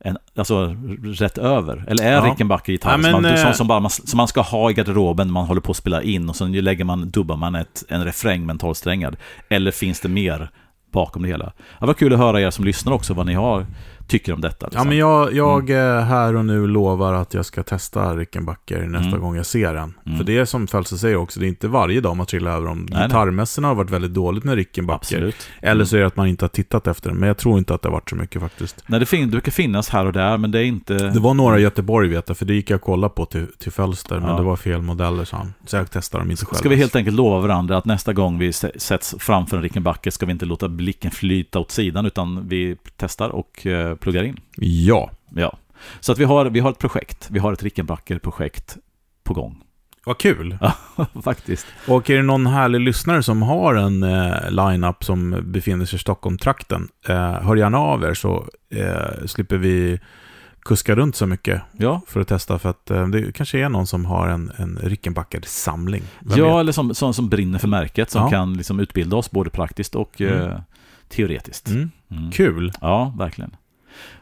en, 0.00 0.18
alltså 0.36 0.76
rätt 1.02 1.38
över. 1.38 1.84
Eller 1.88 2.04
är 2.04 2.12
Ja. 2.12 2.30
Rickenbacker 2.32 2.72
gitarr 2.72 2.90
Ja, 2.90 2.96
men, 2.96 3.12
som, 3.12 3.22
man, 3.22 3.32
eh, 3.32 3.42
som, 3.42 3.54
som, 3.54 3.68
bara 3.68 3.80
man, 3.80 3.90
som 3.90 4.16
man 4.16 4.28
ska 4.28 4.40
ha 4.40 4.70
i 4.70 4.74
garderoben 4.74 5.26
när 5.26 5.32
man 5.32 5.46
håller 5.46 5.60
på 5.60 5.70
att 5.70 5.76
spela 5.76 6.02
in 6.02 6.28
och 6.28 6.36
sen 6.36 6.52
lägger 6.52 6.84
man, 6.84 7.10
dubbar 7.10 7.36
man 7.36 7.54
ett, 7.54 7.84
en 7.88 8.04
refräng 8.04 8.46
med 8.46 8.54
en 8.54 8.58
tolvsträngad. 8.58 9.16
Eller 9.48 9.70
finns 9.70 10.00
det 10.00 10.08
mer 10.08 10.50
bakom 10.92 11.22
det 11.22 11.28
hela? 11.28 11.52
Det 11.80 11.86
var 11.86 11.94
kul 11.94 12.12
att 12.12 12.18
höra 12.18 12.40
er 12.40 12.50
som 12.50 12.64
lyssnar 12.64 12.92
också 12.92 13.14
vad 13.14 13.26
ni 13.26 13.34
har, 13.34 13.66
tycker 14.08 14.32
om 14.32 14.40
detta. 14.40 14.56
Ja, 14.60 14.66
liksom. 14.70 14.88
men 14.88 14.96
jag, 14.96 15.32
jag 15.32 15.70
eh, 15.70 16.00
här 16.04 16.36
och 16.36 16.44
nu 16.44 16.66
lovar 16.66 17.12
att 17.14 17.34
jag 17.34 17.46
ska 17.46 17.62
testa 17.62 18.14
Rickenbacker 18.16 18.86
nästa 18.86 19.08
Mm. 19.08 19.20
gång 19.20 19.36
jag 19.36 19.46
ser 19.46 19.74
den. 19.74 19.94
Mm. 20.06 20.18
För 20.18 20.24
det 20.24 20.38
är 20.38 20.44
som 20.44 20.66
Felser 20.66 20.96
säger 20.96 21.16
också, 21.16 21.40
det 21.40 21.46
är 21.46 21.48
inte 21.48 21.68
varje 21.68 22.00
dag 22.00 22.16
man 22.16 22.26
trillar 22.26 22.50
över 22.56 22.66
dem. 22.66 22.86
Gitarrmässorna 22.86 23.68
har 23.68 23.74
varit 23.74 23.90
väldigt 23.90 24.14
dåligt 24.14 24.44
med 24.44 24.54
Rickenbacker. 24.54 25.16
Absolut. 25.16 25.36
Eller 25.62 25.84
så 25.84 25.96
är 25.96 26.00
det 26.00 26.06
att 26.06 26.16
man 26.16 26.26
inte 26.26 26.44
har 26.44 26.48
tittat 26.48 26.86
efter 26.86 27.10
den, 27.10 27.18
men 27.18 27.26
jag 27.26 27.36
tror 27.38 27.58
inte 27.58 27.74
att 27.74 27.82
det 27.82 27.88
har 27.88 27.92
varit 27.92 28.10
så 28.10 28.16
mycket 28.16 28.42
faktiskt. 28.42 28.84
Nej, 28.86 29.00
det, 29.00 29.06
fin- 29.06 29.20
det 29.26 29.30
brukar 29.30 29.52
finnas 29.52 29.88
här 29.88 30.06
och 30.06 30.12
där, 30.12 30.38
men 30.38 30.50
det 30.50 30.58
är 30.60 30.64
inte... 30.64 30.94
Det 30.94 31.20
var 31.20 31.34
några 31.34 31.58
i 31.58 31.62
Göteborg 31.62 32.08
vet 32.08 32.28
jag, 32.28 32.36
för 32.36 32.44
det 32.46 32.54
gick 32.54 32.70
jag 32.70 32.76
och 32.76 32.82
kollade 32.82 33.14
på 33.14 33.24
till, 33.26 33.46
till 33.58 33.72
Fölster, 33.72 34.20
men 34.20 34.30
Ja. 34.30 34.36
det 34.36 34.42
var 34.42 34.56
fel 34.56 34.82
modeller 34.82 35.24
så 35.24 35.36
han. 35.36 35.54
Så 35.66 35.76
jag 35.76 35.90
testade 35.90 36.24
dem 36.24 36.30
inte 36.30 36.44
själv. 36.44 36.58
Ska 36.58 36.68
vi 36.68 36.76
helt 36.76 36.96
enkelt 36.96 37.16
lova 37.16 37.40
varandra 37.40 37.76
att 37.76 37.84
nästa 37.84 38.12
gång 38.12 38.38
vi 38.38 38.52
sätts 38.52 39.14
framför 39.18 39.56
en 39.56 39.62
Rickenbacker 39.62 40.10
ska 40.10 40.26
vi 40.26 40.32
inte 40.32 40.46
låta 40.46 40.68
blicken 40.68 41.10
flyta 41.10 41.58
åt 41.58 41.70
sidan, 41.70 42.06
utan 42.06 42.48
vi 42.48 42.76
testar 42.96 43.28
och 43.28 43.66
eh, 43.66 43.94
pluggar 44.00 44.22
in. 44.24 44.40
Ja, 44.56 45.10
Ja. 45.34 45.56
Så 46.00 46.12
att 46.12 46.18
vi 46.18 46.24
har, 46.24 46.44
vi 46.46 46.60
har 46.60 46.70
ett 46.70 46.78
projekt. 46.78 47.28
Vi 47.30 47.38
har 47.38 47.52
ett 47.52 47.62
Rickenbacker-projekt 47.62 48.76
på 49.24 49.34
gång. 49.34 49.62
vad 50.06 50.18
kul. 50.18 50.58
Faktiskt. 51.24 51.66
Och 51.88 52.10
är 52.10 52.16
det 52.16 52.22
någon 52.22 52.46
härlig 52.46 52.80
lyssnare 52.80 53.22
som 53.22 53.42
har 53.42 53.74
en 53.74 54.02
eh, 54.02 54.50
line-up 54.50 55.04
som 55.04 55.40
befinner 55.44 55.84
sig 55.86 55.96
i 55.96 56.00
Stockholm-trakten, 56.00 56.88
eh, 57.08 57.32
hör 57.32 57.56
gärna 57.56 57.78
av 57.78 58.04
er 58.04 58.14
så 58.14 58.48
eh, 58.70 59.26
slipper 59.26 59.56
vi 59.56 60.00
kuska 60.60 60.94
runt 60.94 61.16
så 61.16 61.26
mycket 61.26 61.62
Ja, 61.72 62.00
för 62.06 62.20
att 62.20 62.28
testa. 62.28 62.58
För 62.58 62.68
att 62.70 62.90
eh, 62.90 63.06
det 63.08 63.32
kanske 63.32 63.58
är 63.58 63.68
någon 63.68 63.86
som 63.86 64.04
har 64.04 64.28
en, 64.28 64.52
en 64.56 64.78
Rickenbacker-samling. 64.82 66.02
Vem 66.20 66.38
ja 66.38 66.44
vet? 66.56 66.60
eller 66.60 66.72
som, 66.72 66.94
som, 66.94 67.14
som 67.14 67.28
brinner 67.28 67.58
för 67.58 67.68
märket, 67.68 68.10
som 68.10 68.22
Ja. 68.22 68.30
kan 68.30 68.54
liksom 68.54 68.80
utbilda 68.80 69.16
oss 69.16 69.30
både 69.30 69.50
praktiskt 69.50 69.94
och 69.94 70.20
Mm. 70.20 70.34
eh, 70.50 70.60
teoretiskt. 71.08 71.68
Mm. 71.68 71.90
Mm. 72.10 72.30
Kul. 72.30 72.72
Ja, 72.80 73.14
verkligen. 73.18 73.56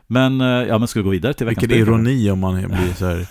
Men, 0.07 0.40
eh, 0.40 0.46
ja, 0.46 0.78
men 0.78 0.88
ska 0.88 1.00
vi 1.00 1.04
gå 1.04 1.11
vidare 1.11 1.34
till 1.34 1.46
veckans 1.46 1.62
Vilken 1.62 1.88
ironi 1.88 2.30
om 2.30 2.38
man 2.38 2.54
blir 2.54 2.94
så 2.96 3.07
här 3.07 3.26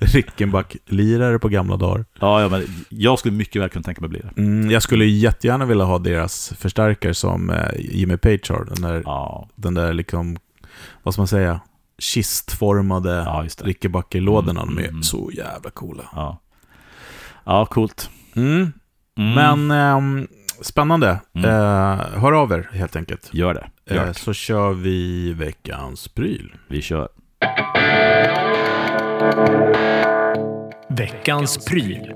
Rickenback-lirare 0.00 1.38
på 1.38 1.48
gamla 1.48 1.76
dagar. 1.76 2.04
Ja, 2.20 2.42
ja, 2.42 2.48
men 2.48 2.66
jag 2.88 3.18
skulle 3.18 3.34
mycket 3.34 3.62
väl 3.62 3.68
kunna 3.68 3.82
tänka 3.82 4.00
mig 4.00 4.10
bli 4.10 4.20
det. 4.20 4.40
Mm, 4.40 4.70
jag 4.70 4.82
skulle 4.82 5.04
jättegärna 5.04 5.64
vilja 5.64 5.84
ha 5.84 5.98
deras 5.98 6.52
förstärkare 6.58 7.14
som 7.14 7.50
eh, 7.50 7.68
Jimmy 7.78 8.16
Page 8.16 8.50
har. 8.50 8.64
Den 8.64 8.82
där, 8.82 9.02
Ja, 9.04 9.48
den 9.54 9.74
där 9.74 9.94
liksom, 9.94 10.36
vad 11.02 11.14
ska 11.14 11.20
man 11.20 11.28
säga, 11.28 11.60
kistformade 11.98 13.14
ja. 13.14 13.46
Rickenbacker-lådorna. 13.58 14.62
Mm, 14.62 14.76
De 14.76 14.82
är 14.82 14.88
mm. 14.88 15.02
så 15.02 15.30
jävla 15.32 15.70
coola. 15.70 16.04
Ja. 16.12 16.38
ja, 17.44 17.66
coolt. 17.66 18.10
Mm. 18.36 18.72
Mm. 19.16 19.34
Men 19.34 19.70
ehm, 19.70 20.26
spännande. 20.60 21.20
Mm. 21.36 21.50
Eh, 21.50 22.20
hör 22.20 22.32
av 22.32 22.52
er 22.52 22.68
helt 22.72 22.96
enkelt. 22.96 23.28
Gör 23.32 23.54
det. 23.54 23.94
Gör 23.94 24.02
Eh, 24.02 24.08
det. 24.08 24.14
så 24.14 24.32
kör 24.32 24.72
vi 24.72 25.32
veckans 25.32 26.08
pryl. 26.08 26.54
Vi 26.68 26.82
kör. 26.82 27.08
Veckans 30.88 31.64
pryl. 31.64 32.12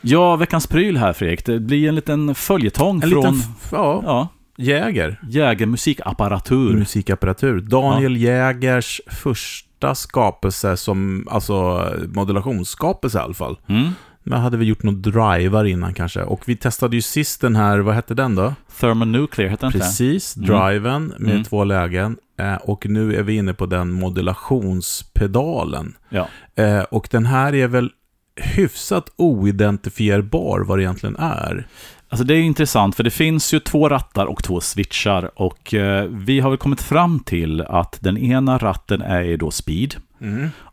Ja, 0.00 0.36
veckans 0.36 0.66
pryl 0.66 0.96
här 0.96 1.12
Fredrik. 1.12 1.46
Det 1.46 1.60
blir 1.60 1.88
en 1.88 1.94
liten 1.94 2.34
följetong 2.34 3.02
En 3.02 3.10
från 3.10 3.34
liten, 3.34 3.40
ja, 3.72 4.02
ja, 4.04 4.28
Jäger. 4.56 5.20
Jäger 5.28 5.66
musikapparatur. 5.66 6.76
Musikapparatur. 6.76 7.60
Daniel 7.60 8.16
Jägers 8.16 9.00
första 9.06 9.94
skapelse 9.94 10.76
som, 10.76 11.28
alltså 11.30 11.88
modulationsskapelse 12.14 13.18
i 13.18 13.20
alla 13.20 13.34
fall. 13.34 13.56
Mm. 13.68 13.88
Men 14.26 14.40
hade 14.40 14.56
vi 14.56 14.64
gjort 14.64 14.82
något 14.82 15.02
drivar 15.02 15.64
innan 15.64 15.94
kanske. 15.94 16.22
Och 16.22 16.42
vi 16.48 16.56
testade 16.56 16.96
ju 16.96 17.02
sist 17.02 17.40
den 17.40 17.56
här, 17.56 17.78
vad 17.78 17.94
hette 17.94 18.14
den 18.14 18.34
då? 18.34 18.54
Thermonuclear 18.80 19.48
heter 19.48 19.60
den 19.66 19.74
inte? 19.74 19.78
Precis, 19.78 20.36
Mm. 20.36 20.48
driven 20.48 21.14
med 21.18 21.30
Mm. 21.32 21.44
två 21.44 21.64
lägen. 21.64 22.16
Eh, 22.38 22.54
och 22.54 22.86
nu 22.88 23.14
är 23.16 23.22
vi 23.22 23.36
inne 23.36 23.54
på 23.54 23.66
den 23.66 23.92
modulationspedalen. 23.92 25.94
Ja. 26.08 26.28
Eh, 26.56 26.80
och 26.82 27.08
den 27.10 27.26
här 27.26 27.54
är 27.54 27.68
väl 27.68 27.90
hyfsat 28.36 29.10
oidentifierbar 29.16 30.60
vad 30.60 30.78
det 30.78 30.82
egentligen 30.82 31.16
är. 31.16 31.66
Alltså 32.08 32.24
det 32.24 32.34
är 32.34 32.40
intressant 32.42 32.96
för 32.96 33.02
det 33.04 33.10
finns 33.10 33.54
ju 33.54 33.60
två 33.60 33.88
rattar 33.88 34.26
och 34.26 34.42
två 34.44 34.60
switchar 34.60 35.30
och 35.40 35.74
eh, 35.74 36.04
vi 36.10 36.40
har 36.40 36.50
väl 36.50 36.58
kommit 36.58 36.82
fram 36.82 37.20
till 37.20 37.60
att 37.62 37.98
den 38.00 38.18
ena 38.18 38.58
ratten 38.58 39.02
är 39.02 39.36
då 39.36 39.50
speed 39.50 39.94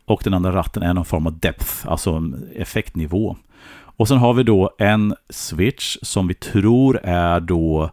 och 0.04 0.20
den 0.24 0.34
andra 0.34 0.52
ratten 0.52 0.82
är 0.82 0.94
någon 0.94 1.04
form 1.04 1.26
av 1.26 1.38
depth, 1.38 1.72
alltså 1.84 2.22
effektnivå. 2.56 3.36
Och 3.96 4.08
sen 4.08 4.18
har 4.18 4.34
vi 4.34 4.42
då 4.42 4.70
en 4.78 5.14
switch 5.30 5.96
som 6.02 6.28
vi 6.28 6.34
tror 6.34 7.00
är 7.02 7.40
då 7.40 7.90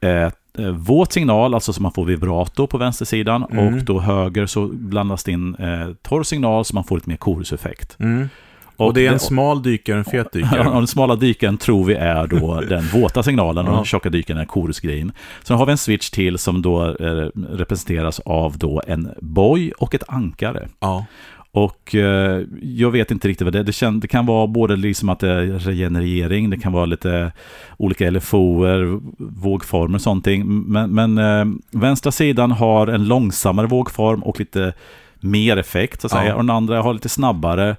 eh, 0.00 0.30
våt 0.72 1.12
signal, 1.12 1.54
alltså 1.54 1.72
så 1.72 1.82
man 1.82 1.92
får 1.92 2.04
vibrato 2.04 2.66
på 2.66 2.78
vänstersidan 2.78 3.44
Mm. 3.50 3.66
och 3.74 3.82
då 3.84 4.00
höger 4.00 4.46
så 4.46 4.66
blandas 4.66 5.24
det 5.24 5.32
in 5.32 5.54
eh, 5.54 5.88
torr 6.02 6.22
signal 6.22 6.64
så 6.64 6.74
man 6.74 6.84
får 6.84 6.96
lite 6.96 7.08
mer 7.08 7.16
koruseffekt. 7.16 7.96
Mm. 8.00 8.28
Och, 8.76 8.94
det 8.94 9.06
är 9.06 9.12
en 9.12 9.18
smal 9.18 9.62
dykare, 9.62 9.98
en 9.98 10.04
fet 10.04 10.28
Ja, 10.32 10.38
dykare. 10.40 10.68
och 10.68 10.74
den 10.74 10.86
smala 10.86 11.16
dykaren 11.16 11.56
tror 11.58 11.84
vi 11.84 11.94
är 11.94 12.26
då 12.26 12.60
den 12.60 12.84
våta 12.92 13.22
signalen 13.22 13.66
och 13.66 13.72
Ja. 13.72 13.76
den 13.76 13.84
tjocka 13.84 14.10
dykaren 14.10 14.40
är 14.40 14.44
korusgrejen. 14.44 15.12
Sen 15.44 15.56
har 15.56 15.66
vi 15.66 15.72
en 15.72 15.78
switch 15.78 16.10
till 16.10 16.38
som 16.38 16.62
då 16.62 16.84
eh, 16.84 17.28
representeras 17.50 18.20
av 18.20 18.58
då 18.58 18.82
en 18.86 19.08
boj 19.20 19.72
och 19.78 19.94
ett 19.94 20.04
ankare. 20.08 20.68
ja. 20.80 21.04
Och 21.50 21.94
eh, 21.94 22.42
jag 22.62 22.90
vet 22.90 23.10
inte 23.10 23.28
riktigt 23.28 23.44
vad 23.44 23.52
det 23.52 23.58
är. 23.58 23.62
Det, 23.64 23.72
kän, 23.72 24.00
det 24.00 24.08
kan 24.08 24.26
vara 24.26 24.46
både 24.46 24.76
liksom 24.76 25.08
att 25.08 25.20
det 25.20 25.30
är 25.30 25.46
regenerering, 25.58 26.50
det 26.50 26.56
kan 26.58 26.72
vara 26.72 26.86
lite 26.86 27.32
olika 27.76 28.10
LFOer, 28.10 29.00
vågformer 29.18 29.94
och 29.94 30.02
sånt. 30.02 30.26
Men, 30.44 30.90
men 30.90 31.18
eh, 31.18 31.44
vänstra 31.80 32.12
sidan 32.12 32.50
har 32.52 32.86
en 32.86 33.04
långsammare 33.08 33.66
vågform 33.66 34.22
och 34.22 34.38
lite 34.40 34.72
mer 35.20 35.56
effekt 35.56 36.00
så 36.00 36.06
att 36.06 36.12
Ja. 36.12 36.18
säga. 36.20 36.34
Och 36.34 36.40
den 36.42 36.50
andra 36.50 36.82
har 36.82 36.92
lite 36.94 37.08
snabbare 37.08 37.76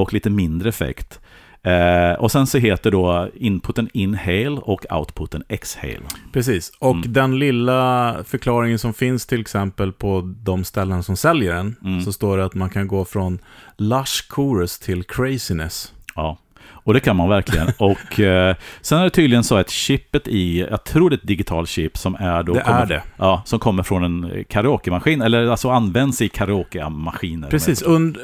och 0.00 0.12
lite 0.12 0.30
mindre 0.30 0.68
effekt. 0.68 1.20
Eh, 1.62 2.12
och 2.18 2.32
sen 2.32 2.46
så 2.46 2.58
heter 2.58 2.90
då 2.90 3.28
inputen 3.34 3.88
inhale 3.92 4.48
och 4.62 4.86
outputen 4.92 5.42
exhale. 5.48 6.00
Precis. 6.32 6.72
Och 6.78 6.94
Mm. 6.96 7.12
den 7.12 7.38
lilla 7.38 8.16
förklaringen 8.24 8.78
som 8.78 8.94
finns 8.94 9.26
till 9.26 9.40
exempel 9.40 9.92
på 9.92 10.34
de 10.42 10.64
ställen 10.64 11.02
som 11.02 11.16
säljer 11.16 11.54
den, 11.54 11.76
Mm. 11.84 12.00
så 12.00 12.12
står 12.12 12.38
det 12.38 12.44
att 12.44 12.54
man 12.54 12.70
kan 12.70 12.88
gå 12.88 13.04
från 13.04 13.38
lush 13.76 14.28
chorus 14.28 14.78
till 14.78 15.04
craziness. 15.04 15.92
Ja, 16.14 16.38
och 16.82 16.94
det 16.94 17.00
kan 17.00 17.16
man 17.16 17.28
verkligen. 17.28 17.68
och 17.78 18.20
eh, 18.20 18.56
sen 18.80 18.98
är 18.98 19.04
det 19.04 19.10
tydligen 19.10 19.44
så 19.44 19.56
att 19.56 19.70
chippet 19.70 20.28
i, 20.28 20.60
jag 20.70 20.84
tror 20.84 21.10
det 21.10 21.14
är 21.14 21.18
ett 21.18 21.26
digitalt 21.26 21.68
chip 21.68 21.98
som 21.98 22.14
är 22.14 22.42
då... 22.42 22.52
Det 22.54 22.60
kommer, 22.60 22.80
är 22.82 22.86
det. 22.86 23.02
Ja, 23.16 23.42
som 23.44 23.58
kommer 23.58 23.82
från 23.82 24.04
en 24.04 24.44
karaokemaskin, 24.48 25.22
eller 25.22 25.46
alltså 25.46 25.70
används 25.70 26.22
i 26.22 26.28
karaokemaskiner. 26.28 27.48
Precis. 27.50 27.82
Und, 27.82 28.18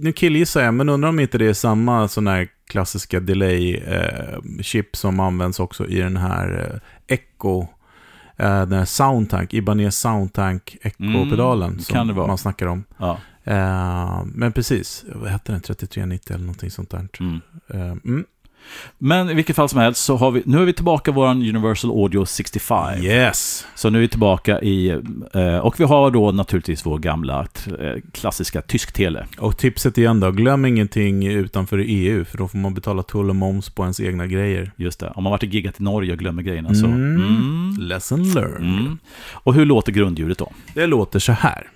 nu 0.00 0.12
killgissar 0.12 0.62
jag, 0.62 0.74
men 0.74 0.88
undrar 0.88 1.08
om 1.08 1.20
inte 1.20 1.38
det 1.38 1.46
är 1.46 1.52
samma 1.52 2.08
sån 2.08 2.26
här 2.26 2.48
klassiska 2.70 3.20
delay-chip 3.20 4.96
som 4.96 5.20
används 5.20 5.60
också 5.60 5.86
i 5.86 6.00
den 6.00 6.16
här 6.16 6.80
eh, 7.08 7.14
Echo, 7.16 7.60
eh, 8.36 8.60
den 8.66 8.72
här 8.72 8.84
Soundtank, 8.84 9.54
Ibanez 9.54 9.98
Soundtank 10.00 10.76
Echo-pedalen 10.82 11.70
Mm, 11.70 11.80
som 11.80 11.94
kan 11.94 12.06
det 12.06 12.12
vara. 12.12 12.26
man 12.26 12.38
snackar 12.38 12.66
om. 12.66 12.84
Ja, 12.98 13.18
Eh, 13.50 14.22
men 14.34 14.52
precis, 14.52 15.04
vad 15.14 15.30
hette 15.30 15.52
den? 15.52 15.60
3390 15.60 16.34
eller 16.34 16.44
någonting 16.44 16.70
sånt 16.70 16.90
där. 16.90 17.08
mm. 17.20 17.40
Eh, 17.68 17.96
mm. 18.04 18.24
Men 18.98 19.30
i 19.30 19.34
vilket 19.34 19.56
fall 19.56 19.68
som 19.68 19.80
helst 19.80 20.04
så 20.04 20.16
har 20.16 20.30
vi, 20.30 20.42
nu 20.46 20.60
är 20.60 20.64
vi 20.64 20.72
tillbaka 20.72 21.10
i 21.10 21.14
vår 21.14 21.26
Universal 21.28 21.90
Audio 21.90 22.24
65. 22.24 23.02
Yes! 23.02 23.66
Så 23.74 23.90
nu 23.90 23.98
är 23.98 24.02
vi 24.02 24.08
tillbaka 24.08 24.60
i, 24.60 24.88
eh, 25.34 25.58
och 25.58 25.80
vi 25.80 25.84
har 25.84 26.10
då 26.10 26.32
naturligtvis 26.32 26.86
vår 26.86 26.98
gamla 26.98 27.46
klassiska 28.12 28.62
tysk-tele. 28.62 29.26
Och 29.38 29.56
tipset 29.56 29.98
igen 29.98 30.20
då, 30.20 30.30
glöm 30.30 30.64
ingenting 30.64 31.26
utanför 31.26 31.84
EU, 31.86 32.24
för 32.24 32.38
då 32.38 32.48
får 32.48 32.58
man 32.58 32.74
betala 32.74 33.02
tull 33.02 33.30
och 33.30 33.36
moms 33.36 33.70
på 33.70 33.82
ens 33.82 34.00
egna 34.00 34.26
grejer. 34.26 34.72
Just 34.76 35.00
det, 35.00 35.12
om 35.14 35.24
man 35.24 35.30
varit 35.30 35.42
och 35.42 35.48
giggat 35.48 35.80
i 35.80 35.82
Norge 35.82 36.12
och 36.12 36.18
glömmer 36.18 36.42
grejerna 36.42 36.74
så... 36.74 36.86
Mm. 36.86 37.16
Mm. 37.16 37.76
Lesson 37.78 38.32
learned. 38.32 38.80
Mm. 38.80 38.98
Och 39.32 39.54
hur 39.54 39.64
låter 39.64 39.92
grundljudet 39.92 40.38
då? 40.38 40.52
Det 40.74 40.86
låter 40.86 41.18
så 41.18 41.32
här. 41.32 41.66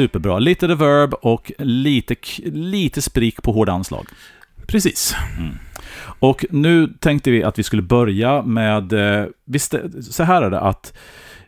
Superbra. 0.00 0.38
Lite 0.38 0.68
reverb 0.68 1.14
och 1.14 1.52
lite, 1.58 2.14
lite 2.52 3.02
sprik 3.02 3.42
på 3.42 3.52
hårda 3.52 3.72
anslag. 3.72 4.06
Precis. 4.66 5.14
Och 6.20 6.44
nu 6.50 6.86
tänkte 7.00 7.30
vi 7.30 7.44
att 7.44 7.58
vi 7.58 7.62
skulle 7.62 7.82
börja 7.82 8.42
med... 8.42 8.92
eh, 8.92 9.26
Vi 9.44 9.58
stä- 9.58 10.00
så 10.02 10.22
här 10.24 10.42
är 10.42 10.50
det 10.50 10.60
att 10.60 10.94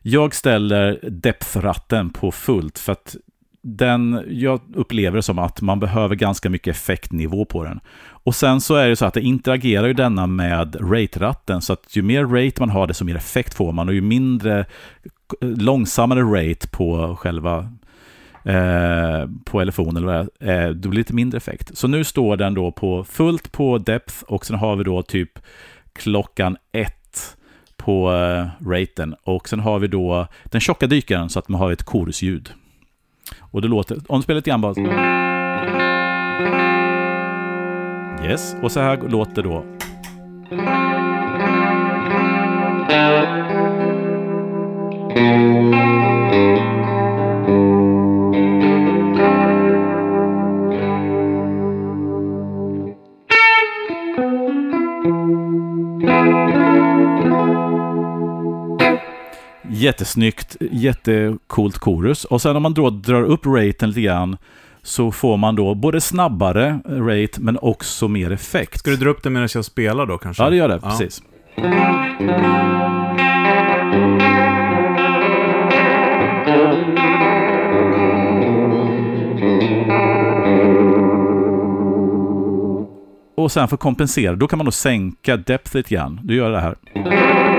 jag 0.03 0.35
ställer 0.35 0.99
depth-ratten 1.03 2.11
på 2.13 2.33
fullt 2.33 2.79
för 2.79 2.93
att 2.93 3.17
den, 3.63 4.25
jag 4.29 4.61
upplever 4.75 5.17
det 5.17 5.23
som 5.23 5.39
att 5.39 5.61
man 5.61 5.81
behöver 5.81 6.15
ganska 6.15 6.51
mycket 6.51 6.77
effektnivå 6.77 7.45
på 7.45 7.65
den. 7.65 7.81
Och 8.25 8.35
sen 8.35 8.61
så 8.61 8.75
är 8.75 8.89
det 8.89 8.97
så 8.97 9.07
att 9.07 9.15
det 9.15 9.21
interagerar 9.21 9.87
ju 9.87 9.93
denna 9.95 10.27
med 10.27 10.77
rate-ratten, 10.81 11.61
så 11.63 11.73
att 11.73 11.97
ju 11.97 12.03
mer 12.03 12.25
rate 12.25 12.57
man 12.59 12.71
har, 12.71 12.87
desto 12.87 13.05
mer 13.05 13.17
effekt 13.17 13.55
får 13.55 13.73
man 13.73 13.89
och 13.89 13.95
ju 13.95 14.01
mindre 14.01 14.65
långsammare 15.41 16.23
rate 16.23 16.69
på 16.69 17.17
själva 17.17 17.73
eh, 18.45 19.29
på 19.45 19.65
LFON 19.65 19.97
eller 19.97 20.07
vad 20.07 20.29
det 20.39 20.47
är, 20.47 20.69
eh, 20.69 20.71
då 20.75 20.89
blir 20.89 20.91
det 20.91 21.01
lite 21.01 21.15
mindre 21.15 21.37
effekt. 21.37 21.79
Så 21.79 21.89
nu 21.89 22.05
står 22.05 22.37
den 22.37 22.55
då 22.55 22.73
på 22.73 23.05
fullt 23.05 23.53
på 23.53 23.79
depth 23.79 24.23
och 24.23 24.47
sen 24.47 24.57
har 24.57 24.77
vi 24.77 24.85
då 24.85 25.03
typ 25.03 25.39
klockan 25.93 26.57
ett 26.73 27.37
på 27.77 28.13
eh, 28.13 28.69
raten 28.69 29.15
och 29.25 29.49
sen 29.49 29.61
har 29.61 29.79
vi 29.79 29.89
då 29.89 30.27
den 30.45 30.61
tjocka 30.61 30.87
dykaren 30.87 31.29
så 31.29 31.39
att 31.39 31.49
man 31.49 31.61
har 31.61 31.73
ett 31.73 31.83
korusljud. 31.83 32.51
Och 33.41 33.63
det 33.63 33.69
låter, 33.69 33.99
om 34.09 34.19
du 34.19 34.23
spelar 34.23 34.37
lite 34.37 34.51
grann 34.51 34.61
bara... 34.61 34.75
Yes, 38.25 38.57
och 38.63 38.73
så 38.73 38.81
här 38.81 39.09
låter 39.09 39.43
då... 39.43 39.65
Jättesnyggt, 59.83 60.57
jättekult 60.61 61.79
korus. 61.79 62.25
Och 62.25 62.43
sen 62.43 62.57
om 62.57 62.63
man 62.63 62.75
då 62.75 62.91
drar 62.91 63.23
upp 63.23 63.47
raten 63.47 63.89
lite 63.89 64.01
grann 64.01 64.37
så 64.83 65.13
får 65.13 65.37
man 65.37 65.57
då 65.57 65.75
både 65.75 66.01
snabbare 66.01 66.81
rate 66.87 67.41
men 67.41 67.59
också 67.63 68.09
mer 68.09 68.31
effekt. 68.31 68.79
Ska 68.79 68.91
du 68.91 68.97
dra 68.97 69.11
upp 69.11 69.23
det 69.23 69.31
medan 69.31 69.49
jag 69.55 69.65
spelar 69.65 70.07
då 70.07 70.19
kanske? 70.19 70.43
Ja, 70.43 70.51
det 70.51 70.57
gör 70.57 70.69
det. 70.69 70.81
Ja. 70.83 70.91
Precis. 70.91 71.23
Och 83.37 83.53
sen 83.53 83.69
för 83.69 83.77
att 83.77 83.81
kompensera, 83.81 84.35
då 84.35 84.49
kan 84.49 84.57
man 84.57 84.67
då 84.67 84.73
sänka 84.73 85.37
depth 85.37 85.77
lite 85.77 85.95
grann. 85.95 86.21
Du 86.23 86.35
gör 86.35 86.51
det 86.51 86.61
här. 86.61 87.52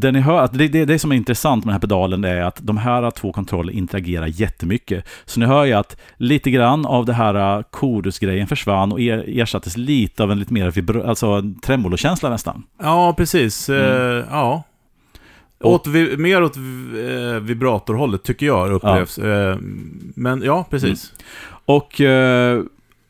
Det 0.00 0.12
ni 0.12 0.20
hör, 0.20 0.48
det, 0.52 0.68
det, 0.68 0.84
det 0.84 0.98
som 0.98 1.12
är 1.12 1.16
intressant 1.16 1.64
med 1.64 1.68
den 1.68 1.74
här 1.74 1.80
pedalen 1.80 2.24
är 2.24 2.40
att 2.40 2.58
de 2.62 2.76
här 2.76 3.10
två 3.10 3.32
kontrollerna 3.32 3.78
interagerar 3.78 4.26
jättemycket. 4.26 5.08
Så 5.24 5.40
ni 5.40 5.46
hör 5.46 5.64
ju 5.64 5.72
att 5.72 5.96
lite 6.16 6.50
grann 6.50 6.86
av 6.86 7.06
det 7.06 7.12
här 7.12 7.64
chorusgrejen 7.70 8.46
försvann 8.46 8.92
och 8.92 9.00
er, 9.00 9.24
ersattes 9.40 9.76
lite 9.76 10.22
av 10.22 10.32
en 10.32 10.38
lite 10.38 10.52
mer 10.52 10.70
vibra, 10.70 11.08
alltså 11.08 11.42
tremolokänsla 11.64 12.30
nästan. 12.30 12.62
Ja, 12.82 13.14
precis. 13.16 13.68
Mm. 13.68 13.82
Uh, 13.82 14.24
ja. 14.30 14.62
Åt, 15.60 15.86
vi, 15.86 16.16
mer 16.16 16.42
åt 16.42 16.56
eh, 16.56 17.40
vibratorhållet 17.40 18.22
tycker 18.22 18.46
jag 18.46 18.72
upplevs. 18.72 19.18
Ja. 19.18 19.50
Eh, 19.50 19.56
men 20.14 20.42
ja, 20.42 20.66
precis. 20.70 21.12
Mm. 21.12 21.24
Och 21.64 22.00
eh, 22.00 22.62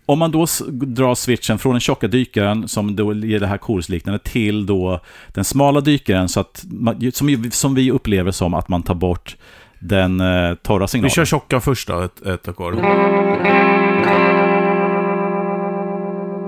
om 0.07 0.19
man 0.19 0.31
då 0.31 0.47
drar 0.71 1.15
switchen 1.15 1.59
från 1.59 1.73
den 1.73 1.81
tjocka 1.81 2.09
dykaren 2.09 2.69
som 2.69 2.97
då 2.97 3.15
ger 3.15 3.41
det 3.41 3.47
här 3.47 3.59
korusliknande 3.59 4.19
till 4.19 4.67
då 4.67 5.01
den 5.29 5.45
smala 5.45 5.81
dykaren 5.81 6.29
så 6.29 6.41
att 6.41 6.65
man, 6.69 7.13
som, 7.13 7.51
som 7.51 7.75
vi 7.75 7.91
upplever 7.91 8.31
som 8.31 8.55
att 8.55 8.69
man 8.69 8.83
tar 8.83 8.95
bort 8.95 9.37
den 9.79 10.21
eh, 10.21 10.55
torra 10.55 10.89
signalen. 10.89 11.09
Vi 11.09 11.15
kör 11.15 11.25
tjocka 11.25 11.61
först 11.61 11.89
då, 11.89 12.01
ett, 12.01 12.27
ett 12.27 12.49
ackord. 12.49 12.75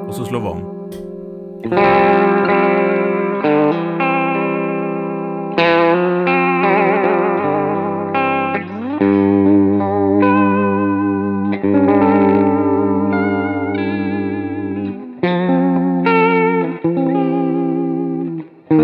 Och 0.09 0.15
så 0.15 0.25
slår 0.25 0.41
vi 0.41 0.47
om. 0.47 0.79
Ja, 18.71 18.75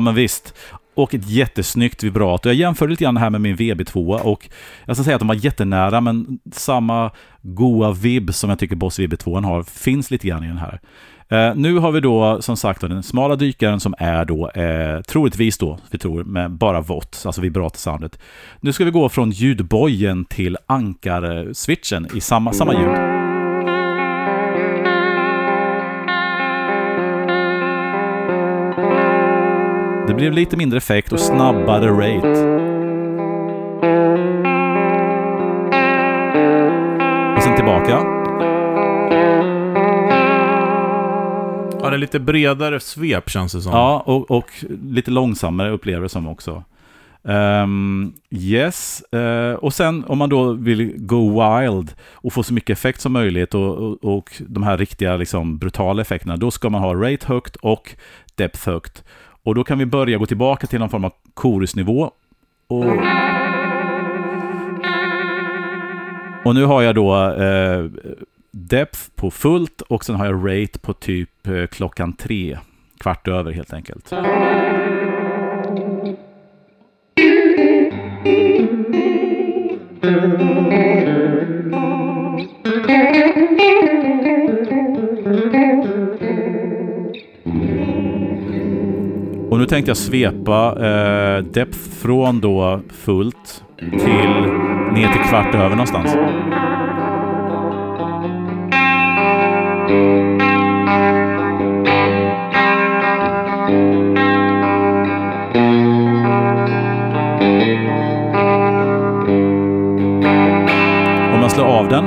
men 0.00 0.14
visst. 0.14 0.54
Och 0.94 1.14
ett 1.14 1.28
jättesnyggt 1.28 2.02
vibrato. 2.02 2.48
Jag 2.48 2.56
jämförde 2.56 2.90
lite 2.90 3.04
grann 3.04 3.16
här 3.16 3.30
med 3.30 3.40
min 3.40 3.56
VB2 3.56 4.20
och 4.20 4.48
jag 4.84 4.96
ska 4.96 5.04
säga 5.04 5.16
att 5.16 5.20
de 5.20 5.28
var 5.28 5.34
jättenära, 5.34 6.00
men 6.00 6.38
samma 6.52 7.10
goa 7.42 7.92
vibb 7.92 8.34
som 8.34 8.50
jag 8.50 8.58
tycker 8.58 8.76
Boss 8.76 8.98
VB2 8.98 9.44
har 9.44 9.62
finns 9.62 10.10
lite 10.10 10.28
grann 10.28 10.44
i 10.44 10.48
den 10.48 10.58
här. 10.58 10.80
Eh, 11.28 11.54
nu 11.54 11.78
har 11.78 11.92
vi 11.92 12.00
då 12.00 12.42
som 12.42 12.56
sagt 12.56 12.80
den 12.80 13.02
smala 13.02 13.36
dykaren 13.36 13.80
som 13.80 13.94
är 13.98 14.24
då 14.24 14.50
eh, 14.50 15.00
troligtvis 15.00 15.58
då, 15.58 15.78
vi 15.90 15.98
tror, 15.98 16.24
med 16.24 16.50
bara 16.50 16.80
vått, 16.80 17.22
alltså 17.26 17.40
vibratorsoundet. 17.40 18.18
Nu 18.60 18.72
ska 18.72 18.84
vi 18.84 18.90
gå 18.90 19.08
från 19.08 19.30
ljudbojen 19.30 20.24
till 20.24 20.56
ankarswitchen 20.66 22.06
i 22.14 22.20
samma, 22.20 22.52
samma 22.52 22.72
ljud. 22.72 23.16
Det 30.08 30.14
blev 30.14 30.32
lite 30.32 30.56
mindre 30.56 30.78
effekt 30.78 31.12
och 31.12 31.20
snabbare 31.20 31.90
rate. 31.90 32.56
Och 37.36 37.42
sen 37.42 37.56
tillbaka. 37.56 38.16
Ja, 41.80 41.90
det 41.90 41.96
är 41.96 41.98
lite 41.98 42.20
bredare 42.20 42.80
svep 42.80 43.30
känns 43.30 43.52
det 43.52 43.60
som. 43.60 43.72
Ja, 43.72 44.02
och, 44.06 44.30
och 44.30 44.64
lite 44.82 45.10
långsammare 45.10 45.70
upplever 45.70 46.02
det 46.02 46.08
som 46.08 46.28
också. 46.28 46.64
Um, 47.22 48.12
yes, 48.30 49.02
uh, 49.14 49.54
och 49.54 49.74
sen 49.74 50.04
om 50.04 50.18
man 50.18 50.28
då 50.28 50.52
vill 50.52 50.92
go 50.96 51.42
wild 51.42 51.94
och 52.12 52.32
få 52.32 52.42
så 52.42 52.54
mycket 52.54 52.78
effekt 52.78 53.00
som 53.00 53.12
möjligt 53.12 53.54
och, 53.54 53.78
och, 53.78 54.16
och 54.16 54.42
de 54.48 54.62
här 54.62 54.78
riktiga 54.78 55.16
liksom, 55.16 55.58
brutala 55.58 56.02
effekterna, 56.02 56.36
då 56.36 56.50
ska 56.50 56.70
man 56.70 56.82
ha 56.82 56.94
rate 56.94 57.26
högt 57.26 57.56
och 57.56 57.94
depth 58.34 58.68
högt. 58.68 59.04
Och 59.42 59.54
då 59.54 59.64
kan 59.64 59.78
vi 59.78 59.86
börja 59.86 60.18
gå 60.18 60.26
tillbaka 60.26 60.66
till 60.66 60.78
någon 60.78 60.90
form 60.90 61.04
av 61.04 61.12
chorusnivå. 61.34 62.10
Och, 62.68 62.96
och 66.44 66.54
nu 66.54 66.64
har 66.64 66.82
jag 66.82 66.94
då 66.94 67.30
eh, 67.30 67.84
depth 68.56 69.00
på 69.14 69.30
fullt 69.30 69.80
och 69.80 70.04
sen 70.04 70.16
har 70.16 70.26
jag 70.26 70.34
rate 70.34 70.78
på 70.78 70.92
typ 70.92 71.46
eh, 71.46 71.66
klockan 71.66 72.12
tre. 72.12 72.58
Kvart 72.98 73.28
över 73.28 73.52
helt 73.52 73.72
enkelt. 73.72 74.12
Och 89.50 89.58
nu 89.58 89.66
tänkte 89.66 89.90
jag 89.90 89.96
svepa 89.96 90.86
eh, 90.86 91.44
depth 91.44 91.78
från 91.78 92.40
då 92.40 92.80
fullt 92.88 93.64
till 93.78 94.52
ner 94.92 95.12
till 95.12 95.22
kvart 95.22 95.54
över 95.54 95.70
någonstans. 95.70 96.16
Om 99.86 99.92
man 111.40 111.50
slår 111.50 111.64
av 111.64 111.88
den. 111.88 112.04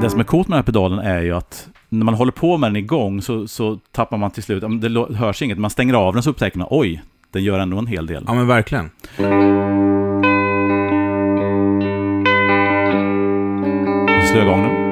Det 0.00 0.10
som 0.10 0.20
är 0.20 0.24
coolt 0.24 0.48
med 0.48 0.56
den 0.56 0.58
här 0.58 0.62
pedalen 0.62 0.98
är 0.98 1.20
ju 1.20 1.32
att 1.32 1.68
när 1.88 2.04
man 2.04 2.14
håller 2.14 2.32
på 2.32 2.56
med 2.56 2.70
den 2.70 2.76
igång 2.76 3.22
så, 3.22 3.48
så 3.48 3.78
tappar 3.92 4.16
man 4.16 4.30
till 4.30 4.42
slut, 4.42 4.64
det 4.80 5.14
hörs 5.16 5.42
inget, 5.42 5.58
man 5.58 5.70
stänger 5.70 5.94
av 5.94 6.14
den 6.14 6.22
så 6.22 6.30
upptäcker 6.30 6.58
man 6.58 6.68
oj, 6.70 7.02
den 7.30 7.44
gör 7.44 7.58
ändå 7.58 7.78
en 7.78 7.86
hel 7.86 8.06
del. 8.06 8.24
Ja 8.26 8.34
men 8.34 8.46
verkligen. 8.46 8.90
Slå 14.32 14.42
igång 14.42 14.62
den. 14.62 14.86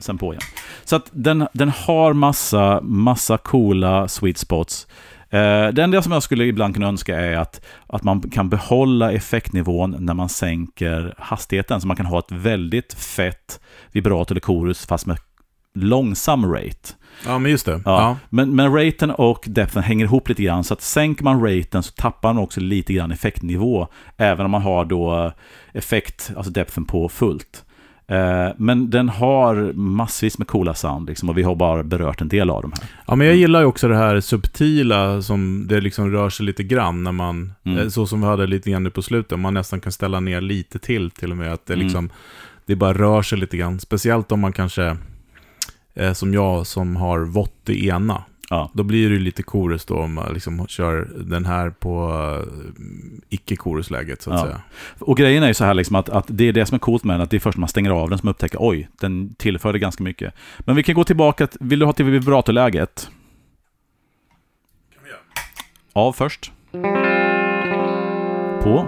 och 0.00 0.04
sen 0.04 0.18
på 0.18 0.32
igen. 0.32 0.42
Så 0.84 0.96
att 0.96 1.08
den, 1.12 1.46
den 1.52 1.68
har 1.68 2.12
massa, 2.12 2.80
massa 2.82 3.38
coola 3.38 4.08
sweet 4.08 4.38
spots. 4.38 4.86
Eh, 5.30 5.68
det 5.68 5.82
enda 5.82 6.02
som 6.02 6.12
jag 6.12 6.22
skulle 6.22 6.44
ibland 6.44 6.74
kunna 6.74 6.88
önska 6.88 7.20
är 7.20 7.36
att, 7.36 7.66
att 7.86 8.02
man 8.02 8.20
kan 8.20 8.48
behålla 8.48 9.12
effektnivån 9.12 9.96
när 9.98 10.14
man 10.14 10.28
sänker 10.28 11.14
hastigheten. 11.18 11.80
Så 11.80 11.86
man 11.86 11.96
kan 11.96 12.06
ha 12.06 12.18
ett 12.18 12.32
väldigt 12.32 12.94
fett 12.94 13.60
vibrato 13.92 14.32
eller 14.32 14.40
chorus 14.40 14.86
fast 14.86 15.06
med 15.06 15.18
långsam 15.74 16.52
rate. 16.52 16.94
Ja, 17.26 17.38
men 17.38 17.50
just 17.50 17.66
det. 17.66 17.72
Ja. 17.72 17.80
ja. 17.84 18.16
Men, 18.28 18.56
men 18.56 18.74
raten 18.74 19.10
och 19.10 19.44
depthen 19.46 19.82
hänger 19.82 20.04
ihop 20.04 20.28
lite 20.28 20.42
grann. 20.42 20.64
Så 20.64 20.74
att 20.74 20.82
sänker 20.82 21.24
man 21.24 21.46
raten 21.46 21.82
så 21.82 21.92
tappar 21.92 22.32
man 22.32 22.42
också 22.42 22.60
lite 22.60 22.92
grann 22.92 23.12
effektnivå. 23.12 23.86
Även 24.16 24.44
om 24.44 24.50
man 24.50 24.62
har 24.62 24.84
då 24.84 25.32
effekt, 25.72 26.32
alltså 26.36 26.52
depthen 26.52 26.84
på 26.84 27.08
fullt. 27.08 27.64
Eh, 28.10 28.52
men 28.56 28.90
den 28.90 29.08
har 29.08 29.72
massvis 29.72 30.38
med 30.38 30.48
coola 30.48 30.74
sound 30.74 31.08
liksom, 31.08 31.28
och 31.28 31.38
vi 31.38 31.42
har 31.42 31.54
bara 31.54 31.82
berört 31.82 32.20
en 32.20 32.28
del 32.28 32.50
av 32.50 32.62
dem 32.62 32.72
här. 32.72 32.90
Ja, 33.06 33.16
men 33.16 33.26
jag 33.26 33.36
gillar 33.36 33.60
ju 33.60 33.66
också 33.66 33.88
det 33.88 33.96
här 33.96 34.20
subtila 34.20 35.22
som 35.22 35.66
det 35.68 35.80
liksom 35.80 36.10
rör 36.10 36.30
sig 36.30 36.46
lite 36.46 36.62
grann 36.62 37.04
när 37.04 37.12
man, 37.12 37.52
mm. 37.64 37.78
Eh, 37.78 37.88
så 37.88 38.06
som 38.06 38.20
vi 38.20 38.26
hade 38.26 38.46
lite 38.46 38.70
grann 38.70 38.82
nu 38.82 38.90
på 38.90 39.02
slutet, 39.02 39.38
man 39.38 39.54
nästan 39.54 39.80
kan 39.80 39.92
ställa 39.92 40.20
ner 40.20 40.40
lite 40.40 40.78
till 40.78 41.10
till 41.10 41.30
och 41.30 41.36
med 41.36 41.52
att 41.52 41.66
det 41.66 41.74
mm. 41.74 41.86
liksom, 41.86 42.10
det 42.66 42.76
bara 42.76 42.92
rör 42.92 43.22
sig 43.22 43.38
lite 43.38 43.56
grann. 43.56 43.80
Speciellt 43.80 44.32
om 44.32 44.40
man 44.40 44.52
kanske, 44.52 44.96
eh, 45.94 46.12
som 46.12 46.34
jag 46.34 46.66
som 46.66 46.96
har 46.96 47.20
vått 47.20 47.68
i 47.68 47.88
ena, 47.88 48.24
Ja. 48.52 48.70
Då 48.72 48.82
blir 48.82 49.10
det 49.10 49.18
lite 49.18 49.42
chorus 49.42 49.84
då 49.84 49.98
om 49.98 50.14
man 50.14 50.34
liksom 50.34 50.66
kör 50.66 51.08
den 51.16 51.44
här 51.44 51.70
på 51.70 52.08
uh, 52.08 53.22
icke-chorusläget 53.28 54.22
så 54.22 54.30
att 54.30 54.38
ja. 54.38 54.44
säga. 54.44 54.60
Och 54.98 55.16
grejen 55.16 55.42
är 55.42 55.48
ju 55.48 55.54
så 55.54 55.64
här 55.64 55.74
liksom 55.74 55.96
att, 55.96 56.08
att 56.08 56.24
det 56.28 56.48
är 56.48 56.52
det 56.52 56.66
som 56.66 56.74
är 56.74 56.78
coolt 56.78 57.04
med 57.04 57.14
den, 57.14 57.20
att 57.20 57.30
det 57.30 57.36
är 57.36 57.40
först 57.40 57.58
när 57.58 57.60
man 57.60 57.68
stänger 57.68 57.90
av 57.90 58.10
den 58.10 58.18
som 58.18 58.26
man 58.26 58.30
upptäcker 58.30 58.58
oj, 58.60 58.88
den 59.00 59.34
tillförde 59.34 59.78
ganska 59.78 60.04
mycket. 60.04 60.34
Men 60.58 60.76
vi 60.76 60.82
kan 60.82 60.94
gå 60.94 61.04
tillbaka, 61.04 61.48
vill 61.60 61.78
du 61.78 61.86
ha 61.86 61.92
till 61.92 62.04
vibratorläget? 62.04 63.10
kan 64.94 65.02
vi 65.04 65.10
göra. 65.10 65.20
Av 65.92 66.12
först. 66.12 66.52
På. 68.62 68.86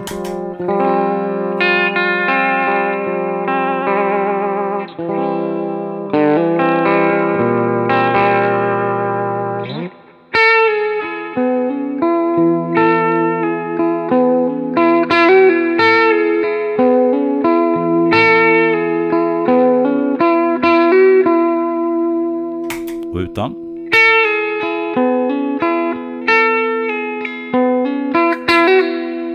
Utan. 23.33 23.53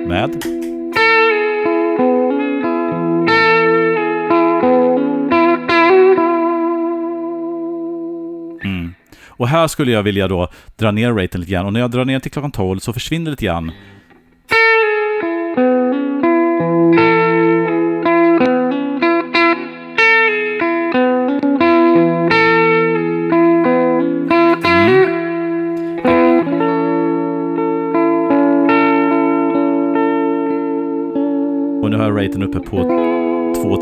Med. 0.08 0.44
Mm. 8.64 8.94
Och 9.28 9.48
här 9.48 9.66
skulle 9.66 9.92
jag 9.92 10.02
vilja 10.02 10.28
då 10.28 10.48
dra 10.76 10.90
ner 10.90 11.12
raten 11.12 11.40
lite 11.40 11.52
grann. 11.52 11.66
Och 11.66 11.72
när 11.72 11.80
jag 11.80 11.90
drar 11.90 12.04
ner 12.04 12.20
till 12.20 12.30
klockan 12.30 12.52
12 12.52 12.78
så 12.78 12.92
försvinner 12.92 13.30
lite 13.30 13.44
grann 13.44 13.72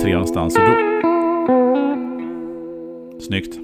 2-3 0.07 0.13
någonstans. 0.13 0.57
Och 0.57 0.63
då... 0.63 0.77
Snyggt. 3.21 3.59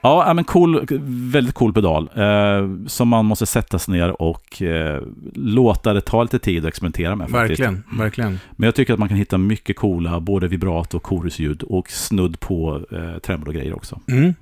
Ja, 0.00 0.32
men 0.34 0.44
cool, 0.44 0.86
väldigt 1.32 1.54
cool 1.54 1.72
pedal. 1.72 2.10
Eh, 2.14 2.86
som 2.86 3.08
man 3.08 3.24
måste 3.24 3.46
sätta 3.46 3.78
sig 3.78 3.94
ner 3.94 4.22
och 4.22 4.62
eh, 4.62 5.02
låta 5.34 5.92
det 5.92 6.00
ta 6.00 6.22
lite 6.22 6.38
tid 6.38 6.64
att 6.64 6.68
experimentera 6.68 7.16
med. 7.16 7.30
Faktiskt. 7.30 7.60
Verkligen, 7.60 7.84
verkligen. 7.98 8.40
Men 8.50 8.66
jag 8.66 8.74
tycker 8.74 8.92
att 8.92 8.98
man 8.98 9.08
kan 9.08 9.16
hitta 9.16 9.38
mycket 9.38 9.76
coola, 9.76 10.20
både 10.20 10.48
vibrato 10.48 10.96
och 10.96 11.06
chorusljud 11.06 11.62
och 11.62 11.90
snudd 11.90 12.40
på 12.40 12.80
eh, 12.90 13.18
tremolo-grejer 13.18 13.76
också. 13.76 14.00
Mm. 14.08 14.34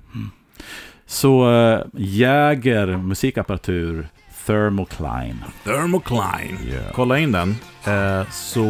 Så 1.06 1.52
eh, 1.52 1.80
Jäger 1.94 2.96
musikapparatur 2.96 4.08
Thermocline. 4.46 5.44
Thermocline. 5.64 6.58
Yeah. 6.66 6.92
Kolla 6.92 7.18
in 7.18 7.32
den, 7.32 7.56
eh, 7.84 8.30
så 8.30 8.64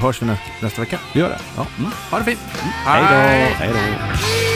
hörs 0.00 0.22
vi 0.22 0.26
nä 0.26 0.38
nästa 0.62 0.80
vecka. 0.80 0.98
Vi 1.12 1.20
gör 1.20 1.28
det. 1.28 1.38
Ja. 1.56 1.66
Mm. 1.78 1.90
Ha 2.10 2.18
det 2.18 2.24
fint. 2.24 2.40
Hej 2.84 3.02
då! 3.02 3.16
Hej 3.64 3.70
då! 3.72 4.51